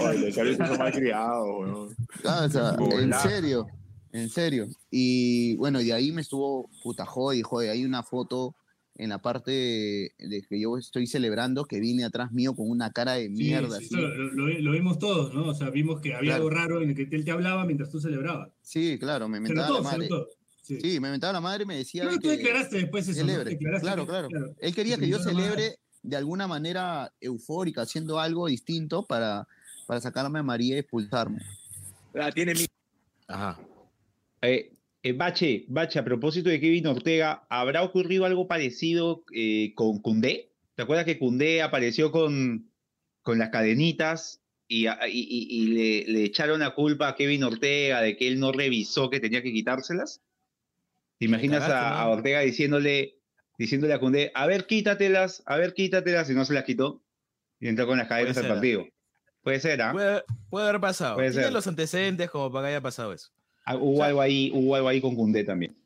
Oye, 0.00 0.40
árbitros 0.40 0.68
son 0.68 0.78
mal 0.78 0.92
criados, 0.92 1.48
weón. 1.48 1.96
Ah, 2.24 2.42
o 2.46 2.48
sea, 2.50 2.76
en 2.78 3.12
serio, 3.14 3.66
en 4.12 4.28
serio. 4.30 4.68
Y 4.90 5.56
bueno, 5.56 5.78
de 5.80 5.92
ahí 5.92 6.12
me 6.12 6.20
estuvo 6.22 6.68
puta 6.82 7.04
jode, 7.06 7.42
jode. 7.42 7.70
Hay 7.70 7.84
una 7.84 8.02
foto 8.02 8.54
en 8.96 9.08
la 9.10 9.18
parte 9.18 9.50
de, 10.18 10.42
que 10.48 10.60
yo 10.60 10.76
estoy 10.76 11.06
celebrando 11.06 11.64
que 11.64 11.80
vine 11.80 12.04
atrás 12.04 12.32
mío 12.32 12.54
con 12.54 12.68
una 12.68 12.90
cara 12.92 13.14
de 13.14 13.28
mierda. 13.30 13.78
sí, 13.78 13.86
así. 13.86 13.94
eso 13.94 13.96
lo, 14.02 14.32
lo- 14.34 14.58
lo 14.58 14.72
vimos 14.72 14.98
todos, 14.98 15.32
¿no? 15.32 15.46
O 15.46 15.54
sea, 15.54 15.70
vimos 15.70 16.00
que 16.00 16.14
había 16.14 16.32
Claro. 16.32 16.44
algo 16.44 16.50
raro 16.50 16.82
en 16.82 16.90
el 16.90 16.94
que 17.08 17.16
él 17.16 17.24
te 17.24 17.30
hablaba 17.30 17.64
mientras 17.64 17.88
tú 17.90 17.98
celebrabas. 18.00 18.50
Sí, 18.62 18.98
claro, 18.98 19.28
me 19.28 19.38
Se 19.38 19.42
mentaba 19.42 19.68
notó, 19.68 19.82
la 19.82 19.90
se 19.90 19.96
madre. 19.96 20.08
notó. 20.10 20.28
Sí. 20.62 20.78
Sí, 20.82 21.00
me 21.00 21.10
mentaba 21.10 21.32
la 21.32 21.40
madre 21.40 21.62
y 21.64 21.66
me 21.66 21.76
decía. 21.78 22.02
Pero 22.04 22.16
tú 22.16 22.28
que 22.28 22.36
declaraste 22.36 22.76
después 22.76 23.08
eso, 23.08 23.20
¿no? 23.20 23.26
celebre. 23.26 23.50
Declaraste 23.52 23.84
Claro, 23.86 24.02
que- 24.02 24.08
claro, 24.10 24.28
claro. 24.28 24.54
Él 24.58 24.74
quería 24.74 24.96
Que 24.98 25.08
yo 25.08 25.18
celebre 25.18 25.76
de 26.02 26.16
alguna 26.16 26.46
manera 26.46 27.10
eufórica, 27.20 27.82
haciendo 27.82 28.20
algo 28.20 28.46
distinto 28.48 29.04
para, 29.06 29.48
para 29.86 30.00
sacarme 30.00 30.38
a 30.40 30.42
María 30.42 30.76
y 30.76 30.78
expulsarme. 30.80 31.40
Ah, 32.14 32.30
tiene 32.32 32.54
mi... 32.54 32.66
Ajá. 33.28 33.58
Eh, 34.42 34.72
eh, 35.02 35.12
Bache, 35.12 35.64
Bache, 35.68 35.98
a 35.98 36.04
propósito 36.04 36.50
de 36.50 36.60
Kevin 36.60 36.86
Ortega, 36.86 37.46
¿habrá 37.48 37.82
ocurrido 37.82 38.24
algo 38.24 38.46
parecido 38.48 39.24
eh, 39.32 39.72
con 39.74 40.00
Cundé? 40.00 40.52
¿Te 40.74 40.82
acuerdas 40.82 41.04
que 41.04 41.18
Cundé 41.18 41.62
apareció 41.62 42.10
con, 42.12 42.70
con 43.22 43.38
las 43.38 43.50
cadenitas 43.50 44.42
y, 44.66 44.86
y- 44.88 45.66
le, 45.66 46.04
le 46.12 46.24
echaron 46.24 46.60
la 46.60 46.74
culpa 46.74 47.08
a 47.08 47.16
Kevin 47.16 47.44
Ortega 47.44 48.00
de 48.00 48.16
que 48.16 48.28
él 48.28 48.38
no 48.38 48.52
revisó 48.52 49.10
que 49.10 49.20
tenía 49.20 49.42
que 49.42 49.52
quitárselas? 49.52 50.22
¿Te 51.18 51.26
imaginas 51.26 51.60
cagaste, 51.60 52.00
a. 52.00 52.08
Ortega 52.08 52.40
diciéndole, 52.40 53.18
diciéndole 53.58 53.92
a 53.92 54.00
Cundé, 54.00 54.32
a 54.34 54.46
ver, 54.46 54.66
quítatelas, 54.66 55.42
a 55.44 55.56
ver, 55.56 55.74
quítatelas, 55.74 56.30
y 56.30 56.34
no 56.34 56.44
se 56.44 56.54
las 56.54 56.64
quitó? 56.64 57.02
Y 57.58 57.68
entró 57.68 57.86
con 57.86 57.98
las 57.98 58.08
cadenas 58.08 58.38
al 58.38 58.46
¿ah? 58.46 58.48
partido. 58.54 58.86
Puede 59.42 59.60
ser, 59.60 59.82
¿ah? 59.82 59.92
Puede, 59.92 60.22
puede 60.48 60.68
haber 60.68 60.80
pasado. 60.80 61.16
Puede 61.16 61.30
Tiene 61.30 61.44
ser. 61.44 61.52
los 61.52 61.66
antecedentes 61.66 62.30
como 62.30 62.50
para 62.50 62.66
que 62.66 62.70
haya 62.74 62.80
pasado 62.80 63.12
eso. 63.12 63.30
Ah, 63.64 63.76
Hubo 63.76 64.02
algo 64.02 64.20
ahí, 64.20 64.50
hubo 64.54 64.74
algo 64.74 64.88
ahí 64.88 65.00
con 65.00 65.14
Cundé 65.14 65.44
también. 65.44 65.76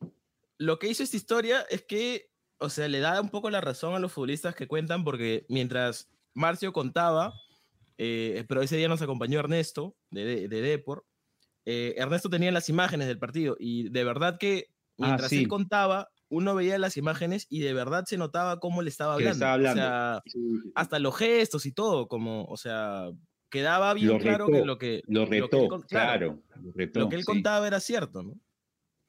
lo 0.59 0.79
que 0.79 0.89
hizo 0.89 1.03
esta 1.03 1.17
historia 1.17 1.63
es 1.69 1.83
que, 1.83 2.31
o 2.59 2.71
sea, 2.71 2.89
le 2.89 3.01
da 3.01 3.21
un 3.21 3.29
poco 3.31 3.51
la 3.51 3.61
razón 3.61 3.95
a 3.95 3.99
los 3.99 4.13
futbolistas 4.13 4.55
que 4.55 4.69
cuentan, 4.69 5.05
porque 5.05 5.45
mientras 5.49 6.09
Marcio 6.35 6.73
contaba, 6.73 7.35
eh, 7.99 8.45
pero 8.49 8.63
ese 8.63 8.77
día 8.77 8.89
nos 8.89 9.03
acompañó 9.03 9.39
Ernesto 9.41 9.97
de, 10.11 10.25
de, 10.25 10.49
de 10.49 10.61
Depor, 10.63 11.05
eh, 11.67 11.95
Ernesto 11.97 12.29
tenía 12.31 12.53
las 12.53 12.69
imágenes 12.69 13.07
del 13.09 13.19
partido 13.19 13.57
y 13.59 13.89
de 13.91 14.05
verdad 14.05 14.39
que 14.39 14.67
Ah, 15.01 15.07
mientras 15.09 15.31
sí. 15.31 15.39
él 15.41 15.49
contaba, 15.49 16.11
uno 16.29 16.55
veía 16.55 16.79
las 16.79 16.97
imágenes 16.97 17.47
y 17.51 17.61
de 17.61 17.75
verdad 17.75 18.05
se 18.07 18.17
notaba 18.17 18.61
cómo 18.61 18.81
le 18.81 18.91
estaba 18.91 19.19
le 19.19 19.29
hablando. 19.29 19.71
O 19.71 19.75
sea, 19.75 20.23
hasta 20.77 20.99
los 21.01 21.17
gestos 21.17 21.67
y 21.67 21.73
todo, 21.73 22.07
como, 22.07 22.45
o 22.45 22.57
sea, 22.57 23.11
quedaba 23.55 23.95
bien 23.95 24.09
Lo 24.09 24.19
claro 24.19 24.47
retó, 24.47 24.59
que 24.61 24.67
lo 24.67 24.79
que, 24.79 25.03
lo 25.07 25.21
lo 25.23 25.29
que 25.31 25.37
él 25.37 25.43
retó, 25.43 25.81
claro, 25.89 26.43
lo 26.63 26.73
retó, 26.73 27.01
lo 27.01 27.09
que 27.09 27.15
él 27.17 27.23
sí. 27.23 27.27
contaba 27.27 27.67
era 27.67 27.79
cierto, 27.81 28.23
¿no? 28.23 28.35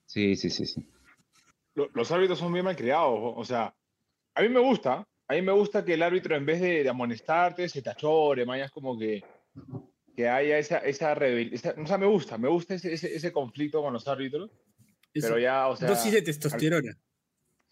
Sí, 0.05 0.35
sí, 0.35 0.49
sí, 0.49 0.65
sí. 0.65 0.87
Lo- 1.73 1.89
Los 1.93 2.11
árbitros 2.11 2.37
son 2.39 2.53
bien 2.53 2.63
mal 2.63 2.75
criados. 2.75 3.19
O 3.35 3.43
sea, 3.43 3.75
a 4.35 4.41
mí 4.41 4.49
me 4.49 4.59
gusta. 4.59 5.05
A 5.27 5.33
mí 5.33 5.41
me 5.41 5.51
gusta 5.51 5.83
que 5.83 5.95
el 5.95 6.03
árbitro, 6.03 6.35
en 6.35 6.45
vez 6.45 6.61
de, 6.61 6.83
de 6.83 6.89
amonestarte, 6.89 7.67
se 7.67 7.81
tachore, 7.81 8.45
mañas 8.45 8.69
como 8.71 8.97
que, 8.97 9.23
que 10.15 10.29
haya 10.29 10.59
esa, 10.59 10.77
esa 10.77 11.15
rebelión. 11.15 11.59
O 11.83 11.87
sea, 11.87 11.97
me 11.97 12.05
gusta, 12.05 12.37
me 12.37 12.47
gusta 12.47 12.75
ese, 12.75 12.93
ese, 12.93 13.15
ese 13.15 13.31
conflicto 13.31 13.81
con 13.81 13.91
los 13.93 14.07
árbitros. 14.07 14.51
Eso. 15.13 15.27
Pero 15.27 15.39
ya, 15.39 15.67
o 15.67 15.75
sea. 15.75 15.87
Dosis 15.89 16.11
de 16.13 16.21
testosterona. 16.21 16.93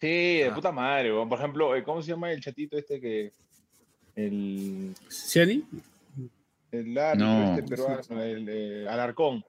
Sí, 0.02 0.08
de 0.40 0.50
Ah. 0.52 0.56
puta 0.56 0.72
madre. 0.72 1.12
Por 1.12 1.38
ejemplo, 1.38 1.76
eh, 1.76 1.84
¿cómo 1.84 2.02
se 2.02 2.10
llama 2.10 2.32
el 2.32 2.42
chatito 2.42 2.78
este 2.78 3.00
que. 3.00 3.32
El. 4.16 4.94
¿Ciani? 5.10 5.64
El 6.74 6.98
árbitro 6.98 7.28
No. 7.28 7.56
este 7.56 7.64
peruano, 7.70 8.24
el 8.24 8.50
eh, 8.50 8.88
Alarcón. 8.90 9.46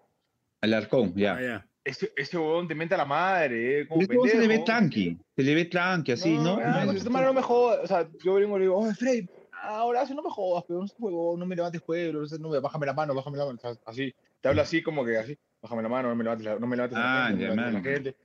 Alarcón, 0.60 1.14
Ah, 1.16 1.40
ya. 1.40 1.66
Ese, 1.82 2.12
ese 2.16 2.38
huevón 2.38 2.66
te 2.68 2.74
menta 2.74 2.96
la 2.96 3.04
madre, 3.04 3.80
eh, 3.80 3.88
como 3.88 4.06
todo 4.06 4.26
se 4.26 4.38
le 4.40 4.48
ve 4.48 4.58
tranqui, 4.60 5.18
se 5.36 5.42
le 5.42 5.54
ve 5.54 5.64
tranqui, 5.66 6.12
así, 6.12 6.38
¿no? 6.38 6.56
ah, 6.62 6.84
No, 6.86 6.92
esta 6.92 7.10
madre 7.10 7.26
no 7.26 7.34
me 7.34 7.42
jodas. 7.42 7.80
O 7.84 7.86
sea, 7.86 8.08
yo 8.22 8.34
vengo 8.34 8.56
y 8.56 8.60
le 8.60 8.64
digo, 8.66 8.78
oh, 8.78 8.94
Frey, 8.94 9.28
ahora 9.62 10.06
sí 10.06 10.14
no 10.14 10.22
me 10.22 10.30
jodas, 10.30 10.64
pero 10.66 10.80
no 10.80 10.86
huevón, 10.98 11.40
no 11.40 11.44
me 11.46 11.54
levantes 11.56 11.82
juego, 11.82 12.20
no, 12.20 12.26
sé, 12.26 12.38
no 12.38 12.48
me, 12.50 12.58
bájame 12.60 12.86
la 12.86 12.94
mano, 12.94 13.14
bájame 13.14 13.36
la 13.38 13.44
mano. 13.46 13.58
Así, 13.84 14.14
te 14.40 14.48
habla 14.48 14.62
así 14.62 14.82
como 14.82 15.04
que 15.04 15.18
así, 15.18 15.38
bájame 15.62 15.82
la 15.82 15.88
mano, 15.90 16.08
no 16.08 16.14
me 16.16 16.24
levantes 16.24 16.44
la, 16.46 16.58
no 16.58 16.66
me 16.66 16.76
levantes 16.76 16.98
la 16.98 17.24
Ah, 17.24 17.28
gente, 17.28 17.42
ya, 17.42 17.48
no 17.50 17.54
me 17.56 17.60
levantes 17.62 17.82
mano. 17.82 17.88
la 17.90 17.94
gente. 17.94 18.16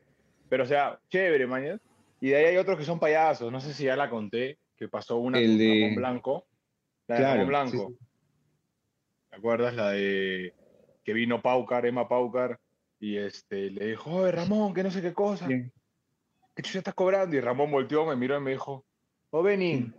Pero, 0.48 0.64
o 0.64 0.68
sea, 0.68 1.00
chévere, 1.10 1.46
mañana. 1.48 1.80
Y 2.22 2.30
de 2.30 2.36
ahí 2.38 2.46
hay 2.46 2.58
otros 2.58 2.78
que 2.78 2.86
son 2.86 3.00
payasos, 3.00 3.52
no 3.52 3.60
sé 3.62 3.74
si 3.74 3.84
ya 3.86 3.96
la 3.98 4.10
conté, 4.10 4.58
que 4.78 4.88
pasó 4.88 5.18
una 5.18 5.38
El 5.40 5.48
con 5.50 5.58
de- 5.58 5.80
Ramón 5.82 5.96
Blanco. 5.96 6.48
La 7.08 7.16
de 7.16 7.22
Claro, 7.22 7.46
Blanco. 7.46 7.94
¿Te 7.98 8.09
acuerdas? 9.40 9.74
La 9.74 9.92
de 9.92 10.54
que 11.04 11.14
vino 11.14 11.42
Paucar, 11.42 11.86
Emma 11.86 12.08
Paucar, 12.08 12.60
y 13.00 13.18
este, 13.18 13.72
le 13.72 13.88
dijo, 13.88 14.12
oye, 14.12 14.32
Ramón, 14.32 14.74
que 14.74 14.84
no 14.84 14.92
sé 14.92 15.02
qué 15.02 15.14
cosa. 15.14 15.48
Bien. 15.48 15.72
¿Qué 16.56 16.64
chucha 16.64 16.80
estás 16.80 16.94
cobrando? 16.94 17.36
Y 17.36 17.40
Ramón 17.40 17.72
volteó, 17.72 18.06
me 18.06 18.16
miró 18.16 18.38
y 18.38 18.42
me 18.42 18.52
dijo, 18.52 18.86
oh, 19.32 19.42
Benin, 19.42 19.96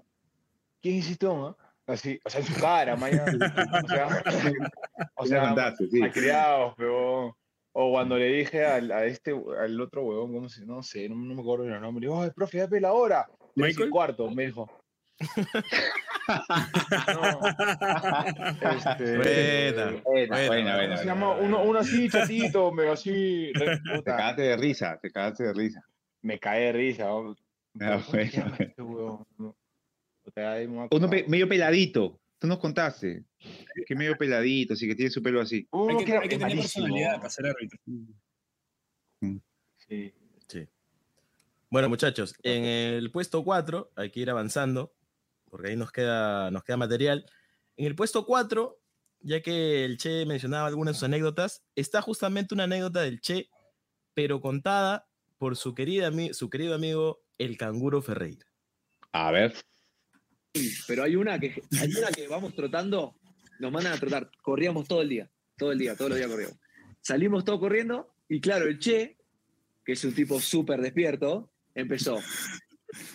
¿quién 0.81 0.97
hiciste 0.97 1.27
ah?" 1.27 1.57
Así, 1.87 2.21
o 2.25 2.31
sea, 2.31 2.41
en 2.41 2.47
su 2.47 2.61
cara, 2.61 2.95
mañana. 2.95 3.25
O 3.83 3.89
sea, 3.89 4.23
o 5.17 5.27
sea 5.27 5.77
sí. 5.77 5.99
malcriados, 5.99 6.75
pero... 6.77 7.37
O 7.73 7.93
cuando 7.93 8.19
le 8.19 8.27
dije 8.27 8.67
al, 8.67 8.91
a 8.91 9.05
este, 9.05 9.31
al 9.31 9.81
otro 9.81 10.03
huevón, 10.03 10.33
¿cómo 10.33 10.49
se, 10.49 10.67
no 10.67 10.83
sé, 10.83 11.09
no, 11.09 11.15
no 11.15 11.35
me 11.35 11.41
acuerdo 11.41 11.65
el 11.65 11.81
nombre, 11.81 12.01
le 12.01 12.09
digo, 12.09 12.21
¡ay, 12.21 12.31
profe, 12.35 12.59
dame 12.59 12.81
la 12.81 12.93
hora! 12.93 13.29
Cuarto, 13.91 14.29
me 14.31 14.47
dijo. 14.47 14.69
No, 17.15 17.41
este, 18.71 19.17
Buena, 19.17 20.03
Buena, 20.03 20.03
buena, 20.05 20.47
buena, 20.47 20.47
¿cómo 20.47 20.77
buena. 20.77 20.97
se 20.97 21.05
llama? 21.05 21.33
Uno, 21.37 21.63
uno 21.63 21.79
así, 21.79 22.09
chatito, 22.09 22.73
me 22.73 22.89
así, 22.89 23.53
re- 23.53 23.81
Te 23.97 24.03
cagaste 24.05 24.43
de 24.43 24.57
risa, 24.57 24.99
te 25.01 25.11
cagaste 25.11 25.45
de 25.45 25.53
risa. 25.53 25.83
me 26.23 26.39
cae 26.39 26.67
de 26.67 26.73
risa. 26.73 27.05
¿no? 27.05 27.37
Ah, 27.81 28.01
¿Cómo 28.05 28.05
se 28.05 28.17
bueno, 28.17 28.33
bueno. 28.33 28.57
este? 28.59 28.83
No. 28.83 29.57
A 30.37 30.89
Uno 30.97 31.11
pe- 31.11 31.25
medio 31.29 31.49
peladito, 31.49 32.21
tú 32.39 32.47
nos 32.47 32.59
contaste. 32.59 33.25
Que 33.87 33.95
medio 33.95 34.17
peladito, 34.17 34.75
así 34.75 34.87
que 34.87 34.95
tiene 34.95 35.11
su 35.11 35.23
pelo 35.23 35.41
así. 35.41 35.67
Uno 35.71 35.99
Hay 35.99 36.05
que, 36.05 36.05
que 36.05 36.13
hay 36.19 36.23
que 36.23 36.29
tener 36.37 36.57
malísimo. 36.57 36.85
personalidad 36.87 37.17
para 37.17 37.31
ser 37.31 37.47
árbitro. 37.47 37.79
Sí. 39.89 40.13
Sí. 40.47 40.69
Bueno, 41.71 41.89
muchachos, 41.89 42.35
en 42.43 42.65
el 42.65 43.11
puesto 43.11 43.43
4, 43.45 43.91
hay 43.97 44.11
que 44.11 44.21
ir 44.21 44.31
avanzando. 44.31 44.93
Porque 45.51 45.69
ahí 45.69 45.77
nos 45.77 45.93
queda, 45.93 46.51
nos 46.51 46.65
queda 46.65 46.77
material. 46.77 47.27
En 47.77 47.87
el 47.87 47.95
puesto 47.95 48.25
4, 48.25 48.81
ya 49.21 49.43
que 49.43 49.85
el 49.85 49.99
Che 49.99 50.25
mencionaba 50.25 50.69
algunas 50.69 50.95
de 50.95 50.99
sus 50.99 51.05
anécdotas, 51.05 51.63
está 51.75 52.01
justamente 52.01 52.55
una 52.55 52.65
anécdota 52.65 53.03
del 53.03 53.21
Che, 53.21 53.51
pero 54.15 54.41
contada 54.41 55.07
por 55.37 55.57
su, 55.57 55.75
querida, 55.75 56.11
su 56.33 56.49
querido 56.49 56.75
amigo 56.75 57.23
el 57.39 57.57
canguro 57.57 58.01
Ferreira. 58.01 58.47
A 59.13 59.31
ver. 59.31 59.55
Pero 60.87 61.03
hay 61.05 61.17
una 61.17 61.39
que, 61.39 61.63
hay 61.81 61.95
una 61.95 62.09
que 62.09 62.29
vamos 62.29 62.55
trotando, 62.55 63.17
nos 63.59 63.73
mandan 63.73 63.93
a 63.93 63.99
trotar, 63.99 64.31
corríamos 64.43 64.87
todo 64.87 65.03
el 65.03 65.09
día, 65.09 65.31
todo 65.57 65.73
el 65.73 65.79
día, 65.79 65.97
todos 65.97 66.11
los 66.11 66.19
días 66.19 66.31
corríamos. 66.31 66.59
Salimos 67.01 67.45
todos 67.45 67.61
corriendo 67.61 68.15
y 68.29 68.41
claro, 68.41 68.67
el 68.67 68.79
Che, 68.79 69.17
que 69.85 69.93
es 69.93 70.05
un 70.05 70.15
tipo 70.15 70.41
súper 70.41 70.81
despierto, 70.81 71.51
empezó. 71.75 72.19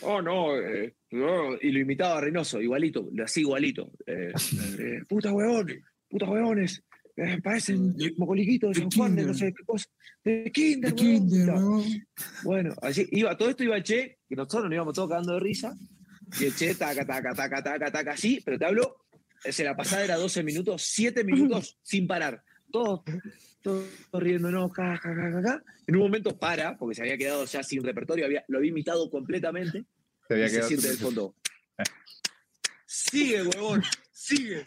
Oh, 0.02 0.22
no, 0.22 0.58
eh, 0.58 0.96
y 1.10 1.72
lo 1.72 1.80
imitaba 1.80 2.18
a 2.18 2.22
Reynoso, 2.22 2.62
igualito, 2.62 3.10
así 3.24 3.42
igualito. 3.42 3.92
Eh, 4.06 4.32
eh, 4.80 5.02
puta 5.08 5.32
huevones, 5.34 5.84
puta 6.10 6.26
huevones, 6.30 6.84
parecen 7.44 7.96
mocoliquitos 8.18 8.76
de 8.76 8.82
San 8.82 8.92
Juan, 8.92 9.16
de 9.16 9.24
no 9.24 9.34
sé 9.34 9.54
qué 9.54 9.64
cosa. 9.66 9.88
De 10.24 10.52
Kinder, 10.52 10.94
Bueno, 12.44 12.74
así 12.82 13.08
iba, 13.12 13.38
todo 13.38 13.50
esto 13.50 13.64
iba 13.64 13.78
el 13.78 13.84
Che, 13.84 14.20
que 14.28 14.36
nosotros 14.36 14.66
nos 14.66 14.74
íbamos 14.74 14.94
todos 14.94 15.10
cagando 15.10 15.34
de 15.34 15.40
risa, 15.40 15.76
y 16.40 16.46
el 16.46 16.56
Che, 16.56 16.76
taca, 16.76 17.06
taca, 17.06 17.34
taca, 17.34 17.64
taca, 17.64 17.92
taca, 17.92 18.12
así, 18.12 18.42
pero 18.44 18.58
te 18.58 18.66
hablo, 18.66 19.06
se 19.44 19.64
la 19.64 19.76
pasada 19.76 20.04
era 20.04 20.16
12 20.18 20.44
minutos, 20.44 20.82
7 20.84 21.24
minutos 21.24 21.78
sin 21.84 22.08
parar. 22.08 22.44
Todos, 22.72 23.02
todos 23.66 23.84
riendo, 24.14 24.52
no, 24.52 24.70
ja, 24.70 24.96
ja, 24.98 25.16
ja, 25.16 25.42
ja, 25.42 25.64
En 25.88 25.96
un 25.96 26.04
momento 26.04 26.38
para, 26.38 26.78
porque 26.78 26.94
se 26.94 27.02
había 27.02 27.18
quedado 27.18 27.46
ya 27.46 27.64
sin 27.64 27.84
repertorio, 27.84 28.26
había, 28.26 28.46
lo 28.48 28.60
había 28.60 28.70
imitado 28.70 29.10
completamente. 29.10 29.86
Se, 30.28 30.36
había 30.36 30.50
quedado 30.50 30.62
se 30.62 30.68
siente 30.68 30.88
del 30.90 30.98
fondo. 30.98 31.36
Sigue, 32.86 33.42
huevón, 33.42 33.84
sigue. 34.12 34.64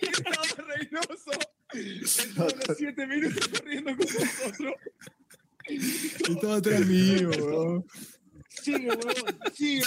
y 0.00 0.06
estaba 0.06 0.42
Reynoso 0.66 1.30
los 1.72 2.76
siete 2.76 3.06
minutos 3.06 3.46
corriendo 3.48 3.96
con 3.96 4.06
nosotros. 4.06 4.74
Estaba 6.28 6.56
atrás 6.56 6.84
mío, 6.84 7.30
weón. 7.30 7.84
Sigue, 8.48 8.88
huevón, 8.88 9.38
sigue. 9.54 9.84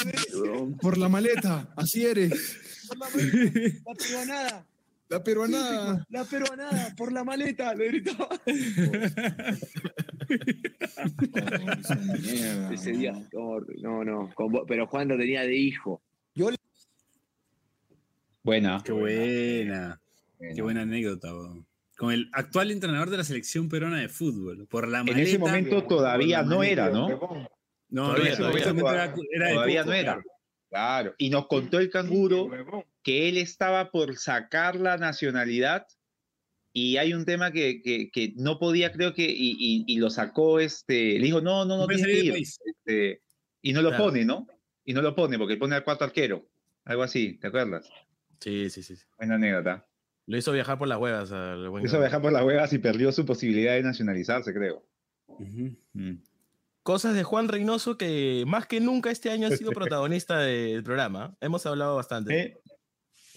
Por 0.82 0.98
la 0.98 1.10
maleta, 1.10 1.74
así 1.76 2.06
eres. 2.06 2.58
Por 2.88 2.98
la 2.98 3.10
maleta, 3.10 3.82
la 3.86 3.94
peruanada. 3.94 4.68
La 5.14 5.24
peruanada. 5.24 6.06
La 6.10 6.26
peruanada, 6.26 6.94
por 6.98 7.12
la 7.12 7.24
maleta, 7.24 7.76
le 7.76 7.90
gritaba. 7.90 8.30
Ese 12.72 12.94
día, 12.94 13.14
no, 13.32 13.60
no, 14.04 14.34
pero 14.68 14.88
Juan 14.88 15.10
lo 15.10 15.16
tenía 15.16 15.44
de 15.44 15.56
hijo. 15.56 16.02
Yo 16.34 16.50
Buena. 18.42 18.82
Qué 18.84 18.92
buena. 18.92 20.02
Qué 20.40 20.64
buena 20.64 20.82
anécdota. 20.82 21.30
Con 21.96 22.12
el 22.12 22.32
actual 22.34 22.72
entrenador 22.72 23.12
de 23.12 23.18
la 23.18 23.24
selección 23.24 23.70
peruana 23.70 24.00
de 24.00 24.10
fútbol. 24.10 24.66
Por 24.66 24.88
la 24.88 25.02
en 25.02 25.20
ese 25.20 25.38
momento 25.38 25.84
todavía 25.84 26.42
no 26.42 26.64
era, 26.64 26.90
¿no? 26.90 27.08
No, 27.90 28.16
todavía, 28.16 28.36
todavía 28.36 29.84
no 29.84 29.94
era. 29.94 30.24
Claro. 30.70 31.14
Y 31.20 31.30
nos 31.30 31.46
contó 31.46 31.78
el 31.78 31.92
canguro 31.92 32.50
que 33.04 33.30
él 33.30 33.38
estaba 33.38 33.92
por 33.92 34.18
sacar 34.18 34.76
la 34.76 34.98
nacionalidad 34.98 35.86
y 36.76 36.98
hay 36.98 37.14
un 37.14 37.24
tema 37.24 37.52
que, 37.52 37.82
que, 37.84 38.34
no 38.36 38.58
podía, 38.58 38.92
creo 38.92 39.14
que, 39.14 39.26
y, 39.30 39.86
y, 39.86 39.98
lo 39.98 40.10
sacó, 40.10 40.60
este, 40.60 41.20
le 41.20 41.26
dijo, 41.26 41.40
no, 41.40 41.66
no, 41.66 41.78
no, 41.78 41.88
tiene 41.88 42.04
que 42.04 42.20
ir. 42.20 42.36
Este, 42.36 43.22
y 43.62 43.74
no 43.74 43.84
lo 43.84 43.96
pone, 43.96 44.26
¿no? 44.26 44.48
Y 44.84 44.94
no 44.94 45.04
lo 45.04 45.14
pone 45.14 45.38
porque 45.38 45.56
pone 45.56 45.76
al 45.76 45.84
cuarto 45.84 46.04
arquero. 46.04 46.50
Algo 46.86 47.04
así, 47.04 47.38
¿te 47.38 47.48
acuerdas? 47.48 47.88
Sí, 48.40 48.72
sí, 48.72 48.82
sí. 48.82 48.96
Buena 49.18 49.36
anécdota. 49.36 49.88
Lo 50.26 50.38
hizo 50.38 50.52
viajar 50.52 50.80
por 50.80 50.88
las 50.88 50.98
huevas. 50.98 51.30
Lo 51.30 51.80
hizo 51.80 52.00
viajar 52.00 52.22
por 52.22 52.34
las 52.34 52.44
huevas 52.44 52.74
y 52.74 52.80
perdió 52.80 53.12
su 53.12 53.24
posibilidad 53.24 53.74
de 53.74 53.84
nacionalizarse, 53.84 54.52
creo. 54.52 54.84
Mm. 55.94 56.16
Cosas 56.82 57.14
de 57.14 57.24
Juan 57.24 57.48
Reynoso 57.48 57.98
que 57.98 58.44
más 58.48 58.66
que 58.66 58.82
nunca 58.82 59.12
este 59.12 59.30
año 59.30 59.48
ha 59.48 59.52
sido 59.52 59.72
protagonista 59.72 60.40
del 60.40 60.84
programa. 60.84 61.38
Hemos 61.40 61.66
hablado 61.66 61.96
bastante. 61.96 62.58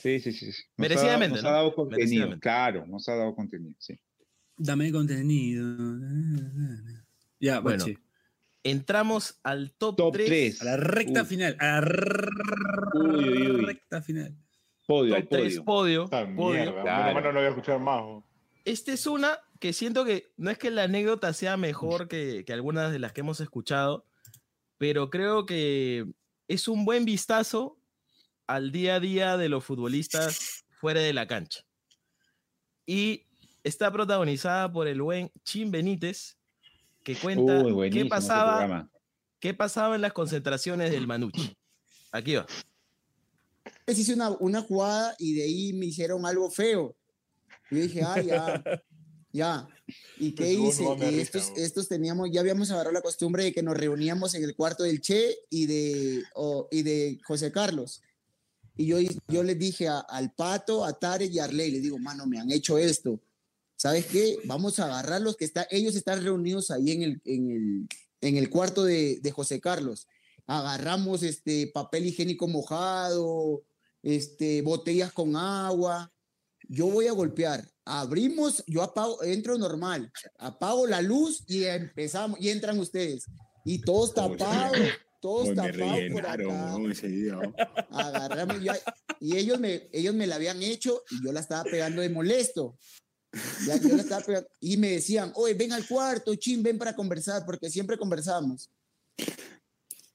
Sí, 0.07 0.21
sí, 0.21 0.53
sí. 0.53 0.63
Merecidamente. 0.77 1.37
nos 1.37 1.45
ha 1.45 1.51
dado 1.51 1.75
contenido, 1.75 2.39
claro, 2.39 2.87
nos 2.87 3.09
ha 3.09 3.17
dado 3.17 3.35
contenido, 3.35 3.75
sí. 3.79 3.99
Dame 4.57 4.93
contenido. 4.93 5.77
Ya, 7.41 7.59
bueno. 7.59 7.85
Entramos 8.63 9.41
al 9.43 9.73
top, 9.73 10.13
3. 10.13 10.63
A 10.63 10.65
la 10.65 10.77
recta 10.77 11.25
final. 11.25 11.57
A 11.59 11.65
la 11.65 11.81
recta 11.81 14.01
final. 14.01 14.37
Podio, 14.87 15.17
top 15.17 15.29
3, 15.29 15.61
podio. 15.61 16.09
podio. 16.37 16.83
Claro. 16.83 17.21
No 17.21 17.33
lo 17.33 17.41
voy 17.41 17.45
a 17.45 17.49
escuchar 17.49 17.81
más. 17.81 18.23
Esta 18.65 18.93
es 18.93 19.09
una 19.09 19.41
que 19.59 19.73
siento 19.73 20.05
que 20.05 20.33
no 20.37 20.51
es 20.51 20.59
que 20.59 20.71
la 20.71 20.85
anécdota 20.85 21.33
sea 21.33 21.57
mejor 21.57 22.07
que, 22.07 22.45
que 22.45 22.53
algunas 22.53 22.93
de 22.93 23.01
las 23.01 23.13
que 23.13 23.23
hemos 23.23 23.41
escuchado, 23.41 24.07
pero 24.79 25.11
creo 25.11 25.47
que 25.47 26.07
es 26.47 26.69
un 26.69 26.85
buen 26.85 27.05
vistazo 27.05 27.77
al 28.47 28.73
día 28.73 28.97
a 28.97 29.01
día 29.01 29.37
de 29.37 29.49
los 29.49 29.65
futbolistas 29.65 30.65
fuera 30.81 31.01
de 31.01 31.13
la 31.13 31.27
cancha. 31.27 31.65
Y 32.87 33.27
está 33.65 33.93
protagonizada 33.93 34.73
por 34.73 34.87
el 34.87 35.03
buen 35.03 35.31
Chin 35.45 35.71
Benítez, 35.71 36.37
que 37.03 37.17
cuenta 37.17 37.65
qué 37.91 38.07
pasaba, 38.07 38.89
qué 39.41 39.55
pasaba 39.55 39.97
en 39.97 40.03
las 40.03 40.13
concentraciones 40.13 40.91
del 40.91 41.07
Manucci. 41.07 41.57
Aquí 42.13 42.37
va. 42.37 42.47
Hice 43.87 44.15
una, 44.15 44.31
una 44.31 44.63
jugada 44.63 45.15
y 45.19 45.35
de 45.35 45.43
ahí 45.43 45.73
me 45.73 45.87
hicieron 45.87 46.25
algo 46.27 46.51
feo. 46.51 46.97
Y 47.71 47.77
dije, 47.77 48.03
ah, 48.03 48.21
ya, 48.21 48.63
ya. 49.33 49.69
¿Y 50.19 50.33
qué 50.33 50.53
hice? 50.53 50.85
y 51.11 51.21
estos, 51.21 51.53
estos 51.57 51.89
teníamos, 51.89 52.31
ya 52.33 52.41
habíamos 52.41 52.71
agarrado 52.71 52.93
la 52.93 53.03
costumbre 53.03 53.45
de 53.45 53.53
que 53.53 53.63
nos 53.63 53.77
reuníamos 53.77 54.35
en 54.35 54.45
el 54.45 54.55
cuarto 54.55 54.85
del 54.85 55.01
Che 55.01 55.37
y 55.51 55.67
de, 55.67 56.23
y 56.71 56.83
de 56.83 57.19
José 57.25 57.51
Carlos. 57.53 58.03
Y 58.77 58.87
yo, 58.87 58.99
yo 59.29 59.43
les 59.43 59.59
dije 59.59 59.89
al 59.89 60.33
Pato, 60.35 60.85
a 60.85 60.93
Tare 60.93 61.27
y 61.27 61.39
a 61.39 61.45
Arley, 61.45 61.71
les 61.71 61.83
digo, 61.83 61.99
mano, 61.99 62.27
me 62.27 62.39
han 62.39 62.51
hecho 62.51 62.79
esto. 62.79 63.21
¿sabes 63.77 64.07
qué? 64.07 64.39
Vamos 64.45 64.79
a 64.79 64.87
agarrar 64.87 65.21
los 65.21 65.37
que 65.37 65.45
están, 65.45 65.67
ellos 65.71 65.95
están 65.95 66.23
reunidos 66.25 66.71
ahí 66.71 66.93
en 66.93 67.03
el, 67.03 67.23
en 67.25 67.51
el, 67.51 67.89
en 68.21 68.37
el 68.37 68.51
cuarto 68.51 68.85
de, 68.85 69.21
de, 69.21 69.31
José 69.31 69.61
Carlos. 69.61 70.09
Agarramos 70.47 71.23
este 71.23 71.69
papel 71.69 72.07
higiénico 72.07 72.49
mojado, 72.49 73.63
este, 74.03 74.63
botellas 74.63 75.13
con 75.13 75.37
agua. 75.37 76.13
Yo 76.69 76.87
voy 76.87 77.07
a 77.07 77.13
golpear. 77.13 77.69
Abrimos, 77.85 78.65
yo 78.67 78.83
apago, 78.83 79.23
entro 79.23 79.57
normal, 79.59 80.11
apago 80.39 80.87
la 80.89 81.01
luz 81.01 81.45
y 81.47 81.65
empezamos, 81.65 82.41
y 82.41 82.49
entran 82.49 82.81
ustedes. 82.81 83.27
Y 83.65 83.81
todos 83.81 84.15
tapados, 84.15 84.77
todos 85.21 85.55
tapados 85.55 86.01
por 86.13 86.27
acá. 86.27 86.75
Agarramos, 87.91 88.57
y 89.21 89.37
ellos 89.37 89.59
me, 89.59 89.89
ellos 89.93 90.15
me 90.15 90.27
la 90.27 90.37
habían 90.37 90.63
hecho 90.63 91.03
y 91.11 91.25
yo 91.25 91.33
la 91.33 91.41
estaba 91.41 91.65
pegando 91.65 92.03
de 92.03 92.09
molesto. 92.11 92.77
Y 94.61 94.77
me 94.77 94.93
decían, 94.93 95.33
oye, 95.35 95.55
ven 95.55 95.73
al 95.73 95.87
cuarto, 95.87 96.35
chin, 96.37 96.63
ven 96.63 96.79
para 96.79 96.95
conversar, 96.95 97.45
porque 97.45 97.69
siempre 97.69 97.99
conversamos. 97.99 98.71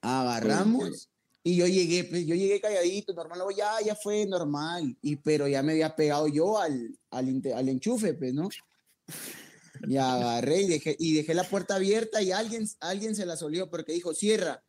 Agarramos 0.00 1.08
y 1.44 1.56
yo 1.56 1.66
llegué, 1.66 2.04
pues, 2.04 2.26
yo 2.26 2.34
llegué 2.34 2.60
calladito, 2.60 3.12
normal, 3.14 3.40
ya, 3.56 3.80
ya 3.84 3.96
fue 3.96 4.26
normal, 4.26 4.96
y, 5.02 5.16
pero 5.16 5.48
ya 5.48 5.62
me 5.62 5.72
había 5.72 5.94
pegado 5.94 6.28
yo 6.28 6.58
al, 6.58 6.96
al, 7.10 7.42
al 7.54 7.68
enchufe, 7.68 8.14
pues, 8.14 8.32
¿no? 8.32 8.48
Y 9.88 9.96
agarré 9.96 10.62
y 10.62 10.68
dejé, 10.68 10.96
y 10.98 11.14
dejé 11.14 11.34
la 11.34 11.42
puerta 11.42 11.74
abierta 11.74 12.22
y 12.22 12.30
alguien, 12.30 12.68
alguien 12.80 13.16
se 13.16 13.26
la 13.26 13.36
solió 13.36 13.68
porque 13.70 13.92
dijo, 13.92 14.14
cierra. 14.14 14.62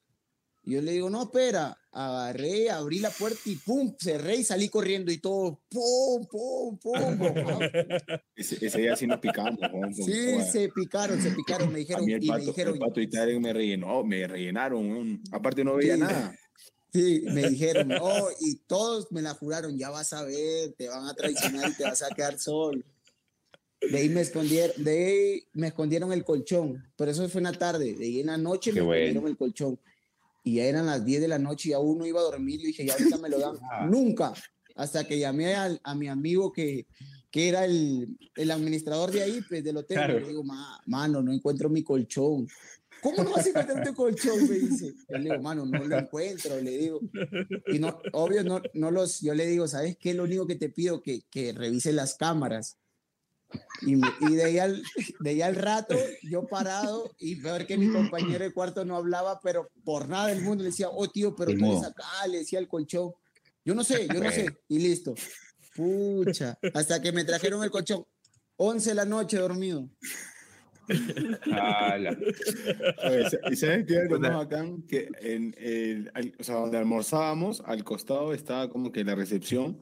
Y 0.65 0.73
yo 0.73 0.81
le 0.81 0.93
digo, 0.93 1.09
no, 1.09 1.23
espera, 1.23 1.77
agarré, 1.91 2.69
abrí 2.69 2.99
la 2.99 3.09
puerta 3.09 3.37
y 3.45 3.55
pum, 3.57 3.93
cerré 3.99 4.37
y 4.37 4.43
salí 4.45 4.69
corriendo 4.69 5.11
y 5.11 5.17
todo, 5.17 5.61
pum, 5.69 6.25
pum, 6.25 6.77
pum. 6.77 6.93
ese, 8.35 8.65
ese, 8.65 8.79
día 8.79 8.95
sí 8.95 9.05
nos 9.05 9.19
picamos. 9.19 9.59
sí, 9.93 10.41
se 10.49 10.69
picaron, 10.69 11.21
se 11.21 11.31
picaron, 11.31 11.71
me 11.71 11.79
dijeron. 11.79 12.09
A 12.09 12.13
el 12.13 12.25
pato, 12.25 12.39
y 12.39 12.39
me 12.39 12.45
dijeron, 12.45 12.73
el 12.75 12.79
pato 12.79 13.01
y 13.01 13.09
tal 13.09 13.39
me 13.41 13.51
rellenó, 13.51 14.03
me 14.05 14.25
rellenaron, 14.25 15.21
aparte 15.33 15.63
no 15.63 15.75
veía 15.75 15.97
nada. 15.97 16.33
Sí, 16.93 17.23
me 17.25 17.49
dijeron, 17.49 17.91
oh, 17.99 18.29
y 18.39 18.57
todos 18.67 19.11
me 19.11 19.23
la 19.23 19.33
juraron, 19.33 19.75
ya 19.79 19.89
vas 19.89 20.13
a 20.13 20.21
ver, 20.25 20.73
te 20.77 20.89
van 20.89 21.07
a 21.07 21.15
traicionar 21.15 21.71
y 21.71 21.73
te 21.73 21.85
vas 21.85 22.03
a 22.03 22.13
quedar 22.13 22.37
solo. 22.37 22.83
De 23.81 23.97
ahí 23.97 24.09
me 24.09 24.21
escondieron, 24.21 24.83
de 24.83 24.91
ahí 24.91 25.43
me 25.53 25.69
escondieron 25.69 26.13
el 26.13 26.23
colchón, 26.23 26.87
pero 26.95 27.09
eso 27.09 27.27
fue 27.29 27.41
una 27.41 27.51
tarde, 27.51 27.95
de 27.95 28.05
ahí 28.05 28.19
en 28.19 28.27
la 28.27 28.37
noche 28.37 28.71
me 28.71 28.81
escondieron 28.81 29.27
el 29.27 29.37
colchón 29.37 29.79
y 30.43 30.55
ya 30.55 30.65
eran 30.65 30.85
las 30.85 31.05
10 31.05 31.21
de 31.21 31.27
la 31.27 31.39
noche 31.39 31.69
y 31.69 31.73
aún 31.73 31.97
no 31.99 32.05
iba 32.05 32.19
a 32.19 32.23
dormir. 32.23 32.59
Y 32.61 32.67
dije, 32.67 32.85
ya 32.85 32.93
ahorita 32.93 33.17
me 33.17 33.29
lo 33.29 33.39
dan. 33.39 33.57
Nunca. 33.91 34.33
Hasta 34.75 35.05
que 35.07 35.19
llamé 35.19 35.53
a, 35.55 35.77
a 35.83 35.95
mi 35.95 36.07
amigo 36.07 36.51
que, 36.51 36.87
que 37.31 37.47
era 37.49 37.63
el, 37.65 38.17
el 38.35 38.51
administrador 38.51 39.11
de 39.11 39.21
ahí, 39.23 39.41
pues, 39.47 39.63
del 39.63 39.77
hotel. 39.77 39.97
Claro. 39.97 40.19
Le 40.19 40.27
digo, 40.27 40.43
"Ma- 40.43 40.81
mano, 40.87 41.21
no 41.21 41.31
encuentro 41.31 41.69
mi 41.69 41.83
colchón. 41.83 42.47
¿Cómo 43.01 43.23
no 43.23 43.31
vas 43.31 43.45
a 43.45 43.49
encontrar 43.49 43.85
tu 43.85 43.93
colchón? 43.93 44.47
Me 44.49 44.55
dice. 44.55 44.93
Yo 45.09 45.17
le 45.17 45.29
digo, 45.29 45.41
mano, 45.41 45.65
no 45.65 45.83
lo 45.83 45.97
encuentro, 45.97 46.59
le 46.61 46.77
digo. 46.77 47.01
Y 47.67 47.77
no, 47.79 47.99
obvio, 48.13 48.43
no, 48.43 48.61
no 48.73 48.91
los, 48.91 49.19
yo 49.19 49.33
le 49.35 49.45
digo, 49.45 49.67
¿sabes 49.67 49.97
qué? 49.97 50.13
Lo 50.13 50.23
único 50.23 50.47
que 50.47 50.55
te 50.55 50.69
pido 50.69 51.01
que, 51.01 51.21
que 51.29 51.51
revises 51.53 51.93
las 51.93 52.15
cámaras. 52.15 52.77
Y, 53.81 53.95
me- 53.97 54.07
y 54.21 54.35
de, 54.35 54.43
ahí 54.45 54.59
al, 54.59 54.81
de 55.19 55.29
ahí 55.29 55.41
al 55.41 55.55
rato, 55.55 55.95
yo 56.23 56.45
parado 56.47 57.11
y 57.19 57.35
ver 57.35 57.65
que 57.67 57.77
mi 57.77 57.91
compañero 57.91 58.43
de 58.45 58.53
cuarto 58.53 58.85
no 58.85 58.95
hablaba, 58.95 59.39
pero 59.43 59.69
por 59.83 60.07
nada 60.07 60.27
del 60.27 60.41
mundo 60.41 60.63
le 60.63 60.69
decía, 60.69 60.89
oh 60.89 61.07
tío, 61.09 61.35
pero 61.35 61.51
tú 61.57 61.71
eres 61.73 61.83
acá, 61.85 62.05
le 62.29 62.39
decía 62.39 62.59
el 62.59 62.67
colchón. 62.67 63.11
Yo 63.65 63.75
no 63.75 63.83
sé, 63.83 64.07
yo 64.13 64.21
no 64.21 64.31
sé. 64.31 64.47
Y 64.67 64.79
listo. 64.79 65.13
Pucha, 65.75 66.57
hasta 66.73 67.01
que 67.01 67.11
me 67.11 67.25
trajeron 67.25 67.63
el 67.63 67.71
colchón. 67.71 68.05
11 68.57 68.89
de 68.89 68.95
la 68.95 69.05
noche 69.05 69.37
dormido. 69.37 69.89
¿Y 73.51 73.55
sabes 73.55 73.85
qué 73.87 74.03
lo 74.09 74.19
más 74.19 74.33
bacán? 74.35 74.83
Que 74.83 75.09
en 75.21 75.55
el, 75.57 76.11
o 76.39 76.43
sea, 76.43 76.55
donde 76.55 76.77
almorzábamos, 76.77 77.63
al 77.65 77.83
costado 77.83 78.33
estaba 78.33 78.69
como 78.69 78.91
que 78.91 79.03
la 79.03 79.15
recepción 79.15 79.79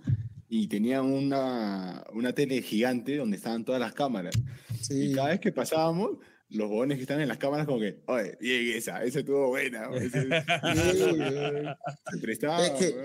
y 0.54 0.68
tenían 0.68 1.06
una, 1.06 2.04
una 2.14 2.34
tele 2.34 2.62
gigante 2.62 3.16
donde 3.16 3.38
estaban 3.38 3.64
todas 3.64 3.80
las 3.80 3.94
cámaras. 3.94 4.36
Y 4.90 5.14
cada 5.14 5.30
vez 5.30 5.40
que 5.40 5.54
pasábamos, 5.54 6.18
los 6.50 6.68
bobones 6.68 6.98
que 6.98 7.04
están 7.04 7.22
en 7.22 7.30
las 7.30 7.38
cámaras 7.38 7.66
como 7.66 7.80
que, 7.80 8.02
oye, 8.08 8.38
bien 8.42 8.76
esa, 8.78 9.02
esa 9.06 9.20
estuvo 9.20 9.48
buena. 9.48 9.90
ese- 9.96 10.28
Sí. 10.28 10.28
Se 12.12 12.18
prestaba, 12.20 12.66
es, 12.66 12.72
que, 12.72 12.96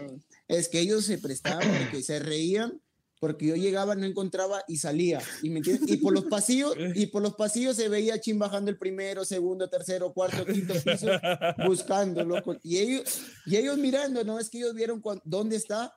es 0.48 0.68
que 0.68 0.80
ellos 0.80 1.04
se 1.04 1.18
prestaban 1.18 1.68
porque 1.84 2.02
se 2.02 2.18
reían 2.18 2.80
porque 3.20 3.46
yo 3.46 3.54
llegaba, 3.54 3.94
no 3.94 4.04
encontraba 4.06 4.64
y 4.66 4.78
salía. 4.78 5.20
Y, 5.40 5.50
me 5.50 5.60
y 5.64 5.96
por 5.98 6.12
los 6.12 6.24
pasillos, 6.24 6.74
y 6.96 7.06
por 7.06 7.22
los 7.22 7.34
pasillos 7.34 7.76
se 7.76 7.88
veía 7.88 8.20
Chin 8.20 8.38
bajando 8.40 8.70
el 8.72 8.76
primero, 8.76 9.24
segundo, 9.24 9.70
tercero, 9.70 10.12
cuarto, 10.12 10.44
quinto 10.44 10.74
piso, 10.74 11.06
buscando, 11.64 12.24
loco. 12.24 12.56
Y 12.64 12.78
ellos, 12.78 13.22
y 13.46 13.56
ellos 13.56 13.78
mirando, 13.78 14.22
¿no? 14.24 14.38
Es 14.40 14.50
que 14.50 14.58
ellos 14.58 14.74
vieron 14.74 15.00
dónde 15.24 15.56
está, 15.56 15.94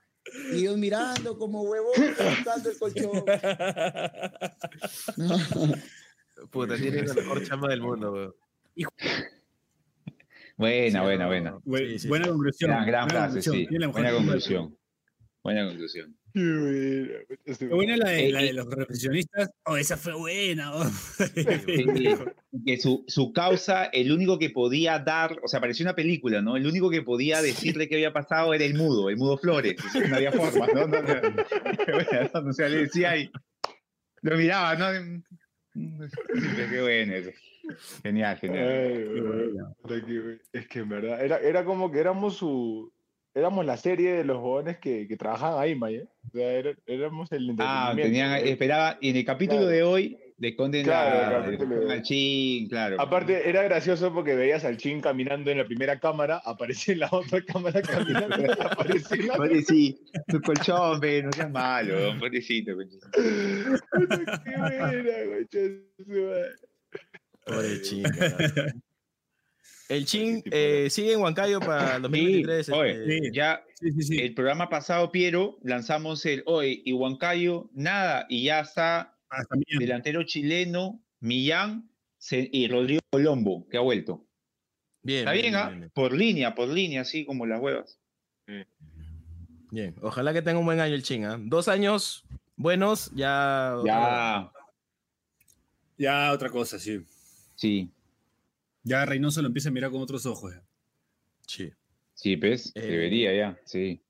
y 0.54 0.60
ellos 0.62 0.78
mirando 0.78 1.38
como 1.38 1.64
huevo, 1.64 1.90
buscando 1.98 2.70
el 2.72 2.78
colchón. 2.80 3.26
Puta, 6.52 6.76
tiene 6.78 7.02
la 7.04 7.14
mejor 7.14 7.44
chamba 7.46 7.68
del 7.70 7.82
mundo, 7.82 8.12
weón. 8.14 8.34
Buena, 10.58 11.04
buena, 11.04 11.28
buena. 11.28 11.54
Bu- 11.60 12.08
buena 12.08 12.28
conclusión. 12.28 12.72
Gran, 12.72 12.86
gran 12.88 13.08
buena 13.08 13.30
frase, 13.30 13.50
conclusión. 13.50 13.56
sí. 13.56 13.68
Buena 13.92 14.12
conclusión. 14.14 14.78
Buena 15.44 15.66
conclusión. 15.68 16.18
Qué 16.34 17.68
buena 17.68 17.98
la 17.98 18.10
de, 18.10 18.28
Eh, 18.28 18.32
la 18.32 18.42
de 18.42 18.50
eh, 18.50 18.54
los 18.54 18.68
profesionistas. 18.68 19.50
Oh, 19.66 19.78
esa 19.78 19.98
fue 19.98 20.14
buena. 20.14 20.76
oh. 20.76 20.86
Que 22.66 22.78
su, 22.78 23.04
su 23.08 23.32
causa, 23.32 23.86
el 23.86 24.12
único 24.12 24.40
que 24.40 24.50
podía 24.50 25.00
dar, 25.00 25.38
o 25.44 25.48
sea, 25.48 25.60
parecía 25.60 25.86
una 25.86 25.96
película, 25.96 26.42
¿no? 26.42 26.58
El 26.58 26.66
único 26.66 26.90
que 26.90 27.02
podía 27.04 27.42
decirle 27.42 27.88
qué 27.88 27.96
había 27.96 28.12
pasado 28.12 28.54
era 28.54 28.66
el 28.66 28.74
mudo, 28.76 29.10
el 29.10 29.18
mudo 29.18 29.38
Flores. 29.38 29.76
O 29.86 29.90
sea, 29.90 30.08
No 30.08 30.16
había 30.16 30.32
forma, 30.32 30.68
¿no? 30.68 30.88
no, 30.88 31.02
no. 31.02 31.12
Bueno, 31.12 32.50
o 32.50 32.54
sea, 32.54 32.70
le 32.70 32.78
decía 32.80 33.18
y 33.18 33.30
lo 34.22 34.38
miraba, 34.38 34.76
¿no? 34.76 35.24
Qué 35.74 36.82
bueno 36.82 37.14
eso. 37.14 37.32
Genial, 38.04 38.38
genial. 38.38 38.68
Ay, 39.90 40.40
Es 40.54 40.68
que 40.68 40.80
en 40.80 40.90
verdad, 40.90 41.24
era, 41.24 41.38
era 41.38 41.64
como 41.64 41.92
que 41.92 42.00
éramos 42.00 42.38
su. 42.38 42.92
Éramos 43.36 43.66
la 43.66 43.78
serie 43.78 44.14
de 44.14 44.24
los 44.24 44.38
jóvenes 44.38 44.78
que, 44.80 45.08
que 45.08 45.16
trabajaban 45.16 45.62
ahí, 45.62 45.76
May, 45.76 45.96
¿eh? 45.98 46.08
O 46.28 46.32
sea, 46.38 46.52
era- 46.52 46.74
éramos 46.88 47.32
el 47.32 47.56
Ah, 47.60 47.94
tenían, 47.96 48.34
¿eh? 48.38 48.50
esperaba, 48.52 48.98
y 49.02 49.10
en 49.12 49.18
el 49.18 49.26
capítulo 49.26 49.60
Claro. 49.62 49.72
de 49.76 49.84
hoy 49.84 50.18
le 50.40 50.48
esconden 50.50 50.84
Claro, 50.86 51.46
el 51.46 51.58
la, 51.60 51.66
de- 51.68 51.94
al 51.94 52.02
chin, 52.02 52.68
claro. 52.70 52.96
Aparte, 53.00 53.48
era 53.50 53.62
gracioso 53.64 54.14
porque 54.14 54.36
veías 54.36 54.64
al 54.66 54.78
Chin 54.78 55.00
caminando 55.02 55.52
en 55.52 55.58
la 55.60 55.66
primera 55.66 56.00
cámara, 56.00 56.42
aparecía 56.44 56.94
en 56.94 57.02
la 57.02 57.10
otra 57.12 57.42
cámara 57.44 57.82
caminando 57.82 58.38
y 58.42 58.46
aparecía 58.62 59.18
en 59.18 59.28
la 59.28 59.36
Pobrecito, 59.36 60.02
tu 60.28 60.42
colchón, 60.42 61.00
ve, 61.00 61.22
no 61.24 61.32
seas 61.34 61.52
malo, 61.52 62.18
pobrecito. 62.20 62.72
pobrecito. 62.74 63.08
Qué 64.46 64.58
buena, 64.58 64.92
de. 64.92 65.48
Pobre 67.46 67.82
Chin. 67.82 68.04
El 69.90 70.06
Chin 70.06 70.44
eh, 70.52 70.88
sigue 70.90 71.14
en 71.14 71.20
Huancayo 71.22 71.60
para 71.60 71.96
el 71.98 72.04
2023. 72.04 72.66
Sí, 72.66 72.72
oye, 72.72 72.92
este, 73.18 73.32
ya 73.34 73.64
el 73.82 74.34
programa 74.36 74.70
pasado, 74.70 75.12
Piero, 75.12 75.58
lanzamos 75.64 76.26
el 76.28 76.44
hoy 76.46 76.82
y 76.86 76.94
Huancayo, 76.94 77.70
nada, 77.74 78.26
y 78.30 78.44
ya 78.44 78.60
está 78.60 79.18
delantero 79.80 80.24
chileno, 80.24 81.02
Millán 81.20 81.90
se- 82.20 82.50
y 82.52 82.68
Rodrigo 82.68 83.02
Colombo, 83.10 83.68
que 83.68 83.78
ha 83.78 83.82
vuelto. 83.82 84.26
Bien, 85.02 85.20
Está 85.20 85.32
bien, 85.32 85.56
¿ah? 85.56 85.68
bien, 85.70 85.80
bien. 85.80 85.92
Por 85.94 86.14
línea, 86.14 86.54
por 86.54 86.68
línea, 86.70 87.02
así 87.02 87.26
como 87.26 87.46
las 87.48 87.60
huevas. 87.60 88.00
Bien, 89.72 89.96
ojalá 90.02 90.34
que 90.34 90.42
tenga 90.42 90.60
un 90.60 90.66
buen 90.66 90.80
año 90.80 90.94
el 90.94 91.04
Chin. 91.04 91.26
¿ah? 91.26 91.38
Dos 91.40 91.68
años 91.68 92.26
buenos, 92.56 93.12
ya. 93.16 93.76
Ya. 93.86 94.52
Ya 95.98 96.32
otra 96.32 96.50
cosa, 96.50 96.78
sí. 96.80 97.02
Sí. 97.56 97.90
Ya 98.90 99.06
Reynoso 99.06 99.42
lo 99.42 99.48
empieza 99.48 99.70
a 99.70 99.72
mirar 99.72 99.92
con 99.92 100.02
otros 100.02 100.26
ojos. 100.26 100.54
ya. 100.54 100.64
Sí. 101.48 101.72
Sí, 102.14 102.36
pues, 102.38 102.72
Eh, 102.76 102.82
debería 102.82 103.34
ya, 103.36 103.60
sí. 103.66 104.04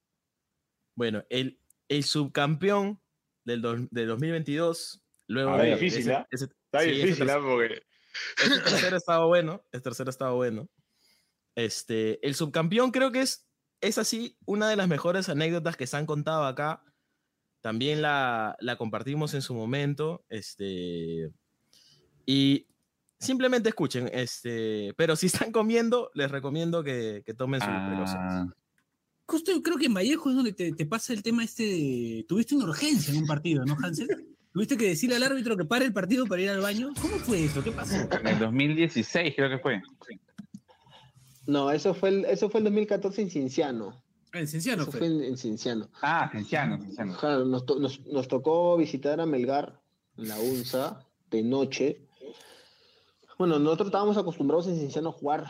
Bueno, 0.95 1.23
el, 1.29 1.59
el 1.89 2.03
subcampeón 2.03 2.99
del, 3.45 3.61
dos- 3.61 3.87
del 3.91 4.07
2022. 4.07 5.01
Luego 5.27 5.51
Está 5.51 5.63
de- 5.63 5.71
difícil, 5.75 5.99
ese- 6.01 6.13
¿ah? 6.13 6.27
ese- 6.31 6.45
Está 6.45 6.79
sí, 6.81 6.89
difícil, 6.91 7.25
tercer- 7.27 7.29
¿ah? 7.37 7.41
Porque. 7.41 7.81
Este 8.43 8.59
tercero 8.93 8.97
estaba 8.97 9.25
bueno. 9.25 9.61
Este 9.71 9.81
tercero 9.81 10.09
estaba 10.09 10.31
bueno. 10.33 10.67
Este, 11.55 12.25
el 12.25 12.35
subcampeón 12.35 12.91
creo 12.91 13.11
que 13.11 13.21
es, 13.21 13.45
es 13.81 13.97
así 13.97 14.37
una 14.45 14.69
de 14.69 14.75
las 14.75 14.87
mejores 14.87 15.29
anécdotas 15.29 15.75
que 15.77 15.87
se 15.87 15.97
han 15.97 16.05
contado 16.05 16.45
acá. 16.45 16.83
También 17.61 18.01
la, 18.01 18.55
la 18.59 18.77
compartimos 18.77 19.33
en 19.33 19.41
su 19.41 19.53
momento. 19.53 20.25
Este, 20.29 21.31
y 22.25 22.67
simplemente 23.19 23.69
escuchen. 23.69 24.09
Este, 24.13 24.93
pero 24.97 25.15
si 25.15 25.27
están 25.27 25.51
comiendo, 25.51 26.09
les 26.13 26.31
recomiendo 26.31 26.83
que, 26.83 27.21
que 27.25 27.33
tomen 27.33 27.59
sus 27.61 27.69
precauciones. 27.69 28.53
Justo 29.27 29.51
yo 29.51 29.61
creo 29.61 29.77
que 29.77 29.85
en 29.85 29.93
Vallejo 29.93 30.29
es 30.31 30.35
donde 30.35 30.53
te, 30.53 30.71
te 30.71 30.85
pasa 30.87 31.13
el 31.13 31.21
tema 31.21 31.43
este 31.43 31.63
de... 31.63 32.25
Tuviste 32.27 32.55
una 32.55 32.65
urgencia 32.65 33.13
en 33.13 33.19
un 33.21 33.27
partido, 33.27 33.63
¿no, 33.63 33.77
Hansel? 33.83 34.07
Tuviste 34.51 34.75
que 34.75 34.87
decirle 34.87 35.17
al 35.17 35.23
árbitro 35.23 35.55
que 35.55 35.65
pare 35.65 35.85
el 35.85 35.93
partido 35.93 36.25
para 36.25 36.41
ir 36.41 36.49
al 36.49 36.61
baño. 36.61 36.89
¿Cómo 36.99 37.17
fue 37.17 37.45
eso? 37.45 37.63
¿Qué 37.63 37.71
pasó? 37.71 37.95
En 37.95 38.25
el 38.27 38.39
2016 38.39 39.33
creo 39.35 39.49
que 39.51 39.59
fue. 39.59 39.81
No, 41.45 41.71
eso 41.71 41.93
fue 41.93 42.09
el, 42.09 42.25
eso 42.25 42.49
fue 42.49 42.59
el 42.59 42.65
2014 42.65 43.21
en 43.21 43.29
Cienciano. 43.29 44.01
En 44.33 44.47
Cienciano 44.47 44.83
Eso 44.83 44.91
fue. 44.91 44.99
fue 44.99 45.07
en, 45.07 45.23
en 45.23 45.37
Cienciano. 45.37 45.89
Ah, 46.01 46.29
Cienciano, 46.31 46.77
Cienciano. 46.79 47.17
Claro, 47.17 47.45
nos, 47.45 47.65
to- 47.65 47.79
nos- 47.79 48.05
nos 48.07 48.27
tocó 48.27 48.77
visitar 48.77 49.19
a 49.19 49.25
Melgar 49.25 49.79
en 50.17 50.27
la 50.27 50.39
UNSA 50.39 51.05
de 51.31 51.43
noche. 51.43 52.01
Bueno, 53.39 53.57
nosotros 53.57 53.87
estábamos 53.87 54.17
acostumbrados 54.17 54.67
en 54.67 54.75
Cienciano 54.75 55.09
a 55.09 55.13
jugar 55.13 55.45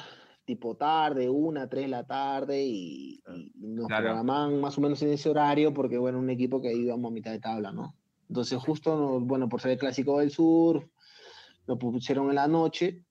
tipo 0.45 0.75
tarde, 0.77 1.27
una, 1.27 1.67
tres 1.67 1.85
de 1.85 1.89
la 1.89 2.05
tarde, 2.05 2.63
y, 2.63 3.19
y 3.35 3.51
nos 3.55 3.87
Claro. 3.87 4.03
programaban 4.03 4.61
más 4.61 4.77
o 4.77 4.81
menos 4.81 5.01
en 5.01 5.09
ese 5.09 5.27
horario, 5.27 5.73
porque 5.73 5.97
bueno, 5.97 6.19
un 6.19 6.29
equipo 6.29 6.61
que 6.61 6.71
íbamos 6.71 7.09
a 7.09 7.13
mitad 7.15 7.31
de 7.31 7.39
tabla, 7.39 7.71
¿no? 7.71 7.95
Entonces, 8.27 8.59
justo, 8.59 8.95
nos- 8.95 9.23
bueno, 9.27 9.49
por 9.49 9.59
ser 9.59 9.71
el 9.71 9.79
clásico 9.79 10.19
del 10.19 10.29
sur, 10.29 10.87
lo 11.65 11.79
pusieron 11.79 12.29
en 12.29 12.35
la 12.35 12.47
noche, 12.47 13.05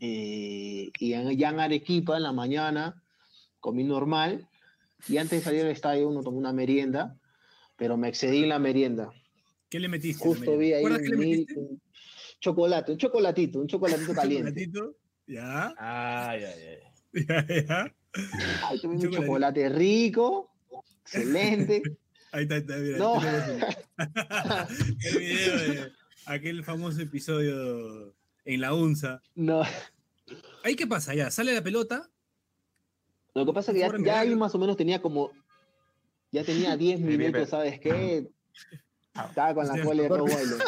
eh, 0.00 0.90
y 0.98 1.12
en, 1.12 1.30
ya 1.38 1.50
en 1.50 1.60
Arequipa, 1.60 2.16
en 2.16 2.24
la 2.24 2.32
mañana, 2.32 3.00
comí 3.60 3.84
normal, 3.84 4.48
y 5.08 5.18
antes 5.18 5.38
de 5.38 5.44
salir 5.44 5.62
del 5.62 5.70
estadio 5.70 6.08
uno 6.08 6.24
tomó 6.24 6.38
una 6.38 6.52
merienda, 6.52 7.16
pero 7.76 7.96
me 7.96 8.08
excedí 8.08 8.42
en 8.42 8.48
la 8.48 8.58
merienda. 8.58 9.12
¿Qué 9.68 9.78
le 9.78 9.88
metiste? 9.88 10.20
Justo 10.20 10.58
vi 10.58 10.72
ahí 10.72 10.82
¿Recuerdas 10.84 11.00
qué 11.02 11.08
le 11.10 11.14
un, 11.16 11.20
mil- 11.22 11.80
chocolate, 12.44 12.92
un 12.92 12.98
chocolatito, 12.98 13.58
un 13.58 13.66
chocolatito 13.66 14.12
caliente. 14.12 14.66
¿Chocolatito? 14.66 14.96
¿Ya? 15.26 15.74
Ay. 15.78 16.42
Ya, 17.14 17.46
ya. 17.46 17.94
Ay, 18.68 18.80
tomé 18.80 18.96
un 18.96 19.12
chocolate 19.12 19.68
rico, 19.68 20.50
excelente. 21.02 21.80
Ahí 22.32 22.42
está, 22.42 22.56
ahí 22.56 22.60
está, 22.60 22.76
mira. 22.78 22.98
No. 22.98 23.22
el, 25.04 25.18
video 25.18 25.56
de 25.56 25.92
aquel 26.26 26.64
famoso 26.64 27.00
episodio 27.00 28.12
en 28.44 28.60
la 28.60 28.74
UNSA. 28.74 29.22
No. 29.36 29.62
¿Ahí 30.64 30.74
qué 30.74 30.88
pasa? 30.88 31.14
Ya, 31.14 31.30
sale 31.30 31.54
la 31.54 31.62
pelota. 31.62 32.10
Lo 33.34 33.46
que 33.46 33.52
pasa 33.52 33.70
es 33.70 33.76
que 33.76 33.80
ya, 33.82 34.04
ya 34.04 34.18
ahí 34.18 34.34
más 34.34 34.52
o 34.56 34.58
menos 34.58 34.76
tenía 34.76 35.00
como, 35.00 35.30
ya 36.32 36.42
tenía 36.42 36.76
10 36.76 37.00
bien, 37.00 37.16
minutos. 37.16 37.48
¿sabes 37.48 37.78
qué? 37.78 38.28
Estaba 39.14 39.54
con 39.54 39.68
la 39.68 39.82
cola 39.84 40.02
de 40.02 40.08
aparte- 40.08 40.18
Rottweiler. 40.18 40.58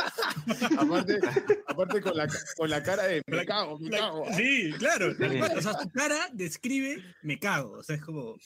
Aparte, 0.79 1.19
aparte 1.67 2.01
con, 2.01 2.17
la, 2.17 2.29
con 2.57 2.71
la 2.71 2.81
cara 2.83 3.03
de 3.05 3.21
me 3.27 3.45
cago, 3.45 3.79
me 3.81 3.91
cago. 3.91 4.25
Sí, 4.37 4.71
claro. 4.79 5.11
O 5.11 5.61
sea, 5.61 5.73
su 5.75 5.91
cara 5.91 6.29
describe 6.33 7.03
me 7.23 7.39
cago. 7.39 7.73
O 7.79 7.83
sea, 7.83 7.97
es 7.97 8.03
como. 8.05 8.37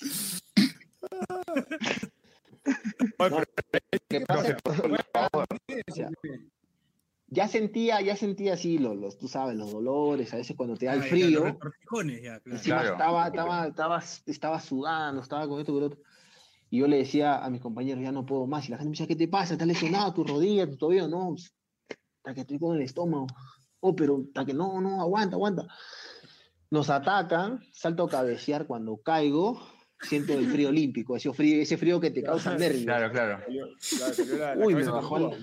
Sea, 5.92 6.08
ya 7.28 7.46
sentía, 7.48 8.00
ya 8.00 8.16
sentía 8.16 8.54
así 8.54 8.78
los, 8.78 8.96
los, 8.96 9.18
tú 9.18 9.28
sabes, 9.28 9.56
los 9.56 9.70
dolores, 9.70 10.32
a 10.34 10.36
veces 10.36 10.56
cuando 10.56 10.76
te 10.76 10.86
da 10.86 10.94
el 10.94 11.00
Ah, 11.00 11.04
ya, 11.04 11.10
frío. 11.10 11.40
los 11.40 11.52
retortijones, 11.52 12.22
ya, 12.22 12.40
claro. 12.40 12.56
Encima 12.56 12.76
Claro. 12.80 12.92
estaba, 12.92 13.26
estaba, 13.28 13.66
estaba, 13.68 14.02
estaba 14.26 14.60
sudando, 14.60 15.22
estaba 15.22 15.46
con 15.48 15.60
esto 15.60 15.72
y 15.72 15.74
con 15.74 15.84
otro. 15.84 16.00
Y 16.70 16.78
yo 16.78 16.86
le 16.86 16.98
decía 16.98 17.44
a 17.44 17.50
mis 17.50 17.60
compañeros, 17.60 18.02
ya 18.02 18.12
no 18.12 18.24
puedo 18.24 18.46
más. 18.46 18.68
Y 18.68 18.70
la 18.70 18.78
gente 18.78 18.90
me 18.90 18.92
decía, 18.92 19.08
¿qué 19.08 19.16
te 19.16 19.26
pasa? 19.28 19.54
¿Estás 19.54 19.66
lesionado 19.66 20.14
tu 20.14 20.24
rodilla, 20.24 20.70
tu 20.70 20.76
tobillo? 20.76 21.08
No, 21.08 21.34
hasta 21.34 22.34
que 22.34 22.42
estoy 22.42 22.58
con 22.58 22.76
el 22.76 22.82
estómago. 22.82 23.26
Oh, 23.80 23.96
pero 23.96 24.24
hasta 24.28 24.44
que 24.44 24.54
no, 24.54 24.80
no, 24.80 25.00
aguanta, 25.00 25.34
aguanta. 25.36 25.66
Nos 26.70 26.88
atacan, 26.88 27.60
salto 27.72 28.04
a 28.04 28.08
cabecear 28.08 28.66
cuando 28.66 28.98
caigo, 28.98 29.60
siento 30.00 30.34
el 30.34 30.46
frío 30.46 30.68
olímpico, 30.68 31.16
ese 31.16 31.32
frío, 31.32 31.60
ese 31.60 31.76
frío 31.76 32.00
que 32.00 32.12
te 32.12 32.22
causa 32.22 32.54
nervios. 32.58 32.84
Claro, 32.84 33.10
claro. 33.10 33.44
Uy, 34.64 34.74
me 34.76 34.84
bajó, 34.84 35.18
la, 35.18 35.36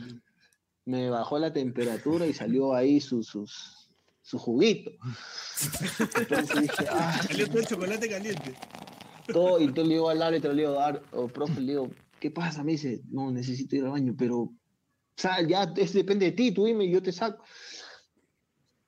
me 0.86 1.10
bajó 1.10 1.40
la 1.40 1.52
temperatura 1.52 2.26
y 2.26 2.34
salió 2.34 2.74
ahí 2.74 3.02
su, 3.02 3.22
sus, 3.22 3.90
su 4.22 4.38
juguito. 4.38 4.92
Entonces 6.16 6.62
dije, 6.62 6.86
ah, 6.90 7.22
Salió 7.28 7.48
todo 7.48 7.60
el 7.60 7.68
chocolate 7.68 8.08
caliente. 8.08 8.56
Todo, 9.28 9.60
y 9.60 9.66
entonces 9.66 9.88
le 9.90 9.94
digo 9.96 10.10
al 10.10 10.22
árbitro, 10.22 10.54
le 10.54 10.62
digo, 10.64 10.74
dar, 10.74 11.02
o 11.12 11.28
profe, 11.28 11.60
le 11.62 11.74
digo, 11.74 11.90
¿qué 12.20 12.32
pasa? 12.32 12.64
Me 12.64 12.74
dice, 12.74 13.02
no, 13.10 13.32
necesito 13.32 13.76
ir 13.76 13.84
al 13.86 13.92
baño, 13.92 14.16
pero 14.18 14.52
sal, 15.16 15.48
ya 15.48 15.72
es, 15.76 15.94
depende 15.94 16.28
de 16.28 16.32
ti, 16.32 16.52
tú 16.52 16.66
dime 16.66 16.86
y 16.86 16.92
yo 16.92 17.02
te 17.02 17.12
saco. 17.12 17.44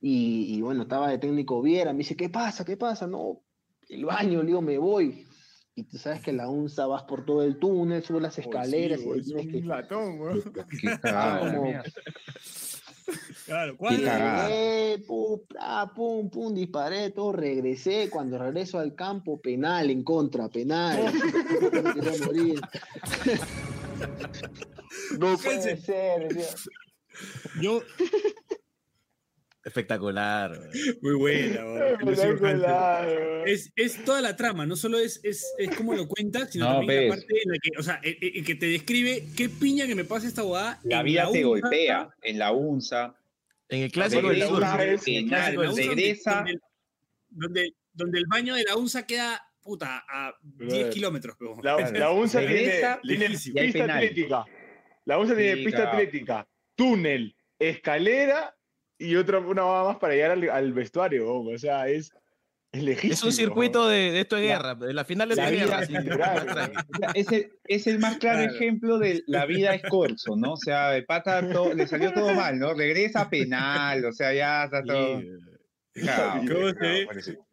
Y, 0.01 0.55
y 0.55 0.61
bueno, 0.61 0.83
estaba 0.83 1.09
de 1.09 1.17
técnico 1.17 1.61
Viera, 1.61 1.91
me 1.91 1.99
dice, 1.99 2.15
¿qué 2.15 2.29
pasa? 2.29 2.63
¿Qué 2.63 2.77
pasa? 2.77 3.05
No, 3.05 3.41
el 3.89 4.05
baño, 4.05 4.41
le 4.41 4.47
digo, 4.47 4.61
me 4.61 4.77
voy. 4.77 5.25
Y 5.75 5.83
tú 5.83 5.97
sabes 5.97 6.21
que 6.21 6.33
la 6.33 6.49
UNSA 6.49 6.87
vas 6.87 7.03
por 7.03 7.25
todo 7.25 7.41
el 7.43 7.57
túnel, 7.57 8.03
subes 8.03 8.21
las 8.21 8.37
escaleras. 8.37 8.99
y 8.99 9.03
ahí 9.03 9.21
tienes 9.23 9.45
que- 9.47 9.57
como- 9.89 11.63
mierda. 11.63 11.83
Claro, 13.45 13.77
llegué, 13.79 15.03
pum, 15.07 15.39
pum, 15.95 16.29
pum, 16.29 16.53
disparé, 16.53 17.11
todo, 17.11 17.31
regresé. 17.31 18.09
Cuando 18.09 18.37
regreso 18.37 18.79
al 18.79 18.95
campo, 18.95 19.39
penal 19.39 19.89
en 19.89 20.03
contra, 20.03 20.49
penal. 20.49 21.11
No 25.17 25.37
puede 25.37 25.77
ser. 25.77 26.33
decía. 26.33 26.55
Yo. 27.61 27.81
Espectacular. 29.63 30.57
Muy 31.01 31.15
buena. 31.15 31.89
Espectacular, 31.99 33.43
Es, 33.45 33.71
es 33.75 34.03
toda 34.05 34.21
la 34.21 34.35
trama, 34.35 34.65
no 34.65 34.75
solo 34.75 34.97
es, 34.99 35.19
es, 35.23 35.45
es 35.57 35.75
cómo 35.75 35.93
lo 35.93 36.07
cuentas, 36.07 36.51
sino 36.51 36.65
No, 36.69 36.77
también 36.79 37.09
la 37.09 37.15
ves. 37.15 37.23
parte 37.25 37.41
en 37.43 37.51
la 37.51 37.57
que, 37.61 37.69
o 37.77 37.83
sea, 37.83 37.99
eh, 38.03 38.17
eh, 38.21 38.43
que 38.43 38.55
te 38.55 38.67
describe 38.67 39.23
qué 39.35 39.49
piña 39.49 39.85
que 39.85 39.95
me 39.95 40.05
pasa 40.05 40.27
esta 40.27 40.43
boda. 40.43 40.79
La 40.83 41.03
vida 41.03 41.29
te 41.31 41.43
golpea 41.43 42.09
en 42.21 42.39
la 42.39 42.51
UNSA. 42.51 43.15
En 43.67 43.83
el 43.83 43.91
clásico 43.91 44.29
del 44.29 44.41
sur. 44.43 44.61
regresa. 44.61 46.45
Donde, 47.31 47.73
donde, 47.93 48.17
el 48.17 48.25
baño 48.27 48.55
de 48.55 48.63
la 48.63 48.75
UNSA 48.75 49.05
queda, 49.05 49.39
puta, 49.61 50.03
a 50.09 50.33
10 50.41 50.69
Brother. 50.69 50.89
kilómetros. 50.89 51.37
La, 51.61 51.77
la 51.91 52.11
UNSA 52.11 52.39
tiene, 52.39 52.53
Regresa, 52.55 52.99
tiene 53.03 53.29
lejísimo. 53.29 53.61
pista 53.61 53.83
atlética. 53.83 54.45
La 55.05 55.19
UNSA 55.19 55.35
tiene 55.35 55.55
pista 55.57 55.81
claro. 55.81 55.91
atlética, 55.91 56.47
túnel, 56.75 57.35
escalera 57.59 58.55
y 58.99 59.15
otra 59.15 59.39
una 59.39 59.63
más 59.63 59.97
para 59.97 60.13
llegar 60.13 60.31
al, 60.31 60.49
al 60.49 60.73
vestuario. 60.73 61.25
weón. 61.41 61.55
O 61.55 61.57
sea, 61.57 61.87
es, 61.87 62.11
es 62.71 62.83
lejísimo. 62.83 63.13
Es 63.13 63.23
un 63.23 63.31
circuito 63.31 63.87
de, 63.87 64.11
de 64.11 64.19
esto 64.19 64.35
de 64.35 64.43
guerra, 64.43 64.75
de 64.75 64.93
la 64.93 65.03
final 65.05 65.29
de 65.29 65.35
La 65.35 65.45
la 65.45 65.49
vida- 65.49 65.65
guerra. 65.65 65.85
sí. 65.87 65.93
O 66.93 66.97
sea, 66.97 67.11
Es 67.15 67.31
el, 67.31 67.51
es 67.65 67.87
el 67.87 67.97
más 67.99 68.17
claro, 68.17 68.39
Claro. 68.43 68.53
ejemplo 68.55 68.99
de 68.99 69.23
la 69.25 69.45
vida 69.47 69.73
es 69.73 69.81
corso, 69.89 70.35
¿no? 70.37 70.53
O 70.53 70.57
sea, 70.57 70.91
de 70.91 71.01
pata 71.03 71.49
todo- 71.51 71.73
le 71.73 71.87
salió 71.87 72.13
todo 72.13 72.33
mal, 72.35 72.59
¿no? 72.59 72.73
Regresa 72.75 73.29
penal, 73.29 74.05
o 74.05 74.11
sea, 74.11 74.33
ya 74.33 74.65
está 74.65 74.83
todo. 74.83 75.21
Cagado, 75.93 76.41
¿Cómo 76.53 76.69
se, 76.69 76.75
ve. 76.79 77.07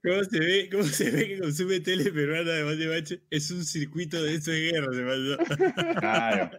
¿Cómo 0.04 0.24
se 0.24 0.38
ve? 0.40 0.68
¿Cómo 0.70 0.82
se 0.84 1.10
ve 1.10 1.26
que 1.28 1.38
consume 1.40 1.80
tele 1.80 2.12
peruana 2.12 2.50
además 2.52 2.78
de 2.78 2.86
bache? 2.86 3.22
Es 3.30 3.50
un 3.50 3.64
circuito 3.64 4.22
de 4.22 4.34
eso 4.34 4.50
de 4.50 4.60
guerra, 4.70 4.92
se 4.92 5.02
mandó. 5.02 5.36
Claro. 5.98 6.50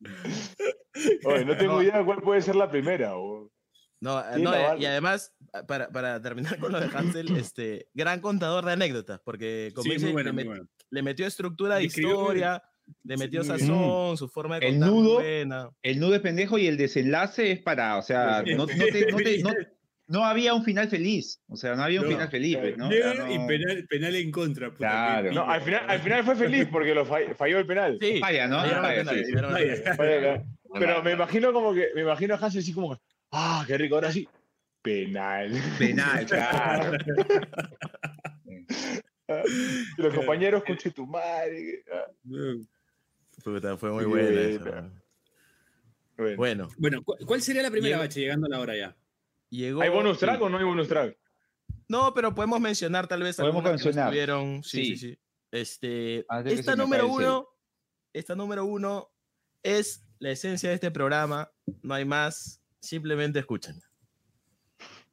Oye, 1.24 1.44
no 1.44 1.56
tengo 1.56 1.82
idea 1.82 2.04
cuál 2.04 2.20
puede 2.22 2.40
ser 2.42 2.56
la 2.56 2.70
primera. 2.70 3.16
weón. 3.16 3.50
No, 4.00 4.22
Sí, 4.34 4.42
no, 4.42 4.52
la 4.52 4.76
y- 4.76 4.84
además, 4.86 5.34
para, 5.66 5.88
para 5.88 6.22
terminar 6.22 6.58
con 6.58 6.70
lo 6.70 6.78
de 6.80 6.86
Hansel, 6.86 7.26
este, 7.52 7.88
gran 7.94 8.20
contador 8.20 8.64
de 8.64 8.72
anécdotas, 8.72 9.20
porque 9.24 9.72
como 9.74 9.84
Sí, 9.84 9.90
dice, 9.98 10.12
bueno, 10.12 10.32
le, 10.32 10.42
met- 10.42 10.46
bueno. 10.46 10.68
le 10.90 11.02
metió 11.02 11.26
estructura 11.26 11.74
de 11.76 11.80
muy 11.80 11.86
historia, 11.86 12.62
le 13.02 13.16
metió 13.16 13.42
bien. 13.42 13.58
sazón, 13.58 14.16
su 14.16 14.28
forma 14.28 14.60
de 14.60 14.66
El 14.68 14.72
contar 14.74 14.88
nudo, 14.90 15.14
buena. 15.14 15.70
el 15.82 15.98
nudo 16.00 16.14
es 16.14 16.20
pendejo 16.20 16.58
y 16.58 16.68
el 16.68 16.76
desenlace 16.76 17.50
es 17.50 17.60
para, 17.60 17.96
o 17.98 18.02
sea, 18.02 18.42
no, 18.46 18.56
no 18.58 18.66
te- 18.66 19.10
no 19.10 19.16
te- 19.18 19.42
no- 19.42 19.50
no 20.10 20.24
había 20.24 20.54
un 20.54 20.64
final 20.64 20.88
feliz, 20.88 21.42
o 21.48 21.56
sea, 21.56 21.74
no 21.74 21.82
había 21.82 22.00
un 22.00 22.06
No. 22.06 22.12
final 22.12 22.28
feliz, 22.30 22.56
pues, 22.56 22.78
¿no? 22.78 22.88
Llega 22.88 23.10
O 23.10 23.14
sea, 23.16 23.30
y 23.32 23.38
no- 23.38 23.46
penal, 23.48 23.86
penal 23.90 24.14
en 24.14 24.30
contra. 24.30 24.68
puta, 24.70 24.78
Claro. 24.78 25.28
qué 25.28 25.34
No, 25.34 25.50
al 25.50 25.60
final, 25.60 25.84
al 25.88 25.98
final 26.00 26.24
fue 26.24 26.36
feliz 26.36 26.68
porque 26.70 26.94
lo 26.94 27.04
fall- 27.04 27.34
falló 27.34 27.58
el 27.58 27.66
penal. 27.66 27.98
Sí, 28.00 28.20
Falla, 28.20 28.46
¿no? 28.46 28.60
Falla, 28.60 28.94
el 28.94 29.04
penal, 29.06 29.16
sí, 29.18 29.24
sí. 29.26 29.92
Falla, 29.96 30.44
Pero 30.74 31.02
me 31.02 31.12
imagino 31.12 31.52
como 31.52 31.72
que, 31.74 31.88
me 31.94 32.02
imagino 32.02 32.34
a 32.34 32.38
Hansel 32.38 32.60
así 32.60 32.72
como, 32.72 32.98
ah, 33.32 33.64
qué 33.66 33.78
rico, 33.78 33.94
ahora 33.96 34.12
sí. 34.12 34.28
Penal. 34.82 35.52
Penal, 35.78 36.26
claro. 36.26 36.92
Y 39.96 40.02
los 40.02 40.14
compañeros, 40.14 40.62
conche 40.64 40.90
tu 40.90 41.06
madre. 41.06 41.84
ah. 41.92 42.06
Puta, 43.44 43.76
fue 43.76 43.90
muy 43.92 44.04
Sí, 44.04 44.10
buena 44.10 44.40
esa. 44.40 44.90
pero- 46.16 46.36
Bueno. 46.36 46.68
Bueno, 46.78 47.02
¿cu- 47.04 47.16
¿cuál 47.26 47.40
sería 47.42 47.62
la 47.62 47.70
primera 47.70 47.96
Llegó- 47.96 48.02
bache 48.04 48.20
llegando 48.20 48.46
a 48.46 48.50
la 48.50 48.60
hora 48.60 48.76
ya? 48.76 48.96
Llegó, 49.50 49.80
¿Hay 49.82 49.88
bonus 49.90 50.18
track 50.18 50.38
sí. 50.38 50.42
o 50.44 50.48
no 50.48 50.58
hay 50.58 50.64
bonus 50.64 50.88
track? 50.88 51.16
No, 51.88 52.12
pero 52.12 52.34
podemos 52.34 52.60
mencionar 52.60 53.06
tal 53.06 53.22
vez 53.22 53.36
Podemos 53.36 53.56
algunas 53.64 53.80
que 53.80 53.86
mencionar. 53.86 54.08
estuvieron. 54.08 54.62
Sí, 54.64 54.84
sí, 54.84 54.96
Sí. 54.96 55.08
sí. 55.12 55.18
Este, 55.50 56.26
que 56.44 56.52
esta 56.54 56.76
número 56.76 57.06
uno, 57.08 57.48
esta 58.12 58.34
número 58.34 58.64
uno 58.66 59.10
es 59.62 60.04
la 60.18 60.30
esencia 60.30 60.68
de 60.68 60.74
este 60.76 60.90
programa. 60.90 61.50
No 61.82 61.94
hay 61.94 62.04
más. 62.04 62.60
Simplemente 62.80 63.38
escuchen. 63.38 63.80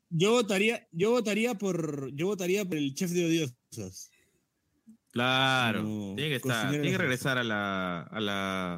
Yo 0.10 0.32
votaría, 0.32 0.88
yo 0.92 1.12
votaría 1.12 1.56
por, 1.56 2.12
yo 2.14 2.28
votaría 2.28 2.64
por 2.64 2.78
el 2.78 2.94
chef 2.94 3.12
de 3.12 3.26
odiosas. 3.26 4.12
Claro, 5.12 5.84
No, 5.84 6.14
tiene 6.16 6.30
que 6.30 6.36
estar, 6.36 6.70
tiene 6.70 6.92
que 6.92 6.98
regresar 6.98 7.38
a 7.38 7.44
la, 7.44 8.02
a 8.02 8.20
la, 8.20 8.74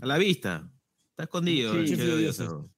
a 0.00 0.06
la 0.06 0.18
vista. 0.18 0.70
Está 1.10 1.24
escondido. 1.24 1.72
Sí. 1.72 1.78
el 1.78 1.86
Chef 1.88 1.98
de 1.98 2.12
Odiosas. 2.12 2.48
Odioso. 2.48 2.70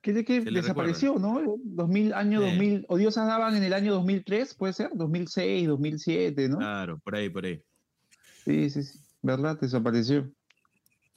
¿Qué 0.00 0.12
de 0.12 0.24
qué 0.24 0.42
Se 0.42 0.50
le 0.50 0.62
desapareció, 0.62 1.16
no? 1.18 1.58
2000, 1.64 2.12
año 2.14 2.40
Sí. 2.40 2.46
2000, 2.46 2.86
Odiosas 2.88 3.26
daban 3.26 3.56
en 3.56 3.62
el 3.62 3.72
año 3.72 3.92
2003, 3.94 4.54
puede 4.54 4.72
ser, 4.72 4.90
2006, 4.94 5.68
2007, 5.68 6.48
¿no? 6.48 6.58
Claro, 6.58 6.98
por 6.98 7.14
ahí, 7.14 7.28
por 7.28 7.44
ahí. 7.44 7.62
Sí, 8.44 8.70
sí, 8.70 8.82
sí, 8.82 8.98
¿verdad? 9.22 9.58
Desapareció. 9.60 10.32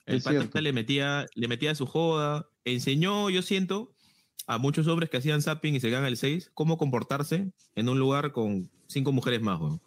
El 0.09 0.21
pata 0.21 0.61
le 0.61 0.73
metía, 0.73 1.25
le 1.35 1.47
metía 1.47 1.75
su 1.75 1.85
joda. 1.85 2.47
Enseñó, 2.65 3.29
yo 3.29 3.41
siento, 3.41 3.93
a 4.47 4.57
muchos 4.57 4.87
hombres 4.87 5.09
que 5.09 5.17
hacían 5.17 5.41
zapping 5.41 5.75
y 5.75 5.79
se 5.79 5.89
ganan 5.89 6.07
el 6.07 6.17
6, 6.17 6.51
cómo 6.53 6.77
comportarse 6.77 7.51
en 7.75 7.89
un 7.89 7.99
lugar 7.99 8.31
con 8.31 8.69
cinco 8.87 9.11
mujeres 9.11 9.41
más, 9.41 9.59
weón. 9.59 9.81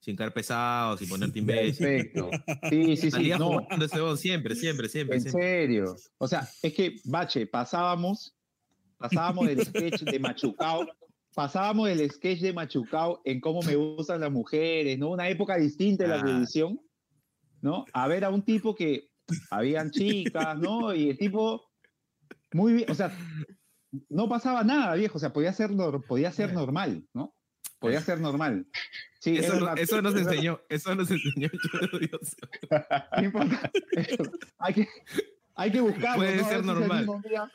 Sin 0.00 0.14
caer 0.14 0.32
pesado, 0.32 0.96
sin 0.96 1.08
ponerte 1.08 1.38
imbécil. 1.40 1.84
Perfecto. 1.86 2.30
Sí, 2.70 2.96
sí, 2.96 3.10
sí. 3.10 3.30
No, 3.38 3.66
siempre, 4.16 4.54
siempre, 4.54 4.88
siempre. 4.88 5.16
en 5.16 5.22
siempre. 5.22 5.42
serio. 5.42 5.96
O 6.18 6.28
sea, 6.28 6.48
es 6.62 6.72
que, 6.72 6.96
Bache, 7.04 7.46
pasábamos, 7.46 8.34
pasábamos 8.98 9.46
del 9.48 9.64
sketch 9.64 10.02
de 10.02 10.18
Machucao, 10.20 10.86
pasábamos 11.34 11.88
del 11.88 12.08
sketch 12.10 12.40
de 12.40 12.52
Machucao 12.52 13.20
en 13.24 13.40
cómo 13.40 13.60
me 13.62 13.74
gustan 13.74 14.20
las 14.20 14.30
mujeres, 14.30 14.96
¿no? 14.98 15.10
Una 15.10 15.28
época 15.28 15.56
distinta 15.56 16.04
de 16.04 16.10
la 16.10 16.20
Ah. 16.20 16.24
televisión, 16.24 16.80
¿no? 17.60 17.84
A 17.92 18.06
ver 18.06 18.24
a 18.24 18.30
un 18.30 18.42
tipo 18.42 18.74
que 18.74 19.10
habían 19.50 19.90
chicas, 19.90 20.58
¿no? 20.58 20.94
Y 20.94 21.10
el 21.10 21.18
tipo, 21.18 21.70
muy 22.52 22.72
bien, 22.74 22.90
o 22.90 22.94
sea, 22.94 23.16
no 24.08 24.28
pasaba 24.28 24.62
nada, 24.64 24.94
viejo, 24.94 25.16
o 25.16 25.20
sea, 25.20 25.32
podía 25.32 25.52
ser, 25.52 25.70
podía 26.08 26.32
ser 26.32 26.52
normal, 26.52 27.06
¿no? 27.14 27.34
Podía 27.78 28.00
ser 28.00 28.20
normal. 28.20 28.66
Sí, 29.20 29.36
es 29.36 29.44
Eso, 29.46 29.54
no- 29.54 29.66
verdad, 29.66 29.78
eso 29.78 30.02
nos 30.02 30.14
es 30.14 30.20
enseñó, 30.22 30.60
eso 30.68 30.94
nos 30.94 31.10
enseñó 31.10 31.48
Odioso. 31.92 32.36
No 33.18 33.24
importa. 33.24 33.70
hay, 34.58 34.74
que, 34.74 34.88
hay 35.54 35.72
que 35.72 35.80
buscarlo. 35.80 36.16
Puede 36.16 36.36
¿no? 36.36 36.48
Ser 36.48 36.64
normal. 36.64 37.06
A 37.36 37.50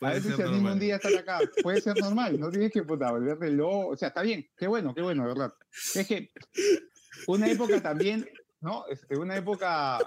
Puede 0.00 0.14
ver 0.14 0.22
si 0.22 0.28
normal. 0.42 0.80
día 0.80 0.96
estar 0.96 1.14
acá. 1.14 1.38
Puede 1.62 1.80
ser 1.80 1.96
normal. 2.00 2.40
No 2.40 2.50
tienes 2.50 2.72
que 2.72 2.82
puta, 2.82 3.12
volverte 3.12 3.50
loco. 3.50 3.88
O 3.88 3.96
sea, 3.96 4.08
está 4.08 4.22
bien. 4.22 4.48
Qué 4.56 4.66
bueno, 4.66 4.94
qué 4.94 5.02
bueno, 5.02 5.22
de 5.22 5.28
verdad. 5.28 5.52
Es 5.94 6.08
que 6.08 6.32
una 7.28 7.48
época 7.48 7.80
también, 7.80 8.26
¿no? 8.62 8.86
Este, 8.88 9.18
una 9.18 9.36
época 9.36 9.98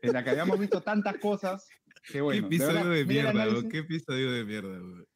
en 0.00 0.12
la 0.12 0.24
que 0.24 0.30
habíamos 0.30 0.58
visto 0.58 0.80
tantas 0.80 1.18
cosas. 1.18 1.68
Qué 2.08 2.20
bueno. 2.20 2.48
¿Qué 2.48 2.56
de 2.56 2.64
episodio 2.64 2.90
de 2.90 3.00
el 3.00 3.06
mierda, 3.06 3.46
weón? 3.46 3.68
¿Qué 3.68 3.78
episodio 3.78 4.32
de 4.32 4.44
mierda, 4.44 4.68
weón? 4.68 5.06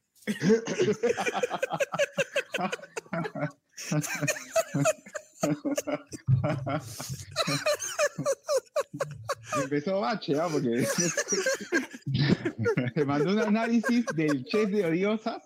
Empezó 9.63 10.01
bache, 10.01 10.39
¿ah? 10.39 10.49
Porque 10.51 10.87
se 12.95 13.05
mandó 13.05 13.33
un 13.33 13.41
análisis 13.41 14.07
del 14.15 14.45
chef 14.45 14.71
de 14.71 14.85
odiosas. 14.85 15.43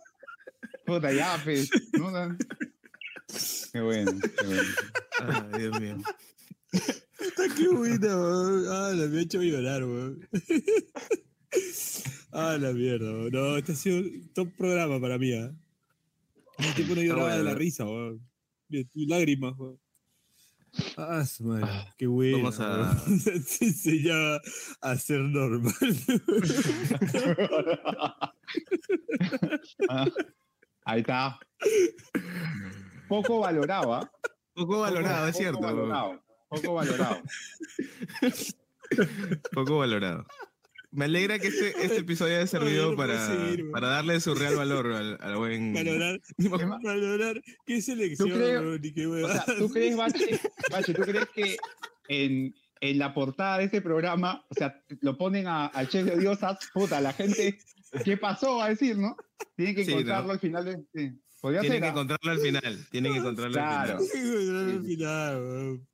Puta, 0.85 1.11
ya, 1.13 1.41
pues. 1.45 1.71
¿no? 1.93 2.13
Qué 3.73 3.81
bueno, 3.81 4.13
qué 4.39 4.47
bueno. 4.47 4.63
Ay, 5.19 5.43
Dios 5.59 5.81
mío. 5.81 5.97
Está 7.21 7.45
qué 7.57 7.69
buena, 7.69 8.17
weón. 8.17 8.65
Ah, 8.69 8.93
la 8.95 9.07
me 9.07 9.19
ha 9.19 9.23
hecho 9.23 9.43
llorar, 9.43 9.85
weón. 9.85 10.29
Ah, 12.33 12.57
la 12.61 12.73
mierda, 12.73 13.11
weón. 13.13 13.31
No, 13.33 13.57
este 13.57 13.73
ha 13.73 13.77
sido 13.77 13.99
un 13.99 14.31
top 14.35 14.49
programa 14.57 15.01
para 15.01 15.19
mí, 15.19 15.33
¿ah? 15.33 15.53
El 16.59 16.75
tipo 16.75 16.95
no 16.95 17.03
lloraba 17.03 17.37
de 17.37 17.45
la 17.45 17.55
risa, 17.55 17.85
weón. 17.85 18.21
Lágrimas, 18.95 19.55
weón. 19.59 19.79
Ah, 20.97 21.25
su 21.25 21.45
madre, 21.45 21.69
qué 21.97 22.07
bueno. 22.09 22.39
Vamos 22.39 22.59
a- 22.59 22.99
Se 23.47 23.65
enseñaba 23.67 24.41
a 24.81 24.97
ser 24.97 25.21
normal. 25.21 25.73
Ah, 29.89 30.07
ahí 30.85 31.01
está. 31.01 31.39
Poco 33.09 33.41
valorado, 33.41 33.95
¿ah? 33.95 34.11
Poco 34.55 34.81
valorado, 34.81 35.29
es 35.29 35.37
cierto. 35.37 35.59
Poco 35.61 35.67
valorado. 35.75 36.24
Poco 36.55 36.75
valorado. 36.75 37.23
Poco 39.53 39.79
valorado. 39.79 40.27
Me 40.91 41.07
alegra 41.07 41.41
que 41.41 41.49
este, 41.49 41.71
este 41.85 41.99
episodio 41.99 42.37
haya 42.37 42.47
servido 42.47 42.93
no 42.93 42.97
para, 42.97 43.27
seguir, 43.27 43.69
para 43.73 43.89
darle 43.89 44.21
su 44.21 44.33
real 44.35 44.55
valor 44.55 44.93
al, 44.93 45.19
al 45.21 45.37
buen. 45.37 45.73
Valorar, 45.73 46.21
valorar 46.83 47.43
qué 47.67 47.83
selección, 47.83 48.29
¿Tú 48.29 48.35
crees- 48.37 48.81
y 48.85 48.93
qué 48.95 49.07
O 49.09 49.29
sea, 49.29 49.45
¿tú 49.59 49.69
crees, 49.71 49.97
Bache, 49.97 50.41
Bache, 50.71 50.95
¿tú 50.95 51.03
crees 51.03 51.27
que 51.35 51.57
en, 52.09 52.55
en 52.81 52.99
la 53.01 53.13
portada 53.13 53.59
de 53.59 53.65
este 53.65 53.81
programa, 53.83 54.45
o 54.49 54.55
sea, 54.55 54.81
lo 55.01 55.19
ponen 55.19 55.49
a- 55.49 55.67
al 55.67 55.89
chef 55.89 56.05
de 56.05 56.13
odiosas, 56.13 56.59
puta, 56.73 57.01
la 57.01 57.13
gente, 57.13 57.59
¿qué 58.05 58.17
pasó? 58.17 58.59
Va 58.59 58.67
a 58.67 58.69
decir, 58.69 58.97
¿no? 58.97 59.17
Tienen 59.57 59.75
que 59.75 59.85
Sí, 59.85 59.91
¿no? 59.91 59.97
encontrarlo 59.99 60.33
al 60.33 60.39
final 60.41 60.65
de... 60.65 60.77
Sí. 60.95 61.21
Podría 61.41 61.61
Tienen 61.63 61.77
ser, 61.77 61.83
que 61.83 61.87
¿ah? 61.89 61.91
encontrarlo 61.91 62.31
al 62.31 62.39
final. 62.39 62.87
Tienen 62.91 63.13
que 63.13 63.19
encontrarlo 63.19 63.53
Claro. 63.53 63.99
al 63.99 64.05
final. 64.07 64.31
Encontrar 64.31 64.77
al 64.77 64.85
final, 64.85 65.37
weón. 65.43 65.89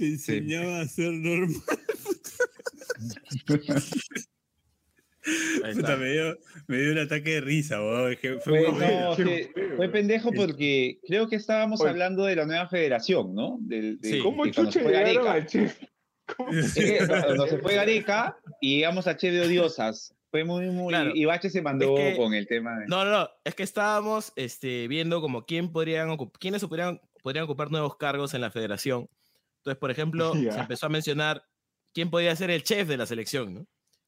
Te 0.00 0.06
enseñaba 0.06 0.80
a 0.80 0.86
ser 0.86 1.12
normal. 1.12 1.60
Puta, 5.74 5.96
me 5.98 6.12
dio, 6.12 6.38
me 6.68 6.78
dio 6.78 6.92
un 6.92 6.98
ataque 7.00 7.34
de 7.34 7.40
risa, 7.42 7.78
weón. 7.82 8.16
Fue 8.42 8.62
no, 8.62 9.92
pendejo 9.92 10.32
porque 10.32 11.00
creo 11.06 11.28
que 11.28 11.36
estábamos 11.36 11.82
Oye. 11.82 11.90
hablando 11.90 12.24
de 12.24 12.36
la 12.36 12.46
nueva 12.46 12.66
federación, 12.68 13.34
¿no? 13.34 13.58
Del, 13.60 14.00
de, 14.00 14.08
Sí. 14.10 14.18
¿Cómo 14.20 14.46
de 14.46 14.54
cuando 14.54 14.72
chucha? 14.72 14.80
Es 16.50 16.72
que 16.74 17.06
cuando 17.06 17.46
se 17.46 17.58
fue 17.58 17.74
Gareca 17.74 18.38
y 18.62 18.76
llegamos 18.76 19.06
a 19.06 19.18
Che 19.18 19.30
de 19.30 19.42
Odiosas. 19.42 20.14
Fue 20.30 20.44
muy, 20.44 20.70
muy. 20.70 20.88
Claro. 20.88 21.10
Y 21.14 21.26
Bache 21.26 21.50
se 21.50 21.60
mandó 21.60 21.98
Es 21.98 22.12
que- 22.12 22.16
con 22.16 22.32
el 22.32 22.46
tema 22.46 22.78
de. 22.78 22.86
No, 22.86 23.04
no, 23.04 23.10
no. 23.10 23.28
Es 23.44 23.54
que 23.54 23.64
estábamos 23.64 24.32
este, 24.36 24.88
viendo 24.88 25.20
como 25.20 25.44
quién 25.44 25.70
podrían 25.72 26.16
quiénes 26.38 26.64
podrían, 26.64 27.02
podrían 27.22 27.44
ocupar 27.44 27.70
nuevos 27.70 27.98
cargos 27.98 28.32
en 28.32 28.40
la 28.40 28.50
federación. 28.50 29.10
Entonces, 29.60 29.78
por 29.78 29.90
ejemplo, 29.90 30.32
Ya. 30.42 30.52
se 30.52 30.60
empezó 30.60 30.86
a 30.86 30.90
mencionar 30.90 31.44
quién 31.94 32.10
podía 32.10 32.34
ser 32.36 32.50
el 32.50 32.62
chef 32.62 32.88
de 32.88 32.96
la 32.96 33.06
selección, 33.06 33.54
¿no? 33.54 33.66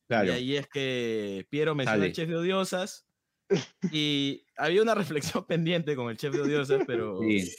Claro. 0.09 0.29
Y 0.29 0.31
ahí 0.31 0.57
es 0.57 0.67
que 0.69 1.47
Piero 1.51 1.75
mencionó 1.75 1.99
Sale. 1.99 2.07
al 2.09 2.13
chef 2.13 2.29
de 2.29 2.37
Odiosas. 2.37 3.07
Y 3.93 4.45
había 4.57 4.83
una 4.83 4.95
reflexión 4.95 5.45
pendiente 5.49 5.95
con 5.97 6.11
el 6.11 6.17
chef 6.17 6.33
de 6.35 6.41
Odiosas, 6.43 6.83
pero 6.87 7.19
Sí. 7.21 7.51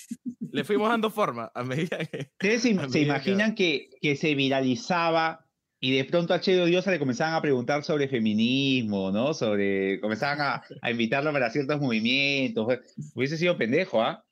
le 0.52 0.64
fuimos 0.64 0.90
dando 0.90 1.10
forma 1.12 1.52
a 1.54 1.64
medida 1.64 1.98
que. 2.06 2.32
¿Ustedes 2.42 2.62
se, 2.64 2.76
que- 2.92 3.00
imaginan 3.02 3.54
que, 3.56 3.90
que 4.02 4.16
se 4.16 4.34
viralizaba 4.36 5.48
y 5.80 5.96
de 5.98 6.06
pronto 6.06 6.34
a 6.34 6.40
Che 6.40 6.54
de 6.56 6.62
Odiosa 6.62 6.92
le 6.92 6.98
comenzaban 7.00 7.34
a 7.36 7.42
preguntar 7.42 7.84
sobre 7.84 8.08
feminismo, 8.08 9.12
¿no? 9.12 9.34
Sobre. 9.34 10.00
Comenzaban 10.00 10.40
a, 10.40 10.64
a 10.82 10.92
invitarlo 10.92 11.32
para 11.34 11.50
ciertos 11.50 11.80
movimientos. 11.82 12.80
Hubiese 13.14 13.38
sido 13.38 13.58
pendejo, 13.58 14.02
¿ah? 14.02 14.24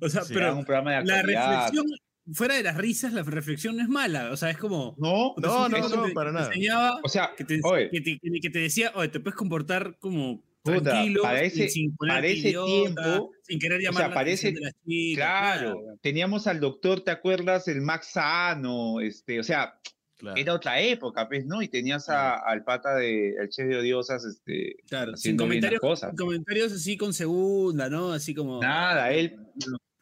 O 0.00 0.08
sea, 0.08 0.22
Sí, 0.22 0.34
pero 0.34 0.56
un 0.56 0.64
programa 0.64 0.98
de 0.98 1.04
la 1.04 1.22
reflexión, 1.22 1.86
fuera 2.32 2.54
de 2.56 2.62
las 2.62 2.76
risas, 2.76 3.12
la 3.12 3.22
reflexión 3.22 3.76
no 3.76 3.82
es 3.82 3.88
mala. 3.88 4.30
O 4.32 4.36
sea, 4.36 4.50
es 4.50 4.56
como. 4.58 4.94
No, 4.98 5.34
No, 5.38 5.68
no, 5.68 5.78
no, 5.88 6.06
te- 6.06 6.12
para 6.12 6.30
te 6.30 6.34
nada. 6.34 6.46
enseñaba 6.48 7.00
O 7.02 7.08
sea, 7.08 7.32
que 7.36 7.44
te, 7.44 7.60
oye. 7.62 7.90
que 7.90 8.00
te- 8.00 8.18
que 8.40 8.50
te 8.50 8.58
decía, 8.58 8.92
oye, 8.94 9.08
te 9.08 9.20
puedes 9.20 9.36
comportar 9.36 9.96
como 9.98 10.42
Puta, 10.62 10.80
tranquilo, 10.90 11.22
para 11.22 11.38
sin- 11.38 11.46
ese- 11.62 11.68
sin 11.68 11.96
para 11.96 12.26
ese 12.26 12.48
idiota, 12.48 13.02
tiempo, 13.02 13.30
sin 13.42 13.58
querer 13.60 13.78
o 13.78 13.82
llamar 13.82 14.00
sea, 14.02 14.08
la 14.08 14.14
parece- 14.14 14.48
atención 14.48 14.54
de 14.54 14.60
las 14.60 14.74
chicas. 14.84 15.26
Claro, 15.26 15.82
teníamos 16.00 16.46
al 16.48 16.58
doctor, 16.60 17.00
¿te 17.02 17.12
acuerdas? 17.12 17.68
El 17.68 17.82
Max 17.82 18.08
Sano, 18.14 19.00
este, 19.00 19.38
o 19.38 19.44
sea, 19.44 19.78
Claro. 20.18 20.36
era 20.36 20.54
otra 20.54 20.80
época, 20.80 21.28
pues, 21.28 21.44
¿no? 21.46 21.60
Y 21.62 21.68
tenías 21.68 22.08
a- 22.08 22.36
al 22.38 22.64
pata 22.64 22.96
de, 22.96 23.36
al 23.38 23.48
chef 23.50 23.68
de 23.68 23.76
odiosas, 23.78 24.24
este, 24.24 24.76
Claro, 24.88 25.14
sin 25.16 25.36
comentarios, 25.36 25.78
cosas. 25.80 26.10
sin 26.10 26.16
comentarios 26.16 26.72
así 26.72 26.96
con 26.96 27.12
segunda, 27.12 27.88
¿no? 27.90 28.12
Así 28.12 28.34
como. 28.34 28.60
Nada, 28.60 29.12
él, 29.12 29.36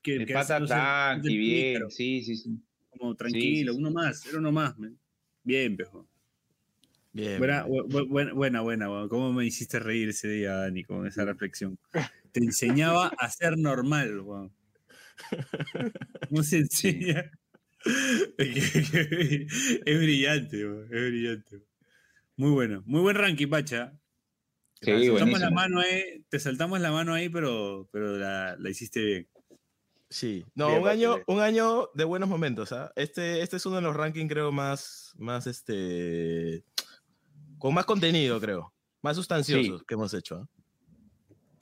que, 0.05 0.17
el 0.17 0.27
que 0.27 0.35
pata 0.35 0.61
no 0.61 0.67
sé, 0.69 0.75
tranqui, 0.75 1.29
del 1.29 1.39
bien, 1.39 1.91
sí, 1.91 2.23
sí, 2.23 2.37
sí. 2.37 2.51
Como 2.91 3.17
tranquilo, 3.17 3.73
sí. 3.73 3.79
uno 3.81 3.91
más, 3.91 4.25
era 4.27 4.39
uno 4.39 4.53
más. 4.53 4.79
man. 4.79 4.97
Bien, 5.43 5.77
pejo. 5.77 6.07
Bien. 7.13 7.39
Buena, 7.39 7.67
bu- 7.67 7.89
bu- 7.89 8.35
buena, 8.35 8.61
buena. 8.61 8.87
¿Cómo 9.09 9.33
me 9.33 9.45
hiciste 9.47 9.79
reír 9.79 10.11
ese 10.11 10.29
día, 10.29 10.55
Dani, 10.55 10.85
con 10.85 11.07
esa 11.07 11.25
reflexión? 11.25 11.79
Te 12.33 12.41
enseñaba 12.41 13.09
a 13.19 13.31
ser 13.31 13.57
normal, 13.59 14.21
weón. 14.21 14.53
¿Cómo 16.29 16.43
se 16.43 16.59
enseña? 16.65 17.31
es 18.39 19.99
brillante, 19.99 20.65
weón. 20.67 20.85
Es 20.85 21.09
brillante. 21.11 21.63
Muy 22.37 22.51
bueno. 22.51 22.83
Muy 22.87 23.01
buen 23.01 23.17
ranking, 23.17 23.49
Pacha. 23.49 23.93
Sí, 24.81 24.91
te 24.91 25.07
saltamos 25.07 25.41
la 25.41 25.51
mano 25.51 25.81
ahí, 25.81 26.25
te 26.29 26.39
saltamos 26.39 26.81
la 26.81 26.91
mano 26.93 27.15
ahí, 27.15 27.29
pero, 27.31 27.89
pero 27.91 28.19
la, 28.19 28.57
la 28.59 28.71
hiciste 28.71 29.03
bien. 29.03 29.29
Sí, 30.15 30.45
no, 30.55 30.69
Bien, 30.69 30.81
un 30.81 30.89
año, 30.89 31.17
un 31.27 31.41
año 31.41 31.91
de 31.93 32.05
buenos 32.05 32.29
momentos, 32.29 32.71
¿ah? 32.71 32.93
Este, 32.95 33.43
este 33.43 33.57
es 33.57 33.67
uno 33.67 33.77
de 33.77 33.83
los 33.83 33.97
rankings, 33.97 34.31
creo, 34.31 34.53
más, 34.53 35.13
más 35.19 35.49
este, 35.49 36.63
con 37.59 37.75
más 37.75 37.85
contenido, 37.85 38.41
creo, 38.41 38.73
más 39.03 39.17
sustanciosos 39.17 39.83
que 39.83 39.95
hemos 39.95 40.15
hecho, 40.15 40.37
¿ah? 40.37 40.49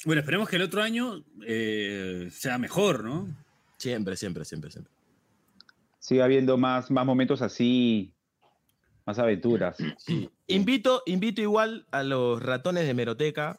Bueno, 0.04 0.20
esperemos 0.20 0.50
que 0.50 0.56
el 0.56 0.62
otro 0.62 0.82
año 0.82 1.24
eh, 1.46 2.28
sea 2.30 2.58
mejor, 2.58 3.04
¿no? 3.04 3.26
Siempre, 3.78 4.18
siempre, 4.18 4.44
siempre, 4.44 4.70
siempre. 4.70 4.92
Sigue 5.98 6.22
habiendo 6.22 6.58
más, 6.58 6.90
más 6.90 7.06
momentos 7.06 7.40
así, 7.40 8.12
más 9.06 9.18
aventuras. 9.18 9.78
Invito, 10.46 11.02
invito 11.06 11.40
igual 11.40 11.86
a 11.90 12.02
los 12.02 12.42
ratones 12.42 12.86
de 12.86 12.92
Meroteca 12.92 13.56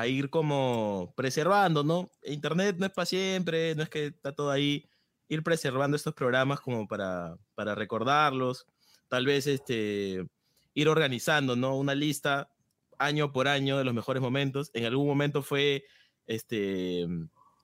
a 0.00 0.06
ir 0.06 0.28
como 0.30 1.14
preservando, 1.16 1.82
¿no? 1.82 2.10
Internet 2.24 2.76
no 2.78 2.86
es 2.86 2.92
para 2.92 3.06
siempre, 3.06 3.74
no 3.74 3.82
es 3.82 3.88
que 3.88 4.06
está 4.06 4.32
todo 4.32 4.50
ahí. 4.50 4.88
Ir 5.28 5.42
preservando 5.42 5.96
estos 5.96 6.14
programas 6.14 6.60
como 6.60 6.86
para, 6.86 7.36
para 7.54 7.74
recordarlos. 7.74 8.66
Tal 9.08 9.24
vez 9.24 9.46
este, 9.46 10.26
ir 10.74 10.88
organizando, 10.88 11.56
¿no? 11.56 11.76
Una 11.76 11.94
lista 11.94 12.50
año 12.98 13.32
por 13.32 13.48
año 13.48 13.78
de 13.78 13.84
los 13.84 13.94
mejores 13.94 14.22
momentos. 14.22 14.70
En 14.74 14.84
algún 14.84 15.06
momento 15.06 15.42
fue 15.42 15.84
este, 16.26 17.06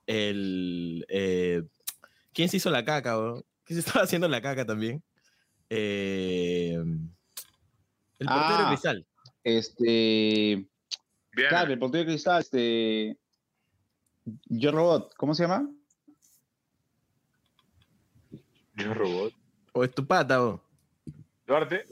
el... 0.07 1.05
eh, 1.09 1.63
¿Quién 2.33 2.49
se 2.49 2.57
hizo 2.57 2.71
la 2.71 2.85
caca? 2.85 3.17
bro? 3.17 3.45
¿Quién 3.65 3.81
se 3.81 3.81
estaba 3.87 4.05
haciendo 4.05 4.29
la 4.29 4.41
caca 4.41 4.65
también? 4.65 5.03
Eh, 5.69 6.75
el 8.19 8.27
portero 8.27 8.59
de 8.59 8.65
Ah, 8.65 8.67
Cristal. 8.69 9.07
Este. 9.45 10.67
Claro, 11.33 11.73
el 11.73 11.79
portero 11.79 12.05
de 12.05 12.11
cristal, 12.11 12.41
este. 12.41 13.17
Yo 14.47 14.71
Robot, 14.71 15.15
¿cómo 15.17 15.35
se 15.35 15.43
llama? 15.45 15.69
Yo 18.77 18.95
robot. 18.95 19.33
O 19.73 19.85
es 19.85 19.91
tu 19.95 20.07
pata, 20.07 20.43
o. 20.45 20.63
Duarte. 21.47 21.85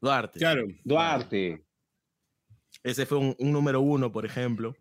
Duarte. 0.00 0.38
Claro. 0.38 0.66
Duarte. 0.84 1.64
Ese 2.82 3.06
fue 3.06 3.18
un, 3.18 3.36
un 3.38 3.52
número 3.52 3.80
uno, 3.80 4.12
por 4.12 4.24
ejemplo. 4.24 4.74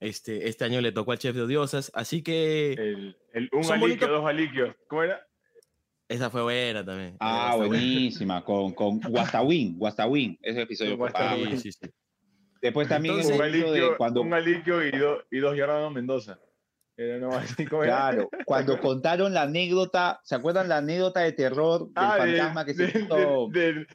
Este, 0.00 0.48
este 0.48 0.64
año 0.64 0.80
le 0.80 0.92
tocó 0.92 1.12
al 1.12 1.18
chef 1.18 1.34
de 1.34 1.42
odiosas, 1.42 1.90
así 1.94 2.22
que. 2.22 2.72
El, 2.74 3.16
el 3.32 3.48
un 3.52 3.64
aliquio, 3.64 3.78
bonitos- 3.80 4.08
dos 4.08 4.26
aliquios. 4.26 4.76
¿Cómo 4.88 5.02
era? 5.02 5.20
Esa 6.08 6.30
fue 6.30 6.42
buena 6.42 6.84
también. 6.84 7.16
Ah, 7.20 7.54
buena. 7.56 7.68
buenísima, 7.68 8.42
con, 8.44 8.72
con 8.72 8.98
Guastawin, 9.00 9.76
Guastawin, 9.76 10.38
ese 10.40 10.62
episodio. 10.62 10.96
fue 10.96 11.10
Guastawin. 11.10 11.58
sí, 11.58 11.70
sí. 11.72 11.80
Después 12.60 12.88
también 12.88 13.14
un, 13.16 13.20
el 13.20 13.26
hecho 13.26 13.42
de 13.42 13.44
aliquio, 13.44 13.96
cuando, 13.96 14.22
un 14.22 14.34
aliquio 14.34 14.84
y, 14.86 14.90
do- 14.90 15.22
y 15.30 15.38
dos 15.38 15.56
Jordano 15.58 15.90
Mendoza. 15.90 16.38
Claro, 17.68 18.28
cuando 18.44 18.80
contaron 18.80 19.32
la 19.32 19.42
anécdota, 19.42 20.20
¿se 20.24 20.34
acuerdan 20.34 20.68
la 20.68 20.78
anécdota 20.78 21.20
de 21.20 21.32
terror 21.32 21.82
del 21.86 21.92
Ah, 21.94 22.14
fantasma 22.18 22.64
que 22.64 22.74
se 22.74 22.84
hizo? 22.98 23.48
del- 23.52 23.86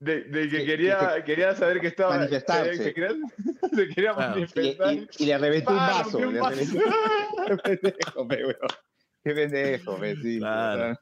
del- 0.00 0.30
del 0.30 0.50
que 0.50 0.58
que- 0.58 0.64
quería, 0.64 1.14
que- 1.16 1.24
quería 1.24 1.54
saber 1.54 1.80
que 1.80 1.88
estaba. 1.88 2.16
manifestarse. 2.16 2.76
Se 2.82 2.94
quería, 2.94 3.10
se 3.74 3.88
quería 3.88 4.14
Claro. 4.14 4.38
Y, 4.38 4.40
manifestar. 4.40 4.94
y- 4.94 5.08
y 5.18 5.26
le 5.26 5.38
reventó 5.38 5.72
un 5.72 5.76
¡Pah! 5.78 6.02
vaso. 6.02 6.18
un 6.18 6.34
le 6.34 6.40
vaso. 6.40 6.56
Qué 9.24 9.34
pendejo, 9.34 9.96
pe, 9.98 10.16
sí. 10.16 10.38
Claro. 10.38 10.98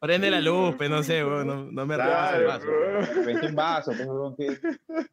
Prende 0.00 0.30
la 0.30 0.40
luz, 0.40 0.74
pe, 0.76 0.88
no 0.88 1.02
sé, 1.02 1.24
weón, 1.24 1.46
no, 1.46 1.70
no 1.70 1.86
me 1.86 1.94
arrebases 1.94 2.38
el 2.40 2.46
vaso. 2.46 2.66
Vente 3.26 3.46
un 3.46 3.54
vaso, 3.54 3.92
pe, 3.92 4.06
que- 4.58 5.06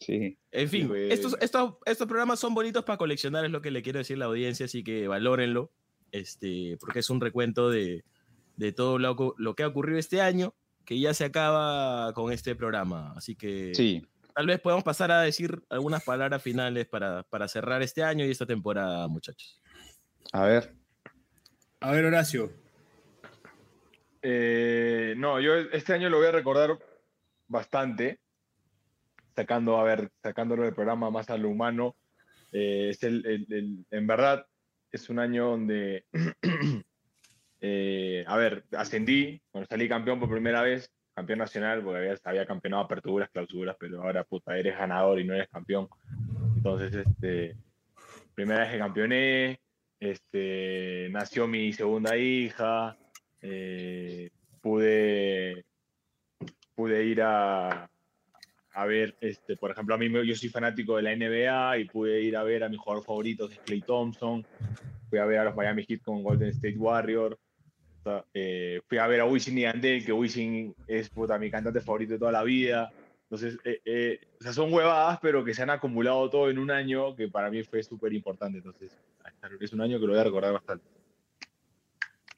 Sí. 0.00 0.38
En 0.50 0.68
fin, 0.68 0.88
güey. 0.88 1.12
estos, 1.12 1.36
estos, 1.40 1.74
estos 1.84 2.06
programas 2.08 2.40
son 2.40 2.54
bonitos 2.54 2.84
para 2.84 2.96
coleccionar, 2.98 3.44
es 3.44 3.50
lo 3.50 3.60
que 3.62 3.70
le 3.70 3.82
quiero 3.82 3.98
decir 3.98 4.16
a 4.16 4.20
la 4.20 4.24
audiencia, 4.26 4.66
así 4.66 4.82
que 4.82 5.06
valórenlo, 5.06 5.70
este, 6.10 6.76
porque 6.80 7.00
es 7.00 7.10
un 7.10 7.20
recuento 7.20 7.68
de, 7.70 8.04
de 8.56 8.72
todo 8.72 8.98
lo, 8.98 9.34
lo 9.36 9.54
que 9.54 9.62
ha 9.62 9.68
ocurrido 9.68 9.98
este 9.98 10.20
año, 10.22 10.54
que 10.86 10.98
ya 10.98 11.12
se 11.14 11.24
acaba 11.26 12.12
con 12.14 12.32
este 12.32 12.54
programa. 12.56 13.12
Así 13.16 13.36
que 13.36 13.74
Sí. 13.74 14.04
tal 14.34 14.46
vez 14.46 14.58
podamos 14.60 14.82
pasar 14.84 15.12
a 15.12 15.20
decir 15.20 15.62
algunas 15.68 16.02
palabras 16.02 16.42
finales 16.42 16.86
para, 16.86 17.22
para 17.24 17.46
cerrar 17.46 17.82
este 17.82 18.02
año 18.02 18.24
y 18.24 18.30
esta 18.30 18.46
temporada, 18.46 19.06
muchachos. 19.06 19.60
A 20.32 20.44
ver. 20.46 20.74
A 21.80 21.92
ver, 21.92 22.06
Horacio. 22.06 22.50
Eh, 24.22 25.14
no, 25.16 25.40
yo 25.40 25.54
este 25.54 25.92
año 25.94 26.08
lo 26.10 26.18
voy 26.18 26.26
a 26.26 26.32
recordar 26.32 26.78
bastante, 27.48 28.20
sacando, 29.40 29.78
a 29.78 29.84
ver, 29.84 30.10
sacándolo 30.22 30.64
del 30.64 30.74
programa 30.74 31.10
más 31.10 31.30
a 31.30 31.38
lo 31.38 31.48
humano. 31.48 31.96
Eh, 32.52 32.88
es 32.90 33.02
el, 33.02 33.24
el- 33.26 33.46
el- 33.52 33.86
en 33.90 34.06
verdad, 34.06 34.44
es 34.92 35.08
un 35.08 35.18
año 35.18 35.46
donde, 35.50 36.04
eh, 37.60 38.24
a 38.26 38.36
ver, 38.36 38.64
ascendí, 38.76 39.40
cuando 39.50 39.66
salí 39.68 39.88
campeón 39.88 40.20
por 40.20 40.28
primera 40.30 40.62
vez, 40.62 40.92
campeón 41.14 41.38
nacional, 41.38 41.82
porque 41.82 41.98
había, 42.00 42.18
había 42.24 42.46
campeonado 42.46 42.82
aperturas, 42.84 43.30
clausuras, 43.30 43.76
pero 43.78 44.02
ahora, 44.02 44.24
puta, 44.24 44.56
eres 44.58 44.76
ganador 44.76 45.20
y 45.20 45.24
no 45.24 45.34
eres 45.34 45.48
campeón. 45.48 45.88
Entonces, 46.56 46.94
este, 47.06 47.56
primera 48.34 48.60
vez 48.60 48.72
que 48.72 48.78
campeoné, 48.78 49.60
este, 49.98 51.08
nació 51.10 51.46
mi 51.46 51.72
segunda 51.72 52.16
hija, 52.16 52.96
eh, 53.40 54.30
pude, 54.60 55.64
pude 56.74 57.04
ir 57.04 57.22
a, 57.22 57.90
a 58.72 58.86
ver, 58.86 59.16
este, 59.20 59.56
por 59.56 59.70
ejemplo, 59.70 59.94
a 59.94 59.98
mí 59.98 60.08
me- 60.08 60.26
yo 60.26 60.34
soy 60.36 60.48
fanático 60.48 60.96
de 60.96 61.02
la 61.02 61.12
NBA 61.12 61.78
y 61.78 61.84
pude 61.86 62.20
ir 62.22 62.36
a 62.36 62.42
ver 62.42 62.62
a 62.64 62.68
mi 62.68 62.76
jugador 62.76 63.04
favorito, 63.04 63.48
que 63.48 63.54
es 63.54 63.60
Clay 63.60 63.82
Thompson, 63.82 64.44
fui 65.08 65.18
a 65.18 65.24
ver 65.24 65.38
a 65.38 65.44
los 65.44 65.56
Miami 65.56 65.84
Heat 65.88 66.02
con 66.02 66.22
Golden 66.22 66.48
State 66.50 66.76
Warrior, 66.76 67.34
o 67.34 68.02
sea, 68.02 68.24
eh, 68.32 68.80
fui 68.88 68.98
a 68.98 69.06
ver 69.06 69.20
a 69.20 69.26
Wisin 69.26 69.58
y 69.58 69.62
Yandel, 69.62 70.04
que 70.04 70.12
Wisin 70.12 70.74
es 70.86 71.10
puta, 71.10 71.38
mi 71.38 71.50
cantante 71.50 71.80
favorito 71.80 72.12
de 72.14 72.18
toda 72.18 72.32
la 72.32 72.42
vida. 72.44 72.90
Entonces, 73.24 73.58
eh, 73.64 73.80
eh, 73.84 74.20
o 74.40 74.42
sea, 74.42 74.52
son 74.52 74.72
huevadas, 74.72 75.18
pero 75.20 75.44
que 75.44 75.54
se 75.54 75.62
han 75.62 75.70
acumulado 75.70 76.28
todo 76.30 76.50
en 76.50 76.58
un 76.58 76.70
año 76.70 77.14
que 77.14 77.28
para 77.28 77.50
mí 77.50 77.62
fue 77.62 77.82
súper 77.82 78.12
importante. 78.12 78.58
Entonces, 78.58 78.96
es 79.60 79.72
un 79.72 79.80
año 79.82 80.00
que 80.00 80.06
lo 80.06 80.12
voy 80.12 80.20
a 80.20 80.24
recordar 80.24 80.52
bastante. 80.54 80.84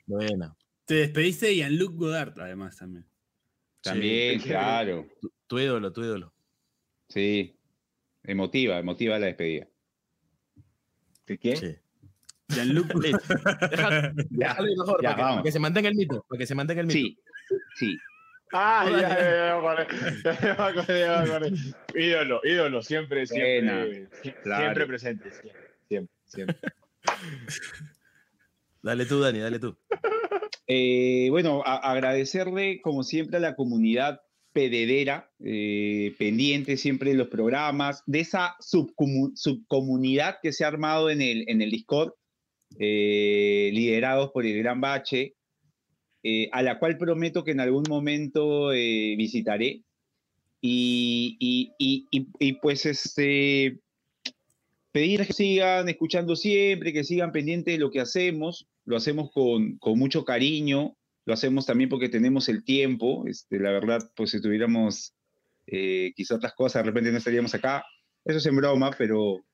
Buena. 0.06 0.54
Te 0.84 0.94
despediste 0.94 1.46
de 1.46 1.56
Jean-Luc 1.56 1.94
Godard, 1.96 2.38
además, 2.40 2.76
también. 2.76 3.06
También, 3.80 4.40
Sí. 4.40 4.48
claro. 4.48 5.06
Tu, 5.52 5.58
ídolo, 5.58 5.92
tu 5.92 6.00
ídolo. 6.02 6.32
Sí. 7.10 7.54
Emotiva, 8.24 8.78
emotiva 8.78 9.18
la 9.18 9.26
despedida. 9.26 9.68
¿De 11.26 11.36
quién? 11.36 11.56
Sí. 11.58 11.76
Jean-Luc 12.48 12.94
Listo. 13.02 13.34
Deja- 13.70 14.12
Ya, 14.30 14.48
déjalo 14.48 14.68
mejor, 14.78 15.02
ya, 15.02 15.10
para, 15.10 15.16
que, 15.16 15.20
vamos. 15.22 15.34
para 15.36 15.42
que 15.42 15.52
se 15.52 15.58
mantenga 15.58 15.88
el 15.90 15.94
mito. 15.94 16.24
Para 16.26 16.38
que 16.38 16.46
se 16.46 16.54
mantenga 16.54 16.80
el 16.80 16.86
mito. 16.86 16.98
Sí, 16.98 17.18
sí. 17.76 17.98
Ah, 18.54 18.86
ya, 18.90 18.98
ya, 18.98 19.60
ya, 20.24 20.74
ya, 20.86 21.38
ya. 21.40 22.00
Ídolo, 22.00 22.40
ídolo, 22.44 22.80
siempre, 22.82 23.26
siempre, 23.26 24.08
claro. 24.42 24.62
siempre 24.64 24.86
presente, 24.86 25.30
siempre, 25.32 25.70
siempre, 25.86 26.14
siempre. 26.24 26.56
Dale 28.80 29.04
tú, 29.04 29.20
Dani, 29.20 29.38
dale 29.40 29.58
tú. 29.58 29.76
Eh, 30.74 31.26
bueno, 31.28 31.62
a- 31.66 31.90
agradecerle 31.92 32.80
como 32.80 33.02
siempre 33.02 33.36
a 33.36 33.40
la 33.40 33.54
comunidad 33.54 34.22
pededera, 34.52 35.30
eh, 35.44 36.14
pendiente 36.18 36.76
siempre 36.76 37.10
de 37.10 37.16
los 37.16 37.28
programas, 37.28 38.02
de 38.06 38.20
esa 38.20 38.54
subcomu- 38.60 39.32
subcomunidad 39.34 40.36
que 40.42 40.52
se 40.52 40.64
ha 40.64 40.68
armado 40.68 41.10
en 41.10 41.22
el, 41.22 41.44
en 41.48 41.62
el 41.62 41.70
Discord, 41.70 42.12
eh, 42.78 43.70
liderados 43.72 44.30
por 44.32 44.46
el 44.46 44.56
Gran 44.58 44.80
Bache, 44.80 45.34
eh, 46.22 46.48
a 46.52 46.62
la 46.62 46.78
cual 46.78 46.98
prometo 46.98 47.44
que 47.44 47.50
en 47.50 47.60
algún 47.60 47.84
momento 47.88 48.72
eh, 48.72 49.14
visitaré. 49.16 49.82
Y, 50.60 51.36
y- 51.40 51.72
y- 51.78 52.28
y- 52.38 52.52
pues 52.54 52.86
este, 52.86 53.80
pedirles 54.92 55.26
que 55.26 55.32
sigan 55.32 55.88
escuchando 55.88 56.36
siempre, 56.36 56.92
que 56.92 57.02
sigan 57.02 57.32
pendientes 57.32 57.74
de 57.74 57.80
lo 57.80 57.90
que 57.90 58.00
hacemos. 58.00 58.68
Lo 58.84 58.96
hacemos 58.96 59.30
con, 59.32 59.76
con 59.78 59.98
mucho 59.98 60.24
cariño, 60.24 60.96
lo 61.24 61.34
hacemos 61.34 61.66
también 61.66 61.88
porque 61.88 62.08
tenemos 62.08 62.48
el 62.48 62.64
tiempo. 62.64 63.24
Este, 63.26 63.58
la 63.58 63.70
verdad, 63.70 64.10
pues 64.16 64.30
si 64.30 64.40
tuviéramos 64.40 65.14
eh, 65.66 66.12
quizá 66.16 66.36
otras 66.36 66.54
cosas, 66.54 66.82
de 66.82 66.90
repente 66.90 67.12
no 67.12 67.18
estaríamos 67.18 67.54
acá. 67.54 67.84
Eso 68.24 68.38
es 68.38 68.46
en 68.46 68.56
broma, 68.56 68.90
pero, 68.96 69.44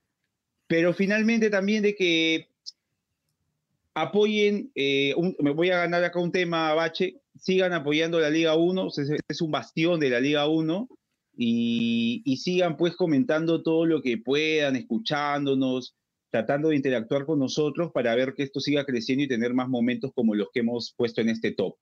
pero 0.67 0.93
finalmente 0.93 1.51
también 1.51 1.83
de 1.83 1.95
que 1.95 2.49
apoyen, 3.95 4.71
eh, 4.75 5.15
un- 5.17 5.37
me 5.41 5.51
voy 5.51 5.71
a 5.71 5.79
ganar 5.79 6.05
acá 6.05 6.21
un 6.21 6.33
tema, 6.33 6.73
Bache, 6.75 7.21
sigan 7.39 7.73
apoyando 7.73 8.21
la 8.21 8.31
Liga 8.31 8.55
1, 8.55 8.89
es, 9.29 9.41
un 9.41 9.51
bastión 9.51 9.99
de 10.01 10.11
la 10.11 10.21
Liga 10.21 10.47
1, 10.49 10.89
y, 11.37 12.23
y 12.25 12.37
sigan 12.39 12.77
pues 12.77 12.97
comentando 12.97 13.63
todo 13.63 13.87
lo 13.87 14.03
que 14.03 14.19
puedan, 14.19 14.77
escuchándonos, 14.77 15.95
tratando 16.31 16.69
de 16.69 16.77
interactuar 16.77 17.25
con 17.25 17.39
nosotros 17.39 17.91
para 17.93 18.15
ver 18.15 18.35
que 18.35 18.43
esto 18.43 18.61
siga 18.61 18.85
creciendo 18.85 19.25
y 19.25 19.29
tener 19.29 19.55
más 19.55 19.69
momentos 19.69 20.13
como 20.15 20.35
los 20.35 20.49
que 20.53 20.61
hemos 20.61 20.93
puesto 20.97 21.21
en 21.21 21.31
este 21.31 21.53
top. 21.53 21.77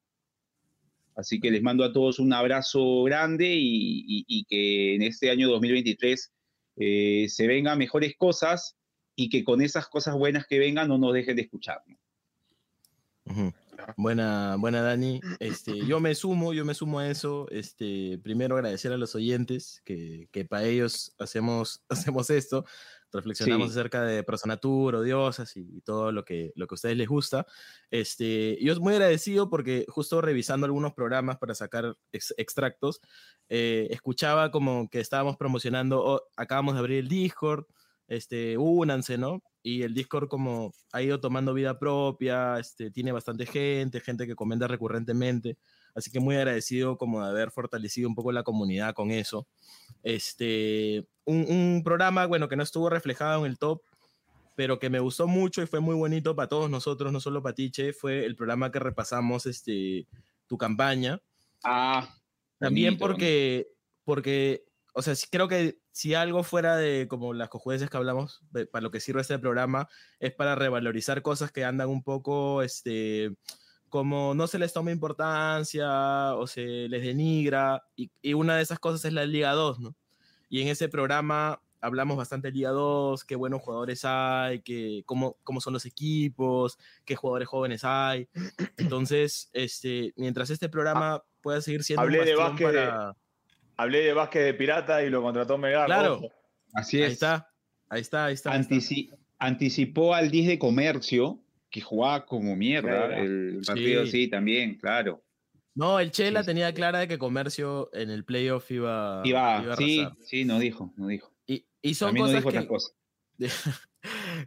Así 1.16 1.40
que 1.40 1.51
les 1.51 1.62
mando 1.62 1.82
a 1.82 1.92
todos 1.92 2.18
un 2.18 2.32
abrazo 2.32 3.03
grande 3.05 3.55
y, 3.57 4.44
que 4.49 4.94
en 4.94 5.03
este 5.03 5.30
año 5.30 5.49
2023 5.49 6.32
eh, 6.76 7.26
se 7.28 7.47
vengan 7.47 7.78
mejores 7.78 8.14
cosas 8.16 8.76
y 9.14 9.30
que 9.30 9.42
con 9.42 9.62
esas 9.62 9.88
cosas 9.88 10.14
buenas 10.14 10.47
que 10.47 10.59
vengan 10.59 10.88
no 10.88 10.99
nos 10.99 11.14
dejen 11.14 11.36
de 11.36 11.42
escuchar. 11.42 11.82
Ujú. 13.24 13.53
Buena, 13.96 14.56
buena 14.58 14.82
Dani. 14.82 15.20
Este, 15.40 15.86
yo 15.86 16.00
me 16.00 16.14
sumo, 16.14 16.52
yo 16.52 16.64
me 16.64 16.74
sumo 16.74 16.98
a 16.98 17.08
eso. 17.10 17.46
Este, 17.50 18.18
primero 18.22 18.56
agradecer 18.56 18.92
a 18.92 18.96
los 18.96 19.14
oyentes 19.14 19.82
que, 19.84 20.28
que 20.32 20.44
para 20.44 20.64
ellos 20.64 21.14
hacemos, 21.18 21.84
hacemos 21.88 22.30
esto. 22.30 22.64
Reflexionamos 23.12 23.68
Sí. 23.72 23.78
acerca 23.78 24.02
de 24.02 24.22
Personatur, 24.24 24.96
odiosas 24.96 25.56
y, 25.56 25.80
todo 25.82 26.12
lo 26.12 26.24
que, 26.24 26.52
lo 26.56 26.66
que 26.66 26.74
a 26.74 26.76
ustedes 26.76 26.96
les 26.96 27.08
gusta. 27.08 27.46
Este, 27.90 28.58
yo 28.62 28.78
muy 28.80 28.94
agradecido 28.94 29.48
porque 29.48 29.86
justo 29.88 30.20
revisando 30.20 30.66
algunos 30.66 30.92
programas 30.92 31.38
para 31.38 31.54
sacar 31.54 31.96
ex- 32.12 32.34
extractos, 32.36 33.00
eh, 33.48 33.86
escuchaba 33.90 34.50
como 34.50 34.90
que 34.90 35.00
estábamos 35.00 35.36
promocionando, 35.36 36.04
oh, 36.04 36.22
acabamos 36.36 36.74
de 36.74 36.80
abrir 36.80 36.98
el 36.98 37.08
Discord, 37.08 37.64
este, 38.08 38.58
únanse, 38.58 39.16
¿no? 39.18 39.42
Y 39.66 39.82
el 39.82 39.94
Discord 39.94 40.28
como 40.28 40.72
ha 40.92 41.02
ido 41.02 41.18
tomando 41.18 41.52
vida 41.52 41.76
propia, 41.76 42.56
este, 42.60 42.92
tiene 42.92 43.10
bastante 43.10 43.46
gente, 43.46 43.98
gente 43.98 44.24
que 44.24 44.36
comenta 44.36 44.68
recurrentemente, 44.68 45.58
así 45.92 46.08
que 46.12 46.20
muy 46.20 46.36
agradecido 46.36 46.96
como 46.96 47.20
de 47.20 47.30
haber 47.30 47.50
fortalecido 47.50 48.08
un 48.08 48.14
poco 48.14 48.30
la 48.30 48.44
comunidad 48.44 48.94
con 48.94 49.10
eso. 49.10 49.48
Este, 50.04 51.08
un, 51.24 51.46
un 51.48 51.82
programa, 51.84 52.26
bueno, 52.26 52.48
que 52.48 52.54
no 52.54 52.62
estuvo 52.62 52.88
reflejado 52.88 53.45
en 53.45 53.50
el 53.50 53.58
top, 53.58 53.82
pero 54.54 54.78
que 54.78 54.88
me 54.88 55.00
gustó 55.00 55.26
mucho 55.26 55.61
y 55.64 55.66
fue 55.66 55.80
muy 55.80 55.96
bonito 55.96 56.36
para 56.36 56.49
todos 56.49 56.70
nosotros, 56.70 57.12
no 57.12 57.18
solo 57.18 57.42
para 57.42 57.57
ti, 57.57 57.72
Che, 57.72 57.92
fue 57.92 58.24
el 58.24 58.36
programa 58.36 58.70
que 58.70 58.78
repasamos, 58.78 59.46
este, 59.46 60.07
tu 60.46 60.57
campaña. 60.57 61.20
Ah, 61.64 62.08
También 62.61 62.91
bonito, 62.95 63.04
porque, 63.04 63.66
porque, 64.04 64.64
o 64.98 65.02
sea, 65.02 65.14
creo 65.30 65.46
que 65.46 65.78
si 65.92 66.14
algo 66.14 66.42
fuera 66.42 66.74
de 66.76 67.06
como 67.06 67.34
las 67.34 67.50
cojudeces 67.50 67.90
que 67.90 67.96
hablamos, 67.98 68.40
de- 68.50 68.66
para 68.66 68.82
lo 68.82 68.90
que 68.90 69.00
sirve 69.00 69.20
este 69.20 69.38
programa, 69.38 69.88
es 70.20 70.32
para 70.32 70.54
revalorizar 70.54 71.20
cosas 71.20 71.52
que 71.52 71.64
andan 71.66 71.90
un 71.90 72.02
poco, 72.02 72.62
este, 72.62 73.36
como 73.90 74.34
no 74.34 74.46
se 74.46 74.58
les 74.58 74.72
toma 74.72 74.90
importancia 74.92 76.34
o 76.34 76.46
se 76.46 76.88
les 76.88 77.02
denigra, 77.02 77.84
y, 77.94 78.10
y 78.22 78.32
una 78.32 78.56
de 78.56 78.62
esas 78.62 78.78
cosas 78.78 79.04
es 79.04 79.12
la 79.12 79.26
Liga 79.26 79.52
2, 79.52 79.80
¿no? 79.80 79.94
Y 80.48 80.62
en 80.62 80.68
ese 80.68 80.88
programa 80.88 81.60
hablamos 81.82 82.16
bastante 82.16 82.48
de 82.48 82.54
Liga 82.54 82.70
2, 82.70 83.22
qué 83.24 83.36
buenos 83.36 83.60
jugadores 83.60 84.00
hay, 84.04 84.60
qué, 84.62 85.02
cómo, 85.04 85.36
cómo 85.44 85.60
son 85.60 85.74
los 85.74 85.84
equipos, 85.84 86.78
qué 87.04 87.16
jugadores 87.16 87.48
jóvenes 87.48 87.84
hay. 87.84 88.28
Entonces, 88.78 89.50
este, 89.52 90.14
mientras 90.16 90.48
este 90.48 90.68
programa 90.70 91.22
pueda 91.42 91.60
seguir 91.60 91.84
siendo 91.84 92.00
Hablé 92.02 92.20
un 92.20 92.24
de 92.26 92.34
básquet, 92.34 92.66
para... 92.66 93.16
hablé 93.76 94.00
de 94.04 94.12
básquet 94.12 94.42
de 94.44 94.54
pirata 94.54 95.03
y 95.04 95.11
lo 95.11 95.22
contrató 95.22 95.58
Melgar. 95.58 95.86
Claro. 95.86 96.14
ojo. 96.14 96.32
Así 96.74 96.98
es. 97.00 97.07
Ahí 97.07 97.12
está, 97.12 97.50
ahí 97.88 98.00
está, 98.00 98.24
ahí 98.26 98.34
está. 98.34 98.53
anticipó 99.38 100.14
al 100.14 100.30
10 100.30 100.48
de 100.48 100.58
comercio, 100.58 101.42
que 101.70 101.80
jugaba 101.80 102.24
como 102.26 102.57
mierda 102.57 103.07
Claro. 103.08 103.22
el 103.22 103.61
partido, 103.66 104.04
Sí. 104.07 104.11
sí, 104.12 104.28
también, 104.28 104.76
claro. 104.78 105.22
No, 105.74 106.00
el 106.00 106.11
Chela 106.11 106.42
tenía 106.42 106.72
clara 106.72 107.00
de 107.00 107.08
que 107.08 107.18
Comercio 107.18 107.90
en 107.92 108.08
el 108.08 108.24
playoff 108.24 108.70
iba, 108.70 109.20
Iba, 109.24 109.62
iba 109.62 109.74
a 109.74 109.76
sí, 109.76 110.00
arrasar. 110.00 110.16
sí, 110.24 110.44
nos 110.46 110.61
dijo, 110.61 110.94
nos 110.96 111.08
dijo. 111.08 111.30
Y, 111.46 111.66
y 111.82 111.92
son 111.94 112.08
También 112.14 112.26
cosas 112.26 112.44
dijo 112.44 112.50
que... 112.62 112.66
cosas. 112.66 112.96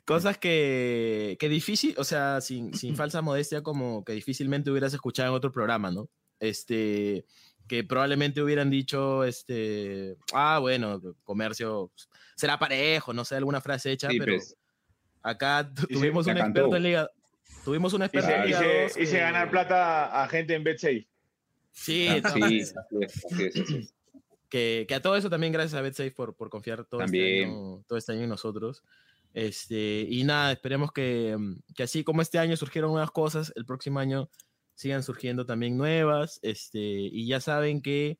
Cosas 0.05 0.37
que, 0.37 1.35
que 1.39 1.49
difícil, 1.49 1.93
o 1.97 2.03
sea, 2.03 2.41
sin, 2.41 2.73
sin 2.73 2.95
falsa 2.95 3.21
modestia, 3.21 3.61
como 3.61 4.03
que 4.05 4.13
difícilmente 4.13 4.71
hubieras 4.71 4.93
escuchado 4.93 5.29
en 5.29 5.35
otro 5.35 5.51
programa, 5.51 5.91
¿no? 5.91 6.09
Este, 6.39 7.25
que 7.69 7.85
probablemente 7.85 8.41
hubieran 8.41 8.69
dicho, 8.69 9.23
este, 9.23 10.17
ah, 10.33 10.59
bueno, 10.59 10.99
comercio 11.23 11.91
será 12.35 12.59
parejo, 12.59 13.13
no 13.13 13.23
sé, 13.23 13.35
alguna 13.35 13.61
frase 13.61 13.91
hecha, 13.93 14.09
Sí, 14.09 14.19
pero 14.19 14.33
pues. 14.33 14.57
acá 15.23 15.71
tu- 15.73 15.83
Y 15.83 15.93
se- 15.93 15.99
tuvimos 16.01 16.27
un 16.27 16.33
cantó. 16.33 16.47
experto 16.61 16.75
en 16.75 16.83
Liga, 16.83 17.09
tuvimos 17.63 17.93
un 17.93 18.01
experto 18.01 18.29
en 18.29 18.35
Hice, 18.41 18.47
Liga 18.47 18.59
hice- 18.59 18.81
2 18.83 18.97
hice 18.97 19.11
que- 19.13 19.19
ganar 19.21 19.49
plata 19.51 20.23
a 20.23 20.27
gente 20.27 20.55
en 20.55 20.63
BetSafe. 20.65 21.07
Sí, 21.71 22.07
Ah, 22.09 22.21
todas 22.21 22.49
sí, 22.49 22.57
es. 22.59 22.73
que, 24.49 24.85
que 24.87 24.95
a 24.95 25.01
todo 25.01 25.15
eso 25.15 25.29
también 25.29 25.53
gracias 25.53 25.75
a 25.75 25.81
BetSafe 25.81 26.11
por, 26.11 26.35
por 26.35 26.49
confiar 26.49 26.83
todo 26.85 27.01
este, 27.01 27.05
También. 27.05 27.49
año, 27.49 27.83
todo 27.87 27.97
este 27.97 28.11
año 28.13 28.23
en 28.23 28.29
nosotros. 28.29 28.83
Este, 29.33 30.07
y 30.09 30.23
nada, 30.23 30.51
esperemos 30.51 30.91
que, 30.91 31.37
que 31.75 31.83
así 31.83 32.03
como 32.03 32.21
este 32.23 32.39
año 32.39 32.57
surgieron 32.57 32.89
nuevas 32.91 33.11
cosas, 33.11 33.53
el 33.55 33.63
próximo 33.65 33.99
año 33.99 34.27
sigan 34.79 35.03
surgiendo 35.03 35.45
también 35.45 35.75
nuevas. 35.75 36.39
Este, 36.41 36.79
y 36.79 37.27
ya 37.27 37.41
saben 37.41 37.81
que 37.81 38.17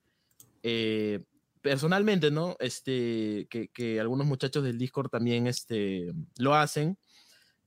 eh, 0.62 1.22
personalmente, 1.62 2.32
¿no? 2.32 2.58
Este, 2.60 3.48
que, 3.50 3.70
que 3.70 3.98
algunos 4.00 4.28
muchachos 4.28 4.66
del 4.66 4.78
Discord 4.78 5.10
también 5.10 5.48
este, 5.48 6.12
lo 6.38 6.54
hacen. 6.54 6.98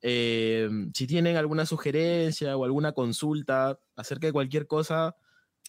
Eh, 0.02 0.69
si 0.93 1.06
tienen 1.06 1.39
alguna 1.39 1.64
sugerencia 1.64 2.55
o 2.55 2.64
alguna 2.64 2.93
consulta 2.93 3.78
acerca 3.97 4.27
de 4.27 4.32
cualquier 4.35 4.66
cosa, 4.66 5.16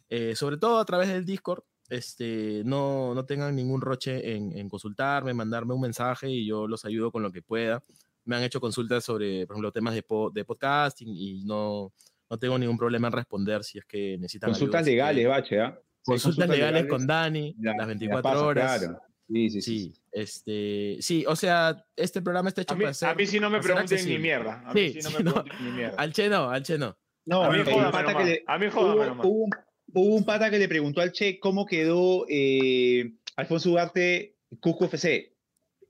eh, 0.09 0.35
sobre 0.35 0.57
todo 0.57 0.79
a 0.79 0.85
través 0.85 1.07
del 1.07 1.23
Discord, 1.23 1.63
este, 1.87 2.63
no, 2.65 3.13
no 3.13 3.23
tengan 3.23 3.55
ningún 3.55 3.79
roche 3.79 4.35
en, 4.35 4.57
en 4.57 4.67
consultarme, 4.67 5.33
mandarme 5.33 5.75
un 5.75 5.81
mensaje 5.81 6.29
y 6.29 6.45
yo 6.45 6.67
los 6.67 6.83
ayudo 6.83 7.09
con 7.09 7.23
lo 7.23 7.31
que 7.31 7.41
pueda. 7.41 7.81
Me 8.25 8.35
han 8.35 8.43
hecho 8.43 8.59
consultas 8.59 9.05
sobre, 9.05 9.45
por 9.47 9.55
ejemplo, 9.55 9.71
temas 9.71 9.93
de, 9.93 10.03
po- 10.03 10.29
de 10.29 10.43
podcasting 10.43 11.09
y 11.09 11.45
no, 11.45 11.93
no 12.29 12.37
tengo 12.39 12.57
ningún 12.57 12.77
problema 12.77 13.07
en 13.07 13.13
responder 13.13 13.63
si 13.63 13.79
es 13.79 13.85
que 13.85 14.17
necesitan 14.17 14.49
ayuda, 14.49 14.59
Consultas 14.59 14.81
así 14.81 14.89
que- 14.91 14.95
legales, 14.95 15.27
Bache, 15.27 15.59
¿ah? 15.61 15.79
Sí, 15.79 16.11
Consultas 16.11 16.49
legales 16.49 16.85
con 16.87 17.07
Dani, 17.07 17.55
la- 17.59 17.71
las 17.71 17.77
la 17.79 17.85
24 17.85 18.21
pasa, 18.23 18.45
horas. 18.45 18.79
claro. 18.79 19.01
Sí, 19.29 19.49
sí, 19.49 19.61
sí. 19.61 19.79
Sí, 19.79 20.01
este, 20.11 20.97
sí, 20.99 21.25
o 21.27 21.35
sea, 21.35 21.85
este 21.95 22.21
programa 22.21 22.49
está 22.49 22.61
hecho 22.61 22.73
A 22.73 22.77
mí, 22.77 22.83
para 22.83 22.93
ser 22.93 23.09
a 23.09 23.15
mí 23.15 23.25
sí 23.25 23.39
no 23.39 23.49
me 23.49 23.61
pregunten 23.61 24.05
ni 24.07 24.17
mierda. 24.19 24.61
A 24.65 24.73
mí 24.73 24.91
Sí, 24.91 24.93
sí 24.93 24.99
no 25.03 25.09
sí, 25.09 25.17
me 25.17 25.23
no. 25.23 25.33
pregunten 25.33 25.65
ni 25.65 25.71
mierda. 25.71 25.95
Al 25.97 26.13
Che 26.13 26.29
no, 26.29 26.49
al 26.49 26.63
Che 26.63 26.77
no. 26.77 26.97
No, 27.25 27.43
A 27.43 27.49
mí 27.51 27.59
jódame 27.63 27.91
pata 27.91 28.17
que 28.17 28.23
le- 28.25 28.43
A 28.47 28.57
mí 28.59 28.67
jódame 28.69 29.11
hubo, 29.11 29.21
hubo 29.29 29.43
un, 29.45 29.49
hubo 29.93 30.15
un 30.15 30.25
pata 30.25 30.49
que 30.49 30.59
le 30.59 30.67
preguntó 30.67 30.99
al 31.01 31.13
Che 31.13 31.39
cómo 31.39 31.65
quedó 31.65 32.25
eh, 32.29 33.13
Alfonso 33.37 33.71
Ugarte 33.71 34.35
Cusco 34.59 34.85
FC. 34.85 35.33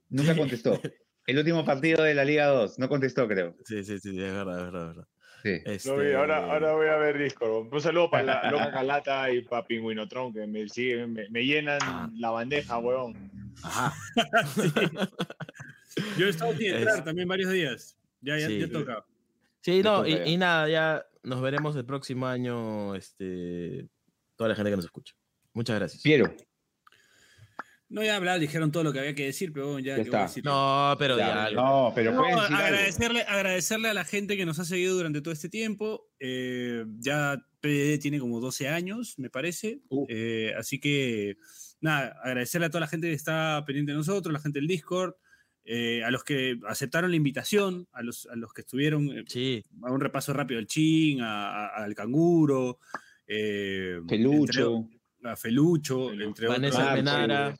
Nunca 0.10 0.35
contestó. 0.38 0.80
El 1.26 1.38
último 1.39 1.65
partido 1.65 2.03
de 2.03 2.14
la 2.14 2.23
Liga 2.23 2.47
2, 2.47 2.77
no 2.80 2.88
contestó, 2.88 3.27
creo. 3.27 3.55
Sí, 3.65 3.84
sí, 3.84 3.97
sí, 3.99 4.10
es 4.10 4.31
verdad, 4.34 4.60
es 4.60 4.65
verdad, 4.65 4.81
es 4.91 4.95
verdad. 4.95 5.07
Sí. 5.44 5.61
Este, 5.65 6.15
ahora, 6.15 6.45
ahora 6.52 6.74
voy 6.74 6.88
a 6.88 6.95
ver 6.95 7.18
Discord. 7.18 7.72
Un 7.74 7.82
saludo 7.82 8.10
para 8.10 8.24
la 8.24 8.44
loca 8.52 8.72
Calata 8.72 9.30
y 9.30 9.41
para 9.41 9.65
Pingüinotron, 9.65 10.34
que 10.34 10.48
me 10.48 10.68
siguen, 10.70 11.14
me, 11.14 11.30
me 11.30 11.44
llenan 11.45 11.80
Ah. 11.84 12.10
la 12.15 12.30
bandeja, 12.32 12.78
weón. 12.80 13.14
Ajá. 13.61 13.94
Yo 16.18 16.26
he 16.26 16.30
estado 16.30 16.53
sin 16.56 16.74
entrar 16.74 16.99
Es- 16.99 17.03
también 17.06 17.28
varios 17.28 17.52
días. 17.52 17.98
Ya, 18.22 18.38
ya, 18.40 18.48
Sí. 18.48 18.60
ya 18.60 18.70
toca. 18.72 19.06
Sí, 19.61 19.84
no, 19.84 19.98
toca 19.98 20.10
y, 20.10 20.15
ya. 20.15 20.26
y 20.26 20.38
nada, 20.38 20.70
ya 20.70 21.06
nos 21.24 21.41
veremos 21.41 21.76
el 21.76 21.86
próximo 21.86 22.26
año, 22.28 22.95
este, 22.95 23.88
toda 24.36 24.49
la 24.49 24.56
gente 24.56 24.72
que 24.72 24.76
nos 24.78 24.86
escucha. 24.86 25.14
Muchas 25.53 25.78
gracias. 25.78 26.02
Piero. 26.02 26.34
No, 27.94 28.03
ya 28.03 28.15
hablar, 28.15 28.40
dijeron 28.40 28.72
todo 28.72 28.84
lo 28.84 28.91
que 28.91 28.99
había 28.99 29.14
que 29.14 29.26
decir, 29.26 29.53
pero 29.53 29.68
bueno, 29.74 29.80
ya, 29.80 29.95
Ya 29.98 30.03
¿qué 30.03 30.10
voy 30.10 30.15
a 30.18 30.24
está. 30.26 30.28
decir? 30.30 30.44
No, 30.45 30.95
pero 30.98 31.15
Ya, 31.18 31.49
ya. 31.49 31.56
no, 31.56 31.91
pero 31.94 32.11
No, 32.11 32.26
algo. 32.26 32.40
agradecerle, 32.41 33.22
agradecerle 33.22 33.90
a 33.90 33.94
la 33.94 34.03
gente 34.03 34.36
que 34.36 34.45
nos 34.48 34.57
ha 34.57 34.65
seguido 34.65 34.95
durante 34.95 35.22
todo 35.22 35.32
este 35.32 35.48
tiempo. 35.48 36.10
Eh, 36.20 36.86
ya 36.99 37.38
PDD 37.61 37.99
tiene 37.99 38.20
como 38.20 38.40
12 38.40 38.68
años, 38.68 39.14
me 39.20 39.30
parece. 39.30 39.82
Uh. 39.90 40.07
Eh, 40.10 40.53
así 40.57 40.80
que, 40.80 41.36
nada, 41.82 42.15
agradecerle 42.24 42.65
a 42.65 42.70
toda 42.70 42.80
la 42.82 42.88
gente 42.88 43.07
que 43.07 43.14
está 43.14 43.64
pendiente 43.65 43.91
de 43.91 43.98
nosotros, 43.99 44.34
la 44.34 44.40
gente 44.40 44.57
del 44.60 44.68
Discord, 44.68 45.14
eh, 45.64 46.03
a 46.03 46.10
los 46.10 46.24
que 46.24 46.57
aceptaron 46.68 47.11
la 47.11 47.15
invitación, 47.18 47.88
a 47.94 48.02
los, 48.02 48.26
a 48.26 48.36
los 48.36 48.53
que 48.53 48.61
estuvieron 48.61 49.18
eh, 49.18 49.24
Sí, 49.28 49.64
a 49.84 49.91
un 49.91 50.02
repaso 50.02 50.34
rápido 50.34 50.60
al 50.60 50.65
Chin, 50.68 51.22
a- 51.22 51.68
a- 51.68 51.84
al 51.84 51.94
Canguro, 51.94 52.80
eh, 53.28 53.99
Felucho. 54.10 54.78
entre- 54.78 55.32
a 55.32 55.36
Felucho, 55.38 56.11
entre 56.11 56.48
Vanessa 56.48 56.78
otros. 56.80 56.90
Almenara. 56.90 57.56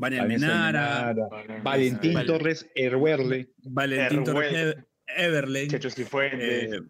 Vania 0.00 0.22
Almenara, 0.22 1.14
Valentín 1.62 2.14
Val- 2.14 2.26
Torres 2.26 2.68
Erwerle. 2.74 3.52
Valentín 3.62 4.24
Torres 4.24 4.52
Erwell. 4.52 4.68
Ever- 4.68 4.86
Everley. 5.16 5.68
Checho 5.68 5.90
Cifuentes. 5.90 6.72
Eh, 6.72 6.80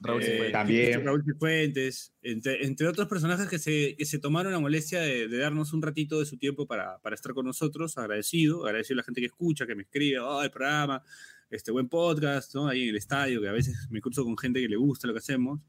Raúl 0.00 0.22
eh, 0.22 0.24
Cifuentes. 0.26 0.52
También. 0.52 1.04
Raúl 1.04 1.24
Cifuentes, 1.24 2.12
entre, 2.22 2.64
entre 2.64 2.88
otros 2.88 3.08
personajes 3.08 3.48
que 3.48 3.58
se, 3.58 3.94
que 3.96 4.04
se 4.04 4.18
tomaron 4.18 4.52
la 4.52 4.60
molestia 4.60 5.00
de, 5.00 5.28
de 5.28 5.38
darnos 5.38 5.72
un 5.72 5.82
ratito 5.82 6.18
de 6.20 6.26
su 6.26 6.36
tiempo 6.38 6.66
para, 6.66 6.98
para 6.98 7.14
estar 7.14 7.32
con 7.34 7.46
nosotros, 7.46 7.96
agradecido, 7.98 8.64
agradecido 8.66 8.94
a 8.96 8.98
la 8.98 9.02
gente 9.04 9.20
que 9.20 9.26
escucha, 9.26 9.66
que 9.66 9.74
me 9.74 9.82
escribe, 9.82 10.18
oh, 10.20 10.42
el 10.42 10.50
programa, 10.50 11.02
este 11.50 11.70
buen 11.70 11.88
podcast, 11.88 12.54
¿no? 12.54 12.68
Ahí 12.68 12.84
en 12.84 12.88
el 12.90 12.96
estadio, 12.96 13.40
que 13.40 13.48
a 13.48 13.52
veces 13.52 13.88
me 13.90 14.00
cruzo 14.00 14.24
con 14.24 14.36
gente 14.38 14.60
que 14.60 14.68
le 14.68 14.76
gusta 14.76 15.06
lo 15.06 15.12
que 15.14 15.18
hacemos. 15.18 15.60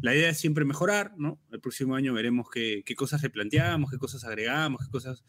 La 0.00 0.14
idea 0.14 0.30
es 0.30 0.38
siempre 0.38 0.64
mejorar, 0.64 1.12
¿no? 1.18 1.38
El 1.52 1.60
próximo 1.60 1.94
año 1.94 2.14
veremos 2.14 2.48
qué, 2.50 2.82
qué 2.86 2.94
cosas 2.94 3.20
replanteamos, 3.20 3.90
qué 3.90 3.98
cosas 3.98 4.24
agregamos, 4.24 4.82
qué 4.86 4.90
cosas 4.90 5.22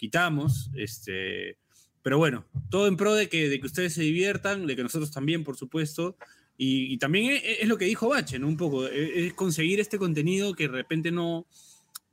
quitamos, 0.00 0.70
este... 0.74 1.58
Pero 2.02 2.16
bueno, 2.16 2.46
todo 2.70 2.88
en 2.88 2.96
pro 2.96 3.14
de 3.14 3.28
que, 3.28 3.50
de 3.50 3.60
que 3.60 3.66
ustedes 3.66 3.92
se 3.92 4.00
diviertan, 4.00 4.66
de 4.66 4.74
que 4.74 4.82
nosotros 4.82 5.10
también, 5.10 5.44
por 5.44 5.58
supuesto, 5.58 6.16
y, 6.56 6.96
también 6.96 7.32
es, 7.32 7.42
es 7.60 7.68
lo 7.68 7.76
que 7.76 7.84
dijo 7.84 8.08
Bache, 8.08 8.38
¿no? 8.38 8.48
Un 8.48 8.56
poco, 8.56 8.86
es, 8.86 9.10
es 9.14 9.34
conseguir 9.34 9.80
este 9.80 9.98
contenido 9.98 10.54
que 10.54 10.68
de 10.68 10.74
repente 10.74 11.10
no, 11.10 11.46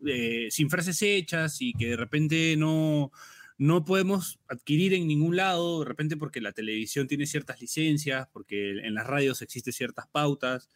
eh, 0.06 0.48
sin 0.52 0.70
frases 0.70 1.02
hechas 1.02 1.62
y 1.62 1.74
que 1.74 1.88
de 1.88 1.98
repente 1.98 2.56
no, 2.58 3.12
no 3.58 3.84
podemos 3.84 4.40
adquirir 4.48 4.94
en 4.94 5.08
ningún 5.08 5.36
lado, 5.36 5.80
de 5.80 5.86
repente 5.86 6.18
porque 6.18 6.40
la 6.40 6.52
televisión 6.52 7.08
tiene 7.08 7.26
ciertas 7.26 7.60
licencias, 7.62 8.28
porque 8.32 8.72
en 8.72 8.94
las 8.94 9.08
radios 9.08 9.42
existen 9.42 9.74
ciertas 9.74 10.08
pautas, 10.08 10.70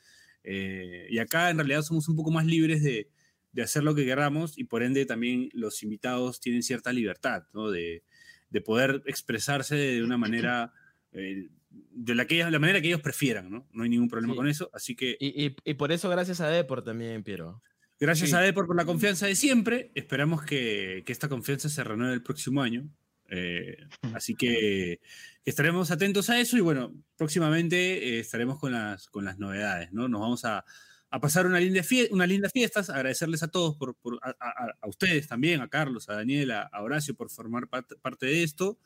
eh, 0.43 1.07
y 1.09 1.19
acá 1.19 1.51
en 1.51 1.57
realidad 1.57 1.83
somos 1.83 2.07
un 2.07 2.15
poco 2.15 2.31
más 2.31 2.45
libres 2.45 2.81
de, 2.81 3.09
de 3.51 3.61
hacer 3.63 3.83
lo 3.83 3.93
que 3.95 4.05
queramos 4.05 4.57
y 4.57 4.63
por 4.65 4.83
ende 4.83 5.05
también 5.05 5.49
los 5.53 5.83
invitados 5.83 6.39
tienen 6.39 6.63
cierta 6.63 6.91
libertad, 6.93 7.43
¿no? 7.53 7.69
De, 7.71 8.03
de 8.49 8.61
poder 8.61 9.01
expresarse 9.05 9.75
de 9.75 10.03
una 10.03 10.17
manera... 10.17 10.73
eh, 11.13 11.49
de 11.73 12.15
la, 12.15 12.25
que 12.25 12.35
ellos- 12.35 12.51
la 12.51 12.59
manera 12.59 12.81
que 12.81 12.87
ellos 12.87 12.99
prefieran, 13.01 13.49
¿no? 13.49 13.65
No 13.71 13.83
hay 13.83 13.89
ningún 13.89 14.09
problema 14.09 14.33
Sí. 14.33 14.37
con 14.37 14.47
eso. 14.49 14.69
Así 14.73 14.93
que 14.95 15.15
Y, 15.21 15.45
y, 15.45 15.55
y 15.63 15.73
por 15.75 15.93
eso, 15.93 16.09
gracias 16.09 16.41
a 16.41 16.49
Depor 16.49 16.83
también, 16.83 17.23
Piero. 17.23 17.61
gracias 17.97 18.29
Sí. 18.31 18.35
a 18.35 18.39
Depor 18.39 18.67
por 18.67 18.75
la 18.75 18.83
confianza 18.85 19.25
de 19.27 19.35
siempre. 19.35 19.89
Esperamos 19.95 20.43
que, 20.43 21.03
que 21.05 21.11
esta 21.13 21.29
confianza 21.29 21.69
se 21.69 21.81
renueve 21.83 22.13
el 22.13 22.23
próximo 22.23 22.61
año. 22.61 22.89
Eh, 23.29 23.77
así 24.21 24.35
que 24.35 24.99
estaremos 25.45 25.91
atentos 25.91 26.29
a 26.29 26.39
eso 26.41 26.57
y 26.57 26.59
bueno, 26.61 26.93
próximamente 27.17 28.17
eh, 28.17 28.19
estaremos 28.19 28.59
con 28.59 28.73
las, 28.73 29.07
con 29.07 29.23
las 29.23 29.39
novedades, 29.39 29.93
¿no? 29.93 30.09
Nos 30.09 30.19
vamos 30.19 30.43
a, 30.43 30.65
a 31.13 31.19
pasar 31.19 31.45
una 31.45 31.59
linda 31.59 31.81
fie- 31.83 32.07
unas 32.11 32.27
lindas 32.29 32.51
fiestas, 32.53 32.89
agradecerles 32.89 33.43
a 33.43 33.49
todos, 33.49 33.75
por, 33.75 33.95
por- 33.95 34.19
a, 34.23 34.29
a- 34.39 34.75
a 34.81 34.87
ustedes 34.87 35.27
también, 35.27 35.61
a 35.61 35.67
Carlos, 35.67 36.09
a 36.09 36.15
Daniel, 36.15 36.51
a, 36.51 36.61
a 36.63 36.81
Horacio 36.81 37.13
por 37.15 37.29
formar 37.29 37.67
parte, 37.67 37.95
parte 37.97 38.25
de 38.25 38.43
esto 38.43 38.77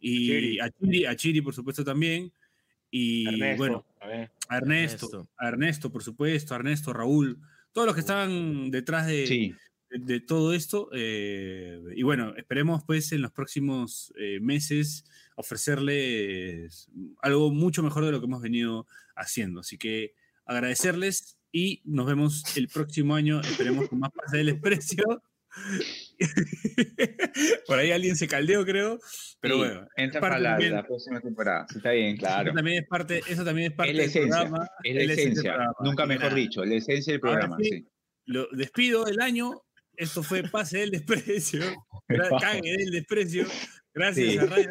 y 0.00 0.26
Chiri. 0.28 0.60
a 0.60 0.70
Chiri, 0.70 1.04
a 1.06 1.16
Chiri, 1.16 1.40
por 1.42 1.54
supuesto 1.54 1.84
también. 1.84 2.32
Y 2.90 3.26
Ernesto, 3.28 3.56
bueno, 3.58 3.86
a 4.00 4.06
Ernesto, 4.56 5.06
Ernesto. 5.06 5.28
a 5.36 5.48
Ernesto, 5.48 5.92
por 5.92 6.02
supuesto, 6.02 6.54
a 6.54 6.56
Ernesto, 6.58 6.92
Raúl, 6.92 7.38
todos 7.72 7.86
los 7.86 7.94
que 7.94 8.00
estaban 8.00 8.70
detrás 8.70 9.06
de, 9.06 9.26
Sí. 9.26 9.54
de, 9.90 9.98
de 9.98 10.20
todo 10.20 10.54
esto. 10.54 10.88
eh, 10.94 11.78
y 11.94 12.02
bueno, 12.04 12.34
esperemos 12.36 12.84
pues 12.86 13.12
en 13.12 13.20
los 13.22 13.32
próximos 13.32 14.14
eh, 14.18 14.38
meses 14.40 15.04
ofrecerles 15.34 16.88
algo 17.22 17.50
mucho 17.52 17.82
mejor 17.82 18.04
de 18.04 18.12
lo 18.12 18.20
que 18.20 18.26
hemos 18.26 18.40
venido 18.42 18.86
haciendo. 19.14 19.60
Así 19.60 19.76
que 19.78 20.14
agradecerles 20.44 21.35
y 21.56 21.80
nos 21.86 22.06
vemos 22.06 22.42
el 22.58 22.68
próximo 22.68 23.14
año. 23.14 23.40
Esperemos 23.40 23.88
con 23.88 23.98
más 24.00 24.10
pase 24.12 24.36
del 24.38 24.46
desprecio. 24.48 25.02
Por 27.66 27.78
ahí 27.78 27.90
alguien 27.90 28.14
se 28.14 28.28
caldeó, 28.28 28.64
creo. 28.66 28.98
Pero 29.40 29.54
Sí, 29.54 29.60
bueno, 29.60 29.88
entra 29.96 30.20
para 30.20 30.38
la, 30.38 30.50
también- 30.50 30.74
la 30.74 30.86
próxima 30.86 31.20
temporada. 31.20 31.66
Está 31.74 31.92
bien, 31.92 32.16
claro. 32.18 32.50
eso 32.50 32.56
también 32.56 32.82
es 32.82 32.88
parte, 32.88 33.22
eso 33.28 33.44
también 33.44 33.70
es 33.72 33.76
parte 33.76 33.92
Es 33.92 33.96
la 33.96 34.02
del 34.02 34.12
programa. 34.28 34.68
Es 34.84 34.94
la 34.94 35.00
es 35.00 35.06
la 35.06 35.12
esencia 35.12 35.14
del 35.14 35.18
esencia. 35.32 35.52
programa. 35.54 35.74
Nunca 35.80 36.06
mejor 36.06 36.24
nada, 36.24 36.34
dicho, 36.34 36.64
la 36.64 36.74
esencia 36.74 37.12
del 37.14 37.20
programa, 37.20 37.56
sí, 37.58 37.70
sí. 37.70 37.88
Lo 38.26 38.48
despido 38.52 39.04
del 39.04 39.20
año. 39.20 39.62
Esto 39.96 40.22
fue 40.22 40.42
Pase 40.42 40.78
del 40.80 40.90
Desprecio. 40.90 41.62
Cague 42.40 42.76
del 42.76 42.90
Desprecio. 42.90 43.46
Gracias 43.94 44.42
a 44.42 44.46
Radio. 44.46 44.70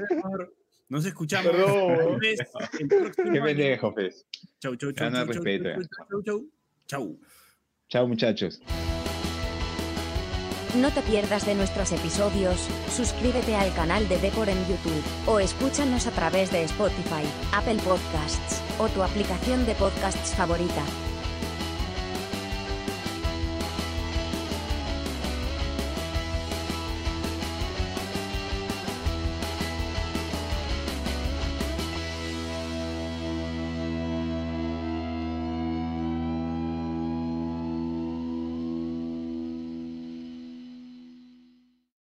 Nos 0.87 1.03
escuchamos. 1.03 1.51
Perdón. 1.51 2.19
el 2.23 3.33
Qué 3.33 3.41
pendejo, 3.41 3.91
pues. 3.91 4.27
Chau, 4.59 4.75
chau, 4.75 4.91
chau. 4.91 5.09
Chau, 5.11 5.25
chau, 5.25 5.43
chau, 5.43 6.21
chau, 6.23 6.49
chau. 6.87 7.19
Chao, 7.89 8.07
muchachos. 8.07 8.61
No 10.75 10.91
te 10.91 11.01
pierdas 11.03 11.45
de 11.45 11.55
nuestros 11.55 11.93
episodios, 11.93 12.67
suscríbete 12.93 13.55
al 13.55 13.73
canal 13.73 14.09
de 14.09 14.17
Depor 14.17 14.49
en 14.49 14.59
YouTube, 14.67 15.03
o 15.25 15.39
escúchanos 15.39 16.05
a 16.05 16.11
través 16.11 16.51
de 16.51 16.63
Spotify, 16.63 17.23
Apple 17.53 17.77
Podcasts, 17.77 18.61
o 18.77 18.89
tu 18.89 19.01
aplicación 19.01 19.65
de 19.65 19.73
podcasts 19.75 20.35
favorita. 20.35 20.83